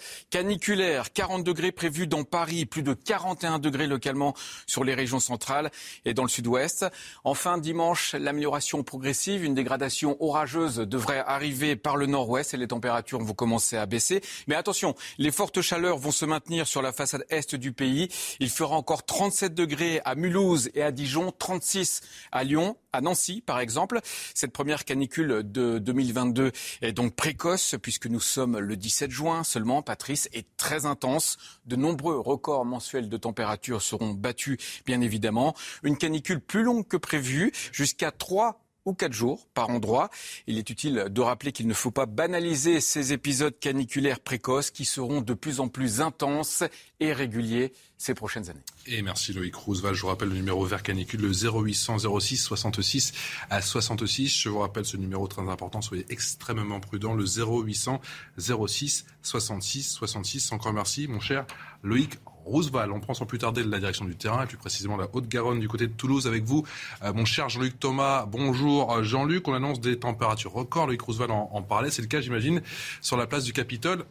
caniculaire. 0.54 1.12
40 1.12 1.42
degrés 1.42 1.72
prévus 1.72 2.06
dans 2.06 2.22
Paris, 2.22 2.64
plus 2.64 2.84
de 2.84 2.94
41 2.94 3.58
degrés 3.58 3.88
localement 3.88 4.34
sur 4.68 4.84
les 4.84 4.94
régions 4.94 5.18
centrales 5.18 5.70
et 6.04 6.14
dans 6.14 6.22
le 6.22 6.28
sud-ouest. 6.28 6.86
Enfin, 7.24 7.58
dimanche, 7.58 8.14
l'amélioration 8.14 8.84
progressive, 8.84 9.44
une 9.44 9.54
dégradation 9.54 10.16
orageuse 10.20 10.76
devrait 10.76 11.24
arriver 11.26 11.74
par 11.74 11.96
le 11.96 12.06
nord-ouest 12.06 12.54
et 12.54 12.56
les 12.56 12.68
températures 12.68 13.20
vont 13.20 13.34
commencer 13.34 13.76
à 13.76 13.86
baisser. 13.86 14.22
Mais 14.46 14.54
attention, 14.54 14.94
les 15.18 15.32
fortes 15.32 15.60
chaleurs 15.60 15.98
vont 15.98 16.12
se 16.12 16.24
maintenir 16.24 16.68
sur 16.68 16.82
la 16.82 16.92
façade 16.92 17.24
est 17.30 17.56
du 17.56 17.72
pays. 17.72 18.08
Il 18.38 18.48
fera 18.48 18.76
encore 18.76 19.04
37 19.04 19.54
degrés 19.54 20.00
à 20.04 20.14
Mulhouse 20.14 20.70
et 20.74 20.82
à 20.82 20.92
Dijon, 20.92 21.32
36 21.36 22.00
à 22.30 22.44
Lyon, 22.44 22.76
à 22.94 23.00
Nancy 23.00 23.42
par 23.44 23.60
exemple. 23.60 24.00
Cette 24.34 24.52
première 24.52 24.84
canicule 24.84 25.42
de 25.44 25.78
2022 25.78 26.52
est 26.80 26.92
donc 26.92 27.14
précoce 27.14 27.74
puisque 27.82 28.06
nous 28.06 28.20
sommes 28.20 28.58
le 28.58 28.76
17 28.76 29.10
juin 29.10 29.44
seulement. 29.44 29.82
Patrice 29.82 30.28
est 30.32 30.46
très 30.56 30.86
intense. 30.86 31.36
De 31.66 31.76
nombreux 31.76 32.18
records 32.18 32.64
mensuels 32.64 33.08
de 33.08 33.16
température 33.16 33.82
seront 33.82 34.10
battus 34.10 34.58
bien 34.86 35.00
évidemment. 35.00 35.54
Une 35.82 35.96
canicule 35.96 36.40
plus 36.40 36.62
longue 36.62 36.86
que 36.86 36.96
prévu, 36.96 37.52
jusqu'à 37.72 38.10
3 38.10 38.63
ou 38.84 38.94
quatre 38.94 39.12
jours 39.12 39.46
par 39.54 39.70
endroit. 39.70 40.10
Il 40.46 40.58
est 40.58 40.70
utile 40.70 41.06
de 41.10 41.20
rappeler 41.20 41.52
qu'il 41.52 41.66
ne 41.66 41.74
faut 41.74 41.90
pas 41.90 42.06
banaliser 42.06 42.80
ces 42.80 43.12
épisodes 43.12 43.58
caniculaires 43.58 44.20
précoces 44.20 44.70
qui 44.70 44.84
seront 44.84 45.20
de 45.20 45.34
plus 45.34 45.60
en 45.60 45.68
plus 45.68 46.00
intenses 46.00 46.62
et 47.00 47.12
réguliers 47.12 47.72
ces 47.96 48.14
prochaines 48.14 48.50
années. 48.50 48.60
Et 48.86 49.02
merci 49.02 49.32
Loïc 49.32 49.54
Roosevelt. 49.54 49.94
Je 49.94 50.02
vous 50.02 50.08
rappelle 50.08 50.28
le 50.28 50.34
numéro 50.34 50.64
vert 50.64 50.82
canicule, 50.82 51.22
le 51.22 51.32
0800 51.32 51.98
06 52.20 52.36
66 52.36 53.12
à 53.50 53.62
66. 53.62 54.28
Je 54.28 54.48
vous 54.48 54.58
rappelle 54.58 54.84
ce 54.84 54.96
numéro 54.96 55.26
très 55.26 55.48
important. 55.48 55.80
Soyez 55.80 56.04
extrêmement 56.10 56.80
prudents. 56.80 57.14
Le 57.14 57.24
0800 57.24 58.00
06 58.38 59.06
66 59.22 59.82
66. 59.90 60.52
Encore 60.52 60.72
merci, 60.72 61.08
mon 61.08 61.20
cher 61.20 61.46
Loïc 61.82 62.18
Roosevelt. 62.44 62.90
On 62.92 63.00
prend 63.00 63.14
sans 63.14 63.26
plus 63.26 63.38
tarder 63.38 63.62
la 63.64 63.78
direction 63.78 64.04
du 64.04 64.16
terrain, 64.16 64.44
et 64.44 64.46
plus 64.46 64.56
précisément 64.56 64.96
la 64.96 65.08
Haute-Garonne 65.12 65.60
du 65.60 65.68
côté 65.68 65.86
de 65.86 65.92
Toulouse 65.92 66.26
avec 66.26 66.44
vous. 66.44 66.64
Euh, 67.02 67.12
mon 67.12 67.24
cher 67.24 67.48
Jean-Luc 67.48 67.78
Thomas, 67.78 68.26
bonjour 68.26 68.92
euh, 68.92 69.02
Jean-Luc. 69.02 69.46
On 69.48 69.54
annonce 69.54 69.80
des 69.80 69.98
températures 69.98 70.52
records. 70.52 70.86
Loïc 70.86 71.02
Roosevelt 71.02 71.30
en, 71.30 71.50
en 71.52 71.62
parlait. 71.62 71.90
C'est 71.90 72.02
le 72.02 72.08
cas, 72.08 72.20
j'imagine, 72.20 72.62
sur 73.00 73.16
la 73.16 73.26
place 73.26 73.44
du 73.44 73.52
Capitole. 73.52 74.04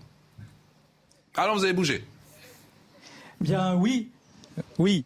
Alors, 1.36 1.56
vous 1.56 1.64
avez 1.64 1.74
bougé 1.74 2.06
Bien 3.42 3.76
oui, 3.76 4.10
oui. 4.78 5.06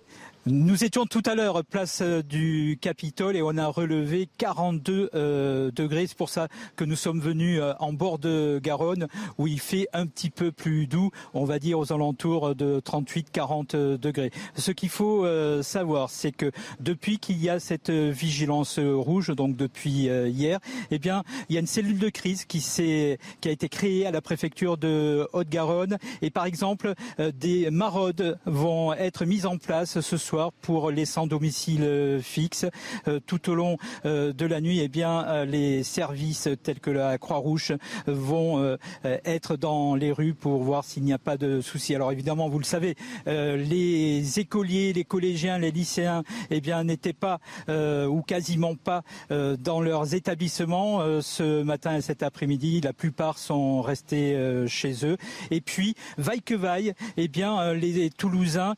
Nous 0.50 0.86
étions 0.86 1.06
tout 1.06 1.24
à 1.26 1.36
l'heure 1.36 1.66
place 1.66 2.00
euh, 2.02 2.24
du 2.24 2.78
Capitole 2.80 3.36
et 3.36 3.42
on 3.42 3.58
a 3.58 3.68
relevé 3.68 4.30
42 4.38 5.10
euh, 5.14 5.72
degrés. 5.72 6.08
C'est 6.08 6.18
pour 6.18 6.30
ça 6.30 6.48
que 6.78 6.86
nous 6.86 6.96
sommes 6.96 7.20
venus 7.20 7.60
euh, 7.62 7.74
en 7.82 7.92
bord 7.92 8.18
de 8.18 8.58
Garonne 8.64 9.08
où 9.38 9.48
il 9.48 9.60
fait 9.60 9.90
un 9.92 10.06
petit 10.08 10.30
peu 10.30 10.54
plus 10.54 10.88
doux, 10.88 11.12
on 11.34 11.44
va 11.44 11.60
dire 11.60 11.78
aux 11.78 11.92
alentours 11.92 12.56
de 12.56 12.80
38-40 12.80 13.98
degrés. 13.98 14.32
Ce 14.56 14.72
qu'il 14.72 14.88
faut 14.88 15.26
savoir, 15.62 16.10
c'est 16.10 16.32
que 16.32 16.52
depuis 16.80 17.20
qu'il 17.20 17.38
y 17.42 17.50
a 17.50 17.60
cette 17.60 17.90
vigilance 17.90 18.80
rouge, 18.80 19.36
donc 19.36 19.56
depuis 19.56 20.08
hier, 20.08 20.60
eh 20.92 21.00
bien, 21.00 21.24
il 21.50 21.56
y 21.56 21.58
a 21.58 21.62
une 21.62 21.68
cellule 21.68 22.00
de 22.00 22.10
crise 22.10 22.46
qui 22.46 22.62
s'est, 22.62 23.20
qui 23.42 23.50
a 23.50 23.52
été 23.52 23.70
créée 23.70 24.06
à 24.06 24.12
la 24.12 24.22
préfecture 24.22 24.78
de 24.78 25.28
Haute-Garonne 25.34 25.98
et 26.22 26.30
par 26.30 26.46
exemple, 26.46 26.94
des 27.36 27.70
maraudes 27.70 28.40
vont 28.46 28.94
être 28.94 29.26
mises 29.26 29.46
en 29.46 29.58
place 29.58 30.00
ce 30.00 30.18
soir 30.18 30.37
pour 30.62 30.92
les 30.92 31.06
sans 31.06 31.28
domicile 31.28 31.84
euh, 31.84 32.22
fixe. 32.22 32.66
Euh, 33.08 33.20
tout 33.26 33.50
au 33.50 33.56
long 33.56 33.78
euh, 34.06 34.34
de 34.34 34.46
la 34.46 34.62
nuit, 34.62 34.80
eh 34.80 34.88
bien, 34.88 35.46
les 35.46 35.84
services 35.84 36.48
tels 36.64 36.80
que 36.80 36.90
la 36.90 37.18
Croix-Rouge 37.18 37.74
vont 38.06 38.78
être 39.04 39.58
dans 39.58 39.96
les 39.96 40.12
rues 40.12 40.34
pour 40.34 40.62
voir 40.64 40.84
s'il 40.84 41.04
n'y 41.04 41.14
a 41.14 41.18
pas 41.18 41.38
de 41.38 41.62
soucis. 41.62 41.96
Alors 41.96 42.12
évidemment, 42.12 42.50
vous 42.50 42.60
le 42.60 42.66
savez, 42.66 42.96
les 43.26 44.40
écoliers, 44.40 44.94
les 44.94 45.04
collégiens, 45.04 45.58
les 45.58 45.72
lycéens, 45.72 46.24
eh 46.50 46.62
n'étaient 46.84 47.14
pas 47.14 47.40
ou 47.70 48.22
quasiment 48.22 48.76
pas 48.76 49.04
dans 49.30 49.82
leurs 49.82 50.14
établissements 50.14 51.22
ce 51.22 51.64
matin 51.64 51.98
et 51.98 52.02
cet 52.02 52.24
après-midi. 52.24 52.82
La 52.82 52.94
plupart 52.94 53.38
sont 53.38 53.82
restés 53.82 54.38
chez 54.68 55.06
eux. 55.06 55.18
Et 55.52 55.62
puis, 55.62 55.96
vaille 56.18 56.42
que 56.42 56.56
vaille, 56.56 56.94
eh 57.18 57.28
bien, 57.28 57.74
les 57.74 58.10
Toulousains 58.10 58.76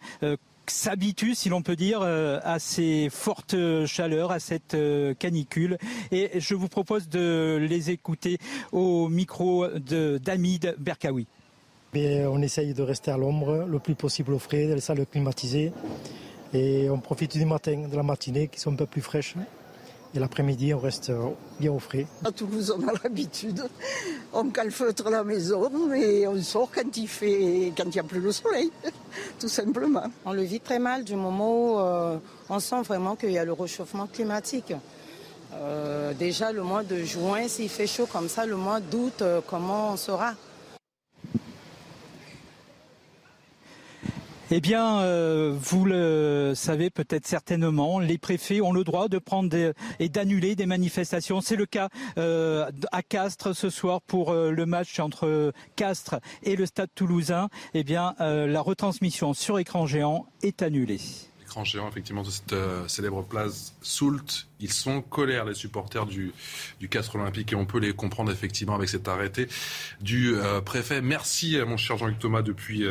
s'habituent, 0.71 1.35
si 1.35 1.49
l'on 1.49 1.61
peut 1.61 1.75
dire, 1.75 2.01
euh, 2.01 2.39
à 2.43 2.59
ces 2.59 3.09
fortes 3.09 3.55
chaleurs, 3.85 4.31
à 4.31 4.39
cette 4.39 4.73
euh, 4.73 5.13
canicule. 5.13 5.77
Et 6.11 6.39
je 6.39 6.55
vous 6.55 6.67
propose 6.67 7.09
de 7.09 7.57
les 7.61 7.91
écouter 7.91 8.37
au 8.71 9.09
micro 9.09 9.67
d'Amid 9.67 10.75
Berkaoui. 10.79 11.27
Mais 11.93 12.25
on 12.27 12.41
essaye 12.41 12.73
de 12.73 12.83
rester 12.83 13.11
à 13.11 13.17
l'ombre 13.17 13.65
le 13.67 13.79
plus 13.79 13.95
possible 13.95 14.33
au 14.33 14.39
frais, 14.39 14.67
dans 14.67 14.75
les 14.75 14.81
salles 14.81 15.05
climatisées. 15.05 15.71
Et 16.53 16.89
on 16.89 16.99
profite 16.99 17.37
du 17.37 17.45
matin, 17.45 17.87
de 17.87 17.95
la 17.95 18.03
matinée 18.03 18.47
qui 18.47 18.59
sont 18.59 18.73
un 18.73 18.75
peu 18.75 18.85
plus 18.85 19.01
fraîches. 19.01 19.35
Et 20.15 20.19
l'après-midi, 20.19 20.73
on 20.73 20.79
reste 20.79 21.11
bien 21.59 21.71
au 21.71 21.77
frais. 21.77 22.07
À 22.25 22.31
Toulouse, 22.31 22.75
on 22.75 22.87
a 22.87 22.93
l'habitude. 23.03 23.63
On 24.33 24.49
calfeutre 24.49 25.09
la 25.09 25.23
maison 25.23 25.93
et 25.93 26.27
on 26.27 26.41
sort 26.41 26.69
quand 26.73 26.97
il 26.97 27.07
fait, 27.07 27.71
quand 27.77 27.83
il 27.85 27.91
n'y 27.91 27.99
a 27.99 28.03
plus 28.03 28.19
le 28.19 28.31
soleil, 28.31 28.71
tout 29.39 29.47
simplement. 29.47 30.05
On 30.25 30.33
le 30.33 30.41
vit 30.41 30.59
très 30.59 30.79
mal 30.79 31.03
du 31.03 31.15
moment 31.15 31.73
où 31.73 31.79
euh, 31.79 32.17
on 32.49 32.59
sent 32.59 32.81
vraiment 32.81 33.15
qu'il 33.15 33.31
y 33.31 33.37
a 33.37 33.45
le 33.45 33.53
réchauffement 33.53 34.07
climatique. 34.07 34.73
Euh, 35.53 36.13
déjà, 36.13 36.51
le 36.51 36.63
mois 36.63 36.83
de 36.83 37.03
juin, 37.03 37.47
s'il 37.47 37.69
fait 37.69 37.87
chaud 37.87 38.07
comme 38.11 38.29
ça, 38.29 38.45
le 38.45 38.55
mois 38.55 38.79
d'août, 38.79 39.21
euh, 39.21 39.41
comment 39.45 39.93
on 39.93 39.97
sera 39.97 40.33
Eh 44.51 44.61
bien, 44.61 45.01
euh, 45.01 45.55
vous 45.61 45.85
le 45.85 46.53
savez 46.55 46.89
peut-être 46.89 47.27
certainement, 47.27 47.99
les 47.99 48.17
préfets 48.17 48.61
ont 48.61 48.73
le 48.73 48.83
droit 48.83 49.07
de 49.07 49.19
prendre 49.19 49.47
des, 49.47 49.73
et 49.99 50.09
d'annuler 50.09 50.55
des 50.55 50.65
manifestations. 50.65 51.39
C'est 51.39 51.55
le 51.55 51.67
cas 51.67 51.89
euh, 52.17 52.67
à 52.91 53.03
Castres 53.03 53.55
ce 53.55 53.69
soir 53.69 54.01
pour 54.01 54.31
euh, 54.31 54.49
le 54.49 54.65
match 54.65 54.99
entre 54.99 55.53
Castres 55.75 56.15
et 56.41 56.55
le 56.55 56.65
Stade 56.65 56.89
Toulousain. 56.95 57.49
Eh 57.75 57.83
bien, 57.83 58.15
la 58.19 58.61
retransmission 58.61 59.35
sur 59.35 59.59
écran 59.59 59.85
géant 59.85 60.25
est 60.41 60.63
annulée. 60.63 60.99
Écran 61.43 61.63
géant, 61.63 61.87
effectivement, 61.87 62.23
de 62.23 62.29
cette 62.31 62.55
célèbre 62.87 63.23
place 63.23 63.75
Soult. 63.81 64.47
Ils 64.59 64.71
sont 64.71 65.01
colères, 65.01 65.45
les 65.45 65.53
supporters 65.53 66.05
du, 66.07 66.33
du 66.79 66.89
Castres 66.89 67.15
Olympique, 67.15 67.53
et 67.53 67.55
on 67.55 67.65
peut 67.65 67.79
les 67.79 67.93
comprendre 67.93 68.31
effectivement 68.31 68.75
avec 68.75 68.89
cet 68.89 69.07
arrêté 69.07 69.47
du 70.01 70.33
préfet. 70.65 71.01
Merci, 71.01 71.57
mon 71.67 71.77
cher 71.77 71.97
Jean-Luc 71.97 72.19
Thomas, 72.19 72.41
depuis 72.41 72.85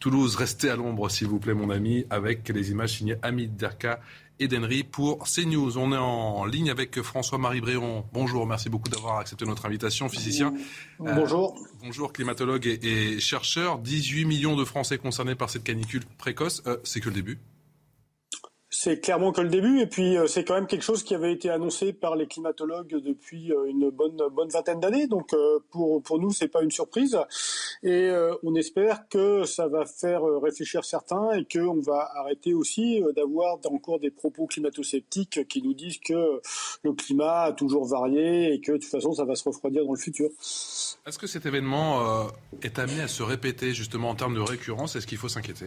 Toulouse. 0.00 0.34
Restez 0.34 0.70
à 0.70 0.76
l'ombre, 0.76 1.10
s'il 1.10 1.28
vous 1.28 1.38
plaît, 1.38 1.54
mon 1.54 1.70
ami, 1.70 2.06
avec 2.10 2.48
les 2.48 2.70
images 2.70 2.96
signées 2.96 3.16
Hamid 3.22 3.54
Derka 3.54 4.00
et 4.40 4.48
d'Henry 4.48 4.82
pour 4.82 5.24
CNews. 5.24 5.76
On 5.76 5.92
est 5.92 5.96
en 5.98 6.46
ligne 6.46 6.70
avec 6.70 7.00
François-Marie 7.02 7.60
Bréon. 7.60 8.06
Bonjour, 8.12 8.46
merci 8.46 8.70
beaucoup 8.70 8.88
d'avoir 8.88 9.18
accepté 9.18 9.44
notre 9.44 9.66
invitation, 9.66 10.08
physicien. 10.08 10.54
Euh, 11.02 11.14
Bonjour. 11.14 11.54
bonjour, 11.82 12.12
climatologue 12.14 12.66
et, 12.66 12.80
et 12.82 13.20
chercheur. 13.20 13.78
18 13.78 14.24
millions 14.24 14.56
de 14.56 14.64
Français 14.64 14.96
concernés 14.96 15.34
par 15.34 15.50
cette 15.50 15.64
canicule 15.64 16.04
précoce. 16.16 16.62
Euh, 16.66 16.78
c'est 16.82 17.00
que 17.00 17.10
le 17.10 17.14
début. 17.14 17.38
C'est 18.82 18.98
clairement 18.98 19.30
que 19.30 19.42
le 19.42 19.50
début, 19.50 19.80
et 19.80 19.86
puis 19.86 20.16
euh, 20.16 20.26
c'est 20.26 20.42
quand 20.42 20.54
même 20.54 20.66
quelque 20.66 20.84
chose 20.84 21.02
qui 21.02 21.14
avait 21.14 21.34
été 21.34 21.50
annoncé 21.50 21.92
par 21.92 22.16
les 22.16 22.26
climatologues 22.26 22.96
depuis 23.04 23.52
euh, 23.52 23.66
une 23.66 23.90
bonne 23.90 24.16
bonne 24.32 24.48
vingtaine 24.48 24.80
d'années. 24.80 25.06
Donc 25.06 25.34
euh, 25.34 25.58
pour 25.70 26.02
pour 26.02 26.18
nous, 26.18 26.30
c'est 26.30 26.48
pas 26.48 26.62
une 26.62 26.70
surprise, 26.70 27.18
et 27.82 28.08
euh, 28.08 28.34
on 28.42 28.54
espère 28.54 29.06
que 29.10 29.44
ça 29.44 29.68
va 29.68 29.84
faire 29.84 30.26
euh, 30.26 30.38
réfléchir 30.38 30.82
certains 30.86 31.30
et 31.32 31.44
qu'on 31.44 31.78
va 31.80 32.10
arrêter 32.14 32.54
aussi 32.54 33.02
d'avoir 33.14 33.58
encore 33.66 34.00
des 34.00 34.10
propos 34.10 34.46
climato-sceptiques 34.46 35.46
qui 35.46 35.60
nous 35.60 35.74
disent 35.74 35.98
que 35.98 36.40
le 36.82 36.94
climat 36.94 37.42
a 37.42 37.52
toujours 37.52 37.84
varié 37.84 38.54
et 38.54 38.62
que 38.62 38.72
de 38.72 38.78
toute 38.78 38.90
façon 38.90 39.12
ça 39.12 39.26
va 39.26 39.34
se 39.34 39.46
refroidir 39.46 39.84
dans 39.84 39.92
le 39.92 39.98
futur. 39.98 40.30
Est-ce 41.06 41.18
que 41.18 41.26
cet 41.26 41.44
événement 41.44 42.30
est 42.62 42.78
amené 42.78 43.02
à 43.02 43.08
se 43.08 43.22
répéter 43.22 43.74
justement 43.74 44.08
en 44.08 44.14
termes 44.14 44.36
de 44.36 44.40
récurrence? 44.40 44.96
Est-ce 44.96 45.06
qu'il 45.06 45.18
faut 45.18 45.28
s'inquiéter? 45.28 45.66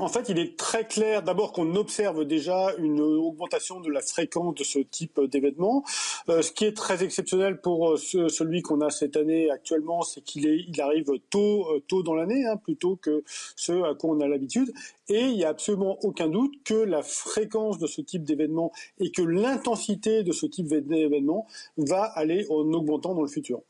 En 0.00 0.08
fait, 0.08 0.28
il 0.28 0.38
est 0.38 0.56
très 0.56 0.86
clair 0.86 1.22
d'abord 1.22 1.52
qu'on 1.52 1.74
observe 1.74 2.24
déjà 2.24 2.74
une 2.78 3.00
augmentation 3.00 3.80
de 3.80 3.90
la 3.90 4.00
fréquence 4.00 4.54
de 4.54 4.64
ce 4.64 4.78
type 4.78 5.20
d'événement. 5.20 5.84
Euh, 6.28 6.42
ce 6.42 6.52
qui 6.52 6.64
est 6.64 6.76
très 6.76 7.02
exceptionnel 7.02 7.60
pour 7.60 7.92
euh, 7.92 7.96
celui 7.96 8.62
qu'on 8.62 8.80
a 8.80 8.90
cette 8.90 9.16
année 9.16 9.50
actuellement, 9.50 10.02
c'est 10.02 10.20
qu'il 10.20 10.44
il 10.44 10.80
arrive 10.80 11.10
tôt, 11.30 11.66
euh, 11.70 11.80
tôt 11.86 12.02
dans 12.02 12.14
l'année, 12.14 12.46
hein, 12.46 12.56
plutôt 12.56 12.96
que 12.96 13.24
ce 13.56 13.72
à 13.90 13.94
quoi 13.94 14.10
on 14.10 14.20
a 14.20 14.28
l'habitude. 14.28 14.72
Et 15.08 15.20
il 15.20 15.36
n'y 15.36 15.44
a 15.44 15.50
absolument 15.50 15.98
aucun 16.02 16.28
doute 16.28 16.54
que 16.64 16.74
la 16.74 17.02
fréquence 17.02 17.78
de 17.78 17.86
ce 17.86 18.00
type 18.00 18.24
d'événement 18.24 18.72
et 19.00 19.10
que 19.10 19.22
l'intensité 19.22 20.22
de 20.22 20.32
ce 20.32 20.46
type 20.46 20.68
d'événement 20.68 21.46
va 21.76 22.02
aller 22.02 22.46
en 22.50 22.72
augmentant 22.72 23.14
dans 23.14 23.22
le 23.22 23.28
futur. 23.28 23.60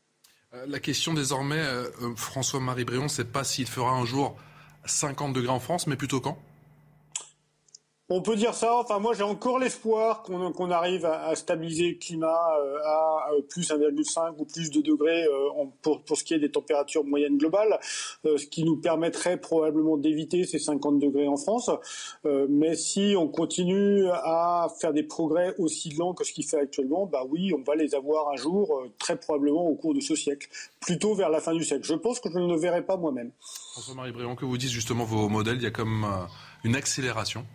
La 0.67 0.79
question 0.79 1.13
désormais, 1.13 1.61
François-Marie 2.15 2.83
Bréon, 2.83 3.07
c'est 3.07 3.31
pas 3.31 3.43
s'il 3.43 3.67
fera 3.67 3.91
un 3.91 4.03
jour 4.03 4.35
50 4.85 5.33
degrés 5.33 5.51
en 5.51 5.59
France, 5.59 5.87
mais 5.87 5.95
plutôt 5.95 6.21
quand? 6.21 6.37
On 8.11 8.21
peut 8.21 8.35
dire 8.35 8.55
ça. 8.55 8.75
Enfin, 8.75 8.99
moi, 8.99 9.13
j'ai 9.13 9.23
encore 9.23 9.59
l'espoir 9.59 10.23
qu'on 10.23 10.71
arrive 10.71 11.05
à, 11.05 11.35
stabiliser 11.35 11.89
le 11.89 11.95
climat 11.95 12.57
euh, 12.59 12.77
à 12.83 13.29
plus 13.49 13.69
1,5 13.69 14.33
ou 14.39 14.45
plus 14.45 14.71
de 14.71 14.81
degrés 14.81 15.25
euh, 15.25 15.65
pour, 15.81 16.17
ce 16.17 16.23
qui 16.23 16.33
est 16.33 16.39
des 16.39 16.49
températures 16.49 17.05
moyennes 17.05 17.37
globales, 17.37 17.79
euh, 18.25 18.37
ce 18.37 18.47
qui 18.47 18.63
nous 18.63 18.77
permettrait 18.77 19.37
probablement 19.37 19.97
d'éviter 19.97 20.43
ces 20.45 20.57
50 20.57 20.99
degrés 20.99 21.27
en 21.27 21.37
France. 21.37 21.69
mais 22.49 22.75
si 22.75 23.15
on 23.17 23.27
continue 23.27 24.07
à 24.09 24.67
faire 24.79 24.93
des 24.93 25.03
progrès 25.03 25.53
aussi 25.57 25.91
lents 25.91 26.13
que 26.13 26.23
ce 26.23 26.33
qu'il 26.33 26.45
fait 26.45 26.59
actuellement, 26.59 27.05
bah 27.05 27.23
oui, 27.29 27.53
on 27.53 27.61
va 27.61 27.75
les 27.75 27.93
avoir 27.93 28.29
un 28.29 28.35
jour, 28.35 28.83
très 28.97 29.17
probablement 29.17 29.67
au 29.67 29.75
cours 29.75 29.93
de 29.93 29.99
ce 29.99 30.15
siècle, 30.15 30.49
plutôt 30.79 31.13
vers 31.13 31.29
la 31.29 31.39
fin 31.41 31.53
du 31.53 31.63
siècle. 31.63 31.85
Je 31.85 31.93
pense 31.93 32.19
que 32.19 32.29
je 32.31 32.39
ne 32.39 32.47
le 32.47 32.59
verrai 32.59 32.83
pas 32.83 32.97
moi-même. 32.97 33.31
François-Marie 33.73 34.11
Bréant, 34.11 34.35
que 34.35 34.45
vous 34.45 34.57
dites 34.57 34.71
justement 34.71 35.03
vos 35.03 35.29
modèles, 35.29 35.57
il 35.57 35.63
y 35.63 35.67
a 35.67 35.71
comme 35.71 36.05
une 36.63 36.75
accélération 36.75 37.45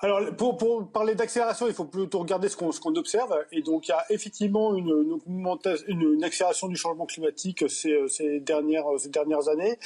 alors, 0.00 0.34
pour, 0.36 0.56
pour 0.56 0.88
parler 0.88 1.14
d'accélération, 1.14 1.66
il 1.66 1.74
faut 1.74 1.84
plutôt 1.84 2.18
regarder 2.18 2.48
ce 2.48 2.56
qu'on 2.56 2.70
qu'on 2.70 2.94
observe. 2.96 3.32
Et 3.52 3.62
donc, 3.62 3.88
il 3.88 3.90
y 3.90 3.94
a 3.94 4.04
effectivement 4.10 4.74
une, 4.74 5.20
une, 5.26 5.56
une 5.88 6.24
accélération 6.24 6.68
du 6.68 6.76
changement 6.76 7.06
climatique 7.06 7.64
ces, 7.68 7.96
ces, 8.08 8.40
dernières, 8.40 8.84
ces 8.98 9.08
dernières 9.08 9.48
années. 9.48 9.78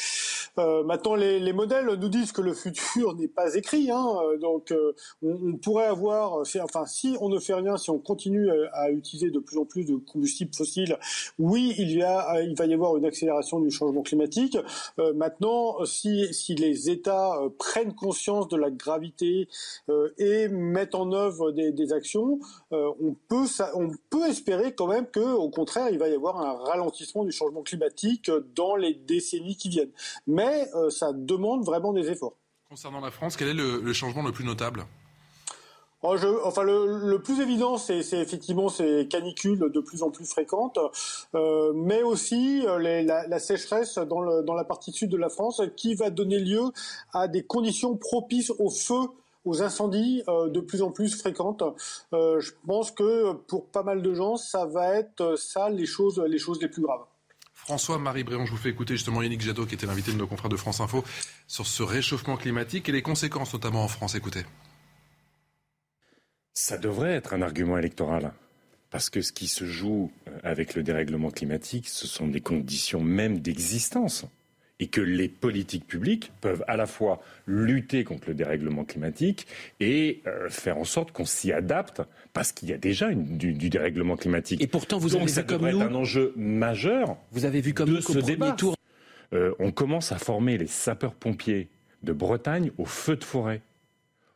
Euh, 0.59 0.83
maintenant, 0.83 1.15
les, 1.15 1.39
les, 1.39 1.53
modèles 1.53 1.87
nous 1.87 2.09
disent 2.09 2.33
que 2.33 2.41
le 2.41 2.55
futur 2.55 3.15
n'est 3.15 3.29
pas 3.29 3.55
écrit. 3.55 3.91
Hein, 3.91 4.07
donc, 4.41 4.73
euh, 4.73 4.95
on, 5.23 5.39
on, 5.53 5.57
pourrait 5.57 5.87
avoir, 5.87 6.43
enfin, 6.63 6.87
si 6.87 7.17
on 7.21 7.29
ne 7.29 7.39
fait 7.39 7.55
rien, 7.55 7.77
si 7.77 7.91
on 7.91 7.99
continue 7.99 8.51
à, 8.51 8.55
à, 8.73 8.91
utiliser 8.91 9.31
de 9.31 9.39
plus 9.39 9.59
en 9.59 9.65
plus 9.65 9.85
de 9.85 9.97
combustibles 9.97 10.55
fossiles, 10.55 10.99
oui, 11.39 11.75
il, 11.79 11.93
y 11.93 12.03
a, 12.03 12.43
il 12.43 12.57
va 12.57 12.67
y 12.67 12.75
avoir 12.75 12.97
une 12.97 13.05
accélération 13.05 13.61
du 13.61 13.71
changement 13.71 14.03
climatique. 14.03 14.57
Euh, 14.99 15.13
maintenant, 15.15 15.85
si, 15.85 16.33
si 16.33 16.55
les 16.55 16.91
États 16.91 17.37
euh, 17.37 17.49
prennent 17.59 17.95
conscience 17.95 18.49
de 18.49 18.57
la 18.57 18.71
gravité 18.71 19.49
euh, 19.89 19.98
et 20.19 20.49
mettent 20.49 20.95
en 20.95 21.13
œuvre 21.13 21.53
des, 21.53 21.93
actions, 21.93 22.39
euh, 22.73 22.91
on, 23.01 23.15
peut, 23.29 23.47
on 23.75 23.91
peut 24.11 24.27
espérer 24.29 24.75
quand 24.75 24.87
même 24.87 25.07
qu'au 25.07 25.49
contraire, 25.51 25.89
il 25.91 25.99
va 25.99 26.09
y 26.09 26.15
avoir 26.15 26.41
un 26.41 26.65
ralentissement 26.65 27.25
du 27.25 27.33
changement 27.33 27.63
climatique 27.63 28.31
dans 28.55 28.77
les 28.77 28.95
décennies 28.95 29.57
qui 29.57 29.69
viennent. 29.69 29.93
Mais 30.27 30.69
euh, 30.75 30.91
ça 30.91 31.13
demande 31.13 31.65
vraiment 31.65 31.93
des 31.93 32.11
efforts. 32.11 32.35
Concernant 32.69 33.01
la 33.01 33.11
France, 33.11 33.37
quel 33.37 33.49
est 33.49 33.55
le, 33.55 33.93
changement 33.93 34.23
le 34.23 34.33
plus 34.33 34.45
notable? 34.45 34.85
Oh, 36.03 36.15
enfin, 36.45 36.63
le, 36.63 37.17
plus 37.19 37.41
évident, 37.41 37.77
c'est 37.77 37.99
effectivement 38.13 38.69
ces 38.69 39.09
canicules 39.09 39.59
de 39.59 39.81
plus 39.81 40.03
en 40.03 40.11
plus 40.11 40.27
fréquentes, 40.27 40.79
mais 41.75 42.03
aussi 42.03 42.63
la, 42.63 43.39
sécheresse 43.41 43.97
dans, 43.97 44.43
dans 44.43 44.55
la 44.55 44.65
partie 44.65 44.93
sud 44.93 45.11
de 45.11 45.17
la 45.17 45.31
France, 45.31 45.63
qui 45.77 45.95
va 45.95 46.11
donner 46.11 46.39
lieu 46.39 46.63
à 47.13 47.27
des 47.27 47.43
conditions 47.43 47.97
propices 47.97 48.51
au 48.59 48.71
feu 48.71 49.09
aux 49.45 49.63
incendies 49.63 50.23
euh, 50.29 50.49
de 50.51 50.61
plus 50.61 50.83
en 50.83 50.91
plus 50.91 51.15
fréquentes. 51.17 51.63
Euh, 52.13 52.41
je 52.41 52.53
pense 52.67 52.91
que 52.91 53.33
pour 53.33 53.67
pas 53.71 53.83
mal 53.83 54.03
de 54.03 54.15
gens, 54.15 54.37
ça 54.37 54.67
va 54.67 54.95
être 54.95 55.21
euh, 55.21 55.37
ça 55.37 55.71
les 55.71 55.87
choses 55.87 56.23
les, 56.27 56.39
choses 56.39 56.61
les 56.61 56.69
plus 56.69 56.83
graves. 56.83 57.05
François-Marie 57.55 58.25
Bréon, 58.25 58.47
je 58.47 58.53
vous 58.53 58.57
fais 58.57 58.71
écouter 58.71 58.95
justement 58.95 59.23
Yannick 59.23 59.41
Jadot, 59.41 59.67
qui 59.67 59.75
était 59.75 59.87
l'invité 59.87 60.13
de 60.13 60.17
nos 60.17 60.27
confrères 60.27 60.49
de 60.49 60.57
France 60.57 60.81
Info, 60.81 61.05
sur 61.47 61.67
ce 61.67 61.83
réchauffement 61.83 62.37
climatique 62.37 62.89
et 62.89 62.93
les 62.93 63.03
conséquences, 63.03 63.53
notamment 63.53 63.85
en 63.85 63.89
France. 63.89 64.15
Écoutez. 64.15 64.45
Ça 66.55 66.79
devrait 66.79 67.13
être 67.13 67.35
un 67.35 67.43
argument 67.43 67.79
électoral. 67.79 68.33
Parce 68.91 69.11
que 69.11 69.21
ce 69.21 69.33
qui 69.33 69.49
se 69.49 69.67
joue 69.67 70.11
avec 70.43 70.75
le 70.75 70.83
dérèglement 70.83 71.31
climatique, 71.31 71.89
ce 71.89 72.07
sont 72.07 72.27
des 72.27 72.41
conditions 72.41 73.03
même 73.03 73.41
d'existence 73.41 74.25
et 74.81 74.87
que 74.87 75.01
les 75.01 75.29
politiques 75.29 75.87
publiques 75.87 76.33
peuvent 76.41 76.65
à 76.69 76.77
la 76.77 76.87
fois 76.87 77.21
lutter 77.47 78.05
contre 78.05 78.29
le 78.29 78.35
dérèglement 78.35 78.85
climatique 78.85 79.47
et 79.81 80.23
euh, 80.27 80.49
faire 80.49 80.79
en 80.79 80.85
sorte 80.85 81.13
qu'on 81.13 81.25
s'y 81.25 81.53
adapte 81.53 82.03
parce 82.33 82.53
qu'il 82.53 82.69
y 82.69 82.73
a 82.73 82.79
déjà 82.79 83.13
du, 83.13 83.53
dérèglement 83.55 84.17
climatique. 84.17 84.63
Et 84.63 84.67
pourtant, 84.67 84.99
vous 84.99 85.17
avez 85.17 85.27
vu 85.27 85.45
comme 85.45 85.69
nous, 85.69 85.81
un 85.81 85.95
enjeu 85.95 86.33
majeur. 86.37 87.17
Vous 87.33 87.45
avez 87.45 87.61
vu 87.61 87.75
comme 87.75 87.89
de 87.89 87.97
nous 87.97 88.03
ce 88.03 88.19
débat. 88.19 88.53
Tour... 88.53 88.77
Euh, 89.33 89.53
on 89.59 89.73
commence 89.73 90.13
à 90.13 90.19
former 90.19 90.57
les 90.57 90.67
sapeurs-pompiers 90.67 91.69
de 92.03 92.13
Bretagne 92.13 92.71
au 92.79 92.85
feu 92.85 93.17
de 93.17 93.25
forêt. 93.25 93.63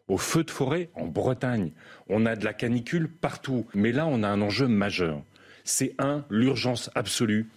Au 0.08 0.18
feu 0.18 0.42
de 0.42 0.50
forêt 0.50 0.90
en 0.94 1.06
Bretagne. 1.06 1.70
On 2.08 2.26
a 2.26 2.34
de 2.34 2.44
la 2.44 2.52
canicule 2.52 3.08
partout. 3.08 3.66
Mais 3.74 3.92
là, 3.92 4.06
on 4.06 4.22
a 4.22 4.28
un 4.28 4.42
enjeu 4.42 4.66
majeur. 4.66 5.22
C'est 5.64 5.94
un, 5.98 6.24
l'urgence 6.28 6.90
absolue. 6.94 7.48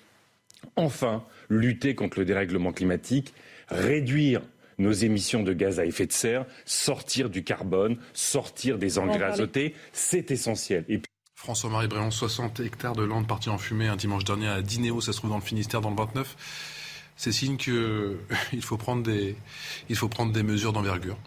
Enfin, 0.76 1.24
lutter 1.49 1.95
contre 1.95 2.20
le 2.20 2.26
dérèglement 2.26 2.72
climatique, 2.72 3.34
réduire 3.70 4.41
nos 4.78 4.91
émissions 4.91 5.43
de 5.43 5.53
gaz 5.53 5.80
à 5.80 5.86
effet 5.86 6.05
de 6.05 6.11
serre, 6.11 6.45
sortir 6.66 7.30
du 7.30 7.43
carbone, 7.43 7.97
sortir 8.13 8.78
des 8.78 8.99
engrais 8.99 9.26
azotés, 9.26 9.74
c'est 9.93 10.32
essentiel. 10.32 10.86
Et 10.89 11.01
François-Marie 11.36 11.88
Bréon, 11.88 12.11
60 12.11 12.59
hectares 12.61 12.95
de 12.95 13.03
landes 13.03 13.28
partis 13.28 13.49
en 13.49 13.57
fumée 13.57 13.88
un 13.88 13.95
dimanche 13.95 14.24
dernier 14.24 14.47
à 14.47 14.61
Dinéo, 14.61 15.01
ça 15.01 15.13
se 15.13 15.18
trouve 15.18 15.30
dans 15.30 15.38
le 15.38 15.43
Finistère, 15.43 15.82
dans 15.82 15.91
le 15.91 15.95
29. 15.95 16.36
C'est 17.18 17.32
signe 17.32 17.57
qu'il 17.57 18.18
faut 18.61 18.78
prendre 18.78 19.03
des, 19.03 19.36
il 19.89 19.95
faut 19.95 20.09
prendre 20.09 20.34
des 20.34 20.43
mesures 20.43 20.74
d'envergure. 20.74 21.18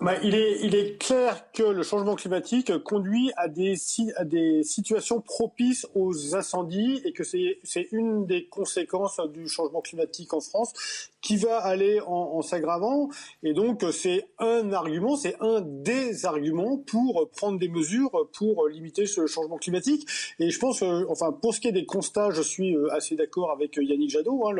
Bah, 0.00 0.14
il, 0.22 0.34
est, 0.34 0.60
il 0.62 0.74
est 0.74 0.98
clair 0.98 1.50
que 1.52 1.62
le 1.62 1.82
changement 1.82 2.14
climatique 2.14 2.76
conduit 2.78 3.30
à 3.36 3.48
des, 3.48 3.74
à 4.16 4.24
des 4.24 4.62
situations 4.62 5.20
propices 5.20 5.86
aux 5.94 6.34
incendies 6.34 7.00
et 7.04 7.12
que 7.12 7.22
c'est 7.22 7.88
une 7.92 8.26
des 8.26 8.46
conséquences 8.46 9.20
du 9.32 9.48
changement 9.48 9.80
climatique 9.80 10.34
en 10.34 10.40
France 10.40 10.72
qui 11.20 11.36
va 11.36 11.58
aller 11.58 12.00
en, 12.00 12.12
en 12.12 12.42
s'aggravant. 12.42 13.08
Et 13.42 13.54
donc, 13.54 13.84
c'est 13.92 14.26
un 14.38 14.72
argument, 14.72 15.16
c'est 15.16 15.36
un 15.40 15.62
des 15.62 16.26
arguments 16.26 16.76
pour 16.76 17.30
prendre 17.30 17.58
des 17.58 17.68
mesures 17.68 18.28
pour 18.36 18.68
limiter 18.68 19.06
ce 19.06 19.26
changement 19.26 19.56
climatique. 19.56 20.06
Et 20.38 20.50
je 20.50 20.58
pense, 20.58 20.82
euh, 20.82 21.04
enfin, 21.08 21.32
pour 21.32 21.54
ce 21.54 21.60
qui 21.60 21.68
est 21.68 21.72
des 21.72 21.86
constats, 21.86 22.30
je 22.30 22.42
suis 22.42 22.76
euh, 22.76 22.92
assez 22.92 23.16
d'accord 23.16 23.50
avec 23.52 23.76
Yannick 23.76 24.10
Jadot. 24.10 24.46
Hein, 24.46 24.56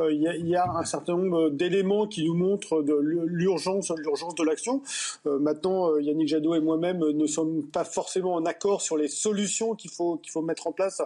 euh, 0.00 0.12
il 0.12 0.20
y, 0.20 0.50
y, 0.50 0.56
a 0.56 0.68
un 0.68 0.84
certain 0.84 1.16
nombre 1.16 1.50
d'éléments 1.50 2.06
qui 2.06 2.24
nous 2.24 2.34
montrent 2.34 2.82
l'urgence, 3.00 3.92
l'urgence 3.96 4.34
de 4.34 4.44
l'action. 4.44 4.77
Maintenant, 5.24 5.96
Yannick 5.98 6.28
Jadot 6.28 6.54
et 6.54 6.60
moi-même 6.60 6.98
ne 6.98 7.26
sommes 7.26 7.64
pas 7.64 7.84
forcément 7.84 8.34
en 8.34 8.44
accord 8.44 8.82
sur 8.82 8.96
les 8.96 9.08
solutions 9.08 9.74
qu'il 9.74 9.90
faut 9.90 10.16
qu'il 10.16 10.30
faut 10.30 10.42
mettre 10.42 10.66
en 10.66 10.72
place 10.72 11.00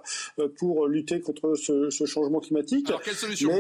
pour 0.59 0.87
lutter 0.87 1.21
contre 1.21 1.55
ce, 1.55 1.91
ce 1.91 2.07
changement 2.07 2.41
climatique. 2.41 2.89
Alors, 2.89 3.03
quelles 3.03 3.15
solutions 3.15 3.53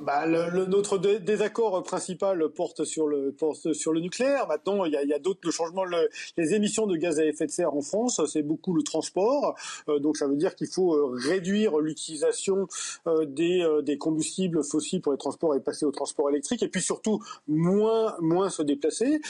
bah, 0.00 0.26
le, 0.26 0.66
notre 0.66 0.98
désaccord 0.98 1.82
principal 1.82 2.48
porte 2.50 2.84
sur 2.84 3.06
le 3.06 3.32
porte 3.32 3.72
sur 3.72 3.92
le 3.92 4.00
nucléaire. 4.00 4.46
Maintenant, 4.48 4.84
il 4.84 4.92
y 4.92 4.96
a, 5.12 5.16
a 5.16 5.18
d'autres 5.18 5.50
changements. 5.50 5.84
Le, 5.84 6.08
les 6.36 6.54
émissions 6.54 6.86
de 6.86 6.96
gaz 6.96 7.18
à 7.18 7.24
effet 7.24 7.46
de 7.46 7.50
serre 7.50 7.74
en 7.74 7.82
France, 7.82 8.20
c'est 8.26 8.42
beaucoup 8.42 8.74
le 8.74 8.82
transport. 8.82 9.54
Euh, 9.88 9.98
donc, 9.98 10.16
ça 10.16 10.26
veut 10.26 10.36
dire 10.36 10.54
qu'il 10.54 10.66
faut 10.68 10.94
euh, 10.94 11.10
réduire 11.14 11.78
l'utilisation 11.78 12.66
euh, 13.06 13.24
des, 13.24 13.66
des 13.82 13.98
combustibles 13.98 14.62
fossiles 14.64 15.00
pour 15.00 15.12
les 15.12 15.18
transports 15.18 15.54
et 15.54 15.60
passer 15.60 15.84
au 15.86 15.92
transport 15.92 16.30
électrique. 16.30 16.62
Et 16.62 16.68
puis 16.68 16.82
surtout, 16.82 17.22
moins 17.48 18.16
moins 18.20 18.50
se 18.50 18.62
déplacer. 18.62 19.20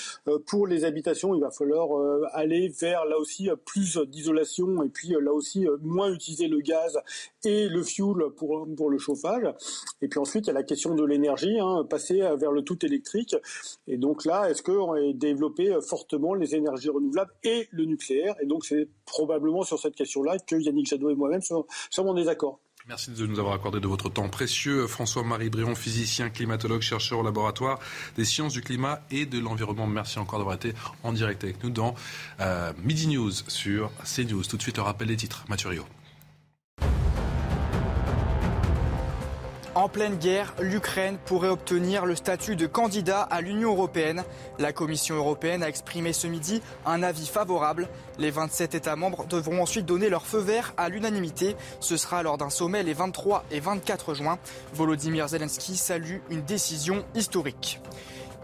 pour 0.46 0.66
les 0.66 0.84
habitations, 0.84 1.34
il 1.34 1.40
va 1.40 1.50
falloir 1.50 1.88
aller 2.32 2.68
vers 2.68 3.04
là 3.04 3.18
aussi 3.18 3.48
plus 3.64 3.98
d'isolation 3.98 4.82
et 4.82 4.88
puis 4.88 5.14
là 5.20 5.32
aussi 5.32 5.66
moins 5.82 6.12
utiliser 6.12 6.48
le 6.48 6.60
gaz 6.60 6.98
et 7.44 7.68
le 7.68 7.82
fuel 7.82 8.30
pour 8.36 8.66
pour 8.76 8.90
le 8.90 8.98
chauffage. 8.98 9.44
Et 10.02 10.08
puis 10.08 10.18
ensuite, 10.18 10.48
la 10.56 10.62
question 10.62 10.94
de 10.94 11.04
l'énergie, 11.04 11.58
hein, 11.60 11.84
passer 11.88 12.20
vers 12.38 12.50
le 12.50 12.62
tout 12.62 12.84
électrique. 12.84 13.36
Et 13.86 13.98
donc 13.98 14.24
là, 14.24 14.48
est-ce 14.48 14.62
qu'on 14.62 14.92
va 14.92 15.12
développer 15.12 15.76
fortement 15.86 16.34
les 16.34 16.54
énergies 16.54 16.88
renouvelables 16.88 17.32
et 17.44 17.68
le 17.70 17.84
nucléaire? 17.84 18.34
Et 18.40 18.46
donc 18.46 18.64
c'est 18.64 18.88
probablement 19.04 19.62
sur 19.62 19.78
cette 19.78 19.94
question-là 19.94 20.38
que 20.38 20.56
Yannick 20.56 20.86
Jadot 20.86 21.10
et 21.10 21.14
moi-même 21.14 21.42
sommes, 21.42 22.08
en 22.08 22.14
désaccord. 22.14 22.58
Merci 22.88 23.10
de 23.10 23.26
nous 23.26 23.40
avoir 23.40 23.54
accordé 23.54 23.80
de 23.80 23.88
votre 23.88 24.08
temps 24.08 24.28
précieux. 24.28 24.86
François-Marie 24.86 25.50
Brion, 25.50 25.74
physicien, 25.74 26.30
climatologue, 26.30 26.82
chercheur 26.82 27.18
au 27.18 27.22
laboratoire 27.24 27.80
des 28.16 28.24
sciences 28.24 28.52
du 28.52 28.62
climat 28.62 29.00
et 29.10 29.26
de 29.26 29.40
l'environnement. 29.40 29.88
Merci 29.88 30.20
encore 30.20 30.38
d'avoir 30.38 30.54
été 30.54 30.72
en 31.02 31.12
direct 31.12 31.42
avec 31.42 31.62
nous 31.64 31.70
dans 31.70 31.96
euh, 32.40 32.72
Midi 32.84 33.08
News 33.08 33.32
sur 33.48 33.90
CNews. 34.04 34.44
Tout 34.44 34.56
de 34.56 34.62
suite, 34.62 34.76
le 34.76 34.84
rappel 34.84 35.08
des 35.08 35.16
titres. 35.16 35.44
Mathurio. 35.48 35.84
En 39.76 39.90
pleine 39.90 40.16
guerre, 40.16 40.54
l'Ukraine 40.58 41.18
pourrait 41.26 41.50
obtenir 41.50 42.06
le 42.06 42.16
statut 42.16 42.56
de 42.56 42.66
candidat 42.66 43.20
à 43.20 43.42
l'Union 43.42 43.72
européenne. 43.72 44.24
La 44.58 44.72
Commission 44.72 45.16
européenne 45.16 45.62
a 45.62 45.68
exprimé 45.68 46.14
ce 46.14 46.26
midi 46.26 46.62
un 46.86 47.02
avis 47.02 47.26
favorable. 47.26 47.86
Les 48.18 48.30
27 48.30 48.74
États 48.74 48.96
membres 48.96 49.26
devront 49.26 49.60
ensuite 49.60 49.84
donner 49.84 50.08
leur 50.08 50.24
feu 50.24 50.38
vert 50.38 50.72
à 50.78 50.88
l'unanimité. 50.88 51.56
Ce 51.80 51.98
sera 51.98 52.22
lors 52.22 52.38
d'un 52.38 52.48
sommet 52.48 52.84
les 52.84 52.94
23 52.94 53.44
et 53.50 53.60
24 53.60 54.14
juin. 54.14 54.38
Volodymyr 54.72 55.28
Zelensky 55.28 55.76
salue 55.76 56.20
une 56.30 56.40
décision 56.40 57.04
historique. 57.14 57.78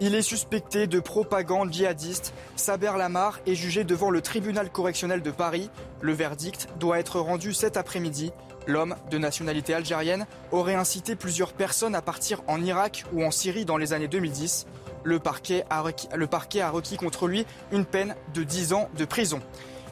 Il 0.00 0.14
est 0.14 0.20
suspecté 0.20 0.86
de 0.86 1.00
propagande 1.00 1.72
djihadiste. 1.72 2.34
Saber 2.56 2.92
Lamar 2.98 3.40
est 3.46 3.54
jugé 3.54 3.84
devant 3.84 4.10
le 4.10 4.20
tribunal 4.20 4.68
correctionnel 4.68 5.22
de 5.22 5.30
Paris. 5.30 5.70
Le 6.02 6.12
verdict 6.12 6.68
doit 6.78 6.98
être 6.98 7.20
rendu 7.20 7.54
cet 7.54 7.78
après-midi. 7.78 8.32
L'homme, 8.66 8.94
de 9.10 9.18
nationalité 9.18 9.74
algérienne, 9.74 10.26
aurait 10.50 10.74
incité 10.74 11.16
plusieurs 11.16 11.52
personnes 11.52 11.94
à 11.94 12.02
partir 12.02 12.42
en 12.46 12.62
Irak 12.62 13.04
ou 13.12 13.24
en 13.24 13.30
Syrie 13.30 13.64
dans 13.64 13.76
les 13.76 13.92
années 13.92 14.08
2010. 14.08 14.66
Le 15.04 15.18
parquet 15.18 15.64
a 15.68 15.80
requis, 15.82 16.96
contre 16.96 17.26
lui 17.26 17.44
une 17.72 17.84
peine 17.84 18.14
de 18.34 18.44
10 18.44 18.72
ans 18.72 18.88
de 18.96 19.04
prison. 19.04 19.40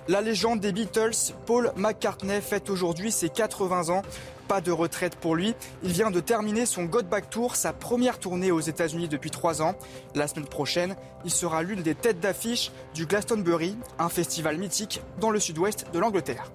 La 0.08 0.20
légende 0.20 0.60
des 0.60 0.72
Beatles, 0.72 1.34
Paul 1.46 1.72
McCartney, 1.76 2.40
fête 2.40 2.70
aujourd'hui 2.70 3.12
ses 3.12 3.28
80 3.28 3.90
ans. 3.90 4.02
Pas 4.48 4.60
de 4.60 4.72
retraite 4.72 5.14
pour 5.14 5.36
lui. 5.36 5.54
Il 5.84 5.92
vient 5.92 6.10
de 6.10 6.18
terminer 6.18 6.66
son 6.66 6.84
God 6.84 7.08
Back 7.08 7.30
Tour, 7.30 7.54
sa 7.54 7.72
première 7.72 8.18
tournée 8.18 8.50
aux 8.50 8.60
États-Unis 8.60 9.06
depuis 9.06 9.30
trois 9.30 9.62
ans. 9.62 9.76
La 10.16 10.26
semaine 10.26 10.48
prochaine, 10.48 10.96
il 11.24 11.30
sera 11.30 11.62
l'une 11.62 11.82
des 11.82 11.94
têtes 11.94 12.18
d'affiche 12.18 12.72
du 12.94 13.06
Glastonbury, 13.06 13.76
un 13.98 14.08
festival 14.08 14.58
mythique 14.58 15.00
dans 15.20 15.30
le 15.30 15.38
sud-ouest 15.38 15.86
de 15.92 16.00
l'Angleterre. 16.00 16.50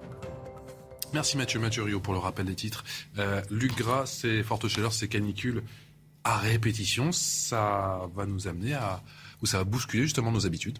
Merci 1.16 1.38
Mathieu 1.38 1.58
Mathieu 1.58 1.82
Rio 1.82 1.98
pour 1.98 2.12
le 2.12 2.18
rappel 2.18 2.44
des 2.44 2.54
titres. 2.54 2.84
Euh, 3.16 3.40
Luc 3.50 3.74
Gras, 3.74 4.04
c'est 4.04 4.42
forte 4.42 4.68
chaleur, 4.68 4.92
c'est 4.92 5.08
canicule 5.08 5.62
à 6.24 6.36
répétition. 6.36 7.10
Ça 7.10 8.02
va 8.14 8.26
nous 8.26 8.48
amener 8.48 8.74
à. 8.74 9.02
ou 9.40 9.46
ça 9.46 9.56
va 9.56 9.64
bousculer 9.64 10.02
justement 10.02 10.30
nos 10.30 10.44
habitudes. 10.44 10.78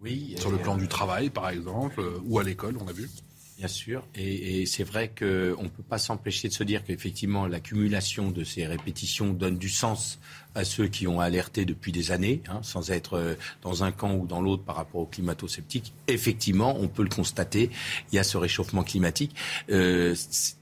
Oui. 0.00 0.34
Sur 0.36 0.50
le 0.50 0.58
plan 0.58 0.76
du 0.76 0.88
travail, 0.88 1.30
par 1.30 1.48
exemple, 1.48 2.00
euh, 2.00 2.18
ou 2.24 2.40
à 2.40 2.42
l'école, 2.42 2.76
on 2.80 2.88
a 2.88 2.92
vu. 2.92 3.08
Bien 3.56 3.68
sûr, 3.68 4.06
et, 4.14 4.60
et 4.60 4.66
c'est 4.66 4.84
vrai 4.84 5.08
qu'on 5.08 5.24
ne 5.62 5.68
peut 5.68 5.82
pas 5.82 5.96
s'empêcher 5.96 6.48
de 6.48 6.52
se 6.52 6.62
dire 6.62 6.84
qu'effectivement 6.84 7.46
l'accumulation 7.46 8.30
de 8.30 8.44
ces 8.44 8.66
répétitions 8.66 9.32
donne 9.32 9.56
du 9.56 9.70
sens 9.70 10.18
à 10.54 10.62
ceux 10.64 10.88
qui 10.88 11.06
ont 11.06 11.20
alerté 11.20 11.64
depuis 11.64 11.90
des 11.90 12.12
années, 12.12 12.42
hein, 12.48 12.60
sans 12.62 12.90
être 12.90 13.14
euh, 13.14 13.34
dans 13.62 13.82
un 13.82 13.92
camp 13.92 14.14
ou 14.14 14.26
dans 14.26 14.42
l'autre 14.42 14.62
par 14.62 14.76
rapport 14.76 15.00
aux 15.00 15.06
climato-sceptiques. 15.06 15.94
Effectivement, 16.06 16.76
on 16.78 16.88
peut 16.88 17.02
le 17.02 17.08
constater, 17.08 17.70
il 18.12 18.16
y 18.16 18.18
a 18.18 18.24
ce 18.24 18.36
réchauffement 18.36 18.82
climatique. 18.82 19.34
Euh, 19.70 20.14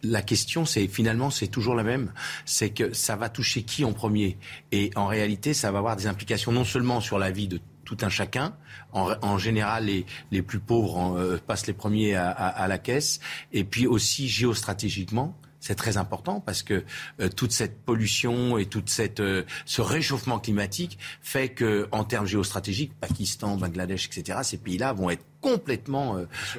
la 0.04 0.22
question, 0.22 0.64
c'est 0.64 0.86
finalement, 0.86 1.30
c'est 1.30 1.48
toujours 1.48 1.74
la 1.74 1.82
même, 1.82 2.12
c'est 2.44 2.70
que 2.70 2.92
ça 2.92 3.16
va 3.16 3.28
toucher 3.28 3.62
qui 3.62 3.84
en 3.84 3.92
premier? 3.92 4.38
Et 4.70 4.90
en 4.94 5.08
réalité, 5.08 5.52
ça 5.52 5.72
va 5.72 5.78
avoir 5.78 5.96
des 5.96 6.06
implications 6.06 6.52
non 6.52 6.64
seulement 6.64 7.00
sur 7.00 7.18
la 7.18 7.32
vie 7.32 7.48
de 7.48 7.60
tout 7.84 7.98
un 8.02 8.08
chacun. 8.08 8.56
En, 8.92 9.14
en 9.22 9.38
général, 9.38 9.86
les, 9.86 10.06
les, 10.30 10.42
plus 10.42 10.60
pauvres 10.60 10.96
en, 10.96 11.18
euh, 11.18 11.38
passent 11.38 11.66
les 11.66 11.72
premiers 11.72 12.14
à, 12.14 12.30
à, 12.30 12.48
à, 12.48 12.68
la 12.68 12.78
caisse. 12.78 13.20
Et 13.52 13.64
puis 13.64 13.86
aussi 13.86 14.28
géostratégiquement, 14.28 15.36
c'est 15.64 15.74
très 15.74 15.96
important 15.96 16.40
parce 16.40 16.62
que 16.62 16.84
euh, 17.20 17.28
toute 17.30 17.52
cette 17.52 17.80
pollution 17.82 18.58
et 18.58 18.66
toute 18.66 18.90
cette 18.90 19.20
euh, 19.20 19.44
ce 19.64 19.80
réchauffement 19.80 20.38
climatique 20.38 20.98
fait 21.22 21.48
que 21.48 21.88
en 21.90 22.04
termes 22.04 22.26
géostratégiques, 22.26 22.92
Pakistan, 23.00 23.56
Bangladesh, 23.56 24.06
etc., 24.06 24.40
ces 24.42 24.58
pays-là 24.58 24.92
vont 24.92 25.08
être 25.08 25.24
complètement 25.40 26.18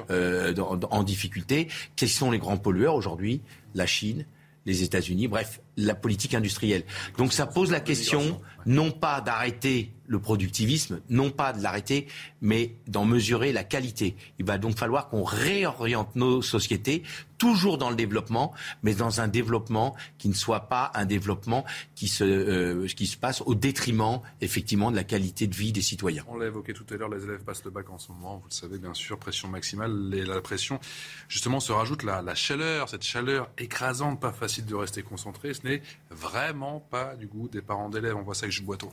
euh, 0.10 0.54
dans, 0.54 0.80
en 0.90 1.04
difficulté. 1.04 1.68
Quels 1.96 2.10
sont 2.10 2.32
les 2.32 2.40
grands 2.40 2.58
pollueurs 2.58 2.96
aujourd'hui? 2.96 3.42
La 3.76 3.86
Chine, 3.86 4.26
les 4.66 4.82
États-Unis, 4.82 5.28
bref, 5.28 5.62
la 5.78 5.94
politique 5.94 6.34
industrielle. 6.34 6.84
Donc 7.18 7.32
ça 7.32 7.46
pose 7.46 7.72
la 7.72 7.80
question 7.80 8.42
non 8.66 8.92
pas 8.92 9.22
d'arrêter 9.22 9.92
le 10.08 10.20
productivisme, 10.20 11.02
non 11.10 11.32
pas 11.32 11.54
de 11.54 11.62
l'arrêter, 11.64 12.08
mais 12.42 12.76
d'en 12.88 13.06
mesurer 13.06 13.52
la 13.52 13.64
qualité. 13.64 14.16
Il 14.40 14.46
va 14.46 14.58
donc 14.58 14.78
falloir 14.78 15.10
qu'on 15.10 15.24
réoriente 15.24 16.16
nos 16.16 16.42
sociétés, 16.42 17.04
toujours 17.38 17.78
dans 17.78 17.90
le 17.90 17.96
développement, 17.96 18.54
mais 18.84 18.94
dans 18.94 19.20
un 19.20 19.28
développement 19.28 19.96
qui 20.18 20.30
ne 20.30 20.34
soit 20.34 20.70
pas 20.70 20.92
un 20.94 21.06
développement 21.06 21.66
qui 21.96 22.08
se, 22.08 22.24
euh, 22.24 22.88
qui 22.88 23.08
se 23.08 23.18
passe 23.18 23.42
au 23.46 23.56
détriment, 23.56 24.22
effectivement, 24.42 24.92
de 24.92 24.96
la 24.96 25.04
qualité 25.04 25.48
de 25.48 25.56
vie 25.56 25.72
des 25.72 25.82
citoyens. 25.82 26.24
On 26.28 26.38
l'a 26.38 26.46
évoqué 26.46 26.74
tout 26.74 26.86
à 26.92 26.96
l'heure, 26.96 27.10
les 27.10 27.24
élèves 27.24 27.44
passent 27.44 27.66
le 27.66 27.72
bac 27.72 27.90
en 27.90 27.98
ce 27.98 28.12
moment, 28.12 28.38
vous 28.38 28.48
le 28.50 28.54
savez 28.54 28.78
bien 28.78 28.94
sûr, 28.94 29.18
pression 29.18 29.48
maximale, 29.48 30.14
et 30.14 30.24
la 30.24 30.40
pression, 30.40 30.80
justement, 31.28 31.60
se 31.60 31.72
rajoute 31.72 32.04
la, 32.04 32.22
la 32.22 32.36
chaleur, 32.36 32.90
cette 32.90 33.04
chaleur 33.04 33.50
écrasante, 33.58 34.22
pas 34.22 34.32
facile 34.32 34.66
de 34.66 34.76
rester 34.76 35.02
concentré, 35.02 35.54
ce 35.54 35.68
n'est 35.68 35.82
vraiment 36.12 36.80
pas 36.80 37.16
du 37.16 37.28
goût 37.28 37.50
des 37.50 37.62
parents 37.62 37.90
d'élèves. 37.90 38.16
On 38.16 38.22
voit 38.22 38.36
ça 38.36 38.44
avec 38.44 38.54
Boiteau. 38.62 38.92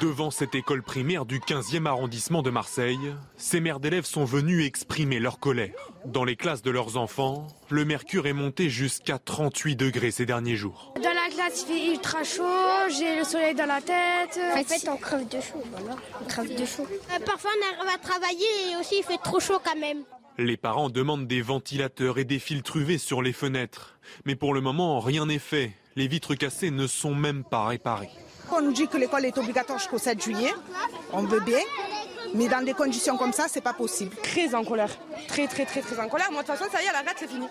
Devant 0.00 0.30
cette 0.30 0.54
école 0.54 0.82
primaire 0.82 1.26
du 1.26 1.40
15e 1.40 1.84
arrondissement 1.84 2.40
de 2.40 2.48
Marseille, 2.48 3.14
ces 3.36 3.60
mères 3.60 3.80
d'élèves 3.80 4.06
sont 4.06 4.24
venues 4.24 4.64
exprimer 4.64 5.18
leur 5.18 5.38
colère. 5.38 5.74
Dans 6.06 6.24
les 6.24 6.36
classes 6.36 6.62
de 6.62 6.70
leurs 6.70 6.96
enfants, 6.96 7.48
le 7.68 7.84
mercure 7.84 8.26
est 8.26 8.32
monté 8.32 8.70
jusqu'à 8.70 9.18
38 9.18 9.76
degrés 9.76 10.10
ces 10.10 10.24
derniers 10.24 10.56
jours. 10.56 10.94
Dans 10.96 11.02
la 11.02 11.28
classe, 11.28 11.66
il 11.68 11.74
fait 11.74 11.90
ultra 11.90 12.24
chaud, 12.24 12.88
j'ai 12.88 13.18
le 13.18 13.24
soleil 13.24 13.54
dans 13.54 13.66
la 13.66 13.82
tête. 13.82 14.40
En 14.54 14.64
fait, 14.64 14.88
on 14.88 14.96
crève 14.96 15.28
de 15.28 15.40
chaud, 15.40 15.62
voilà. 15.70 15.96
On 16.22 16.24
crève 16.24 16.58
de 16.58 16.64
chaud. 16.64 16.86
Euh, 16.88 17.18
parfois, 17.26 17.50
on 17.58 17.78
arrive 17.78 17.94
à 17.94 17.98
travailler 17.98 18.72
et 18.72 18.76
aussi 18.80 18.96
il 19.00 19.04
fait 19.04 19.20
trop 19.22 19.38
chaud 19.38 19.60
quand 19.62 19.78
même. 19.78 20.04
Les 20.42 20.56
parents 20.56 20.88
demandent 20.88 21.26
des 21.26 21.42
ventilateurs 21.42 22.16
et 22.16 22.24
des 22.24 22.38
filtres 22.38 22.78
UV 22.78 22.96
sur 22.96 23.20
les 23.20 23.34
fenêtres. 23.34 23.98
Mais 24.24 24.36
pour 24.36 24.54
le 24.54 24.62
moment, 24.62 24.98
rien 24.98 25.26
n'est 25.26 25.38
fait. 25.38 25.72
Les 25.96 26.08
vitres 26.08 26.34
cassées 26.34 26.70
ne 26.70 26.86
sont 26.86 27.14
même 27.14 27.44
pas 27.44 27.66
réparées. 27.66 28.08
On 28.50 28.62
nous 28.62 28.72
dit 28.72 28.88
que 28.88 28.96
l'école 28.96 29.26
est 29.26 29.36
obligatoire 29.36 29.78
jusqu'au 29.78 29.98
7 29.98 30.24
juillet. 30.24 30.54
On 31.12 31.24
veut 31.24 31.40
bien. 31.40 31.58
Mais 32.34 32.48
dans 32.48 32.64
des 32.64 32.72
conditions 32.72 33.18
comme 33.18 33.34
ça, 33.34 33.48
c'est 33.48 33.60
pas 33.60 33.74
possible. 33.74 34.16
Très 34.22 34.54
en 34.54 34.64
colère. 34.64 34.88
Très, 35.28 35.46
très, 35.46 35.66
très, 35.66 35.82
très 35.82 36.00
en 36.00 36.08
colère. 36.08 36.32
Moi, 36.32 36.42
de 36.42 36.46
toute 36.46 36.56
façon, 36.56 36.70
ça 36.72 36.80
y 36.80 36.86
est, 36.86 36.88
elle 36.88 36.94
arrête, 36.96 37.16
c'est 37.18 37.28
fini. 37.28 37.46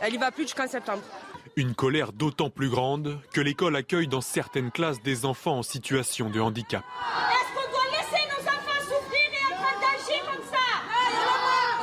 Elle 0.00 0.14
y 0.14 0.18
va 0.18 0.30
plus 0.30 0.44
jusqu'en 0.44 0.68
septembre. 0.68 1.02
Une 1.56 1.74
colère 1.74 2.12
d'autant 2.12 2.50
plus 2.50 2.68
grande 2.68 3.18
que 3.32 3.40
l'école 3.40 3.74
accueille 3.74 4.06
dans 4.06 4.20
certaines 4.20 4.70
classes 4.70 5.02
des 5.02 5.24
enfants 5.24 5.58
en 5.58 5.62
situation 5.64 6.30
de 6.30 6.38
handicap. 6.38 6.84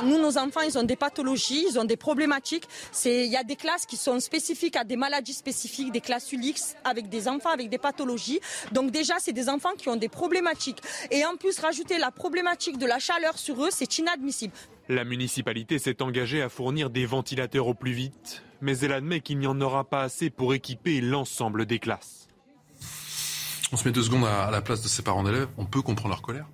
Nous, 0.04 0.18
nos 0.20 0.36
enfants, 0.36 0.60
ils 0.60 0.76
ont 0.76 0.82
des 0.82 0.96
pathologies, 0.96 1.64
ils 1.70 1.78
ont 1.78 1.84
des 1.84 1.96
problématiques. 1.96 2.68
Il 3.04 3.26
y 3.26 3.36
a 3.36 3.44
des 3.44 3.56
classes 3.56 3.86
qui 3.86 3.96
sont 3.96 4.20
spécifiques 4.20 4.76
à 4.76 4.84
des 4.84 4.96
maladies 4.96 5.32
spécifiques, 5.32 5.90
des 5.90 6.02
classes 6.02 6.32
ULIX, 6.32 6.76
avec 6.84 7.08
des 7.08 7.28
enfants 7.28 7.50
avec 7.50 7.70
des 7.70 7.78
pathologies. 7.78 8.40
Donc 8.72 8.90
déjà, 8.90 9.14
c'est 9.18 9.32
des 9.32 9.48
enfants 9.48 9.72
qui 9.78 9.88
ont 9.88 9.96
des 9.96 10.10
problématiques. 10.10 10.82
Et 11.10 11.24
en 11.24 11.36
plus, 11.36 11.58
rajouter 11.58 11.98
la 11.98 12.10
problématique 12.10 12.78
de 12.78 12.86
la 12.86 12.98
chaleur 12.98 13.38
sur 13.38 13.64
eux, 13.64 13.70
c'est 13.70 13.98
inadmissible. 13.98 14.52
La 14.88 15.04
municipalité 15.04 15.78
s'est 15.78 16.02
engagée 16.02 16.42
à 16.42 16.48
fournir 16.48 16.90
des 16.90 17.06
ventilateurs 17.06 17.66
au 17.66 17.74
plus 17.74 17.92
vite, 17.92 18.42
mais 18.60 18.78
elle 18.78 18.92
admet 18.92 19.20
qu'il 19.20 19.38
n'y 19.38 19.46
en 19.46 19.60
aura 19.60 19.84
pas 19.84 20.02
assez 20.02 20.30
pour 20.30 20.52
équiper 20.52 21.00
l'ensemble 21.00 21.64
des 21.64 21.78
classes. 21.78 22.28
On 23.72 23.76
se 23.76 23.84
met 23.84 23.92
deux 23.92 24.02
secondes 24.02 24.26
à 24.26 24.50
la 24.50 24.60
place 24.60 24.82
de 24.82 24.88
ses 24.88 25.02
parents 25.02 25.24
d'élèves, 25.24 25.48
on 25.56 25.64
peut 25.64 25.82
comprendre 25.82 26.10
leur 26.10 26.22
colère 26.22 26.46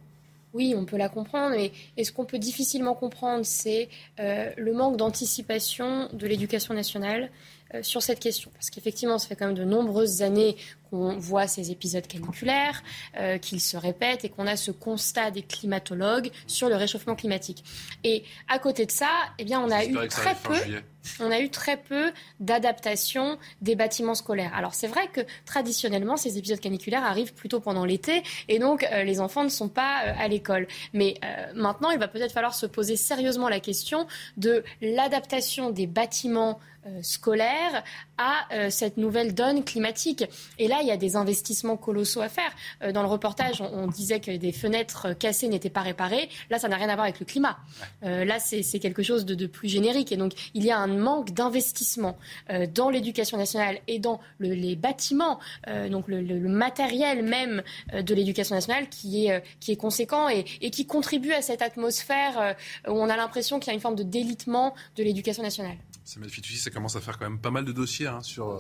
oui, 0.54 0.74
on 0.76 0.84
peut 0.84 0.96
la 0.96 1.08
comprendre, 1.08 1.56
mais 1.56 2.04
ce 2.04 2.12
qu'on 2.12 2.24
peut 2.24 2.38
difficilement 2.38 2.94
comprendre, 2.94 3.44
c'est 3.44 3.88
euh, 4.20 4.50
le 4.56 4.72
manque 4.72 4.96
d'anticipation 4.96 6.08
de 6.12 6.26
l'éducation 6.26 6.74
nationale 6.74 7.30
sur 7.80 8.02
cette 8.02 8.20
question. 8.20 8.50
Parce 8.54 8.70
qu'effectivement, 8.70 9.18
ça 9.18 9.28
fait 9.28 9.36
quand 9.36 9.46
même 9.46 9.54
de 9.54 9.64
nombreuses 9.64 10.22
années 10.22 10.56
qu'on 10.92 11.16
voit 11.16 11.46
ces 11.46 11.70
épisodes 11.70 12.06
caniculaires, 12.06 12.82
euh, 13.18 13.38
qu'ils 13.38 13.62
se 13.62 13.78
répètent 13.78 14.26
et 14.26 14.28
qu'on 14.28 14.46
a 14.46 14.56
ce 14.56 14.70
constat 14.70 15.30
des 15.30 15.42
climatologues 15.42 16.30
sur 16.46 16.68
le 16.68 16.76
réchauffement 16.76 17.14
climatique. 17.14 17.64
Et 18.04 18.24
à 18.48 18.58
côté 18.58 18.84
de 18.84 18.90
ça, 18.90 19.08
eh 19.38 19.44
bien, 19.44 19.60
on 19.60 19.70
a 19.70 19.86
eu 19.86 20.08
très 20.08 20.34
peu, 20.34 20.54
on 21.20 21.30
a 21.30 21.40
eu 21.40 21.48
très 21.48 21.78
peu 21.78 22.12
d'adaptation 22.40 23.38
des 23.62 23.74
bâtiments 23.74 24.14
scolaires. 24.14 24.52
Alors 24.54 24.74
c'est 24.74 24.86
vrai 24.86 25.08
que 25.12 25.22
traditionnellement, 25.46 26.18
ces 26.18 26.36
épisodes 26.36 26.60
caniculaires 26.60 27.04
arrivent 27.04 27.32
plutôt 27.32 27.60
pendant 27.60 27.86
l'été 27.86 28.22
et 28.48 28.58
donc 28.58 28.84
euh, 28.84 29.02
les 29.02 29.20
enfants 29.20 29.44
ne 29.44 29.48
sont 29.48 29.68
pas 29.70 30.02
euh, 30.04 30.12
à 30.18 30.28
l'école. 30.28 30.66
Mais 30.92 31.14
euh, 31.24 31.52
maintenant, 31.54 31.90
il 31.90 31.98
va 31.98 32.08
peut-être 32.08 32.32
falloir 32.32 32.54
se 32.54 32.66
poser 32.66 32.96
sérieusement 32.96 33.48
la 33.48 33.60
question 33.60 34.06
de 34.36 34.62
l'adaptation 34.82 35.70
des 35.70 35.86
bâtiments 35.86 36.60
scolaires 37.02 37.84
à 38.18 38.70
cette 38.70 38.96
nouvelle 38.96 39.34
donne 39.34 39.64
climatique. 39.64 40.24
Et 40.58 40.68
là, 40.68 40.78
il 40.82 40.88
y 40.88 40.90
a 40.90 40.96
des 40.96 41.16
investissements 41.16 41.76
colossaux 41.76 42.20
à 42.20 42.28
faire. 42.28 42.50
dans 42.92 43.02
le 43.02 43.08
reportage, 43.08 43.60
on, 43.60 43.86
disait 43.86 44.20
que 44.20 44.36
des 44.36 44.52
fenêtres 44.52 45.12
cassées 45.12 45.48
n'étaient 45.48 45.70
pas 45.70 45.80
réparées. 45.80 46.28
Là, 46.50 46.58
ça 46.58 46.68
n'a 46.68 46.76
rien 46.76 46.88
à 46.88 46.94
voir 46.94 47.04
avec 47.04 47.20
le 47.20 47.26
climat. 47.26 47.58
là, 48.02 48.38
c'est 48.38 48.78
quelque 48.78 49.02
chose 49.02 49.24
de, 49.24 49.34
de, 49.34 49.46
plus 49.46 49.68
générique. 49.68 50.12
Et 50.12 50.16
donc, 50.16 50.32
il 50.54 50.64
y 50.64 50.70
a 50.70 50.78
un 50.78 50.86
manque 50.86 51.32
d'investissement 51.32 52.16
euh, 52.50 52.66
dans 52.66 52.90
l'éducation 52.90 53.36
nationale 53.38 53.78
et 53.88 53.98
dans 53.98 54.20
le, 54.38 54.48
les 54.48 54.76
bâtiments, 54.76 55.38
euh, 55.68 55.88
donc 55.88 56.08
le, 56.08 56.20
le, 56.20 56.38
le, 56.38 56.48
matériel 56.48 57.22
même 57.22 57.62
euh, 57.92 58.02
de 58.02 58.14
l'éducation 58.14 58.54
nationale 58.54 58.88
qui 58.88 59.26
est, 59.26 59.42
qui 59.60 59.72
est 59.72 59.76
conséquent 59.76 60.28
et, 60.28 60.44
et, 60.60 60.70
qui 60.70 60.86
contribue 60.86 61.32
à 61.32 61.42
cette 61.42 61.62
atmosphère 61.62 62.56
où 62.88 62.92
on 62.92 63.08
a 63.08 63.16
l'impression 63.16 63.58
qu'il 63.58 63.68
y 63.68 63.70
a 63.70 63.74
une 63.74 63.80
forme 63.80 63.96
de 63.96 64.02
délitement 64.02 64.74
de 64.96 65.02
l'éducation 65.02 65.42
nationale. 65.42 65.76
Samuel 66.04 66.30
Fitoussi, 66.30 66.58
ça 66.58 66.70
commence 66.70 66.96
à 66.96 67.00
faire 67.00 67.18
quand 67.18 67.28
même 67.28 67.38
pas 67.38 67.50
mal 67.50 67.64
de 67.64 67.72
dossiers 67.72 68.08
hein, 68.08 68.20
sur 68.22 68.50
euh, 68.50 68.58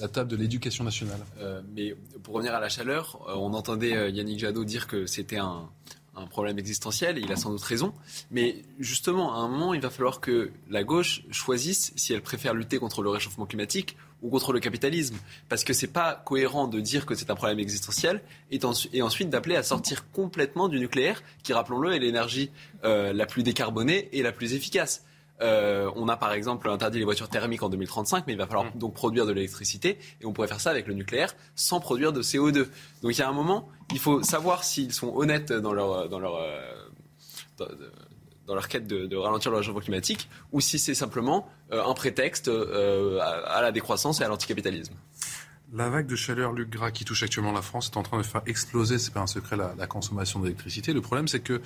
la 0.00 0.08
table 0.08 0.30
de 0.30 0.36
l'éducation 0.36 0.84
nationale. 0.84 1.20
Euh, 1.38 1.60
mais 1.74 1.96
pour 2.22 2.34
revenir 2.34 2.54
à 2.54 2.60
la 2.60 2.68
chaleur, 2.68 3.20
euh, 3.28 3.34
on 3.36 3.52
entendait 3.52 4.12
Yannick 4.12 4.38
Jadot 4.38 4.64
dire 4.64 4.86
que 4.86 5.06
c'était 5.06 5.38
un, 5.38 5.68
un 6.16 6.26
problème 6.26 6.58
existentiel, 6.58 7.18
et 7.18 7.20
il 7.20 7.32
a 7.32 7.36
sans 7.36 7.50
doute 7.50 7.62
raison. 7.62 7.92
Mais 8.30 8.62
justement, 8.78 9.34
à 9.34 9.38
un 9.38 9.48
moment, 9.48 9.74
il 9.74 9.80
va 9.80 9.90
falloir 9.90 10.20
que 10.20 10.50
la 10.70 10.84
gauche 10.84 11.22
choisisse 11.30 11.92
si 11.96 12.12
elle 12.12 12.22
préfère 12.22 12.54
lutter 12.54 12.78
contre 12.78 13.02
le 13.02 13.10
réchauffement 13.10 13.46
climatique 13.46 13.96
ou 14.22 14.30
contre 14.30 14.52
le 14.52 14.60
capitalisme. 14.60 15.16
Parce 15.48 15.64
que 15.64 15.72
c'est 15.72 15.88
pas 15.88 16.22
cohérent 16.24 16.68
de 16.68 16.80
dire 16.80 17.06
que 17.06 17.14
c'est 17.14 17.30
un 17.30 17.34
problème 17.34 17.58
existentiel 17.58 18.22
et, 18.50 18.60
et 18.92 19.02
ensuite 19.02 19.28
d'appeler 19.28 19.56
à 19.56 19.62
sortir 19.62 20.10
complètement 20.12 20.68
du 20.68 20.78
nucléaire, 20.78 21.22
qui, 21.42 21.52
rappelons-le, 21.52 21.92
est 21.94 21.98
l'énergie 21.98 22.50
euh, 22.84 23.12
la 23.12 23.26
plus 23.26 23.42
décarbonée 23.42 24.08
et 24.12 24.22
la 24.22 24.32
plus 24.32 24.54
efficace. 24.54 25.04
Euh, 25.40 25.90
on 25.96 26.08
a 26.08 26.16
par 26.16 26.32
exemple 26.32 26.68
interdit 26.68 26.98
les 26.98 27.04
voitures 27.04 27.28
thermiques 27.28 27.62
en 27.62 27.68
2035, 27.68 28.24
mais 28.26 28.34
il 28.34 28.38
va 28.38 28.46
falloir 28.46 28.66
mmh. 28.66 28.78
donc 28.78 28.94
produire 28.94 29.26
de 29.26 29.32
l'électricité 29.32 29.98
et 30.20 30.26
on 30.26 30.32
pourrait 30.32 30.48
faire 30.48 30.60
ça 30.60 30.70
avec 30.70 30.86
le 30.86 30.94
nucléaire 30.94 31.34
sans 31.56 31.80
produire 31.80 32.12
de 32.12 32.22
CO2. 32.22 32.68
Donc 33.02 33.12
il 33.12 33.18
y 33.18 33.22
a 33.22 33.28
un 33.28 33.32
moment, 33.32 33.68
il 33.92 33.98
faut 33.98 34.22
savoir 34.22 34.62
s'ils 34.62 34.92
sont 34.92 35.12
honnêtes 35.16 35.52
dans 35.52 35.72
leur 35.72 36.08
dans 36.08 36.20
leur 36.20 36.36
euh, 36.36 37.66
dans, 38.46 38.54
leur 38.54 38.68
quête 38.68 38.86
de, 38.86 39.16
ralentir 39.16 39.50
le 39.50 39.56
réchauffement 39.56 39.80
climatique 39.80 40.28
ou 40.52 40.60
si 40.60 40.78
c'est 40.78 40.94
simplement 40.94 41.48
euh, 41.72 41.84
un 41.84 41.94
prétexte 41.94 42.48
à, 42.48 43.62
la 43.62 43.72
décroissance 43.72 44.20
et 44.20 44.24
à 44.24 44.28
l'anticapitalisme. 44.28 44.94
La 45.72 45.88
vague 45.88 46.06
de 46.06 46.14
chaleur, 46.14 46.52
Luc 46.52 46.70
Gras, 46.70 46.92
qui 46.92 47.04
touche 47.04 47.24
actuellement 47.24 47.50
la 47.50 47.62
France, 47.62 47.90
est 47.92 47.96
en 47.96 48.04
train 48.04 48.18
de 48.18 48.22
faire 48.22 48.42
exploser, 48.46 48.98
c'est 48.98 49.12
pas 49.12 49.22
un 49.22 49.26
secret, 49.26 49.56
la, 49.56 49.74
la 49.76 49.88
consommation 49.88 50.38
d'électricité. 50.38 50.92
Le 50.92 51.00
problème, 51.00 51.26
c'est 51.26 51.40
que 51.40 51.60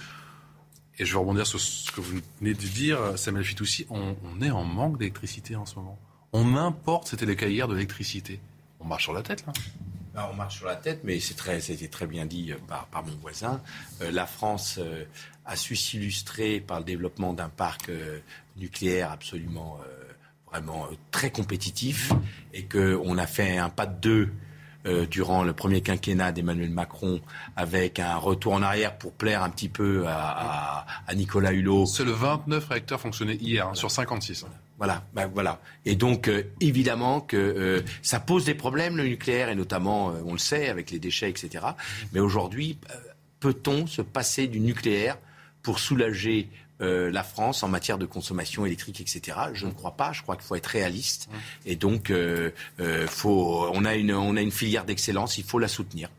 et 0.99 1.05
je 1.05 1.13
vais 1.13 1.19
rebondir 1.19 1.47
sur 1.47 1.61
ce 1.61 1.91
que 1.93 2.01
vous 2.01 2.21
venez 2.41 2.55
de 2.55 2.67
dire, 2.67 2.99
Samuel 3.17 3.45
Fitoussi, 3.45 3.87
on, 3.91 4.17
est 4.43 4.51
en 4.51 4.65
manque 4.65 4.99
d'électricité 4.99 5.57
en 5.57 5.67
ce 5.67 5.77
moment. 5.77 5.99
On 6.33 6.57
importe, 6.57 7.09
c'était 7.09 7.27
les 7.27 7.37
cahiers 7.37 7.67
de 7.67 7.73
l'électricité. 7.73 8.41
On 8.81 8.85
marche 8.85 9.05
sur 9.05 9.13
la 9.13 9.23
tête, 9.23 9.47
là. 9.47 9.53
Ben, 10.19 10.27
on 10.33 10.35
marche 10.35 10.57
sur 10.57 10.67
la 10.67 10.75
tête, 10.75 11.01
mais 11.05 11.21
c'est 11.21 11.35
très, 11.35 11.61
c'était 11.61 11.87
très 11.87 12.09
bien 12.09 12.27
dit 12.27 12.51
euh, 12.51 12.57
par, 12.67 12.87
par 12.87 13.05
mon 13.05 13.15
voisin. 13.23 13.61
Euh, 14.03 14.11
la 14.11 14.27
France 14.27 14.79
euh, 14.81 15.05
a 15.47 15.55
su 15.55 15.77
s'illustrer 15.77 16.59
par 16.59 16.81
le 16.81 16.85
développement 16.85 17.33
d'un 17.33 17.49
parc 17.49 17.91
nucléaire 18.57 19.13
absolument, 19.13 19.79
vraiment 20.51 20.89
très 21.11 21.31
compétitif, 21.31 22.13
et 22.53 22.65
qu'on 22.65 23.17
a 23.17 23.27
fait 23.27 23.57
un 23.57 23.71
pas 23.71 23.87
de 23.87 23.99
deux 24.01 24.33
euh, 24.89 25.07
durant 25.07 25.43
le 25.45 25.53
premier 25.53 25.83
quinquennat 25.83 26.33
d'Emmanuel 26.33 26.71
Macron 26.71 27.21
avec 27.57 28.01
un 28.01 28.17
retour 28.17 28.55
en 28.55 28.63
arrière 28.63 28.97
pour 28.97 29.13
plaire 29.13 29.43
un 29.43 29.51
petit 29.51 29.69
peu 29.69 30.05
à, 30.09 30.87
Nicolas 31.15 31.53
Hulot. 31.53 31.87
C'est 31.87 32.05
le 32.05 32.13
29 32.13 32.69
réacteurs 32.69 33.01
fonctionnaient 33.01 33.37
hier 33.37 33.69
hein, 33.69 33.75
sur 33.75 33.91
56. 33.91 34.47
Voilà, 34.79 35.05
ben 35.13 35.27
voilà. 35.27 35.61
Et 35.85 35.95
donc 35.95 36.29
euh, 36.29 36.45
évidemment 36.61 37.21
que 37.21 37.37
euh, 37.37 37.83
ça 38.03 38.19
pose 38.19 38.45
des 38.45 38.55
problèmes 38.55 38.97
le 38.97 39.05
nucléaire 39.05 39.51
et 39.51 39.55
notamment, 39.55 40.15
on 40.25 40.33
le 40.33 40.39
sait, 40.39 40.69
avec 40.69 40.91
les 40.91 40.99
déchets, 40.99 41.29
etc. 41.29 41.67
Mais 42.13 42.21
aujourd'hui, 42.21 42.79
peut-on 43.41 43.87
se 43.87 44.03
passer 44.03 44.47
du 44.47 44.61
nucléaire 44.61 45.19
pour 45.63 45.79
soulager 45.79 46.49
euh, 46.81 47.11
la 47.11 47.23
France 47.23 47.63
en 47.63 47.69
matière 47.69 47.99
de 47.99 48.07
consommation 48.07 48.65
électrique, 48.65 49.01
etc. 49.01 49.37
Je 49.53 49.67
ne 49.67 49.73
crois 49.73 49.97
pas. 49.97 50.13
Je 50.13 50.23
crois 50.23 50.37
qu'il 50.37 50.45
faut 50.45 50.55
être 50.55 50.67
réaliste. 50.67 51.29
Et 51.67 51.77
donc, 51.77 52.11
euh, 52.11 52.51
euh, 52.81 53.07
faut, 53.07 53.69
on, 53.73 53.85
a 53.85 53.97
une, 53.97 54.13
on 54.13 54.37
a 54.37 54.41
une 54.41 54.53
filière 54.53 54.85
d'excellence. 54.85 55.39
Il 55.39 55.45
faut 55.45 55.59
la 55.59 55.69
soutenir. 55.69 56.11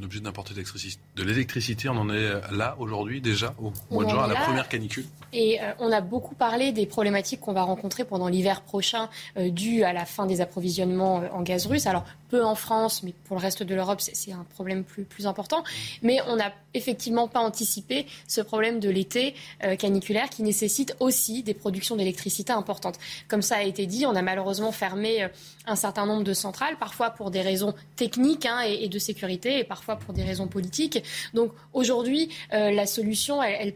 On 0.00 0.02
est 0.02 0.06
obligé 0.06 0.22
d'importer 0.22 0.54
de 0.54 1.22
l'électricité. 1.22 1.90
On 1.90 1.96
en 1.96 2.08
est 2.08 2.32
là 2.52 2.74
aujourd'hui 2.78 3.20
déjà 3.20 3.54
au 3.58 3.70
mois 3.90 4.04
de 4.04 4.08
juin 4.08 4.24
à 4.24 4.28
la 4.28 4.40
première 4.40 4.66
canicule. 4.66 5.04
Et 5.34 5.58
on 5.78 5.92
a 5.92 6.00
beaucoup 6.00 6.34
parlé 6.34 6.72
des 6.72 6.86
problématiques 6.86 7.40
qu'on 7.40 7.52
va 7.52 7.64
rencontrer 7.64 8.04
pendant 8.04 8.28
l'hiver 8.28 8.62
prochain 8.62 9.10
dues 9.36 9.82
à 9.82 9.92
la 9.92 10.06
fin 10.06 10.24
des 10.24 10.40
approvisionnements 10.40 11.22
en 11.32 11.42
gaz 11.42 11.66
russe. 11.66 11.86
Alors 11.86 12.04
peu 12.30 12.42
en 12.44 12.54
France, 12.54 13.02
mais 13.02 13.12
pour 13.24 13.36
le 13.36 13.42
reste 13.42 13.62
de 13.62 13.74
l'Europe, 13.74 14.00
c'est 14.00 14.32
un 14.32 14.46
problème 14.54 14.84
plus, 14.84 15.04
plus 15.04 15.26
important. 15.26 15.64
Mais 16.02 16.20
on 16.28 16.36
n'a 16.36 16.52
effectivement 16.72 17.28
pas 17.28 17.40
anticipé 17.40 18.06
ce 18.28 18.40
problème 18.40 18.78
de 18.78 18.88
l'été 18.88 19.34
euh, 19.64 19.74
caniculaire 19.74 20.30
qui 20.30 20.42
nécessite 20.42 20.94
aussi 21.00 21.42
des 21.42 21.54
productions 21.54 21.96
d'électricité 21.96 22.52
importantes. 22.52 22.98
Comme 23.28 23.42
ça 23.42 23.56
a 23.56 23.62
été 23.62 23.86
dit, 23.86 24.06
on 24.06 24.14
a 24.14 24.22
malheureusement 24.22 24.70
fermé 24.70 25.24
euh, 25.24 25.28
un 25.66 25.76
certain 25.76 26.06
nombre 26.06 26.22
de 26.22 26.32
centrales, 26.32 26.76
parfois 26.78 27.10
pour 27.10 27.30
des 27.30 27.40
raisons 27.40 27.74
techniques 27.96 28.46
hein, 28.46 28.60
et, 28.60 28.88
de 28.88 28.98
sécurité, 28.98 29.58
et 29.58 29.64
parfois 29.64 29.89
pour 29.96 30.14
des 30.14 30.22
raisons 30.22 30.48
politiques. 30.48 31.02
Donc 31.34 31.52
aujourd'hui, 31.72 32.30
euh, 32.52 32.70
la 32.70 32.86
solution, 32.86 33.42
elle 33.42 33.74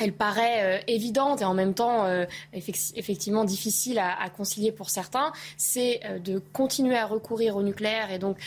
elle 0.00 0.14
paraît 0.14 0.80
euh, 0.80 0.82
évidente 0.88 1.42
et 1.42 1.44
en 1.44 1.52
même 1.52 1.74
temps 1.74 2.06
euh, 2.06 2.24
effectivement 2.54 3.44
difficile 3.44 3.98
à, 3.98 4.30
concilier 4.30 4.72
pour 4.72 4.88
certains, 4.88 5.32
c'est 5.58 6.00
de 6.24 6.38
continuer 6.38 6.96
à 6.96 7.04
recourir 7.04 7.56
au 7.56 7.62
nucléaire 7.62 8.10
et 8.10 8.18
donc 8.18 8.38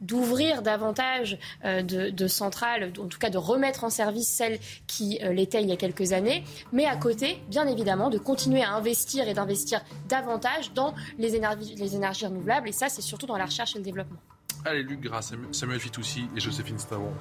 d'ouvrir 0.00 0.62
davantage 0.62 1.38
de, 1.64 2.28
centrales, 2.28 2.92
en 3.02 3.08
tout 3.08 3.18
cas 3.18 3.30
de 3.30 3.36
remettre 3.36 3.82
en 3.82 3.90
service 3.90 4.28
celles 4.28 4.60
qui 4.86 5.18
l'étaient 5.32 5.60
il 5.60 5.68
y 5.68 5.72
a 5.72 5.76
quelques 5.76 6.12
années, 6.12 6.44
mais 6.72 6.86
à 6.86 6.94
côté, 6.94 7.42
bien 7.48 7.66
évidemment, 7.66 8.08
de 8.08 8.18
continuer 8.18 8.62
à 8.62 8.72
investir 8.72 9.28
et 9.28 9.34
d'investir 9.34 9.82
davantage 10.08 10.72
dans 10.72 10.94
les 11.18 11.34
énergies, 11.34 11.74
les 11.74 11.96
énergies 11.96 12.26
renouvelables 12.26 12.68
et 12.68 12.72
ça, 12.72 12.88
c'est 12.88 13.02
surtout 13.02 13.26
dans 13.26 13.36
la 13.36 13.46
recherche 13.46 13.74
et 13.74 13.78
le 13.78 13.84
développement. 13.84 14.20
Allez, 14.64 14.82
Luc 14.82 15.00
Gras, 15.00 15.32
Samuel 15.52 15.80
Fitoussi 15.80 16.26
et 16.36 16.40
Joséphine 16.40 16.78
Stavron. 16.78 17.12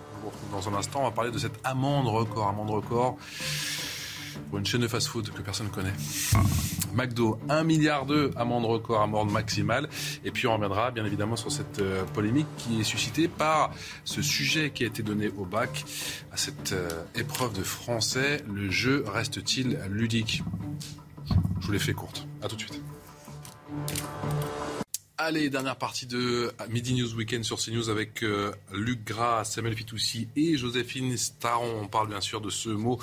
Dans 0.51 0.67
un 0.67 0.73
instant, 0.73 1.01
on 1.01 1.03
va 1.03 1.11
parler 1.11 1.31
de 1.31 1.37
cette 1.37 1.59
amende 1.63 2.07
record. 2.07 2.49
Amende 2.49 2.69
record 2.69 3.17
pour 4.49 4.59
une 4.59 4.65
chaîne 4.65 4.81
de 4.81 4.87
fast-food 4.87 5.31
que 5.31 5.41
personne 5.41 5.67
ne 5.67 5.71
connaît. 5.71 5.93
McDo, 6.93 7.39
1 7.49 7.63
milliard 7.63 8.05
d'euros, 8.05 8.31
amende 8.35 8.65
record, 8.65 9.01
amende 9.01 9.31
maximale. 9.31 9.87
Et 10.25 10.31
puis 10.31 10.47
on 10.47 10.53
reviendra 10.53 10.91
bien 10.91 11.05
évidemment 11.05 11.35
sur 11.35 11.51
cette 11.51 11.79
euh, 11.79 12.03
polémique 12.13 12.47
qui 12.57 12.81
est 12.81 12.83
suscitée 12.83 13.27
par 13.27 13.71
ce 14.03 14.21
sujet 14.21 14.71
qui 14.71 14.83
a 14.83 14.87
été 14.87 15.03
donné 15.03 15.29
au 15.37 15.45
bac 15.45 15.85
à 16.31 16.37
cette 16.37 16.73
euh, 16.73 16.89
épreuve 17.15 17.53
de 17.53 17.63
français. 17.63 18.43
Le 18.53 18.69
jeu 18.69 19.05
reste-t-il 19.07 19.79
ludique? 19.89 20.43
Je 21.61 21.65
vous 21.65 21.71
l'ai 21.71 21.79
fait 21.79 21.93
courte. 21.93 22.27
À 22.41 22.47
tout 22.47 22.55
de 22.55 22.61
suite. 22.61 22.81
Allez, 25.21 25.49
dernière 25.49 25.75
partie 25.75 26.05
de 26.05 26.49
Midi 26.69 26.93
News 26.93 27.13
Weekend 27.13 27.43
sur 27.43 27.57
CNews 27.59 27.89
avec 27.89 28.23
euh, 28.23 28.53
Luc 28.71 29.03
Gras, 29.03 29.43
Samuel 29.43 29.75
Fitoussi 29.75 30.29
et 30.37 30.55
Joséphine 30.55 31.17
Staron. 31.17 31.81
On 31.81 31.87
parle 31.89 32.07
bien 32.07 32.21
sûr 32.21 32.39
de 32.39 32.49
ce 32.49 32.69
mot 32.69 33.01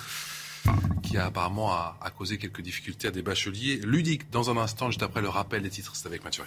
qui 1.03 1.19
a 1.19 1.27
apparemment 1.27 1.75
a, 1.75 2.11
causé 2.17 2.39
quelques 2.39 2.63
difficultés 2.63 3.09
à 3.09 3.11
des 3.11 3.21
bacheliers. 3.21 3.81
Ludique, 3.85 4.31
dans 4.31 4.49
un 4.49 4.57
instant, 4.57 4.91
juste 4.91 5.03
après 5.03 5.21
le 5.21 5.29
rappel 5.29 5.61
des 5.61 5.69
titres, 5.69 5.95
c'est 5.95 6.07
avec 6.07 6.25
Mathieu 6.25 6.43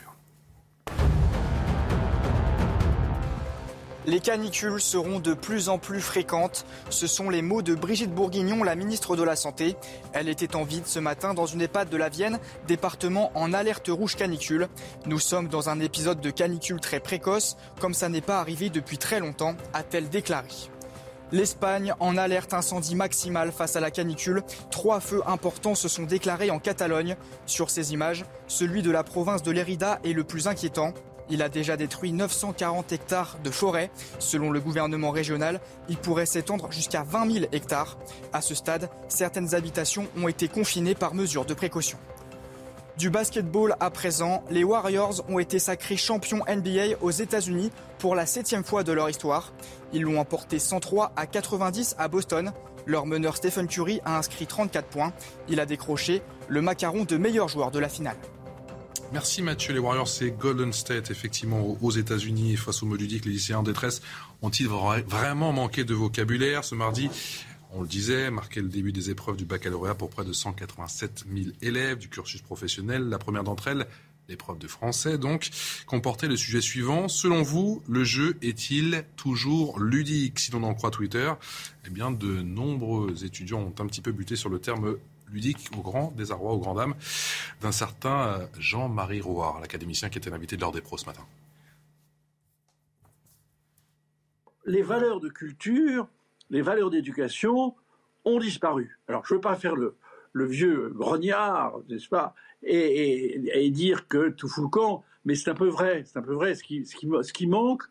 Les 4.05 4.21
canicules 4.21 4.79
seront 4.79 5.19
de 5.19 5.33
plus 5.33 5.67
en 5.67 5.77
plus 5.77 5.99
fréquentes. 5.99 6.65
Ce 6.89 7.05
sont 7.05 7.29
les 7.29 7.41
mots 7.41 7.61
de 7.61 7.75
Brigitte 7.75 8.13
Bourguignon, 8.13 8.63
la 8.63 8.75
ministre 8.75 9.15
de 9.15 9.23
la 9.23 9.35
Santé. 9.35 9.75
Elle 10.13 10.29
était 10.29 10.55
en 10.55 10.63
vide 10.63 10.87
ce 10.87 10.99
matin 10.99 11.33
dans 11.33 11.45
une 11.45 11.61
EHPAD 11.61 11.89
de 11.89 11.97
la 11.97 12.09
Vienne, 12.09 12.39
département 12.67 13.31
en 13.35 13.53
alerte 13.53 13.89
rouge 13.89 14.15
canicule. 14.15 14.69
Nous 15.05 15.19
sommes 15.19 15.49
dans 15.49 15.69
un 15.69 15.79
épisode 15.81 16.21
de 16.21 16.29
canicule 16.29 16.79
très 16.79 17.01
précoce, 17.01 17.57
comme 17.79 17.93
ça 17.93 18.09
n'est 18.09 18.21
pas 18.21 18.39
arrivé 18.39 18.69
depuis 18.69 18.97
très 18.97 19.19
longtemps, 19.19 19.55
a-t-elle 19.73 20.09
déclaré. 20.09 20.47
L'Espagne 21.31 21.93
en 21.99 22.17
alerte 22.17 22.55
incendie 22.55 22.95
maximale 22.95 23.51
face 23.51 23.75
à 23.75 23.79
la 23.79 23.91
canicule. 23.91 24.41
Trois 24.71 24.99
feux 24.99 25.21
importants 25.27 25.75
se 25.75 25.87
sont 25.87 26.03
déclarés 26.03 26.49
en 26.49 26.57
Catalogne. 26.57 27.17
Sur 27.45 27.69
ces 27.69 27.93
images, 27.93 28.25
celui 28.47 28.81
de 28.81 28.89
la 28.89 29.03
province 29.03 29.43
de 29.43 29.51
Lérida 29.51 29.99
est 30.03 30.13
le 30.13 30.23
plus 30.23 30.47
inquiétant. 30.47 30.93
Il 31.29 31.41
a 31.41 31.49
déjà 31.49 31.77
détruit 31.77 32.11
940 32.11 32.91
hectares 32.91 33.37
de 33.43 33.51
forêt. 33.51 33.91
Selon 34.17 34.51
le 34.51 34.59
gouvernement 34.59 35.11
régional, 35.11 35.59
il 35.87 35.97
pourrait 35.97 36.25
s'étendre 36.25 36.71
jusqu'à 36.71 37.03
20 37.03 37.31
000 37.31 37.45
hectares. 37.51 37.97
À 38.33 38.41
ce 38.41 38.55
stade, 38.55 38.89
certaines 39.07 39.53
habitations 39.53 40.07
ont 40.17 40.27
été 40.27 40.47
confinées 40.47 40.95
par 40.95 41.13
mesure 41.13 41.45
de 41.45 41.53
précaution. 41.53 41.97
Du 42.97 43.09
basketball 43.09 43.77
à 43.79 43.91
présent, 43.91 44.43
les 44.49 44.65
Warriors 44.65 45.23
ont 45.29 45.39
été 45.39 45.57
sacrés 45.57 45.95
champions 45.95 46.43
NBA 46.49 46.97
aux 46.99 47.11
États-Unis 47.11 47.71
pour 47.97 48.13
la 48.13 48.25
septième 48.25 48.65
fois 48.65 48.83
de 48.83 48.91
leur 48.91 49.09
histoire. 49.09 49.53
Ils 49.93 50.01
l'ont 50.01 50.19
emporté 50.19 50.59
103 50.59 51.13
à 51.15 51.25
90 51.25 51.95
à 51.97 52.09
Boston. 52.09 52.51
Leur 52.85 53.05
meneur 53.05 53.37
Stephen 53.37 53.67
Curry 53.67 54.01
a 54.03 54.17
inscrit 54.17 54.47
34 54.47 54.87
points. 54.87 55.13
Il 55.47 55.61
a 55.61 55.65
décroché 55.65 56.21
le 56.49 56.61
macaron 56.61 57.05
de 57.05 57.15
meilleur 57.15 57.47
joueur 57.47 57.71
de 57.71 57.79
la 57.79 57.87
finale. 57.87 58.17
Merci 59.11 59.41
Mathieu. 59.41 59.73
Les 59.73 59.79
Warriors, 59.79 60.07
c'est 60.07 60.29
Golden 60.29 60.71
State, 60.71 61.09
effectivement, 61.09 61.77
aux 61.81 61.91
États-Unis. 61.91 62.55
Face 62.57 62.83
au 62.83 62.85
mot 62.85 62.95
ludique, 62.95 63.25
les 63.25 63.31
lycéens 63.31 63.59
en 63.59 63.63
détresse 63.63 64.01
ont-ils 64.43 64.67
vraiment 64.67 65.51
manqué 65.51 65.83
de 65.83 65.95
vocabulaire 65.95 66.63
ce 66.63 66.75
mardi? 66.75 67.09
On 67.71 67.81
le 67.81 67.87
disait, 67.87 68.29
marqué 68.29 68.61
le 68.61 68.69
début 68.69 68.91
des 68.91 69.09
épreuves 69.09 69.35
du 69.35 69.45
baccalauréat 69.45 69.95
pour 69.95 70.11
près 70.11 70.25
de 70.25 70.33
187 70.33 71.25
000 71.31 71.49
élèves 71.61 71.97
du 71.97 72.07
cursus 72.07 72.41
professionnel. 72.41 73.09
La 73.09 73.17
première 73.17 73.43
d'entre 73.43 73.67
elles, 73.67 73.87
l'épreuve 74.27 74.59
de 74.59 74.67
français, 74.67 75.17
donc, 75.17 75.49
comportait 75.87 76.27
le 76.27 76.37
sujet 76.37 76.61
suivant. 76.61 77.07
Selon 77.07 77.41
vous, 77.41 77.81
le 77.87 78.03
jeu 78.03 78.37
est-il 78.43 79.05
toujours 79.15 79.79
ludique? 79.79 80.39
Si 80.39 80.51
l'on 80.51 80.61
en 80.61 80.75
croit 80.75 80.91
Twitter, 80.91 81.31
eh 81.87 81.89
bien, 81.89 82.11
de 82.11 82.41
nombreux 82.41 83.25
étudiants 83.25 83.61
ont 83.61 83.83
un 83.83 83.87
petit 83.87 84.01
peu 84.01 84.11
buté 84.11 84.35
sur 84.35 84.49
le 84.49 84.59
terme 84.59 84.97
ludique 85.31 85.69
au 85.77 85.81
grand 85.81 86.11
désarroi, 86.15 86.53
au 86.53 86.59
grand 86.59 86.75
dam 86.75 86.95
d'un 87.61 87.71
certain 87.71 88.27
euh, 88.27 88.45
Jean-Marie 88.57 89.21
Rouard, 89.21 89.59
l'académicien 89.59 90.09
qui 90.09 90.17
était 90.17 90.29
l'invité 90.29 90.55
de 90.55 90.61
l'heure 90.61 90.71
des 90.71 90.81
pros 90.81 90.97
ce 90.97 91.05
matin. 91.05 91.25
Les 94.65 94.81
valeurs 94.81 95.19
de 95.19 95.29
culture, 95.29 96.07
les 96.49 96.61
valeurs 96.61 96.89
d'éducation 96.89 97.75
ont 98.25 98.39
disparu. 98.39 98.99
Alors 99.07 99.25
je 99.25 99.33
ne 99.33 99.37
veux 99.37 99.41
pas 99.41 99.55
faire 99.55 99.75
le, 99.75 99.95
vieux 100.33 100.89
grognard, 100.95 101.79
n'est-ce 101.89 102.07
pas, 102.07 102.33
et, 102.63 103.69
dire 103.71 104.07
que 104.07 104.29
tout 104.29 104.47
fout 104.47 104.65
le 104.65 104.69
camp, 104.69 105.03
mais 105.25 105.35
c'est 105.35 105.49
un 105.49 105.55
peu 105.55 105.67
vrai, 105.67 106.03
c'est 106.05 106.17
un 106.17 106.21
peu 106.21 106.33
vrai. 106.33 106.55
Ce 106.55 106.63
qui, 106.63 107.47
manque, 107.47 107.83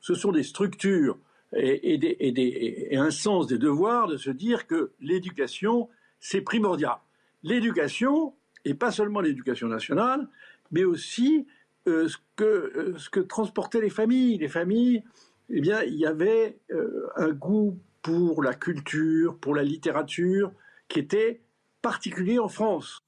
ce 0.00 0.14
sont 0.14 0.32
des 0.32 0.42
structures 0.42 1.18
et, 1.54 2.96
un 2.96 3.10
sens 3.10 3.46
des 3.46 3.58
devoirs 3.58 4.08
de 4.08 4.16
se 4.16 4.30
dire 4.30 4.66
que 4.66 4.92
l'éducation, 5.00 5.88
c'est 6.22 6.40
primordial. 6.40 6.96
L'éducation, 7.42 8.34
et 8.64 8.72
pas 8.72 8.92
seulement 8.92 9.20
l'éducation 9.20 9.66
nationale, 9.66 10.28
mais 10.70 10.84
aussi 10.84 11.46
euh, 11.88 12.08
ce, 12.08 12.16
que, 12.36 12.44
euh, 12.44 12.94
ce 12.96 13.10
que 13.10 13.20
transportaient 13.20 13.80
les 13.80 13.90
familles. 13.90 14.38
Les 14.38 14.48
familles, 14.48 15.02
eh 15.50 15.60
bien, 15.60 15.82
il 15.82 15.96
y 15.96 16.06
avait 16.06 16.58
euh, 16.70 17.08
un 17.16 17.32
goût 17.32 17.76
pour 18.02 18.42
la 18.42 18.54
culture, 18.54 19.36
pour 19.36 19.54
la 19.54 19.64
littérature, 19.64 20.52
qui 20.88 21.00
était 21.00 21.40
particulier 21.82 22.38
en 22.38 22.48
France. 22.48 23.00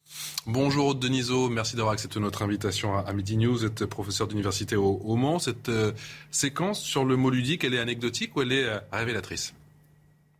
Bonjour 0.48 0.96
Deniso, 0.96 1.48
merci 1.48 1.76
d'avoir 1.76 1.92
accepté 1.92 2.18
notre 2.18 2.42
invitation 2.42 2.98
à, 2.98 3.12
Midi 3.12 3.36
News. 3.36 3.52
Vous 3.52 3.64
êtes 3.64 3.86
professeur 3.86 4.26
d'université 4.26 4.74
au, 4.74 5.14
Mans. 5.14 5.38
Cette 5.38 5.70
séquence 6.32 6.82
sur 6.82 7.04
le 7.04 7.14
mot 7.14 7.30
ludique, 7.30 7.62
elle 7.62 7.74
est 7.74 7.78
anecdotique 7.78 8.34
ou 8.34 8.42
elle 8.42 8.50
est 8.50 8.68
révélatrice? 8.90 9.54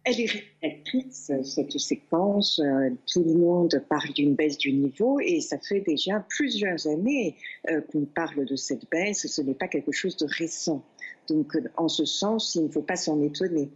Elle 0.05 0.21
est 0.21 0.31
révélatrice, 0.63 1.33
cette 1.43 1.79
séquence. 1.79 2.59
Euh, 2.59 2.91
tout 3.13 3.25
le 3.25 3.35
monde 3.35 3.83
parle 3.89 4.13
d'une 4.13 4.35
baisse 4.35 4.59
du 4.59 4.73
niveau 4.73 5.19
et 5.21 5.41
ça 5.41 5.59
fait 5.59 5.81
déjà 5.81 6.25
plusieurs 6.29 6.87
années 6.87 7.37
qu'on 7.91 8.05
parle 8.05 8.45
de 8.45 8.57
cette 8.57 8.89
baisse. 8.91 9.27
Ce 9.27 9.43
n'est 9.43 9.55
pas 9.55 9.69
quelque 9.69 9.93
chose 9.93 10.17
de 10.17 10.27
récent. 10.27 10.85
Donc, 11.29 11.57
en 11.77 11.89
ce 11.89 12.05
sens, 12.05 12.55
il 12.55 12.65
ne 12.65 12.69
faut 12.69 12.83
pas 12.83 12.97
s'en 12.97 13.23
étonner. 13.23 13.71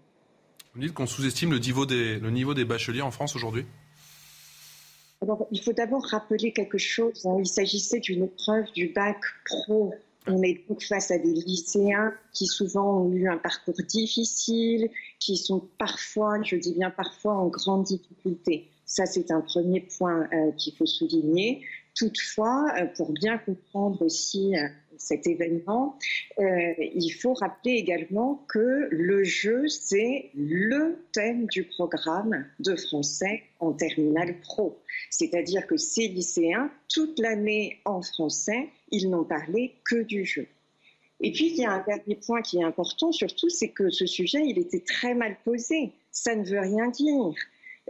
Vous 0.75 0.81
dites 0.81 0.93
qu'on 0.93 1.07
sous-estime 1.07 1.51
le 1.51 1.59
niveau 1.59 1.87
des, 1.87 2.19
le 2.19 2.31
niveau 2.31 2.55
des 2.55 2.65
bacheliers 2.65 3.01
en 3.01 3.11
France 3.11 3.35
aujourd'hui? 3.35 3.65
Il 5.51 5.61
faut 5.63 5.73
d'abord 5.73 6.05
rappeler 6.05 6.53
quelque 6.53 6.79
chose. 6.79 7.27
Hein. 7.27 7.37
Il 7.41 7.47
s'agissait 7.47 8.01
d'une 8.01 8.25
épreuve 8.25 8.71
du 8.73 8.89
bac 8.89 9.19
pro. 9.45 9.93
On 10.29 10.43
est 10.43 10.67
donc 10.69 10.83
face 10.83 11.11
à 11.11 11.19
des 11.19 11.33
lycéens 11.33 12.13
qui 12.33 12.47
souvent 12.47 13.03
ont 13.03 13.13
eu 13.13 13.29
un 13.29 13.39
parcours 13.39 13.75
difficile, 13.89 14.91
qui 15.19 15.37
sont 15.37 15.69
parfois, 15.79 16.43
je 16.43 16.57
dis 16.57 16.75
bien 16.75 16.91
parfois, 16.91 17.35
en 17.35 17.49
grande 17.49 17.85
difficulté. 17.85 18.69
Ça, 18.89 19.05
c'est 19.05 19.31
un 19.31 19.43
premier 19.43 19.81
point 19.81 20.29
euh, 20.33 20.51
qu'il 20.53 20.75
faut 20.75 20.87
souligner. 20.87 21.63
Toutefois, 21.95 22.73
euh, 22.79 22.87
pour 22.97 23.13
bien 23.13 23.37
comprendre 23.37 24.01
aussi 24.03 24.57
euh, 24.57 24.67
cet 24.97 25.27
événement, 25.27 25.97
il 26.39 27.11
faut 27.11 27.35
rappeler 27.35 27.73
également 27.73 28.45
que 28.49 28.89
le 28.91 29.23
jeu, 29.23 29.69
c'est 29.69 30.31
le 30.35 31.05
thème 31.13 31.47
du 31.47 31.63
programme 31.65 32.47
de 32.59 32.75
français 32.75 33.43
en 33.61 33.73
terminale 33.73 34.41
pro. 34.41 34.77
C'est-à-dire 35.09 35.69
que 35.69 35.77
ces 35.77 36.09
lycéens, 36.09 36.69
toute 36.89 37.21
l'année 37.21 37.79
en 37.85 38.03
français, 38.03 38.71
ils 38.91 39.11
n'ont 39.11 39.25
parlé 39.25 39.75
que 39.85 40.03
du 40.03 40.25
jeu. 40.25 40.47
Et 41.21 41.33
puis, 41.33 41.49
il 41.49 41.57
y 41.57 41.65
a 41.65 41.73
un 41.73 41.85
dernier 41.85 42.15
point 42.15 42.43
qui 42.43 42.59
est 42.59 42.65
important, 42.65 43.11
surtout, 43.11 43.49
c'est 43.49 43.71
que 43.71 43.91
ce 43.91 44.07
sujet, 44.07 44.43
il 44.45 44.59
était 44.59 44.81
très 44.81 45.15
mal 45.15 45.37
posé. 45.45 45.91
Ça 46.13 46.37
ne 46.37 46.45
veut 46.45 46.61
rien 46.61 46.89
dire. 46.89 47.35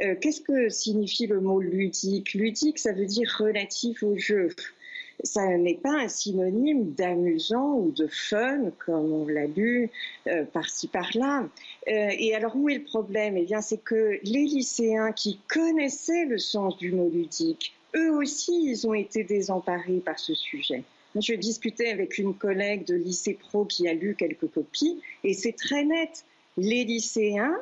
Euh, 0.00 0.14
qu'est-ce 0.20 0.40
que 0.40 0.68
signifie 0.70 1.26
le 1.26 1.40
mot 1.40 1.60
ludique? 1.60 2.32
Ludique, 2.34 2.78
ça 2.78 2.92
veut 2.92 3.06
dire 3.06 3.28
relatif 3.38 4.02
au 4.02 4.16
jeu 4.16 4.48
ça 5.24 5.46
n'est 5.56 5.74
pas 5.74 6.02
un 6.02 6.08
synonyme 6.08 6.92
d'amusant 6.92 7.74
ou 7.74 7.90
de 7.90 8.06
fun, 8.06 8.70
comme 8.84 9.12
on 9.12 9.26
l'a 9.26 9.46
lu 9.46 9.90
euh, 10.26 10.44
par-ci 10.44 10.88
par-là. 10.88 11.48
Euh, 11.88 12.10
et 12.18 12.34
alors 12.34 12.54
où 12.56 12.68
est 12.68 12.78
le 12.78 12.84
problème? 12.84 13.36
Eh 13.36 13.44
bien, 13.44 13.60
c'est 13.60 13.82
que 13.82 14.18
les 14.22 14.44
lycéens 14.44 15.12
qui 15.12 15.40
connaissaient 15.48 16.24
le 16.26 16.38
sens 16.38 16.76
du 16.78 16.92
mot 16.92 17.10
ludique, 17.10 17.74
eux 17.96 18.12
aussi, 18.12 18.70
ils 18.70 18.86
ont 18.86 18.94
été 18.94 19.24
désemparés 19.24 20.00
par 20.04 20.18
ce 20.18 20.34
sujet. 20.34 20.82
Je 21.14 21.34
discutais 21.34 21.90
avec 21.90 22.18
une 22.18 22.34
collègue 22.34 22.86
de 22.86 22.94
lycée 22.94 23.34
pro 23.34 23.64
qui 23.64 23.88
a 23.88 23.94
lu 23.94 24.14
quelques 24.14 24.48
copies, 24.48 25.00
et 25.24 25.34
c'est 25.34 25.52
très 25.52 25.84
net. 25.84 26.24
Les 26.56 26.84
lycéens 26.84 27.56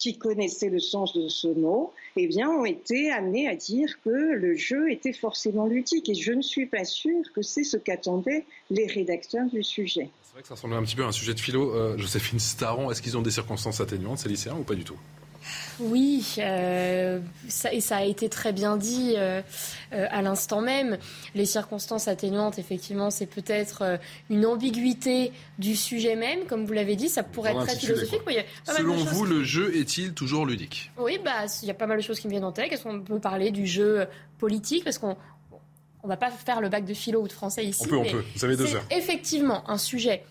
qui 0.00 0.16
connaissaient 0.16 0.70
le 0.70 0.80
sens 0.80 1.12
de 1.12 1.28
ce 1.28 1.46
mot, 1.46 1.92
eh 2.16 2.26
bien, 2.26 2.48
ont 2.48 2.64
été 2.64 3.12
amenés 3.12 3.46
à 3.46 3.54
dire 3.54 4.00
que 4.02 4.08
le 4.08 4.56
jeu 4.56 4.90
était 4.90 5.12
forcément 5.12 5.66
ludique. 5.66 6.08
Et 6.08 6.14
je 6.14 6.32
ne 6.32 6.40
suis 6.40 6.66
pas 6.66 6.84
sûre 6.84 7.22
que 7.34 7.42
c'est 7.42 7.64
ce 7.64 7.76
qu'attendaient 7.76 8.46
les 8.70 8.86
rédacteurs 8.86 9.46
du 9.46 9.62
sujet. 9.62 10.08
C'est 10.22 10.32
vrai 10.32 10.42
que 10.42 10.48
ça 10.48 10.54
ressemble 10.54 10.74
un 10.74 10.82
petit 10.82 10.96
peu 10.96 11.04
à 11.04 11.08
un 11.08 11.12
sujet 11.12 11.34
de 11.34 11.40
philo. 11.40 11.74
Euh, 11.74 11.98
Joséphine 11.98 12.40
Staron, 12.40 12.90
est-ce 12.90 13.02
qu'ils 13.02 13.18
ont 13.18 13.22
des 13.22 13.30
circonstances 13.30 13.80
atténuantes, 13.80 14.18
ces 14.18 14.30
lycéens, 14.30 14.56
ou 14.58 14.64
pas 14.64 14.74
du 14.74 14.84
tout? 14.84 14.96
Oui, 15.80 16.36
euh, 16.38 17.20
ça, 17.48 17.72
et 17.72 17.80
ça 17.80 17.98
a 17.98 18.04
été 18.04 18.28
très 18.28 18.52
bien 18.52 18.76
dit 18.76 19.14
euh, 19.16 19.40
euh, 19.92 20.06
à 20.10 20.22
l'instant 20.22 20.60
même. 20.60 20.98
Les 21.34 21.46
circonstances 21.46 22.08
atténuantes, 22.08 22.58
effectivement, 22.58 23.10
c'est 23.10 23.26
peut-être 23.26 23.98
une 24.28 24.46
ambiguïté 24.46 25.32
du 25.58 25.76
sujet 25.76 26.16
même, 26.16 26.44
comme 26.46 26.66
vous 26.66 26.72
l'avez 26.72 26.96
dit, 26.96 27.08
ça 27.08 27.22
pourrait 27.22 27.52
être 27.52 27.66
très 27.66 27.76
philosophique. 27.76 28.20
Selon 28.64 28.96
vous, 28.96 29.24
le 29.24 29.42
jeu 29.42 29.74
est-il 29.76 30.12
toujours 30.12 30.46
ludique? 30.46 30.90
Oui, 30.98 31.18
bah, 31.24 31.46
il 31.62 31.68
y 31.68 31.70
a 31.70 31.74
pas 31.74 31.86
mal 31.86 31.98
de 31.98 32.02
choses 32.02 32.20
qui 32.20 32.26
me 32.26 32.32
viennent 32.32 32.44
en 32.44 32.52
tête. 32.52 32.72
Est-ce 32.72 32.82
qu'on 32.82 33.00
peut 33.00 33.20
parler 33.20 33.50
du 33.50 33.66
jeu 33.66 34.06
politique? 34.38 34.84
Parce 34.84 34.98
qu'on 34.98 35.16
on 36.02 36.08
va 36.08 36.16
pas 36.16 36.30
faire 36.30 36.60
le 36.60 36.68
bac 36.68 36.84
de 36.84 36.94
philo 36.94 37.20
ou 37.20 37.28
de 37.28 37.32
français 37.32 37.64
ici. 37.64 37.82
On 37.84 37.88
peut, 37.88 37.96
on 37.96 38.04
peut. 38.04 38.24
Vous 38.34 38.44
avez 38.44 38.56
deux 38.56 38.74
heures. 38.74 38.84
Effectivement, 38.90 39.68
un 39.70 39.78
sujet 39.78 40.22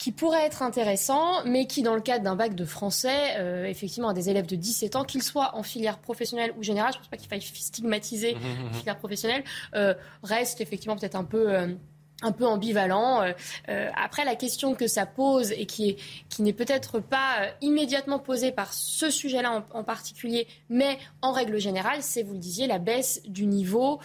qui 0.00 0.12
pourrait 0.12 0.46
être 0.46 0.62
intéressant, 0.62 1.44
mais 1.44 1.66
qui, 1.66 1.82
dans 1.82 1.94
le 1.94 2.00
cadre 2.00 2.24
d'un 2.24 2.34
bac 2.34 2.54
de 2.54 2.64
français, 2.64 3.36
euh, 3.36 3.66
effectivement, 3.66 4.08
a 4.08 4.14
des 4.14 4.30
élèves 4.30 4.46
de 4.46 4.56
17 4.56 4.96
ans, 4.96 5.04
qu'ils 5.04 5.22
soient 5.22 5.54
en 5.54 5.62
filière 5.62 5.98
professionnelle 5.98 6.54
ou 6.56 6.62
générale, 6.62 6.92
je 6.94 6.96
ne 6.96 7.00
pense 7.02 7.10
pas 7.10 7.18
qu'il 7.18 7.28
faille 7.28 7.42
stigmatiser 7.42 8.34
mmh, 8.34 8.38
mmh, 8.38 8.68
mmh. 8.70 8.72
filière 8.72 8.96
professionnelle, 8.96 9.44
euh, 9.74 9.92
reste 10.22 10.62
effectivement 10.62 10.96
peut-être 10.96 11.16
un 11.16 11.24
peu... 11.24 11.54
Euh, 11.54 11.74
un 12.22 12.32
peu 12.32 12.46
ambivalent. 12.46 13.22
Euh, 13.22 13.32
euh, 13.68 13.90
après, 13.96 14.24
la 14.24 14.36
question 14.36 14.74
que 14.74 14.86
ça 14.86 15.06
pose 15.06 15.52
et 15.52 15.66
qui, 15.66 15.96
qui 16.28 16.42
n'est 16.42 16.52
peut-être 16.52 17.00
pas 17.00 17.40
euh, 17.40 17.50
immédiatement 17.60 18.18
posée 18.18 18.52
par 18.52 18.72
ce 18.72 19.10
sujet-là 19.10 19.64
en, 19.72 19.84
particulier, 19.84 20.46
mais 20.68 20.98
en 21.22 21.32
règle 21.32 21.58
générale, 21.58 21.98
c'est, 22.02 22.22
vous 22.22 22.34
le 22.34 22.38
disiez, 22.38 22.66
la 22.66 22.78
baisse 22.78 23.22
du 23.26 23.46
niveau 23.46 23.98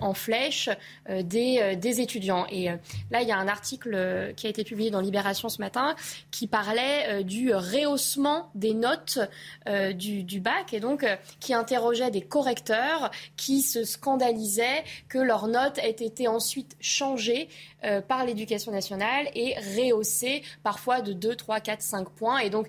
en 0.00 0.14
flèche 0.14 0.68
des, 1.08 1.76
des, 1.76 2.00
étudiants. 2.00 2.46
Et 2.50 2.66
là, 3.10 3.22
il 3.22 3.28
y 3.28 3.32
a 3.32 3.36
un 3.36 3.48
article 3.48 4.32
qui 4.36 4.46
a 4.46 4.50
été 4.50 4.64
publié 4.64 4.90
dans 4.90 5.00
Libération 5.00 5.48
ce 5.48 5.60
matin 5.60 5.96
qui 6.30 6.46
parlait 6.46 7.24
du 7.24 7.52
rehaussement 7.54 8.50
des 8.54 8.74
notes 8.74 9.18
du, 9.94 10.22
du, 10.22 10.40
bac 10.40 10.72
et 10.72 10.80
donc 10.80 11.06
qui 11.40 11.54
interrogeait 11.54 12.10
des 12.10 12.22
correcteurs 12.22 13.10
qui 13.36 13.62
se 13.62 13.84
scandalisaient 13.84 14.84
que 15.08 15.18
leurs 15.18 15.48
notes 15.48 15.78
aient 15.78 15.90
été 15.90 16.28
ensuite 16.28 16.76
changées 16.80 17.48
euh, 17.84 18.00
par 18.00 18.24
l'éducation 18.24 18.72
nationale 18.72 19.28
et 19.34 19.54
rehaussée 19.76 20.42
parfois 20.62 21.00
de 21.00 21.12
2, 21.12 21.36
3, 21.36 21.60
4, 21.60 21.82
5 21.82 22.10
points. 22.10 22.38
Et 22.38 22.50
donc, 22.50 22.68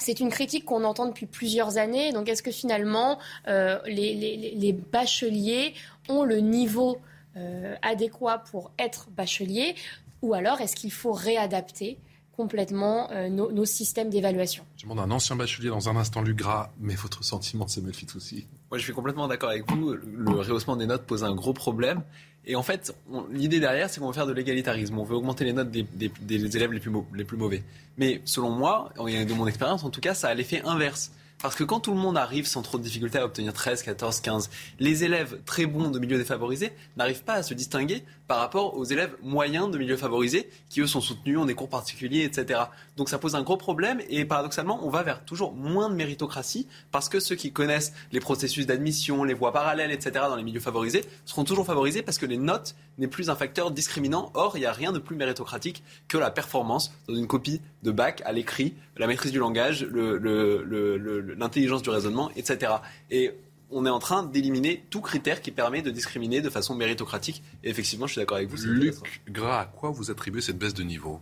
c'est 0.00 0.20
une 0.20 0.30
critique 0.30 0.64
qu'on 0.64 0.84
entend 0.84 1.06
depuis 1.06 1.26
plusieurs 1.26 1.78
années. 1.78 2.12
Donc, 2.12 2.28
est-ce 2.28 2.42
que 2.42 2.50
finalement, 2.50 3.18
euh, 3.48 3.78
les, 3.86 4.72
bacheliers 4.72 5.74
ont 6.08 6.24
le 6.24 6.38
niveau 6.38 6.98
euh, 7.36 7.74
adéquat 7.82 8.38
pour 8.50 8.70
être 8.78 9.08
bacheliers 9.10 9.74
Ou 10.22 10.34
alors, 10.34 10.60
est-ce 10.60 10.76
qu'il 10.76 10.92
faut 10.92 11.12
réadapter 11.12 11.98
complètement 12.38 13.10
nos, 13.30 13.64
systèmes 13.64 14.10
d'évaluation 14.10 14.64
Je 14.76 14.84
demande 14.84 15.00
à 15.00 15.02
un 15.02 15.10
ancien 15.10 15.34
bachelier 15.34 15.70
dans 15.70 15.88
un 15.88 15.96
instant, 15.96 16.22
Lugras, 16.22 16.70
mais 16.78 16.94
votre 16.94 17.24
sentiment, 17.24 17.66
c'est 17.66 17.82
Melfit 17.82 18.06
aussi 18.14 18.46
Moi, 18.70 18.78
je 18.78 18.84
suis 18.84 18.92
complètement 18.92 19.26
d'accord 19.26 19.50
avec 19.50 19.68
vous. 19.68 19.92
Le 19.92 20.30
rehaussement 20.30 20.76
des 20.76 20.86
notes 20.86 21.02
pose 21.02 21.24
un 21.24 21.34
gros 21.34 21.52
problème. 21.52 22.02
Et 22.46 22.54
en 22.54 22.62
fait, 22.62 22.94
l'idée 23.32 23.58
derrière, 23.58 23.90
c'est 23.90 24.00
qu'on 24.00 24.06
veut 24.06 24.12
faire 24.12 24.26
de 24.26 24.32
l'égalitarisme. 24.32 24.96
On 24.98 25.04
veut 25.04 25.16
augmenter 25.16 25.44
les 25.44 25.52
notes 25.52 25.70
des, 25.70 26.56
élèves 26.56 26.72
les 26.72 26.80
plus, 26.80 26.92
les 27.12 27.24
plus 27.24 27.36
mauvais. 27.36 27.64
Mais 27.96 28.22
selon 28.24 28.50
moi, 28.50 28.92
et 29.08 29.24
de 29.24 29.34
mon 29.34 29.48
expérience 29.48 29.82
en 29.82 29.90
tout 29.90 30.00
cas, 30.00 30.14
ça 30.14 30.28
a 30.28 30.34
l'effet 30.34 30.62
inverse. 30.64 31.10
Parce 31.40 31.54
que 31.54 31.62
quand 31.62 31.78
tout 31.78 31.92
le 31.92 31.98
monde 31.98 32.18
arrive 32.18 32.46
sans 32.46 32.62
trop 32.62 32.78
de 32.78 32.82
difficultés 32.82 33.18
à 33.18 33.24
obtenir 33.24 33.52
13, 33.52 33.84
14, 33.84 34.20
15, 34.20 34.50
les 34.80 35.04
élèves 35.04 35.40
très 35.44 35.66
bons 35.66 35.90
de 35.90 35.98
milieux 36.00 36.18
défavorisés 36.18 36.72
n'arrivent 36.96 37.22
pas 37.22 37.34
à 37.34 37.42
se 37.44 37.54
distinguer 37.54 38.02
par 38.26 38.38
rapport 38.38 38.76
aux 38.76 38.84
élèves 38.84 39.16
moyens 39.22 39.70
de 39.70 39.78
milieux 39.78 39.96
favorisés 39.96 40.50
qui, 40.68 40.80
eux, 40.80 40.88
sont 40.88 41.00
soutenus, 41.00 41.38
ont 41.38 41.46
des 41.46 41.54
cours 41.54 41.68
particuliers, 41.68 42.24
etc. 42.24 42.60
Donc 42.96 43.08
ça 43.08 43.18
pose 43.18 43.36
un 43.36 43.42
gros 43.42 43.56
problème 43.56 44.02
et 44.08 44.24
paradoxalement, 44.24 44.80
on 44.84 44.90
va 44.90 45.04
vers 45.04 45.24
toujours 45.24 45.52
moins 45.52 45.88
de 45.88 45.94
méritocratie 45.94 46.66
parce 46.90 47.08
que 47.08 47.20
ceux 47.20 47.36
qui 47.36 47.52
connaissent 47.52 47.92
les 48.10 48.20
processus 48.20 48.66
d'admission, 48.66 49.22
les 49.22 49.32
voies 49.32 49.52
parallèles, 49.52 49.92
etc. 49.92 50.26
dans 50.28 50.36
les 50.36 50.42
milieux 50.42 50.60
favorisés 50.60 51.04
seront 51.24 51.44
toujours 51.44 51.66
favorisés 51.66 52.02
parce 52.02 52.18
que 52.18 52.26
les 52.26 52.36
notes 52.36 52.74
n'est 52.98 53.06
plus 53.06 53.30
un 53.30 53.36
facteur 53.36 53.70
discriminant. 53.70 54.32
Or, 54.34 54.56
il 54.56 54.60
n'y 54.60 54.66
a 54.66 54.72
rien 54.72 54.90
de 54.90 54.98
plus 54.98 55.14
méritocratique 55.14 55.84
que 56.08 56.18
la 56.18 56.32
performance 56.32 56.92
dans 57.08 57.14
une 57.14 57.28
copie 57.28 57.60
de 57.82 57.90
bac 57.90 58.22
à 58.24 58.32
l'écrit, 58.32 58.74
la 58.96 59.06
maîtrise 59.06 59.32
du 59.32 59.38
langage, 59.38 59.84
l'intelligence 59.84 61.82
du 61.82 61.90
raisonnement, 61.90 62.30
etc. 62.36 62.72
Et 63.10 63.32
on 63.70 63.84
est 63.86 63.90
en 63.90 63.98
train 63.98 64.22
d'éliminer 64.22 64.84
tout 64.90 65.00
critère 65.00 65.42
qui 65.42 65.50
permet 65.50 65.82
de 65.82 65.90
discriminer 65.90 66.40
de 66.40 66.50
façon 66.50 66.74
méritocratique. 66.74 67.42
Et 67.62 67.70
effectivement, 67.70 68.06
je 68.06 68.12
suis 68.12 68.20
d'accord 68.20 68.38
avec 68.38 68.48
vous. 68.48 68.56
Luc 68.66 69.20
Gras, 69.28 69.60
à 69.60 69.64
quoi 69.66 69.90
vous 69.90 70.10
attribuez 70.10 70.40
cette 70.40 70.58
baisse 70.58 70.74
de 70.74 70.82
niveau? 70.82 71.20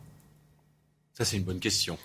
Ça, 1.16 1.24
c'est 1.24 1.38
une 1.38 1.44
bonne 1.44 1.60
question. 1.60 1.96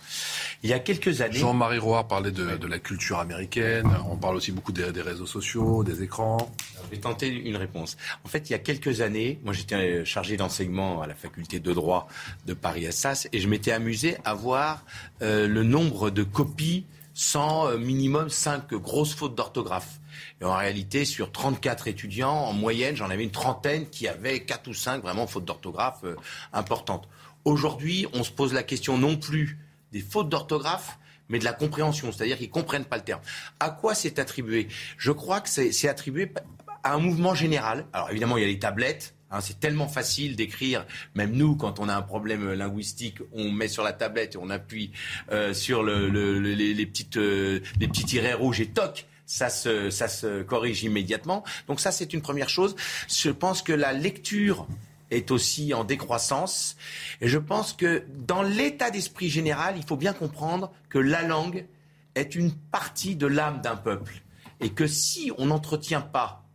Il 0.63 0.69
y 0.69 0.73
a 0.73 0.79
quelques 0.79 1.19
années. 1.19 1.37
Jean-Marie 1.37 1.79
Roy 1.79 2.07
parlait 2.07 2.31
de, 2.31 2.55
de, 2.55 2.67
la 2.67 2.79
culture 2.79 3.19
américaine. 3.19 3.85
On 4.09 4.15
parle 4.15 4.37
aussi 4.37 4.53
beaucoup 4.53 4.71
des, 4.71 4.93
des, 4.93 5.01
réseaux 5.01 5.25
sociaux, 5.25 5.83
des 5.83 6.01
écrans. 6.01 6.49
Je 6.85 6.95
vais 6.95 7.01
tenter 7.01 7.27
une 7.27 7.57
réponse. 7.57 7.97
En 8.23 8.29
fait, 8.29 8.49
il 8.49 8.53
y 8.53 8.55
a 8.55 8.59
quelques 8.59 9.01
années, 9.01 9.37
moi 9.43 9.51
j'étais 9.51 10.05
chargé 10.05 10.37
d'enseignement 10.37 11.01
à 11.01 11.07
la 11.07 11.13
faculté 11.13 11.59
de 11.59 11.73
droit 11.73 12.07
de 12.45 12.53
Paris-Assas 12.53 13.27
et 13.33 13.41
je 13.41 13.49
m'étais 13.49 13.73
amusé 13.73 14.15
à 14.23 14.33
voir 14.33 14.85
euh, 15.21 15.45
le 15.45 15.63
nombre 15.63 16.09
de 16.09 16.23
copies 16.23 16.85
sans 17.13 17.67
euh, 17.67 17.77
minimum 17.77 18.29
5 18.29 18.73
grosses 18.75 19.13
fautes 19.13 19.35
d'orthographe. 19.35 19.99
Et 20.39 20.45
en 20.45 20.55
réalité, 20.55 21.03
sur 21.03 21.33
34 21.33 21.89
étudiants, 21.89 22.31
en 22.31 22.53
moyenne, 22.53 22.95
j'en 22.95 23.09
avais 23.09 23.23
une 23.23 23.31
trentaine 23.31 23.89
qui 23.89 24.07
avaient 24.07 24.39
4 24.39 24.69
ou 24.69 24.73
5 24.73 25.01
vraiment 25.01 25.27
fautes 25.27 25.43
d'orthographe 25.43 25.99
euh, 26.05 26.15
importantes. 26.53 27.09
Aujourd'hui, 27.45 28.05
on 28.13 28.23
se 28.23 28.31
pose 28.31 28.53
la 28.53 28.63
question 28.63 28.97
non 28.97 29.17
plus 29.17 29.57
des 29.91 30.01
fautes 30.01 30.29
d'orthographe, 30.29 30.97
mais 31.29 31.39
de 31.39 31.45
la 31.45 31.53
compréhension, 31.53 32.11
c'est-à-dire 32.11 32.37
qu'ils 32.37 32.47
ne 32.47 32.51
comprennent 32.53 32.85
pas 32.85 32.97
le 32.97 33.03
terme. 33.03 33.21
À 33.59 33.69
quoi 33.69 33.95
c'est 33.95 34.19
attribué? 34.19 34.67
Je 34.97 35.11
crois 35.11 35.41
que 35.41 35.49
c'est 35.49 35.87
attribué 35.87 36.31
à 36.83 36.93
un 36.93 36.99
mouvement 36.99 37.33
général. 37.33 37.85
Alors 37.93 38.09
évidemment, 38.09 38.37
il 38.37 38.41
y 38.41 38.43
a 38.43 38.47
les 38.47 38.59
tablettes. 38.59 39.15
Hein, 39.33 39.39
c'est 39.39 39.61
tellement 39.61 39.87
facile 39.87 40.35
d'écrire, 40.35 40.85
même 41.15 41.31
nous, 41.31 41.55
quand 41.55 41.79
on 41.79 41.87
a 41.87 41.95
un 41.95 42.01
problème 42.01 42.51
linguistique, 42.51 43.19
on 43.31 43.49
met 43.49 43.69
sur 43.69 43.81
la 43.81 43.93
tablette 43.93 44.35
et 44.35 44.37
on 44.37 44.49
appuie 44.49 44.91
euh, 45.31 45.53
sur 45.53 45.83
le, 45.83 46.09
le, 46.09 46.37
les, 46.37 46.73
les, 46.73 46.85
petites, 46.85 47.15
euh, 47.15 47.61
les 47.79 47.87
petits 47.87 48.03
tirets 48.03 48.33
rouges 48.33 48.59
et 48.59 48.67
toc, 48.67 49.05
ça 49.25 49.49
se, 49.49 49.89
ça 49.89 50.09
se 50.09 50.43
corrige 50.43 50.83
immédiatement. 50.83 51.45
Donc 51.67 51.79
ça, 51.79 51.93
c'est 51.93 52.13
une 52.13 52.21
première 52.21 52.49
chose. 52.49 52.75
Je 53.07 53.29
pense 53.29 53.61
que 53.61 53.71
la 53.71 53.93
lecture 53.93 54.67
est 55.11 55.29
aussi 55.29 55.73
en 55.73 55.83
décroissance. 55.83 56.75
Et 57.19 57.27
je 57.27 57.37
pense 57.37 57.73
que 57.73 58.03
dans 58.25 58.41
l'état 58.41 58.89
d'esprit 58.89 59.29
général, 59.29 59.75
il 59.77 59.83
faut 59.83 59.97
bien 59.97 60.13
comprendre 60.13 60.71
que 60.89 60.97
la 60.97 61.21
langue 61.21 61.65
est 62.15 62.35
une 62.35 62.51
partie 62.51 63.15
de 63.15 63.27
l'âme 63.27 63.61
d'un 63.61 63.75
peuple. 63.75 64.23
Et 64.59 64.69
que 64.69 64.87
si 64.87 65.31
on 65.37 65.47
n'entretient 65.47 66.01
pas 66.01 66.45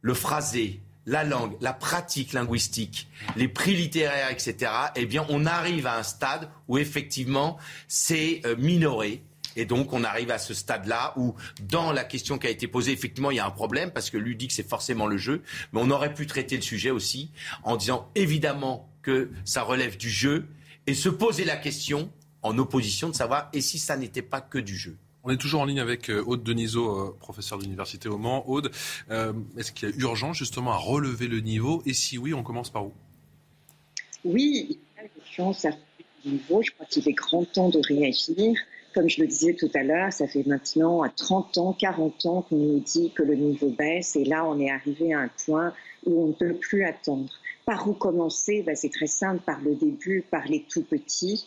le 0.00 0.14
phrasé, 0.14 0.80
la 1.06 1.24
langue, 1.24 1.56
la 1.60 1.72
pratique 1.72 2.32
linguistique, 2.32 3.08
les 3.36 3.48
prix 3.48 3.74
littéraires, 3.74 4.30
etc., 4.30 4.70
eh 4.96 5.06
bien, 5.06 5.26
on 5.28 5.46
arrive 5.46 5.86
à 5.86 5.98
un 5.98 6.02
stade 6.02 6.48
où 6.68 6.78
effectivement, 6.78 7.58
c'est 7.88 8.40
euh, 8.46 8.56
minoré 8.56 9.22
et 9.56 9.64
donc, 9.64 9.92
on 9.92 10.04
arrive 10.04 10.30
à 10.30 10.38
ce 10.38 10.54
stade-là 10.54 11.14
où, 11.16 11.34
dans 11.62 11.92
la 11.92 12.04
question 12.04 12.38
qui 12.38 12.46
a 12.46 12.50
été 12.50 12.66
posée, 12.66 12.92
effectivement, 12.92 13.30
il 13.30 13.36
y 13.36 13.40
a 13.40 13.46
un 13.46 13.50
problème 13.50 13.90
parce 13.90 14.10
que 14.10 14.16
ludique, 14.16 14.52
c'est 14.52 14.68
forcément 14.68 15.06
le 15.06 15.16
jeu. 15.16 15.42
Mais 15.72 15.80
on 15.82 15.90
aurait 15.90 16.14
pu 16.14 16.26
traiter 16.26 16.56
le 16.56 16.62
sujet 16.62 16.90
aussi 16.90 17.30
en 17.62 17.76
disant 17.76 18.10
évidemment 18.14 18.88
que 19.02 19.30
ça 19.44 19.62
relève 19.62 19.96
du 19.96 20.10
jeu 20.10 20.46
et 20.86 20.94
se 20.94 21.08
poser 21.08 21.44
la 21.44 21.56
question 21.56 22.10
en 22.42 22.58
opposition 22.58 23.08
de 23.08 23.14
savoir 23.14 23.48
et 23.52 23.60
si 23.60 23.78
ça 23.78 23.96
n'était 23.96 24.22
pas 24.22 24.40
que 24.40 24.58
du 24.58 24.76
jeu? 24.76 24.96
On 25.26 25.30
est 25.30 25.38
toujours 25.38 25.62
en 25.62 25.64
ligne 25.64 25.80
avec 25.80 26.10
euh, 26.10 26.22
Aude 26.26 26.42
Denisot, 26.42 27.08
euh, 27.08 27.16
professeur 27.18 27.58
d'université 27.58 28.10
au 28.10 28.18
Mans. 28.18 28.46
Aude, 28.46 28.70
euh, 29.10 29.32
est-ce 29.56 29.72
qu'il 29.72 29.88
y 29.88 29.92
a 29.92 29.94
urgence 29.96 30.36
justement 30.36 30.72
à 30.72 30.76
relever 30.76 31.28
le 31.28 31.40
niveau? 31.40 31.82
Et 31.86 31.94
si 31.94 32.18
oui, 32.18 32.34
on 32.34 32.42
commence 32.42 32.68
par 32.68 32.84
où? 32.84 32.92
Oui, 34.22 34.66
il 34.68 34.76
y 34.76 35.00
a 35.00 35.08
urgence 35.16 35.64
à 35.64 35.70
relever 35.70 36.04
le 36.26 36.30
niveau. 36.32 36.62
Je 36.62 36.70
crois 36.72 36.84
qu'il 36.84 37.08
est 37.08 37.14
grand 37.14 37.44
temps 37.46 37.70
de 37.70 37.80
réagir. 37.88 38.54
Comme 38.94 39.08
je 39.08 39.20
le 39.20 39.26
disais 39.26 39.54
tout 39.54 39.70
à 39.74 39.82
l'heure, 39.82 40.12
ça 40.12 40.28
fait 40.28 40.46
maintenant 40.46 41.02
30 41.16 41.58
ans, 41.58 41.72
40 41.72 42.26
ans 42.26 42.42
qu'on 42.42 42.56
nous 42.56 42.80
dit 42.80 43.12
que 43.12 43.24
le 43.24 43.34
niveau 43.34 43.68
baisse 43.68 44.14
et 44.14 44.24
là 44.24 44.46
on 44.46 44.58
est 44.60 44.70
arrivé 44.70 45.12
à 45.12 45.20
un 45.20 45.30
point 45.44 45.72
où 46.06 46.22
on 46.22 46.26
ne 46.28 46.32
peut 46.32 46.54
plus 46.54 46.84
attendre. 46.84 47.32
Par 47.66 47.88
où 47.88 47.94
commencer? 47.94 48.62
Ben, 48.62 48.76
C'est 48.76 48.92
très 48.92 49.06
simple, 49.06 49.42
par 49.44 49.60
le 49.62 49.74
début, 49.74 50.22
par 50.30 50.46
les 50.46 50.62
tout 50.62 50.82
petits. 50.82 51.44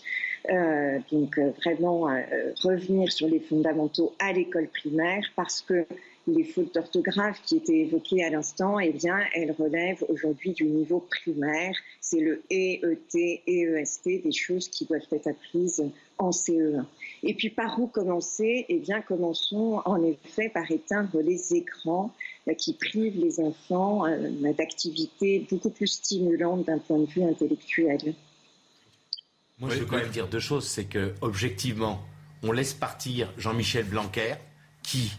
Euh, 0.50 1.00
donc 1.12 1.38
euh, 1.38 1.52
vraiment 1.64 2.10
euh, 2.10 2.22
revenir 2.64 3.12
sur 3.12 3.28
les 3.28 3.40
fondamentaux 3.42 4.14
à 4.18 4.32
l'école 4.32 4.70
primaire 4.70 5.22
parce 5.36 5.62
que 5.62 5.86
les 6.26 6.44
fautes 6.44 6.74
d'orthographe 6.74 7.42
qui 7.46 7.58
étaient 7.58 7.80
évoquées 7.80 8.24
à 8.24 8.30
l'instant, 8.30 8.80
eh 8.80 8.92
bien, 8.92 9.18
elles 9.34 9.52
relèvent 9.52 10.04
aujourd'hui 10.10 10.52
du 10.52 10.66
niveau 10.66 11.00
primaire. 11.00 11.74
C'est 12.02 12.20
le 12.20 12.42
EET, 12.50 13.44
EEST, 13.48 14.24
des 14.24 14.32
choses 14.32 14.68
qui 14.68 14.86
doivent 14.86 15.08
être 15.12 15.28
apprises 15.28 15.84
en 16.18 16.32
CE1. 16.32 16.84
Et 17.24 17.34
puis 17.34 17.50
par 17.50 17.80
où 17.80 17.88
commencer? 17.88 18.66
Eh 18.70 18.80
bien, 18.80 19.02
commençons 19.02 19.82
en 19.86 20.02
effet 20.04 20.50
par 20.50 20.70
éteindre 20.70 21.20
les 21.22 21.54
écrans 21.54 22.14
euh, 22.48 22.54
qui 22.54 22.74
privent 22.74 23.20
les 23.20 23.40
enfants 23.40 24.06
euh, 24.06 24.54
d'activités 24.54 25.46
beaucoup 25.50 25.70
plus 25.70 25.88
stimulantes 25.88 26.66
d'un 26.66 26.80
point 26.80 27.00
de 27.00 27.06
vue 27.06 27.24
intellectuel. 27.24 28.14
Moi, 29.60 29.72
je 29.72 29.80
veux 29.80 29.86
quand 29.86 29.98
même 29.98 30.10
dire 30.10 30.28
deux 30.28 30.40
choses. 30.40 30.68
C'est 30.68 30.86
que, 30.86 31.14
objectivement, 31.22 32.00
on 32.44 32.52
laisse 32.52 32.74
partir 32.74 33.34
Jean-Michel 33.38 33.86
Blanquer, 33.86 34.36
qui 34.84 35.12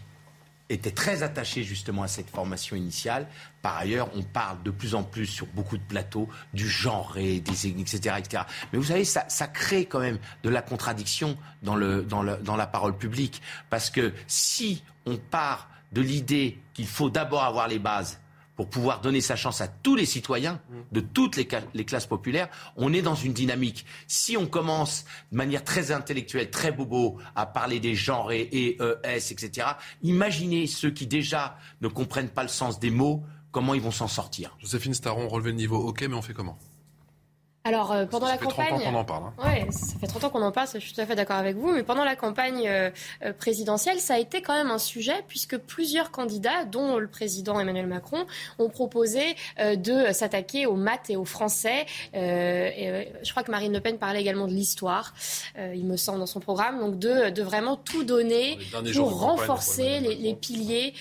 était 0.69 0.90
très 0.90 1.23
attaché 1.23 1.62
justement 1.65 2.03
à 2.03 2.09
cette 2.09 2.31
formation 2.31 2.77
initiale. 2.77 3.27
Par 3.62 3.77
ailleurs, 3.77 4.11
on 4.15 4.23
parle 4.23 4.62
de 4.62 4.70
plus 4.70 4.95
en 4.95 5.03
plus 5.03 5.27
sur 5.27 5.47
beaucoup 5.47 5.77
de 5.77 5.82
plateaux 5.82 6.28
du 6.53 6.69
genre, 6.69 7.15
des, 7.15 7.39
etc., 7.39 8.16
etc. 8.19 8.43
Mais 8.73 8.78
vous 8.78 8.86
savez, 8.86 9.05
ça, 9.05 9.24
ça, 9.28 9.47
crée 9.47 9.86
quand 9.86 10.01
même 10.01 10.19
de 10.43 10.49
la 10.49 10.62
contradiction 10.62 11.36
dans, 11.62 11.74
le, 11.74 12.03
dans, 12.03 12.23
le, 12.23 12.36
dans 12.36 12.57
la 12.57 12.66
parole 12.66 12.97
publique. 12.97 13.40
Parce 13.70 13.90
que 13.90 14.12
si 14.27 14.82
on 15.07 15.16
part 15.16 15.69
de 15.93 16.03
l'idée 16.03 16.59
qu'il 16.74 16.86
faut 16.86 17.11
d'abord 17.11 17.45
avoir 17.45 17.66
les 17.69 17.78
bases 17.78 18.20
pour 18.59 18.68
pouvoir 18.68 19.01
donner 19.01 19.20
sa 19.20 19.36
chance 19.36 19.60
à 19.60 19.68
tous 19.68 19.94
les 19.94 20.05
citoyens 20.05 20.60
de 20.90 20.98
toutes 20.98 21.36
les, 21.36 21.47
classes 21.47 22.06
populaires, 22.09 22.48
on 22.74 22.93
est 22.93 23.02
dans 23.02 23.14
une 23.14 23.32
dynamique. 23.32 23.86
Si 24.09 24.36
on 24.36 24.47
commence 24.47 25.05
de 25.30 25.36
manière 25.36 25.62
très 25.62 25.93
intellectuelle, 25.93 26.51
très 26.51 26.72
bobo, 26.72 27.18
à 27.36 27.47
parler 27.47 27.78
des 27.78 27.94
genres 27.94 28.32
et, 28.32 28.76
etc., 29.05 29.68
imaginez 30.02 30.66
ceux 30.66 30.90
qui 30.90 31.06
déjà 31.06 31.56
ne 31.82 31.86
comprennent 31.86 32.30
pas 32.30 32.43
le 32.43 32.48
sens 32.48 32.80
des 32.80 32.90
mots, 32.90 33.22
comment 33.52 33.74
ils 33.74 33.80
vont 33.80 33.93
s'en 33.93 34.09
sortir. 34.09 34.56
Joséphine 34.59 34.93
Staron, 34.93 35.28
relever 35.28 35.51
le 35.52 35.56
niveau, 35.56 35.76
ok, 35.76 36.01
mais 36.09 36.16
on 36.16 36.22
fait 36.22 36.35
comment? 36.35 36.59
Alors, 37.69 37.93
euh, 37.93 38.07
pendant 38.07 38.27
ça 38.27 38.32
la 38.32 38.39
fait 38.39 38.47
campagne. 38.47 38.66
30 38.69 38.81
ans 38.81 38.90
qu'on 38.90 38.99
en 38.99 39.05
parle. 39.05 39.23
Hein. 39.24 39.45
Ouais, 39.45 39.66
ça 39.70 39.99
fait 39.99 40.07
30 40.07 40.24
ans 40.24 40.31
qu'on 40.31 40.43
en 40.43 40.53
parle, 40.53 40.69
je 40.73 40.78
suis 40.78 40.95
tout 40.95 41.01
à 41.01 41.07
fait 41.07 41.15
d'accord 41.15 41.36
avec 41.36 41.57
vous. 41.57 41.73
Mais 41.73 41.82
pendant 41.82 42.05
la 42.05 42.16
campagne 42.16 42.66
euh, 42.66 42.90
euh, 43.24 43.32
présidentielle, 43.32 44.01
ça 44.01 44.15
a 44.15 44.19
été 44.19 44.40
quand 44.40 44.55
même 44.55 44.70
un 44.70 44.78
sujet, 44.78 45.23
puisque 45.28 45.59
plusieurs 45.59 46.11
candidats, 46.11 46.65
dont 46.65 46.97
le 46.97 47.09
président 47.09 47.61
Emmanuel 47.61 47.86
Macron, 47.86 48.27
ont 48.59 48.70
proposé 48.70 49.36
euh, 49.59 49.77
de 49.77 50.12
s'attaquer 50.12 50.65
aux 50.66 50.77
maths 50.77 51.11
et 51.11 51.16
aux 51.16 51.27
français. 51.27 51.86
Et, 52.15 53.09
je 53.23 53.31
crois 53.31 53.43
que 53.43 53.51
Marine 53.51 53.73
Le 53.73 53.81
Pen 53.81 53.99
parlait 53.99 54.20
également 54.20 54.47
de 54.47 54.53
l'histoire, 54.53 55.15
il 55.57 55.85
me 55.85 55.97
semble, 55.97 56.20
dans 56.20 56.27
son 56.27 56.40
programme. 56.40 56.78
Donc, 56.81 56.99
de, 56.99 57.31
de 57.31 57.43
vraiment 57.43 57.77
tout 57.77 58.05
donner 58.05 58.59
pour 58.95 59.20
renforcer 59.20 60.01
les, 60.01 60.15
les, 60.15 60.35
piliers 60.35 60.95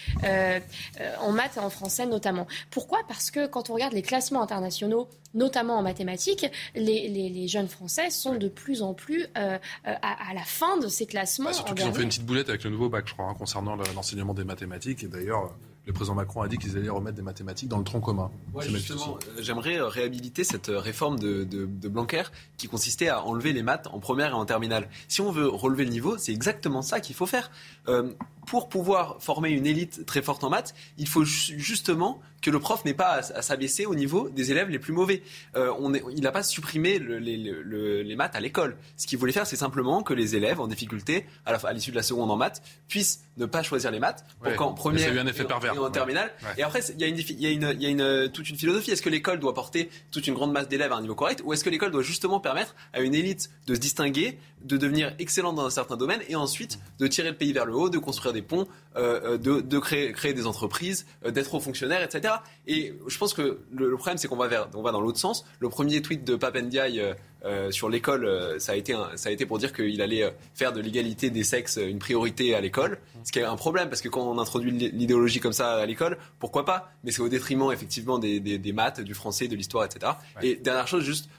en 1.22 1.32
maths 1.32 1.58
et 1.58 1.60
en 1.60 1.70
français, 1.70 2.06
notamment. 2.06 2.48
Pourquoi? 2.70 3.00
Parce 3.08 3.32
que 3.32 3.48
quand 3.48 3.70
on 3.70 3.74
regarde 3.74 3.94
les 3.94 4.02
classements 4.02 4.42
internationaux, 4.42 5.08
notamment 5.38 5.78
en 5.78 5.82
mathématiques, 5.82 6.46
les, 6.76 7.08
les, 7.08 7.30
les, 7.30 7.48
jeunes 7.48 7.68
Français 7.68 8.10
sont 8.10 8.36
de 8.36 8.50
plus 8.50 8.82
en 8.82 8.94
plus 8.94 9.26
euh, 9.38 9.58
à, 9.86 10.30
à, 10.30 10.34
la 10.34 10.44
fin 10.44 10.78
de 10.78 10.88
ces 10.88 11.06
classements. 11.06 11.46
Bah, 11.46 11.54
surtout 11.54 11.76
qu'ils 11.76 11.86
ont 11.86 11.94
fait 11.94 12.04
une 12.04 12.10
petite 12.10 12.26
boulette 12.26 12.50
avec 12.50 12.64
le 12.64 12.72
nouveau 12.72 12.90
bac, 12.90 13.06
je 13.08 13.14
crois, 13.14 13.28
hein, 13.28 13.36
concernant 13.38 13.76
l'enseignement 13.96 14.34
des 14.34 14.44
mathématiques. 14.44 15.04
Et 15.04 15.08
d'ailleurs, 15.08 15.54
le 15.88 15.94
président 15.94 16.16
Macron 16.16 16.42
a 16.42 16.50
dit 16.50 16.58
qu'ils 16.58 16.76
allaient 16.76 16.90
remettre 16.90 17.16
des 17.16 17.22
mathématiques 17.22 17.70
dans 17.70 17.78
le 17.78 17.86
tronc 17.86 18.02
commun. 18.02 18.30
Ouais, 18.54 18.68
justement, 18.68 19.18
j'aimerais 19.40 19.80
réhabiliter 19.80 20.44
cette 20.44 20.68
réforme 20.68 21.18
de, 21.18 21.46
de, 21.46 21.66
de, 21.66 21.88
Blanquer 21.88 22.24
qui 22.58 22.68
consistait 22.68 23.08
à 23.08 23.24
enlever 23.24 23.54
les 23.54 23.64
maths 23.64 23.88
en 23.88 24.00
première 24.00 24.32
et 24.32 24.34
en 24.34 24.46
terminale. 24.46 24.90
Si 25.08 25.22
on 25.22 25.32
veut 25.32 25.48
relever 25.48 25.86
le 25.86 25.92
niveau, 25.92 26.18
c'est 26.18 26.34
exactement 26.34 26.82
ça 26.82 27.00
qu'il 27.00 27.16
faut 27.16 27.26
faire. 27.26 27.50
Euh, 27.88 28.12
pour 28.48 28.70
pouvoir 28.70 29.18
former 29.20 29.50
une 29.50 29.68
élite 29.68 30.06
très 30.06 30.22
forte 30.22 30.44
en 30.44 30.50
maths, 30.50 30.74
il 30.98 31.08
faut 31.08 31.26
justement 31.26 32.22
que 32.42 32.50
le 32.50 32.60
prof 32.60 32.86
n'ait 32.86 32.94
pas 32.94 33.20
à, 33.36 33.42
s'abaisser 33.42 33.86
au 33.86 33.96
niveau 33.96 34.30
des 34.30 34.52
élèves 34.52 34.70
les 34.70 34.80
plus 34.80 34.94
mauvais. 34.94 35.22
Euh, 35.56 35.74
on 35.80 35.94
est, 35.94 36.04
il 36.16 36.22
n'a 36.22 36.32
pas 36.32 36.44
supprimé 36.44 37.00
le, 37.00 37.18
les, 37.18 37.36
le, 37.36 38.02
les, 38.02 38.16
maths 38.16 38.36
à 38.36 38.40
l'école. 38.40 38.78
Ce 38.96 39.08
qu'il 39.08 39.18
voulait 39.18 39.34
faire, 39.34 39.48
c'est 39.48 39.56
simplement 39.56 40.04
que 40.04 40.14
les 40.14 40.36
élèves 40.36 40.62
en 40.62 40.68
difficulté, 40.68 41.26
à 41.46 41.74
l'issue 41.74 41.92
de 41.92 41.96
la 41.96 42.04
seconde 42.04 42.32
en 42.32 42.38
maths, 42.38 42.62
puissent 42.88 43.22
ne 43.38 43.46
pas 43.46 43.64
choisir 43.64 43.92
les 43.92 44.00
maths 44.00 44.26
pour 44.40 44.50
ouais, 44.50 44.56
qu'en 44.56 44.74
première 44.74 45.14
eu 45.14 45.20
un 45.20 45.28
effet 45.28 45.44
et, 45.44 45.48
pervers. 45.48 45.74
et 45.74 45.78
en 45.78 45.90
terminale. 45.90 46.32
Ouais. 46.42 46.50
Et 46.58 46.64
après, 46.64 46.82
il 46.88 47.02
y 47.02 47.04
a, 47.04 47.08
une, 47.08 47.18
y 47.18 47.46
a, 47.48 47.50
une, 47.50 47.82
y 47.82 47.86
a 47.86 47.90
une, 47.90 48.32
toute 48.32 48.50
une 48.50 48.58
philosophie. 48.58 48.92
Est-ce 48.92 49.02
que 49.02 49.10
l'école 49.10 49.40
doit 49.40 49.54
porter 49.54 49.90
toute 50.12 50.28
une 50.28 50.34
grande 50.34 50.52
masse 50.52 50.68
d'élèves 50.70 50.92
à 50.92 50.96
un 50.96 51.02
niveau 51.02 51.16
correct 51.16 51.42
ou 51.44 51.54
est-ce 51.54 51.64
que 51.64 51.70
l'école 51.70 51.92
doit 51.92 52.04
justement 52.04 52.40
permettre 52.40 52.76
à 52.94 53.02
une 53.02 53.16
élite 53.16 53.50
de 53.66 53.76
se 53.76 53.80
distinguer, 53.80 54.40
de 54.64 54.78
devenir 54.78 55.14
excellente 55.20 55.56
dans 55.56 55.66
un 55.66 55.72
certain 55.72 55.98
domaine 55.98 56.22
et 56.30 56.36
ensuite 56.36 56.80
de 57.00 57.08
tirer 57.08 57.30
le 57.30 57.36
pays 57.36 57.54
vers 57.54 57.66
le 57.66 57.76
haut, 57.76 57.90
de 57.90 57.98
construire 57.98 58.34
des 58.34 58.37
des 58.38 58.44
ponts, 58.44 58.68
euh, 58.96 59.38
de, 59.38 59.62
de 59.62 59.80
créer, 59.80 60.12
créer, 60.14 60.34
des 60.34 60.48
entreprises, 60.48 61.06
d'être 61.28 61.54
hauts 61.54 61.60
fonctionnaires, 61.60 62.04
etc. 62.04 62.36
Et 62.68 62.94
je 63.08 63.18
pense 63.18 63.34
que 63.34 63.60
le, 63.72 63.90
le 63.90 63.98
problème, 63.98 64.18
c'est 64.18 64.28
qu'on 64.28 64.38
va, 64.38 64.48
vers, 64.48 64.70
on 64.74 64.82
va 64.82 64.92
dans 64.92 65.02
l'autre 65.02 65.20
sens. 65.20 65.46
Le 65.60 65.70
premier 65.70 66.02
tweet 66.02 66.24
de 66.24 66.36
Papendiaï 66.36 67.02
euh, 67.46 67.72
sur 67.72 67.90
l'école, 67.90 68.56
ça, 68.60 68.72
a 68.72 68.76
été 68.76 68.96
ça 69.16 69.30
a 69.30 69.32
été 69.32 69.46
pour 69.46 69.58
dire 69.58 69.74
qu'il 69.74 70.02
allait 70.02 70.34
faire 70.54 70.74
de 70.74 70.82
l'égalité 70.82 71.30
des 71.30 71.44
sexes 71.44 71.80
une 71.82 72.00
priorité 72.00 72.56
à 72.56 72.62
l'école. 72.62 73.00
Ce 73.24 73.32
qui 73.32 73.40
est 73.40 73.44
un 73.44 73.56
problème, 73.56 73.90
parce 73.90 74.02
que 74.02 74.10
quand 74.10 74.22
on 74.22 74.40
introduit 74.40 74.72
l'idéologie 74.72 75.40
comme 75.40 75.54
ça 75.54 75.74
à 75.74 75.86
l'école, 75.86 76.18
pourquoi 76.40 76.66
pas? 76.66 76.92
Mais 77.04 77.12
c'est 77.12 77.22
au 77.22 77.30
détriment, 77.30 77.72
effectivement, 77.72 78.20
des, 78.20 78.40
des, 78.40 78.58
des, 78.58 78.74
maths, 78.74 79.02
du 79.02 79.14
français, 79.14 79.48
de 79.48 79.56
l'histoire, 79.56 79.86
etc. 79.86 80.14
Ouais. 80.38 80.48
Et 80.48 80.56
dernière 80.56 80.88
chose, 80.88 81.04
juste, 81.04 81.30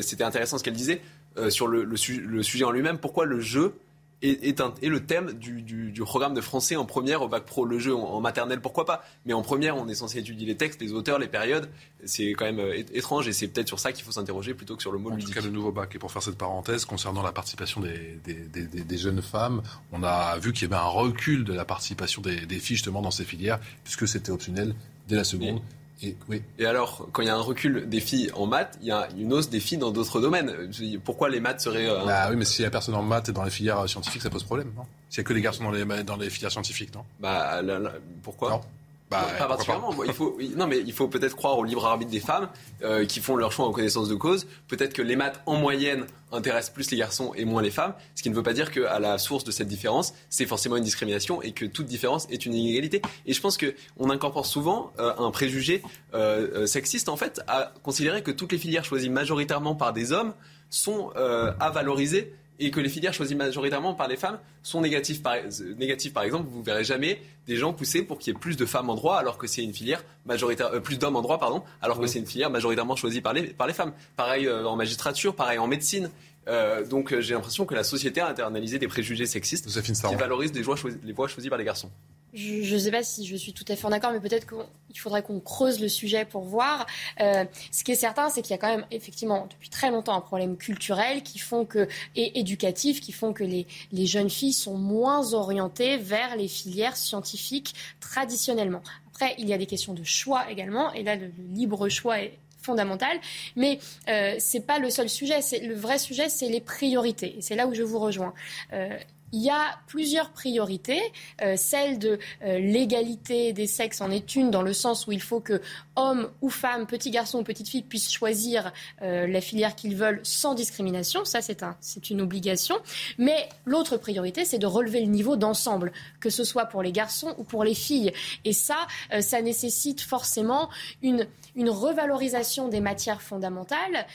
c'était 0.00 0.24
intéressant 0.24 0.58
ce 0.58 0.64
qu'elle 0.64 0.74
disait 0.74 1.00
euh, 1.38 1.50
sur 1.50 1.68
le, 1.68 1.84
le, 1.84 1.96
le, 2.26 2.42
sujet 2.42 2.64
en 2.64 2.70
lui-même. 2.70 2.98
Pourquoi 2.98 3.24
le 3.24 3.38
jeu 3.40 3.74
est, 4.22 4.48
est, 4.48 4.60
un, 4.60 4.74
est 4.82 4.88
le 4.88 5.04
thème 5.04 5.32
du, 5.32 5.62
du, 5.62 5.92
du, 5.92 6.02
programme 6.02 6.34
de 6.34 6.40
français 6.40 6.76
en 6.76 6.84
première 6.84 7.22
au 7.22 7.28
bac 7.28 7.44
pro 7.44 7.64
Le 7.64 7.78
jeu 7.78 7.94
en, 7.94 8.00
en, 8.00 8.20
maternelle, 8.20 8.60
pourquoi 8.60 8.84
pas? 8.84 9.04
Mais 9.26 9.32
en 9.32 9.42
première, 9.42 9.76
on 9.76 9.88
est 9.88 9.94
censé 9.94 10.18
étudier 10.18 10.46
les 10.46 10.56
textes, 10.56 10.80
les 10.80 10.92
auteurs, 10.92 11.18
les 11.18 11.28
périodes. 11.28 11.68
C'est 12.04 12.30
quand 12.32 12.44
même 12.44 12.58
euh, 12.58 12.82
étrange 12.94 13.28
et 13.28 13.32
c'est 13.32 13.48
peut-être 13.48 13.68
sur 13.68 13.78
ça 13.78 13.92
qu'il 13.92 14.04
faut 14.04 14.12
s'interroger 14.12 14.54
plutôt 14.54 14.76
que 14.76 14.82
sur 14.82 14.92
le 14.92 14.98
mot 14.98 15.10
en 15.10 15.14
ludique. 15.14 15.28
En 15.28 15.32
tout 15.34 15.40
cas, 15.40 15.46
le 15.46 15.52
nouveau 15.52 15.72
bac. 15.72 15.94
Et 15.94 15.98
pour 15.98 16.10
faire 16.10 16.22
cette 16.22 16.38
parenthèse, 16.38 16.84
concernant 16.84 17.22
la 17.22 17.32
participation 17.32 17.80
des, 17.80 18.18
des, 18.24 18.34
des, 18.34 18.66
des 18.66 18.98
jeunes 18.98 19.22
femmes, 19.22 19.62
on 19.92 20.02
a 20.02 20.38
vu 20.38 20.52
qu'il 20.52 20.68
y 20.68 20.72
avait 20.72 20.82
un 20.82 20.88
recul 20.88 21.44
de 21.44 21.52
la 21.52 21.64
participation 21.64 22.22
des, 22.22 22.38
filles 22.58 22.76
justement 22.76 23.02
dans 23.02 23.10
ces 23.10 23.24
filières, 23.24 23.60
puisque 23.84 24.08
c'était 24.08 24.30
optionnel 24.30 24.74
dès 25.06 25.16
la 25.16 25.24
seconde. 25.24 25.60
Et, 26.02 26.16
oui. 26.28 26.42
et, 26.58 26.66
alors, 26.66 27.08
quand 27.12 27.22
il 27.22 27.26
y 27.26 27.30
a 27.30 27.34
un 27.34 27.40
recul 27.40 27.88
des 27.88 28.00
filles 28.00 28.30
en 28.34 28.46
maths, 28.46 28.78
il 28.80 28.88
y 28.88 28.90
a 28.90 29.08
une 29.16 29.32
hausse 29.32 29.50
des 29.50 29.60
filles 29.60 29.78
dans 29.78 29.90
d'autres 29.90 30.20
domaines. 30.20 30.70
Pourquoi 31.04 31.28
les 31.28 31.40
maths 31.40 31.60
seraient... 31.60 31.88
Euh... 31.88 32.04
Bah 32.04 32.28
oui, 32.30 32.36
mais 32.36 32.44
s'il 32.44 32.64
y 32.64 32.66
a 32.66 32.70
personne 32.70 32.94
en 32.94 33.02
maths 33.02 33.28
et 33.28 33.32
dans 33.32 33.44
les 33.44 33.50
filières 33.50 33.88
scientifiques, 33.88 34.22
ça 34.22 34.30
pose 34.30 34.44
problème, 34.44 34.72
non? 34.76 34.84
S'il 35.10 35.22
n'y 35.22 35.26
a 35.26 35.28
que 35.28 35.32
les 35.34 35.40
garçons 35.40 35.64
dans 35.64 35.70
les, 35.70 36.04
dans 36.04 36.16
les 36.16 36.30
filières 36.30 36.52
scientifiques, 36.52 36.94
non? 36.94 37.04
Bah, 37.18 37.62
là, 37.62 37.78
là, 37.78 37.92
pourquoi? 38.22 38.50
Non. 38.50 38.60
Bah, 39.10 39.26
non, 39.32 39.38
pas 39.38 39.46
particulièrement. 39.46 39.92
Pas. 39.92 40.04
il 40.06 40.12
faut, 40.12 40.38
non, 40.56 40.66
mais 40.66 40.78
il 40.78 40.92
faut 40.92 41.08
peut-être 41.08 41.34
croire 41.34 41.58
au 41.58 41.64
libre 41.64 41.86
arbitre 41.86 42.10
des 42.10 42.20
femmes 42.20 42.48
euh, 42.82 43.06
qui 43.06 43.20
font 43.20 43.36
leur 43.36 43.52
choix 43.52 43.66
en 43.66 43.72
connaissance 43.72 44.08
de 44.08 44.14
cause. 44.14 44.46
Peut-être 44.68 44.92
que 44.92 45.02
les 45.02 45.16
maths, 45.16 45.40
en 45.46 45.56
moyenne, 45.56 46.06
intéressent 46.30 46.74
plus 46.74 46.90
les 46.90 46.98
garçons 46.98 47.32
et 47.34 47.44
moins 47.46 47.62
les 47.62 47.70
femmes. 47.70 47.94
Ce 48.14 48.22
qui 48.22 48.28
ne 48.28 48.34
veut 48.34 48.42
pas 48.42 48.52
dire 48.52 48.70
qu'à 48.70 48.98
la 48.98 49.16
source 49.16 49.44
de 49.44 49.50
cette 49.50 49.68
différence, 49.68 50.12
c'est 50.28 50.44
forcément 50.44 50.76
une 50.76 50.84
discrimination 50.84 51.40
et 51.40 51.52
que 51.52 51.64
toute 51.64 51.86
différence 51.86 52.26
est 52.30 52.44
une 52.44 52.54
inégalité. 52.54 53.00
Et 53.24 53.32
je 53.32 53.40
pense 53.40 53.56
qu'on 53.56 54.10
incorpore 54.10 54.44
souvent 54.44 54.92
euh, 54.98 55.14
un 55.18 55.30
préjugé 55.30 55.82
euh, 56.12 56.66
sexiste, 56.66 57.08
en 57.08 57.16
fait, 57.16 57.40
à 57.46 57.72
considérer 57.82 58.22
que 58.22 58.30
toutes 58.30 58.52
les 58.52 58.58
filières 58.58 58.84
choisies 58.84 59.10
majoritairement 59.10 59.74
par 59.74 59.92
des 59.92 60.12
hommes 60.12 60.34
sont 60.70 61.12
à 61.16 61.70
valoriser 61.70 62.34
et 62.58 62.70
que 62.70 62.80
les 62.80 62.88
filières 62.88 63.14
choisies 63.14 63.34
majoritairement 63.34 63.94
par 63.94 64.08
les 64.08 64.16
femmes 64.16 64.38
sont 64.62 64.80
négatives. 64.80 65.22
Par, 65.22 65.36
négatives, 65.76 66.12
par 66.12 66.24
exemple, 66.24 66.48
vous 66.50 66.62
verrez 66.62 66.84
jamais 66.84 67.20
des 67.46 67.56
gens 67.56 67.72
pousser 67.72 68.02
pour 68.02 68.18
qu'il 68.18 68.32
y 68.32 68.36
ait 68.36 68.38
plus 68.38 68.56
de 68.56 68.66
femmes 68.66 68.90
en 68.90 68.94
droit, 68.94 69.16
alors 69.16 69.38
que 69.38 69.46
c'est 69.46 69.62
une 69.62 69.72
filière 69.72 70.04
majoritaire, 70.26 70.68
euh, 70.74 70.80
plus 70.80 70.98
d'hommes 70.98 71.16
en 71.16 71.22
droit, 71.22 71.38
pardon, 71.38 71.62
alors 71.80 72.00
que 72.00 72.06
c'est 72.06 72.18
une 72.18 72.26
filière 72.26 72.50
majoritairement 72.50 72.96
choisie 72.96 73.20
par 73.20 73.32
les, 73.32 73.44
par 73.44 73.66
les 73.66 73.74
femmes. 73.74 73.92
Pareil 74.16 74.46
euh, 74.46 74.66
en 74.66 74.76
magistrature, 74.76 75.34
pareil 75.34 75.58
en 75.58 75.66
médecine. 75.66 76.10
Euh, 76.48 76.84
donc 76.86 77.18
j'ai 77.20 77.34
l'impression 77.34 77.66
que 77.66 77.74
la 77.74 77.84
société 77.84 78.20
a 78.20 78.28
internalisé 78.28 78.78
des 78.78 78.88
préjugés 78.88 79.26
sexistes 79.26 79.68
qui 79.82 80.14
valorisent 80.14 80.54
les 80.54 80.62
voies, 80.62 80.76
choisies, 80.76 80.98
les 81.04 81.12
voies 81.12 81.28
choisies 81.28 81.50
par 81.50 81.58
les 81.58 81.64
garçons. 81.64 81.90
Je 82.34 82.74
ne 82.74 82.78
sais 82.78 82.90
pas 82.90 83.02
si 83.02 83.26
je 83.26 83.36
suis 83.36 83.52
tout 83.52 83.64
à 83.68 83.76
fait 83.76 83.86
en 83.86 83.92
accord, 83.92 84.12
mais 84.12 84.20
peut-être 84.20 84.46
qu'il 84.46 84.98
faudrait 84.98 85.22
qu'on 85.22 85.40
creuse 85.40 85.80
le 85.80 85.88
sujet 85.88 86.24
pour 86.24 86.42
voir. 86.42 86.86
Euh, 87.20 87.44
ce 87.72 87.84
qui 87.84 87.92
est 87.92 87.96
certain, 87.96 88.28
c'est 88.28 88.42
qu'il 88.42 88.50
y 88.50 88.54
a 88.54 88.58
quand 88.58 88.68
même 88.68 88.86
effectivement 88.90 89.46
depuis 89.50 89.70
très 89.70 89.90
longtemps 89.90 90.14
un 90.14 90.20
problème 90.20 90.56
culturel 90.56 91.22
qui 91.22 91.38
font 91.38 91.64
que, 91.64 91.88
et 92.16 92.38
éducatif 92.38 93.00
qui 93.00 93.12
font 93.12 93.32
que 93.32 93.44
les, 93.44 93.66
les 93.92 94.06
jeunes 94.06 94.30
filles 94.30 94.52
sont 94.52 94.76
moins 94.76 95.32
orientées 95.32 95.96
vers 95.96 96.36
les 96.36 96.48
filières 96.48 96.96
scientifiques 96.96 97.74
traditionnellement. 98.00 98.82
Après, 99.08 99.34
il 99.38 99.48
y 99.48 99.52
a 99.52 99.58
des 99.58 99.66
questions 99.66 99.94
de 99.94 100.04
choix 100.04 100.50
également, 100.50 100.92
et 100.92 101.02
là, 101.02 101.16
le, 101.16 101.32
libre 101.52 101.88
choix 101.88 102.20
est 102.20 102.38
fondamental. 102.60 103.18
Mais 103.56 103.78
euh, 104.08 104.34
c'est 104.38 104.66
pas 104.66 104.78
le 104.78 104.90
seul 104.90 105.08
sujet. 105.08 105.40
Le 105.62 105.74
vrai 105.74 105.98
sujet, 105.98 106.28
c'est 106.28 106.48
les 106.48 106.60
priorités. 106.60 107.38
Et 107.38 107.42
c'est 107.42 107.56
là 107.56 107.66
où 107.66 107.74
je 107.74 107.82
vous 107.82 107.98
rejoins. 107.98 108.34
Euh, 108.72 108.96
il 109.32 109.42
y 109.42 109.50
a 109.50 109.78
plusieurs 109.86 110.30
priorités. 110.30 111.00
Euh, 111.42 111.56
celle 111.56 111.98
de 111.98 112.18
euh, 112.42 112.58
l'égalité 112.58 113.52
des 113.52 113.66
sexes 113.66 114.00
en 114.00 114.10
est 114.10 114.36
une, 114.36 114.50
dans 114.50 114.62
le 114.62 114.72
sens 114.72 115.06
où 115.06 115.12
il 115.12 115.20
faut 115.20 115.40
que 115.40 115.60
hommes 115.96 116.30
ou 116.40 116.50
femmes, 116.50 116.86
petits 116.86 117.10
garçons 117.10 117.40
ou 117.40 117.42
petites 117.42 117.68
filles 117.68 117.82
puissent 117.82 118.10
choisir 118.10 118.72
euh, 119.02 119.26
la 119.26 119.40
filière 119.40 119.74
qu'ils 119.74 119.96
veulent 119.96 120.20
sans 120.22 120.54
discrimination. 120.54 121.24
Ça, 121.24 121.42
c'est 121.42 121.62
un, 121.62 121.76
c'est 121.80 122.10
une 122.10 122.20
obligation. 122.20 122.76
Mais 123.18 123.48
l'autre 123.64 123.96
priorité, 123.96 124.44
c'est 124.44 124.58
de 124.58 124.66
relever 124.66 125.00
le 125.00 125.06
niveau 125.06 125.36
d'ensemble, 125.36 125.92
que 126.20 126.30
ce 126.30 126.44
soit 126.44 126.66
pour 126.66 126.82
les 126.82 126.92
garçons 126.92 127.34
ou 127.38 127.44
pour 127.44 127.64
les 127.64 127.74
filles. 127.74 128.12
Et 128.44 128.52
ça, 128.52 128.86
ça 129.20 129.42
nécessite 129.42 130.00
forcément 130.00 130.68
une, 131.02 131.26
revalorisation 131.68 132.68
des 132.68 132.80
matières 132.80 133.20
fondamentales, 133.20 134.06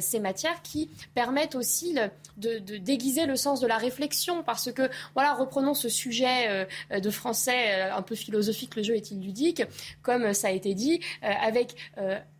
ces 0.00 0.18
matières 0.20 0.60
qui 0.62 0.90
permettent 1.14 1.54
aussi 1.54 1.94
de, 2.36 2.58
déguiser 2.78 3.26
le 3.26 3.36
sens 3.36 3.60
de 3.60 3.66
la 3.66 3.78
réflexion. 3.78 4.42
Que, 4.66 4.90
voilà, 5.14 5.34
reprenons 5.34 5.74
ce 5.74 5.88
sujet 5.88 6.66
euh, 6.92 7.00
de 7.00 7.10
français 7.10 7.72
euh, 7.72 7.94
un 7.94 8.02
peu 8.02 8.14
philosophique, 8.14 8.76
le 8.76 8.82
jeu 8.82 8.94
est-il 8.94 9.20
ludique, 9.20 9.62
comme 10.02 10.32
ça 10.32 10.48
a 10.48 10.50
été 10.50 10.74
dit, 10.74 11.00
euh, 11.22 11.28
avec 11.40 11.74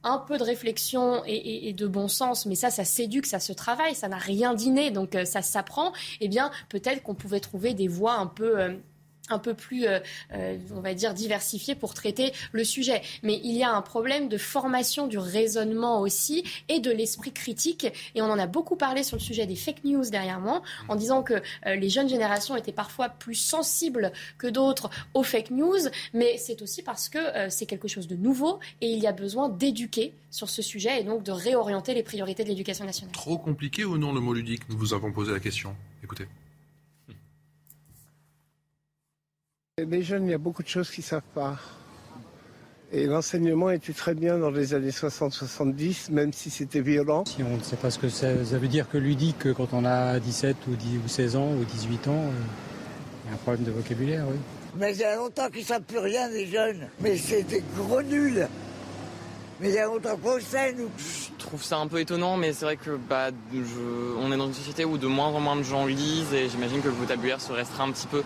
un 0.03 0.19
peu 0.19 0.39
de 0.39 0.45
réflexion 0.45 1.23
et, 1.27 1.73
de 1.73 1.86
bon 1.86 2.09
sens, 2.09 2.47
mais 2.47 2.55
ça, 2.55 2.70
ça 2.70 2.85
s'éduque, 2.85 3.27
ça 3.27 3.40
se 3.40 3.53
travaille, 3.53 3.95
ça 3.95 4.09
n'a 4.09 4.16
rien 4.16 4.55
d'inné, 4.55 4.90
donc 4.90 5.16
ça 5.24 5.43
s'apprend, 5.43 5.93
eh 6.20 6.28
bien, 6.28 6.51
peut-être 6.69 7.03
qu'on 7.03 7.15
pouvait 7.15 7.40
trouver 7.40 7.74
des 7.74 7.89
voies 7.89 8.15
un 8.15 8.27
peu 8.27 8.78
un 9.30 9.38
peu 9.38 9.55
plus, 9.55 9.86
euh, 9.86 10.00
euh, 10.32 10.56
on 10.74 10.80
va 10.80 10.94
dire, 10.94 11.14
diversifié 11.14 11.74
pour 11.74 11.94
traiter 11.94 12.32
le 12.52 12.64
sujet. 12.64 13.02
Mais 13.22 13.40
il 13.44 13.56
y 13.56 13.62
a 13.62 13.70
un 13.70 13.82
problème 13.82 14.28
de 14.28 14.38
formation 14.38 15.06
du 15.06 15.18
raisonnement 15.18 16.00
aussi 16.00 16.44
et 16.68 16.80
de 16.80 16.90
l'esprit 16.90 17.32
critique. 17.32 17.86
Et 18.14 18.22
on 18.22 18.26
en 18.26 18.38
a 18.38 18.46
beaucoup 18.46 18.76
parlé 18.76 19.02
sur 19.02 19.16
le 19.16 19.22
sujet 19.22 19.46
des 19.46 19.56
fake 19.56 19.84
news 19.84 20.05
dernièrement, 20.10 20.62
en 20.88 20.96
disant 20.96 21.22
que 21.22 21.34
euh, 21.34 21.74
les 21.74 21.88
jeunes 21.88 22.09
générations 22.09 22.56
étaient 22.56 22.72
parfois 22.72 23.09
plus 23.09 23.34
sensibles 23.34 24.12
que 24.38 24.46
d'autres 24.46 24.90
aux 25.14 25.22
fake 25.22 25.50
news. 25.50 25.78
Mais 26.14 26.36
c'est 26.38 26.62
aussi 26.62 26.82
parce 26.82 27.09
que 27.09 27.18
c'est 27.50 27.66
quelque 27.66 27.88
chose 27.88 28.06
de 28.09 28.16
nouveau 28.16 28.59
et 28.80 28.90
il 28.90 28.98
y 28.98 29.06
a 29.06 29.12
besoin 29.12 29.48
d'éduquer 29.48 30.12
sur 30.30 30.48
ce 30.48 30.62
sujet 30.62 31.00
et 31.00 31.05
donc 31.05 31.22
de 31.22 31.32
réorienter 31.32 31.94
les 31.94 32.02
priorités 32.02 32.44
de 32.44 32.48
l'éducation 32.48 32.84
nationale. 32.84 33.12
Trop 33.12 33.38
compliqué 33.38 33.84
ou 33.84 33.98
non 33.98 34.12
le 34.12 34.20
mot 34.20 34.34
ludique? 34.34 34.68
Nous 34.68 34.76
vous 34.76 34.94
avons 34.94 35.12
posé 35.12 35.32
la 35.32 35.40
question. 35.40 35.74
Écoutez. 36.02 36.26
Les 39.86 40.02
jeunes, 40.02 40.26
il 40.26 40.30
y 40.32 40.34
a 40.34 40.38
beaucoup 40.38 40.64
de 40.64 40.68
choses 40.68 40.90
qu'ils 40.90 41.05
ne 41.05 41.09
savent 41.09 41.22
pas. 41.34 41.56
Et 42.90 43.06
l'enseignement 43.06 43.70
était 43.70 43.92
très 43.92 44.14
bien 44.14 44.36
dans 44.36 44.50
les 44.50 44.74
années 44.74 44.90
60-70, 44.90 46.10
même 46.10 46.32
si 46.32 46.50
c'était 46.50 46.80
violent. 46.80 47.24
Si 47.26 47.44
on 47.44 47.56
ne 47.56 47.62
sait 47.62 47.76
pas 47.76 47.90
ce 47.90 47.98
que 47.98 48.09
ça, 48.09 48.44
ça 48.44 48.59
veut 48.59 48.66
dire 48.66 48.88
que 48.88 48.98
ludique 48.98 49.52
quand 49.52 49.68
on 49.72 49.84
a 49.84 50.18
17 50.18 50.56
ou, 50.68 50.74
10, 50.74 50.98
ou 51.05 51.09
16 51.09 51.36
ans 51.36 51.52
ou 51.52 51.64
18 51.64 52.09
ans, 52.09 52.12
euh, 52.12 52.30
il 53.24 53.28
y 53.28 53.30
a 53.30 53.34
un 53.34 53.36
problème 53.36 53.64
de 53.64 53.70
vocabulaire, 53.70 54.24
oui. 54.28 54.36
Mais 54.76 54.94
il 54.94 55.00
y 55.00 55.05
a 55.05 55.14
longtemps 55.14 55.48
qu'ils 55.48 55.60
ne 55.60 55.66
savent 55.66 55.82
plus 55.82 55.98
rien, 55.98 56.28
les 56.28 56.46
jeunes. 56.46 56.88
Mais 57.00 57.16
c'est 57.16 57.42
des 57.44 57.62
gros 57.76 58.02
nuls. 58.02 58.48
Mais 59.60 59.68
il 59.68 59.74
y 59.74 59.78
a 59.78 59.86
longtemps 59.86 60.16
qu'on 60.16 60.40
sait, 60.40 60.72
nous. 60.72 60.88
Je 60.98 61.36
trouve 61.38 61.62
ça 61.62 61.78
un 61.78 61.86
peu 61.86 62.00
étonnant, 62.00 62.36
mais 62.36 62.52
c'est 62.52 62.64
vrai 62.64 62.76
que 62.76 62.98
bah, 63.09 63.30
je... 63.52 64.16
on 64.20 64.32
est 64.32 64.36
dans 64.36 64.46
une 64.46 64.55
société 64.55 64.84
où 64.84 64.98
de 64.98 65.06
moins 65.06 65.28
en 65.28 65.40
moins 65.40 65.56
de 65.56 65.62
gens 65.62 65.86
lisent 65.86 66.32
et 66.32 66.48
j'imagine 66.48 66.80
que 66.80 66.88
le 66.88 66.94
vocabulaire 66.94 67.40
se 67.40 67.52
restreint 67.52 67.84
un 67.84 67.92
petit 67.92 68.06
peu. 68.09 68.22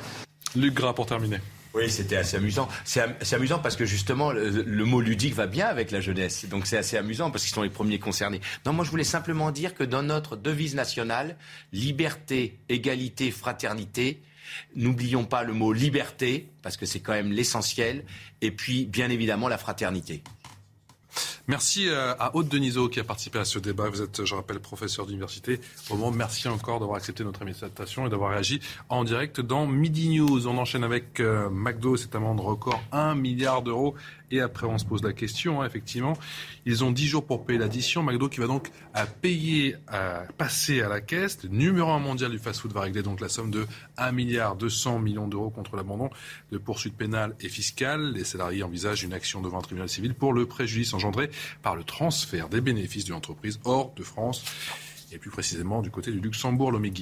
Luc 0.56 0.74
Gras 0.74 0.92
pour 0.92 1.06
terminer. 1.06 1.38
Oui, 1.74 1.88
c'était 1.88 2.16
assez 2.16 2.36
amusant. 2.36 2.68
C'est 2.84 3.32
amusant 3.32 3.58
parce 3.58 3.76
que 3.76 3.86
justement, 3.86 4.30
le, 4.30 4.50
le, 4.50 4.84
mot 4.84 5.00
ludique 5.00 5.34
va 5.34 5.46
bien 5.46 5.66
avec 5.66 5.90
la 5.90 6.02
jeunesse. 6.02 6.44
Donc 6.44 6.66
c'est 6.66 6.76
assez 6.76 6.98
amusant 6.98 7.30
parce 7.30 7.44
qu'ils 7.44 7.54
sont 7.54 7.62
les 7.62 7.70
premiers 7.70 7.98
concernés. 7.98 8.42
Non, 8.66 8.74
moi 8.74 8.84
je 8.84 8.90
voulais 8.90 9.04
simplement 9.04 9.50
dire 9.50 9.74
que 9.74 9.84
dans 9.84 10.02
notre 10.02 10.36
devise 10.36 10.74
nationale, 10.74 11.36
liberté, 11.72 12.58
égalité, 12.68 13.30
fraternité, 13.30 14.20
n'oublions 14.76 15.24
pas 15.24 15.42
le 15.44 15.54
mot 15.54 15.72
liberté 15.72 16.50
parce 16.62 16.76
que 16.76 16.86
c'est 16.86 17.00
quand 17.00 17.12
même 17.12 17.32
l'essentiel. 17.32 18.04
Et 18.40 18.50
puis, 18.50 18.86
bien 18.86 19.08
évidemment, 19.08 19.48
la 19.48 19.58
fraternité. 19.58 20.22
Merci 21.48 21.88
euh, 21.88 22.14
à 22.20 22.36
Aude 22.36 22.46
Denisot 22.46 22.88
qui 22.88 23.00
a 23.00 23.04
participé 23.04 23.40
à 23.40 23.44
ce 23.44 23.58
débat. 23.58 23.88
Vous 23.88 24.00
êtes, 24.00 24.24
je 24.24 24.34
rappelle, 24.34 24.60
professeur 24.60 25.06
d'université. 25.06 25.60
Au 25.90 25.96
moment, 25.96 26.12
merci 26.12 26.46
encore 26.46 26.78
d'avoir 26.78 26.98
accepté 26.98 27.24
notre 27.24 27.42
invitation 27.42 28.06
et 28.06 28.10
d'avoir 28.10 28.30
réagi 28.30 28.60
en 28.88 29.02
direct 29.02 29.40
dans 29.40 29.66
Midi 29.66 30.08
News. 30.10 30.46
On 30.46 30.56
enchaîne 30.56 30.84
avec 30.84 31.18
euh, 31.18 31.50
McDo, 31.50 31.96
cette 31.96 32.14
amende 32.14 32.38
record, 32.38 32.80
1 32.92 33.16
milliard 33.16 33.62
d'euros. 33.62 33.96
Et 34.30 34.40
après, 34.40 34.66
on 34.66 34.78
se 34.78 34.86
pose 34.86 35.02
la 35.02 35.12
question, 35.12 35.60
hein, 35.60 35.66
effectivement. 35.66 36.14
Ils 36.64 36.84
ont 36.84 36.90
10 36.90 37.06
jours 37.06 37.26
pour 37.26 37.44
payer 37.44 37.58
l'addition. 37.58 38.02
McDo 38.02 38.28
qui 38.28 38.40
va 38.40 38.46
donc 38.46 38.70
à 38.94 39.04
payer, 39.04 39.76
à 39.88 40.22
passer 40.38 40.80
à 40.80 40.88
la 40.88 41.00
caisse. 41.00 41.42
Le 41.42 41.50
numéro 41.50 41.90
1 41.90 41.98
mondial 41.98 42.30
du 42.30 42.38
fast-food 42.38 42.72
va 42.72 42.82
régler 42.82 43.02
donc 43.02 43.20
la 43.20 43.28
somme 43.28 43.50
de 43.50 43.66
1 43.98 44.12
milliard 44.12 44.56
200 44.56 45.00
millions 45.00 45.28
d'euros 45.28 45.50
contre 45.50 45.76
l'abandon 45.76 46.08
de 46.50 46.56
poursuites 46.56 46.96
pénales 46.96 47.34
et 47.40 47.50
fiscales. 47.50 48.12
Les 48.12 48.24
salariés 48.24 48.62
envisagent 48.62 49.02
une 49.02 49.12
action 49.12 49.42
devant 49.42 49.58
un 49.58 49.62
tribunal 49.62 49.90
civil 49.90 50.14
pour 50.14 50.32
le 50.32 50.46
préjudice 50.46 50.94
engendré 50.94 51.30
par 51.62 51.76
le 51.76 51.84
transfert 51.84 52.48
des 52.48 52.60
bénéfices 52.60 53.04
de 53.04 53.12
l'entreprise 53.12 53.60
hors 53.64 53.92
de 53.94 54.02
France 54.02 54.44
et 55.12 55.18
plus 55.18 55.30
précisément 55.30 55.82
du 55.82 55.90
côté 55.90 56.10
du 56.10 56.20
Luxembourg, 56.20 56.72
Lomé. 56.72 56.92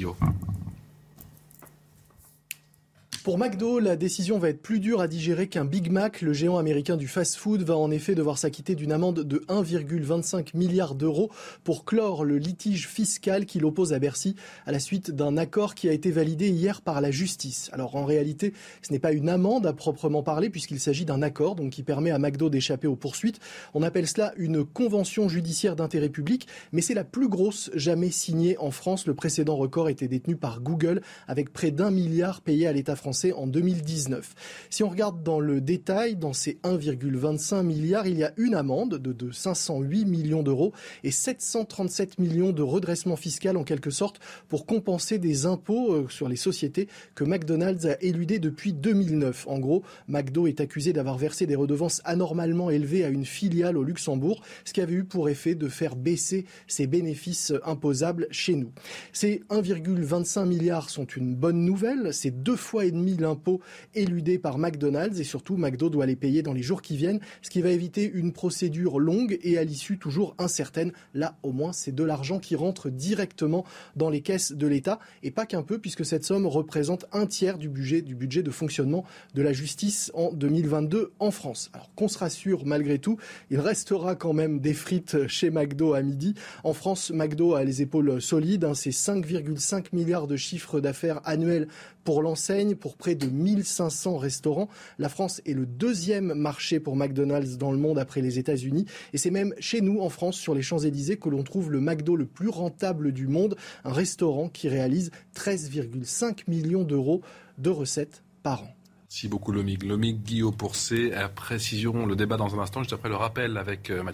Pour 3.22 3.36
McDo, 3.36 3.80
la 3.80 3.96
décision 3.96 4.38
va 4.38 4.48
être 4.48 4.62
plus 4.62 4.80
dure 4.80 5.02
à 5.02 5.06
digérer 5.06 5.46
qu'un 5.46 5.66
Big 5.66 5.90
Mac. 5.90 6.22
Le 6.22 6.32
géant 6.32 6.56
américain 6.56 6.96
du 6.96 7.06
fast-food 7.06 7.62
va 7.62 7.76
en 7.76 7.90
effet 7.90 8.14
devoir 8.14 8.38
s'acquitter 8.38 8.74
d'une 8.74 8.92
amende 8.92 9.24
de 9.24 9.44
1,25 9.48 10.56
milliard 10.56 10.94
d'euros 10.94 11.30
pour 11.62 11.84
clore 11.84 12.24
le 12.24 12.38
litige 12.38 12.88
fiscal 12.88 13.44
qui 13.44 13.60
l'oppose 13.60 13.92
à 13.92 13.98
Bercy 13.98 14.36
à 14.64 14.72
la 14.72 14.78
suite 14.78 15.10
d'un 15.10 15.36
accord 15.36 15.74
qui 15.74 15.86
a 15.90 15.92
été 15.92 16.10
validé 16.10 16.48
hier 16.48 16.80
par 16.80 17.02
la 17.02 17.10
justice. 17.10 17.68
Alors 17.74 17.94
en 17.94 18.06
réalité, 18.06 18.54
ce 18.80 18.90
n'est 18.90 18.98
pas 18.98 19.12
une 19.12 19.28
amende 19.28 19.66
à 19.66 19.74
proprement 19.74 20.22
parler 20.22 20.48
puisqu'il 20.48 20.80
s'agit 20.80 21.04
d'un 21.04 21.20
accord 21.20 21.56
donc 21.56 21.72
qui 21.72 21.82
permet 21.82 22.12
à 22.12 22.18
McDo 22.18 22.48
d'échapper 22.48 22.86
aux 22.86 22.96
poursuites. 22.96 23.38
On 23.74 23.82
appelle 23.82 24.08
cela 24.08 24.32
une 24.38 24.64
convention 24.64 25.28
judiciaire 25.28 25.76
d'intérêt 25.76 26.08
public, 26.08 26.48
mais 26.72 26.80
c'est 26.80 26.94
la 26.94 27.04
plus 27.04 27.28
grosse 27.28 27.70
jamais 27.74 28.10
signée 28.10 28.56
en 28.56 28.70
France. 28.70 29.06
Le 29.06 29.14
précédent 29.14 29.56
record 29.56 29.90
était 29.90 30.08
détenu 30.08 30.36
par 30.36 30.62
Google 30.62 31.02
avec 31.28 31.52
près 31.52 31.70
d'un 31.70 31.90
milliard 31.90 32.40
payé 32.40 32.66
à 32.66 32.72
l'État 32.72 32.96
français 32.96 33.09
en 33.36 33.46
2019. 33.46 34.34
Si 34.70 34.82
on 34.82 34.88
regarde 34.88 35.22
dans 35.22 35.40
le 35.40 35.60
détail, 35.60 36.16
dans 36.16 36.32
ces 36.32 36.58
1,25 36.64 37.62
milliards, 37.62 38.06
il 38.06 38.18
y 38.18 38.24
a 38.24 38.32
une 38.36 38.54
amende 38.54 38.96
de, 38.98 39.12
de 39.12 39.30
508 39.30 40.04
millions 40.04 40.42
d'euros 40.42 40.72
et 41.04 41.10
737 41.10 42.18
millions 42.18 42.52
de 42.52 42.62
redressement 42.62 43.16
fiscal 43.16 43.56
en 43.56 43.64
quelque 43.64 43.90
sorte 43.90 44.20
pour 44.48 44.66
compenser 44.66 45.18
des 45.18 45.46
impôts 45.46 45.92
euh, 45.92 46.06
sur 46.08 46.28
les 46.28 46.36
sociétés 46.36 46.88
que 47.14 47.24
McDonald's 47.24 47.86
a 47.86 47.96
éludés 48.00 48.38
depuis 48.38 48.72
2009. 48.72 49.46
En 49.48 49.58
gros, 49.58 49.82
McDo 50.08 50.46
est 50.46 50.60
accusé 50.60 50.92
d'avoir 50.92 51.18
versé 51.18 51.46
des 51.46 51.56
redevances 51.56 52.00
anormalement 52.04 52.70
élevées 52.70 53.04
à 53.04 53.08
une 53.08 53.24
filiale 53.24 53.76
au 53.76 53.82
Luxembourg, 53.82 54.42
ce 54.64 54.72
qui 54.72 54.80
avait 54.80 54.94
eu 54.94 55.04
pour 55.04 55.28
effet 55.28 55.54
de 55.54 55.68
faire 55.68 55.96
baisser 55.96 56.46
ses 56.66 56.86
bénéfices 56.86 57.52
imposables 57.64 58.26
chez 58.30 58.54
nous. 58.54 58.72
Ces 59.12 59.42
1,25 59.50 60.46
milliards 60.46 60.90
sont 60.90 61.04
une 61.04 61.34
bonne 61.34 61.64
nouvelle. 61.64 62.12
C'est 62.12 62.42
deux 62.42 62.56
fois 62.56 62.84
et 62.84 62.90
demi 62.90 62.99
l'impôt 63.18 63.60
éludé 63.94 64.38
par 64.38 64.58
McDonald's 64.58 65.18
et 65.18 65.24
surtout 65.24 65.56
McDo 65.56 65.90
doit 65.90 66.06
les 66.06 66.16
payer 66.16 66.42
dans 66.42 66.52
les 66.52 66.62
jours 66.62 66.82
qui 66.82 66.96
viennent, 66.96 67.20
ce 67.42 67.50
qui 67.50 67.60
va 67.60 67.70
éviter 67.70 68.10
une 68.12 68.32
procédure 68.32 68.98
longue 68.98 69.38
et 69.42 69.58
à 69.58 69.64
l'issue 69.64 69.98
toujours 69.98 70.34
incertaine. 70.38 70.92
Là, 71.14 71.36
au 71.42 71.52
moins, 71.52 71.72
c'est 71.72 71.94
de 71.94 72.04
l'argent 72.04 72.38
qui 72.38 72.56
rentre 72.56 72.90
directement 72.90 73.64
dans 73.96 74.10
les 74.10 74.20
caisses 74.20 74.52
de 74.52 74.66
l'État 74.66 74.98
et 75.22 75.30
pas 75.30 75.46
qu'un 75.46 75.62
peu 75.62 75.78
puisque 75.78 76.04
cette 76.04 76.24
somme 76.24 76.46
représente 76.46 77.06
un 77.12 77.26
tiers 77.26 77.58
du 77.58 77.68
budget, 77.68 78.02
de 78.02 78.50
fonctionnement 78.50 79.04
de 79.34 79.42
la 79.42 79.52
justice 79.52 80.10
en 80.14 80.32
2022 80.32 81.12
en 81.18 81.30
France. 81.30 81.70
Alors 81.72 81.90
qu'on 81.94 82.08
se 82.08 82.18
rassure 82.18 82.64
malgré 82.66 82.98
tout, 82.98 83.16
il 83.50 83.58
restera 83.60 84.14
quand 84.14 84.32
même 84.32 84.60
des 84.60 84.74
frites 84.74 85.26
chez 85.26 85.50
McDo 85.50 85.94
à 85.94 86.02
midi. 86.02 86.34
En 86.64 86.72
France, 86.72 87.10
McDo 87.10 87.54
a 87.54 87.64
les 87.64 87.82
épaules 87.82 88.20
solides. 88.20 88.64
Hein, 88.64 88.74
c'est 88.74 88.90
5,5 88.90 89.86
milliards 89.92 90.26
de 90.26 90.36
chiffre 90.36 90.80
d'affaires 90.80 91.20
annuel 91.24 91.68
pour 92.04 92.22
l'enseigne, 92.22 92.74
pour 92.74 92.96
près 92.96 93.14
de 93.14 93.26
1500 93.26 94.18
restaurants. 94.18 94.68
La 94.98 95.08
France 95.08 95.40
est 95.46 95.52
le 95.52 95.66
deuxième 95.66 96.34
marché 96.34 96.80
pour 96.80 96.96
McDonald's 96.96 97.58
dans 97.58 97.72
le 97.72 97.78
monde 97.78 97.98
après 97.98 98.20
les 98.20 98.38
États-Unis. 98.38 98.86
Et 99.12 99.18
c'est 99.18 99.30
même 99.30 99.54
chez 99.58 99.80
nous, 99.80 100.00
en 100.00 100.08
France, 100.08 100.36
sur 100.36 100.54
les 100.54 100.62
Champs-Élysées, 100.62 101.18
que 101.18 101.28
l'on 101.28 101.42
trouve 101.42 101.70
le 101.70 101.80
McDo 101.80 102.16
le 102.16 102.26
plus 102.26 102.48
rentable 102.48 103.12
du 103.12 103.26
monde, 103.26 103.56
un 103.84 103.92
restaurant 103.92 104.48
qui 104.48 104.68
réalise 104.68 105.10
13,5 105.36 106.44
millions 106.48 106.84
d'euros 106.84 107.22
de 107.58 107.70
recettes 107.70 108.22
par 108.42 108.62
an. 108.62 108.74
Merci 109.04 109.28
beaucoup, 109.28 109.50
Lomig. 109.52 109.82
Lomig, 109.82 110.22
Guillaume 110.22 110.56
pour 110.56 110.76
ces 110.76 111.12
précisions. 111.34 112.06
Le 112.06 112.14
débat 112.14 112.36
dans 112.36 112.54
un 112.54 112.60
instant, 112.60 112.80
juste 112.80 112.92
après 112.92 113.08
le 113.08 113.16
rappel 113.16 113.56
avec 113.56 113.90
euh, 113.90 114.04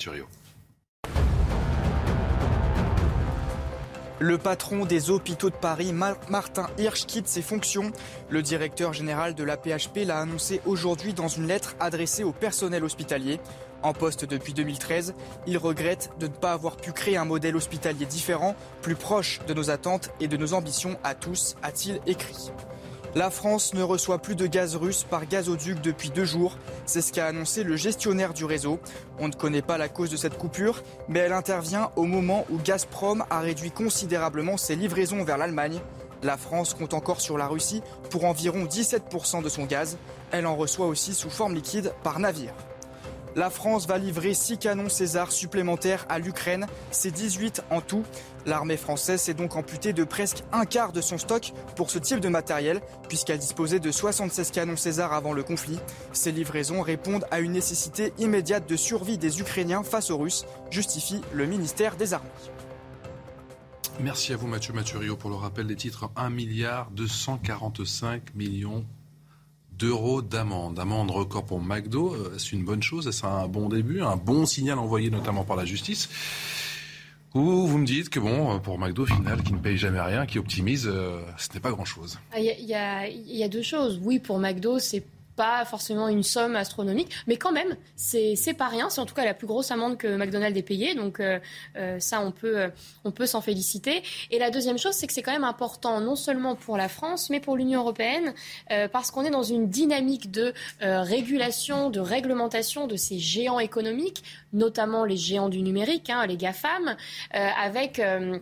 Le 4.19 4.39
patron 4.39 4.87
des 4.87 5.11
hôpitaux 5.11 5.51
de 5.51 5.57
Paris, 5.57 5.93
Martin 5.93 6.69
Hirsch, 6.79 7.05
quitte 7.05 7.29
ses 7.29 7.43
fonctions. 7.43 7.93
Le 8.31 8.41
directeur 8.41 8.95
général 8.95 9.35
de 9.35 9.45
la 9.45 9.59
PHP 9.59 10.07
l'a 10.07 10.21
annoncé 10.21 10.63
aujourd'hui 10.65 11.13
dans 11.13 11.29
une 11.29 11.47
lettre 11.47 11.77
adressée 11.81 12.25
au 12.25 12.33
personnel 12.33 12.83
hospitalier. 12.83 13.41
En 13.83 13.93
poste 13.93 14.25
depuis 14.25 14.55
2013, 14.55 15.15
il 15.47 15.59
regrette 15.59 16.11
de 16.19 16.29
ne 16.29 16.33
pas 16.33 16.53
avoir 16.53 16.77
pu 16.77 16.93
créer 16.93 17.19
un 17.19 17.27
modèle 17.27 17.57
hospitalier 17.57 18.07
différent, 18.07 18.57
plus 18.81 18.97
proche 18.97 19.41
de 19.47 19.53
nos 19.53 19.69
attentes 19.69 20.11
et 20.19 20.29
de 20.29 20.39
nos 20.39 20.55
ambitions 20.55 20.97
à 21.05 21.15
tous, 21.15 21.55
a-t-il 21.63 22.01
écrit. 22.07 22.51
La 23.17 23.31
France 23.31 23.73
ne 23.73 23.83
reçoit 23.83 24.19
plus 24.19 24.35
de 24.35 24.47
gaz 24.47 24.77
russe 24.77 25.03
par 25.09 25.25
gazoduc 25.25 25.81
depuis 25.81 26.11
deux 26.11 26.27
jours. 26.27 26.59
C'est 26.85 27.01
ce 27.01 27.15
qu'a 27.15 27.29
annoncé 27.29 27.63
le 27.63 27.75
gestionnaire 27.75 28.35
du 28.35 28.45
réseau. 28.45 28.79
On 29.19 29.29
ne 29.29 29.33
connaît 29.33 29.63
pas 29.63 29.79
la 29.79 29.89
cause 29.89 30.11
de 30.11 30.19
cette 30.19 30.37
coupure, 30.37 30.83
mais 31.09 31.21
elle 31.21 31.33
intervient 31.33 31.91
au 31.97 32.03
moment 32.03 32.45
où 32.51 32.59
Gazprom 32.59 33.25
a 33.31 33.41
réduit 33.41 33.71
considérablement 33.71 34.59
ses 34.59 34.77
livraisons 34.77 35.25
vers 35.25 35.39
l'Allemagne. 35.39 35.81
La 36.23 36.37
France 36.37 36.75
compte 36.75 36.93
encore 36.93 37.23
sur 37.23 37.39
la 37.39 37.47
Russie 37.47 37.81
pour 38.11 38.27
environ 38.27 38.67
17% 38.67 39.43
de 39.43 39.49
son 39.49 39.65
gaz. 39.65 39.97
Elle 40.31 40.45
en 40.45 40.55
reçoit 40.55 40.87
aussi 40.87 41.15
sous 41.15 41.31
forme 41.31 41.55
liquide 41.55 41.95
par 42.03 42.19
navire. 42.19 42.53
La 43.35 43.49
France 43.49 43.87
va 43.87 43.97
livrer 43.97 44.35
6 44.35 44.59
canons 44.59 44.91
César 44.91 45.33
supplémentaires 45.33 46.05
à 46.11 46.19
l'Ukraine, 46.19 46.67
c'est 46.91 47.13
18 47.13 47.65
en 47.71 47.81
tout. 47.81 48.05
L'armée 48.47 48.77
française 48.77 49.21
s'est 49.21 49.35
donc 49.35 49.57
amputée 49.57 49.93
de 49.93 50.05
presque 50.05 50.45
un 50.53 50.65
quart 50.65 50.93
de 50.93 51.01
son 51.01 51.19
stock 51.19 51.53
pour 51.75 51.91
ce 51.91 51.99
type 51.99 52.21
de 52.21 52.29
matériel, 52.29 52.81
puisqu'elle 53.09 53.41
disposait 53.41 53.81
de 53.81 53.91
76 53.91 54.53
canons 54.53 54.77
César 54.77 55.13
avant 55.13 55.33
le 55.33 55.43
conflit. 55.43 55.81
Ces 56.13 56.31
livraisons 56.31 56.81
répondent 56.81 57.27
à 57.33 57.41
une 57.41 57.53
nécessité 57.53 58.13
immédiate 58.19 58.69
de 58.69 58.77
survie 58.77 59.19
des 59.19 59.41
Ukrainiens 59.41 59.83
face 59.83 60.13
aux 60.13 60.19
Russes, 60.19 60.47
justifie 60.71 61.21
le 61.33 61.47
ministère 61.47 61.97
des 61.97 62.15
Armées. 62.15 62.31
Merci 63.99 64.33
à 64.33 64.37
vous 64.37 64.47
Mathieu 64.47 64.73
Mathurio 64.73 65.17
pour 65.17 65.31
le 65.31 65.37
rappel 65.37 65.67
des 65.67 65.75
titres 65.75 66.11
1 66.15 66.31
milliard 66.31 66.91
245 66.93 68.35
millions 68.37 68.85
d'euros 69.77 70.23
d'amende. 70.23 70.79
Amende 70.79 71.11
record 71.11 71.45
pour 71.45 71.61
McDo, 71.61 72.15
euh, 72.15 72.35
c'est 72.39 72.53
une 72.53 72.65
bonne 72.65 72.83
chose, 72.83 73.11
c'est 73.11 73.27
un 73.27 73.49
bon 73.49 73.69
début, 73.69 74.03
un 74.03 74.17
bon 74.17 74.47
signal 74.47 74.79
envoyé 74.79 75.11
notamment 75.11 75.45
par 75.45 75.57
la 75.57 75.65
justice. 75.65 76.09
Ou 77.37 77.67
vous 77.67 77.77
me 77.77 77.85
dites 77.85 78.09
que 78.09 78.19
bon, 78.19 78.59
pour 78.61 78.79
McDo, 78.79 79.03
au 79.03 79.07
final, 79.07 79.43
qui 79.43 79.53
ne 79.53 79.59
paye 79.59 79.77
jamais 79.77 80.01
rien, 80.01 80.25
qui 80.25 80.39
optimise, 80.39 80.89
euh, 80.91 81.21
ce 81.37 81.53
n'est 81.53 81.61
pas 81.61 81.71
grand-chose. 81.71 82.19
Ah, 82.33 82.41
il 82.41 82.47
y, 82.47 83.37
y, 83.37 83.45
a 83.45 83.49
deux 83.49 83.61
choses. 83.61 84.01
Oui, 84.03 84.19
pour 84.19 84.39
McDo, 84.39 84.79
c'est 84.79 85.05
pas 85.37 85.65
forcément 85.65 86.09
une 86.09 86.23
somme 86.23 86.57
astronomique, 86.57 87.11
mais 87.27 87.37
quand 87.37 87.53
même, 87.53 87.77
c'est 87.95 88.55
pas 88.57 88.69
rien. 88.69 88.91
C'est 88.91 89.01
en 89.01 89.07
tout 89.07 89.15
cas 89.15 89.25
la 89.25 89.35
plus 89.35 89.47
grosse 89.47 89.71
amende 89.71 89.99
que 89.99 90.17
McDonald's 90.17 90.59
ait 90.59 90.63
payée, 90.63 90.95
donc 90.95 91.21
euh, 91.21 91.39
euh, 91.77 92.01
ça, 92.01 92.21
on 92.21 92.33
peut, 92.33 92.71
on 93.05 93.11
peut 93.13 93.27
s'en 93.27 93.41
féliciter. 93.43 94.03
Et 94.31 94.39
la 94.39 94.51
deuxième 94.51 94.79
chose, 94.79 94.95
c'est 94.95 95.07
que 95.07 95.13
c'est 95.13 95.23
quand 95.23 95.33
même 95.33 95.45
important, 95.45 96.01
non 96.01 96.17
seulement 96.17 96.57
pour 96.57 96.77
la 96.77 96.89
France, 96.89 97.31
mais 97.31 97.39
pour 97.39 97.57
l'Union 97.57 97.83
européenne, 97.83 98.33
euh, 98.73 98.89
parce 98.89 99.11
qu'on 99.11 99.25
est 99.25 99.31
dans 99.31 99.43
une 99.43 99.69
dynamique 99.69 100.31
de 100.31 100.55
régulation, 100.81 101.91
de 101.91 102.01
réglementation 102.01 102.87
de 102.87 102.97
ces 102.97 103.19
géants 103.19 103.61
économiques, 103.61 104.25
notamment 104.53 105.05
les 105.05 105.17
géants 105.17 105.51
du 105.51 105.61
numérique, 105.63 106.09
hein, 106.09 106.27
les 106.27 106.37
GAFAM, 106.37 106.97
avec 107.31 108.01
un 108.01 108.41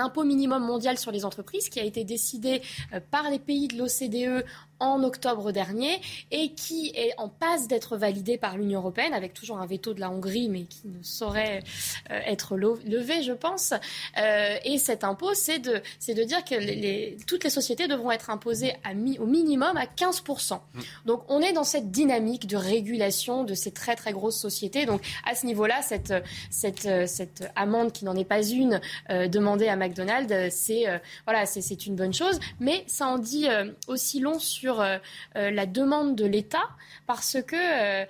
impôt 0.00 0.24
minimum 0.24 0.62
mondial 0.62 0.98
sur 0.98 1.10
les 1.10 1.24
entreprises 1.24 1.68
qui 1.68 1.80
a 1.80 1.84
été 1.84 2.04
décidé 2.04 2.62
par 3.10 3.30
les 3.30 3.38
pays 3.38 3.68
de 3.68 3.76
l'OCDE 3.76 4.44
en 4.80 5.02
octobre 5.04 5.52
dernier 5.52 6.00
et 6.30 6.52
qui 6.52 6.92
est 6.94 7.12
en 7.18 7.28
passe 7.28 7.68
d'être 7.68 7.96
validé 7.96 8.38
par 8.38 8.56
l'Union 8.56 8.80
européenne 8.80 9.14
avec 9.14 9.34
toujours 9.34 9.58
un 9.58 9.66
veto 9.66 9.94
de 9.94 10.00
la 10.00 10.10
Hongrie 10.10 10.48
mais 10.48 10.64
qui 10.64 10.88
ne 10.88 11.02
saurait 11.02 11.62
euh, 12.10 12.20
être 12.26 12.56
levé, 12.56 13.22
je 13.22 13.32
pense. 13.32 13.72
Euh, 14.18 14.56
et 14.64 14.78
cet 14.78 15.04
impôt, 15.04 15.34
c'est 15.34 15.58
de, 15.58 15.80
c'est 15.98 16.14
de 16.14 16.24
dire 16.24 16.44
que 16.44 16.54
les, 16.54 17.16
toutes 17.26 17.44
les 17.44 17.50
sociétés 17.50 17.88
devront 17.88 18.10
être 18.10 18.30
imposées 18.30 18.74
à 18.84 18.90
au 19.20 19.26
minimum 19.26 19.76
à 19.76 19.84
15%. 19.84 20.54
Mmh. 20.54 20.80
Donc 21.06 21.22
on 21.28 21.40
est 21.40 21.52
dans 21.52 21.64
cette 21.64 21.90
dynamique 21.90 22.46
de 22.46 22.56
régulation 22.56 23.44
de 23.44 23.54
ces 23.54 23.70
très 23.70 23.96
très 23.96 24.12
grosses 24.12 24.38
sociétés. 24.38 24.86
Donc 24.86 25.02
à 25.26 25.34
ce 25.34 25.46
niveau-là, 25.46 25.82
cette, 25.82 26.12
cette, 26.50 27.08
cette 27.08 27.50
amende 27.56 27.92
qui 27.92 28.04
n'en 28.04 28.16
est 28.16 28.24
pas 28.24 28.42
une 28.42 28.80
euh, 29.10 29.28
demandée 29.28 29.68
à 29.68 29.76
McDonald's, 29.76 30.54
c'est 30.54 30.84
voilà, 31.26 31.46
c'est 31.46 31.86
une 31.86 31.96
bonne 31.96 32.14
chose. 32.14 32.38
Mais 32.58 32.84
ça 32.86 33.06
en 33.06 33.18
dit 33.18 33.46
aussi 33.86 34.20
long 34.20 34.38
sur 34.38 34.69
euh, 34.78 34.98
euh, 35.36 35.50
la 35.50 35.66
demande 35.66 36.14
de 36.14 36.24
l'État 36.24 36.68
parce 37.06 37.38
que 37.44 37.56
euh, 37.56 38.04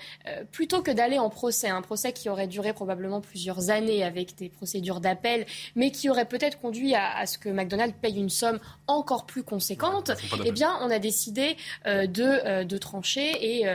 plutôt 0.52 0.82
que 0.82 0.90
d'aller 0.90 1.18
en 1.18 1.30
procès, 1.30 1.68
un 1.68 1.80
procès 1.80 2.12
qui 2.12 2.28
aurait 2.28 2.48
duré 2.48 2.74
probablement 2.74 3.22
plusieurs 3.22 3.70
années 3.70 4.04
avec 4.04 4.36
des 4.36 4.50
procédures 4.50 5.00
d'appel, 5.00 5.46
mais 5.74 5.90
qui 5.90 6.10
aurait 6.10 6.26
peut-être 6.26 6.60
conduit 6.60 6.94
à, 6.94 7.24
ce 7.26 7.38
que 7.38 7.48
McDonald's 7.48 7.96
paye 8.02 8.18
une 8.18 8.28
somme 8.28 8.60
encore 8.86 9.24
plus 9.24 9.42
conséquente, 9.42 10.10
eh 10.44 10.52
bien, 10.52 10.76
on 10.82 10.90
a 10.90 10.98
décidé 10.98 11.56
de, 11.86 12.64
de, 12.64 12.78
trancher 12.78 13.60
et 13.60 13.66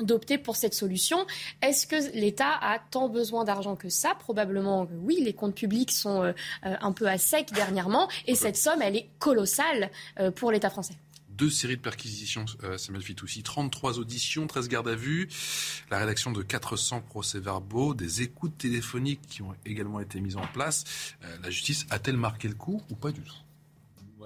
d'opter 0.00 0.38
pour 0.38 0.56
cette 0.56 0.74
solution. 0.74 1.26
Est-ce 1.60 1.86
que 1.86 1.96
l'État 2.14 2.52
a 2.60 2.78
tant 2.78 3.08
besoin 3.08 3.44
d'argent 3.44 3.76
que 3.76 3.90
ça? 3.90 4.14
Probablement 4.18 4.86
oui. 5.02 5.18
Les 5.20 5.34
comptes 5.34 5.54
publics 5.54 5.92
sont 5.92 6.32
un 6.62 6.92
peu 6.92 7.06
à 7.06 7.18
sec 7.18 7.52
dernièrement 7.52 8.08
et 8.26 8.34
cette 8.34 8.56
somme, 8.56 8.80
elle 8.80 8.96
est 8.96 9.08
colossale 9.18 9.90
pour 10.36 10.52
l'État 10.52 10.70
français 10.70 10.94
deux 11.36 11.50
séries 11.50 11.76
de 11.76 11.82
perquisitions, 11.82 12.44
euh, 12.62 12.78
Samuel 12.78 13.02
Fitoussi, 13.02 13.42
33 13.42 13.98
auditions, 13.98 14.46
13 14.46 14.68
gardes 14.68 14.88
à 14.88 14.94
vue, 14.94 15.28
la 15.90 15.98
rédaction 15.98 16.32
de 16.32 16.42
400 16.42 17.00
procès-verbaux, 17.02 17.94
des 17.94 18.22
écoutes 18.22 18.56
téléphoniques 18.58 19.20
qui 19.28 19.42
ont 19.42 19.54
également 19.66 20.00
été 20.00 20.20
mises 20.20 20.36
en 20.36 20.46
place. 20.46 20.84
Euh, 21.24 21.36
la 21.42 21.50
justice 21.50 21.86
a-t-elle 21.90 22.16
marqué 22.16 22.48
le 22.48 22.54
coup 22.54 22.82
ou 22.90 22.94
pas 22.94 23.12
du 23.12 23.20
tout? 23.20 23.43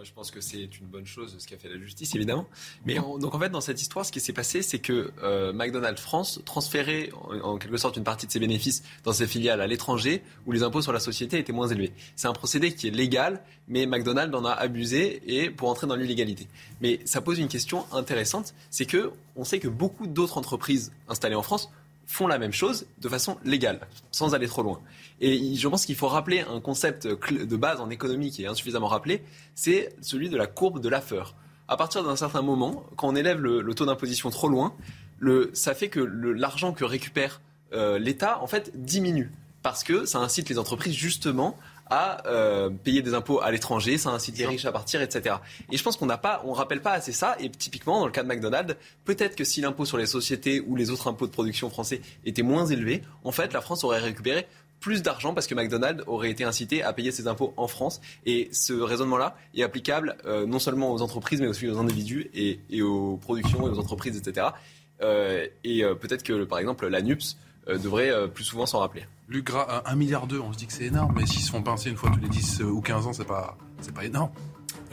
Je 0.04 0.12
pense 0.12 0.30
que 0.30 0.40
c'est 0.40 0.78
une 0.78 0.86
bonne 0.86 1.06
chose 1.06 1.36
ce 1.38 1.46
qu'a 1.46 1.56
fait 1.56 1.68
la 1.68 1.78
justice, 1.78 2.14
évidemment. 2.14 2.46
Mais 2.84 2.96
donc 2.96 3.34
en 3.34 3.38
fait, 3.38 3.48
dans 3.48 3.60
cette 3.60 3.80
histoire, 3.80 4.04
ce 4.04 4.12
qui 4.12 4.20
s'est 4.20 4.32
passé, 4.32 4.62
c'est 4.62 4.78
que 4.78 5.12
euh, 5.22 5.52
McDonald's 5.52 6.00
France 6.00 6.40
transférait 6.44 7.10
en, 7.14 7.40
en, 7.40 7.58
quelque 7.58 7.76
sorte 7.76 7.96
une 7.96 8.04
partie 8.04 8.26
de 8.26 8.32
ses 8.32 8.38
bénéfices 8.38 8.82
dans 9.04 9.12
ses 9.12 9.26
filiales 9.26 9.60
à 9.60 9.66
l'étranger, 9.66 10.22
où 10.46 10.52
les 10.52 10.62
impôts 10.62 10.82
sur 10.82 10.92
la 10.92 11.00
société 11.00 11.38
étaient 11.38 11.52
moins 11.52 11.68
élevés. 11.68 11.92
C'est 12.16 12.28
un 12.28 12.32
procédé 12.32 12.74
qui 12.74 12.88
est 12.88 12.90
légal, 12.90 13.42
mais 13.66 13.86
McDonald's 13.86 14.34
en 14.34 14.44
a 14.44 14.52
abusé 14.52 15.22
et 15.26 15.50
pour 15.50 15.68
entrer 15.68 15.86
dans 15.86 15.96
l'illégalité. 15.96 16.48
Mais 16.80 17.00
ça 17.04 17.20
pose 17.20 17.38
une 17.38 17.48
question 17.48 17.84
intéressante, 17.92 18.54
c'est 18.70 18.86
que 18.86 19.12
on 19.36 19.44
sait 19.44 19.58
que 19.58 19.68
beaucoup 19.68 20.06
d'autres 20.06 20.38
entreprises 20.38 20.92
installées 21.08 21.36
en 21.36 21.42
France 21.42 21.70
font 22.08 22.26
la 22.26 22.38
même 22.38 22.52
chose 22.52 22.86
de 23.00 23.08
façon 23.08 23.36
légale, 23.44 23.86
sans 24.10 24.34
aller 24.34 24.48
trop 24.48 24.62
loin. 24.62 24.80
Et 25.20 25.54
je 25.54 25.68
pense 25.68 25.84
qu'il 25.84 25.94
faut 25.94 26.08
rappeler 26.08 26.40
un 26.40 26.58
concept 26.60 27.06
de 27.06 27.56
base 27.56 27.80
en 27.80 27.90
économie 27.90 28.30
qui 28.30 28.44
est 28.44 28.46
insuffisamment 28.46 28.88
rappelé, 28.88 29.22
c'est 29.54 29.94
celui 30.00 30.30
de 30.30 30.36
la 30.36 30.46
courbe 30.46 30.80
de 30.80 30.88
Laffer. 30.88 31.22
À 31.68 31.76
partir 31.76 32.02
d'un 32.02 32.16
certain 32.16 32.40
moment, 32.40 32.86
quand 32.96 33.08
on 33.08 33.14
élève 33.14 33.40
le, 33.40 33.74
taux 33.74 33.84
d'imposition 33.84 34.30
trop 34.30 34.48
loin, 34.48 34.74
ça 35.52 35.74
fait 35.74 35.90
que 35.90 36.00
l'argent 36.00 36.72
que 36.72 36.84
récupère 36.84 37.42
euh, 37.74 37.98
l'État, 37.98 38.42
en 38.42 38.46
fait, 38.46 38.72
diminue. 38.74 39.30
Parce 39.62 39.84
que 39.84 40.06
ça 40.06 40.18
incite 40.18 40.48
les 40.48 40.58
entreprises 40.58 40.94
justement 40.94 41.58
à 41.90 42.26
euh, 42.26 42.70
payer 42.70 43.02
des 43.02 43.14
impôts 43.14 43.40
à 43.40 43.50
l'étranger, 43.50 43.98
ça 43.98 44.10
incite 44.10 44.38
les 44.38 44.46
riches 44.46 44.64
à 44.64 44.72
partir, 44.72 45.02
etc. 45.02 45.36
Et 45.70 45.76
je 45.76 45.82
pense 45.82 45.96
qu'on 45.96 46.06
n'a 46.06 46.18
pas, 46.18 46.42
on 46.44 46.52
rappelle 46.52 46.80
pas 46.80 46.92
assez 46.92 47.12
ça. 47.12 47.36
Et 47.40 47.50
typiquement 47.50 48.00
dans 48.00 48.06
le 48.06 48.12
cas 48.12 48.22
de 48.22 48.28
McDonald's, 48.28 48.76
peut-être 49.04 49.36
que 49.36 49.44
si 49.44 49.60
l'impôt 49.60 49.84
sur 49.84 49.98
les 49.98 50.06
sociétés 50.06 50.60
ou 50.60 50.76
les 50.76 50.90
autres 50.90 51.08
impôts 51.08 51.26
de 51.26 51.32
production 51.32 51.70
français 51.70 52.00
étaient 52.24 52.42
moins 52.42 52.66
élevés, 52.66 53.02
en 53.24 53.32
fait, 53.32 53.52
la 53.52 53.60
France 53.60 53.84
aurait 53.84 54.00
récupéré 54.00 54.46
plus 54.80 55.02
d'argent 55.02 55.34
parce 55.34 55.48
que 55.48 55.54
McDonald's 55.54 56.04
aurait 56.06 56.30
été 56.30 56.44
incité 56.44 56.82
à 56.84 56.92
payer 56.92 57.10
ses 57.10 57.26
impôts 57.26 57.52
en 57.56 57.66
France. 57.66 58.00
Et 58.26 58.48
ce 58.52 58.72
raisonnement-là 58.72 59.36
est 59.54 59.62
applicable 59.62 60.16
euh, 60.24 60.46
non 60.46 60.60
seulement 60.60 60.92
aux 60.92 61.02
entreprises, 61.02 61.40
mais 61.40 61.48
aussi 61.48 61.68
aux 61.68 61.78
individus 61.78 62.30
et, 62.34 62.82
aux 62.82 63.16
productions 63.16 63.66
et 63.66 63.70
aux 63.70 63.78
entreprises, 63.78 64.16
etc. 64.16 64.48
Et 65.00 65.84
euh, 65.84 65.94
peut-être 65.94 66.22
que, 66.22 66.44
par 66.44 66.58
exemple, 66.58 66.86
la 66.88 67.02
NUPS 67.02 67.36
euh, 67.68 67.78
devrait 67.78 68.10
euh, 68.10 68.26
plus 68.26 68.44
souvent 68.44 68.66
s'en 68.66 68.80
rappeler. 68.80 69.04
Luc 69.28 69.46
Gras, 69.46 69.82
1 69.86 69.94
milliard 69.94 70.26
d'euros, 70.26 70.46
on 70.48 70.52
se 70.52 70.58
dit 70.58 70.66
que 70.66 70.72
c'est 70.72 70.86
énorme, 70.86 71.14
mais 71.16 71.26
s'ils 71.26 71.42
se 71.42 71.50
font 71.50 71.62
pincer 71.62 71.90
une 71.90 71.96
fois 71.96 72.10
tous 72.10 72.20
les 72.20 72.28
10 72.28 72.62
ou 72.62 72.80
15 72.80 73.06
ans, 73.06 73.12
c'est 73.12 73.26
pas, 73.26 73.56
c'est 73.80 73.94
pas 73.94 74.04
énorme. 74.04 74.30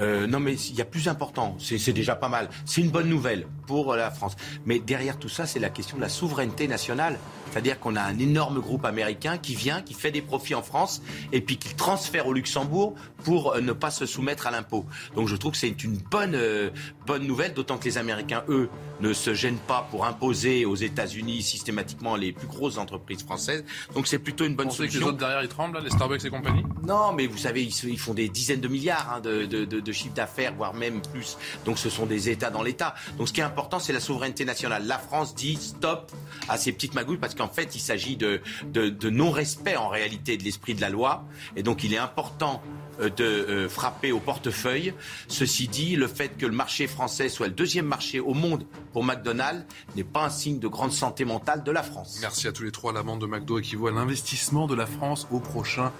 Euh, 0.01 0.27
non, 0.27 0.39
mais 0.39 0.53
il 0.53 0.75
y 0.75 0.81
a 0.81 0.85
plus 0.85 1.07
important. 1.07 1.55
C'est 1.59 1.93
déjà 1.93 2.15
pas 2.15 2.29
mal. 2.29 2.49
C'est 2.65 2.81
une 2.81 2.89
bonne 2.89 3.09
nouvelle 3.09 3.47
pour 3.67 3.95
la 3.95 4.11
France. 4.11 4.35
Mais 4.65 4.79
derrière 4.79 5.17
tout 5.17 5.29
ça, 5.29 5.45
c'est 5.45 5.59
la 5.59 5.69
question 5.69 5.97
de 5.97 6.01
la 6.01 6.09
souveraineté 6.09 6.67
nationale. 6.67 7.17
C'est-à-dire 7.51 7.79
qu'on 7.79 7.95
a 7.95 8.01
un 8.01 8.19
énorme 8.19 8.59
groupe 8.59 8.85
américain 8.85 9.37
qui 9.37 9.55
vient, 9.55 9.81
qui 9.81 9.93
fait 9.93 10.11
des 10.11 10.21
profits 10.21 10.55
en 10.55 10.63
France 10.63 11.01
et 11.31 11.39
puis 11.41 11.57
qui 11.57 11.73
transfère 11.73 12.27
au 12.27 12.33
Luxembourg 12.33 12.95
pour 13.23 13.53
euh, 13.53 13.61
ne 13.61 13.71
pas 13.71 13.91
se 13.91 14.05
soumettre 14.05 14.47
à 14.47 14.51
l'impôt. 14.51 14.85
Donc 15.15 15.29
je 15.29 15.35
trouve 15.35 15.53
que 15.53 15.57
c'est 15.57 15.83
une 15.83 15.97
bonne, 15.97 16.35
euh, 16.35 16.69
bonne 17.05 17.25
nouvelle, 17.25 17.53
d'autant 17.53 17.77
que 17.77 17.85
les 17.85 17.97
Américains, 17.97 18.43
eux, 18.49 18.69
ne 18.99 19.13
se 19.13 19.33
gênent 19.33 19.59
pas 19.67 19.87
pour 19.89 20.05
imposer 20.05 20.65
aux 20.65 20.75
États-Unis 20.75 21.41
systématiquement 21.43 22.15
les 22.15 22.31
plus 22.31 22.47
grosses 22.47 22.77
entreprises 22.77 23.23
françaises. 23.23 23.63
Donc 23.93 24.07
c'est 24.07 24.19
plutôt 24.19 24.45
une 24.45 24.55
bonne 24.55 24.71
solution. 24.71 24.99
que 24.99 25.03
les 25.03 25.09
autres 25.09 25.17
derrière, 25.17 25.41
ils 25.41 25.49
tremblent, 25.49 25.75
là, 25.75 25.81
les 25.81 25.89
Starbucks 25.89 26.23
et 26.25 26.29
compagnie? 26.29 26.63
Non, 26.85 27.13
mais 27.13 27.27
vous 27.27 27.37
savez, 27.37 27.63
ils, 27.63 27.99
font 27.99 28.13
des 28.13 28.29
dizaines 28.29 28.61
de 28.61 28.67
milliards 28.67 29.13
hein, 29.15 29.21
de, 29.21 29.45
de, 29.45 29.65
de, 29.65 29.84
de 29.85 29.91
chiffre 29.93 30.13
d'affaires, 30.13 30.53
voire 30.53 30.73
même 30.73 31.01
plus. 31.01 31.37
Donc 31.63 31.77
ce 31.77 31.89
sont 31.89 32.05
des 32.05 32.29
États 32.29 32.49
dans 32.49 32.63
l'État. 32.63 32.95
Donc 33.17 33.29
ce 33.29 33.33
qui 33.33 33.39
est 33.39 33.43
important, 33.43 33.79
c'est 33.79 33.93
la 33.93 33.99
souveraineté 33.99 34.43
nationale. 34.43 34.85
La 34.85 34.99
France 34.99 35.35
dit 35.35 35.55
stop 35.55 36.11
à 36.49 36.57
ces 36.57 36.71
petites 36.71 36.93
magouilles 36.93 37.17
parce 37.17 37.35
qu'en 37.35 37.47
fait, 37.47 37.75
il 37.75 37.79
s'agit 37.79 38.17
de, 38.17 38.41
de, 38.65 39.09
non-respect 39.09 39.77
en 39.77 39.87
réalité 39.87 40.35
de 40.37 40.43
l'esprit 40.43 40.73
de 40.73 40.81
la 40.81 40.89
loi. 40.89 41.25
Et 41.55 41.63
donc 41.63 41.83
il 41.83 41.93
est 41.93 41.97
important 41.97 42.61
euh, 42.99 43.09
de 43.09 43.23
euh, 43.23 43.69
frapper 43.69 44.11
au 44.11 44.19
portefeuille. 44.19 44.93
Ceci 45.27 45.67
dit, 45.67 45.95
le 45.95 46.07
fait 46.07 46.37
que 46.37 46.45
le 46.45 46.51
marché 46.51 46.87
français 46.87 47.29
soit 47.29 47.47
le 47.47 47.53
deuxième 47.53 47.85
marché 47.85 48.19
au 48.19 48.33
monde 48.33 48.65
pour 48.93 49.03
McDonald's 49.03 49.65
n'est 49.95 50.03
pas 50.03 50.25
un 50.25 50.29
signe 50.29 50.59
de 50.59 50.67
grande 50.67 50.91
santé 50.91 51.23
mentale 51.25 51.63
de 51.63 51.71
la 51.71 51.83
France. 51.83 52.17
Merci 52.21 52.47
à 52.47 52.51
tous 52.51 52.63
les 52.63 52.71
trois. 52.71 52.93
L'amende 52.93 53.21
de 53.21 53.27
McDo 53.27 53.59
équivaut 53.59 53.87
à 53.87 53.91
l'investissement 53.91 54.67
de 54.67 54.75
la 54.75 54.85
France 54.85 55.27
au 55.31 55.39
prochain 55.39 55.91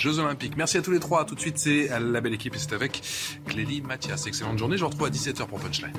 Jeux 0.00 0.18
Olympiques. 0.18 0.56
Merci 0.56 0.78
à 0.78 0.82
tous 0.82 0.92
les 0.92 0.98
trois. 0.98 1.26
Tout 1.26 1.34
de 1.34 1.40
suite, 1.40 1.58
c'est 1.58 1.90
la 2.00 2.22
belle 2.22 2.32
équipe 2.32 2.54
et 2.54 2.58
c'est 2.58 2.72
avec 2.72 3.02
Clélie 3.46 3.82
Mathias. 3.82 4.26
Excellente 4.26 4.58
journée. 4.58 4.78
Je 4.78 4.82
vous 4.82 4.88
retrouve 4.88 5.06
à 5.06 5.10
17h 5.10 5.46
pour 5.46 5.60
Punchline. 5.60 5.92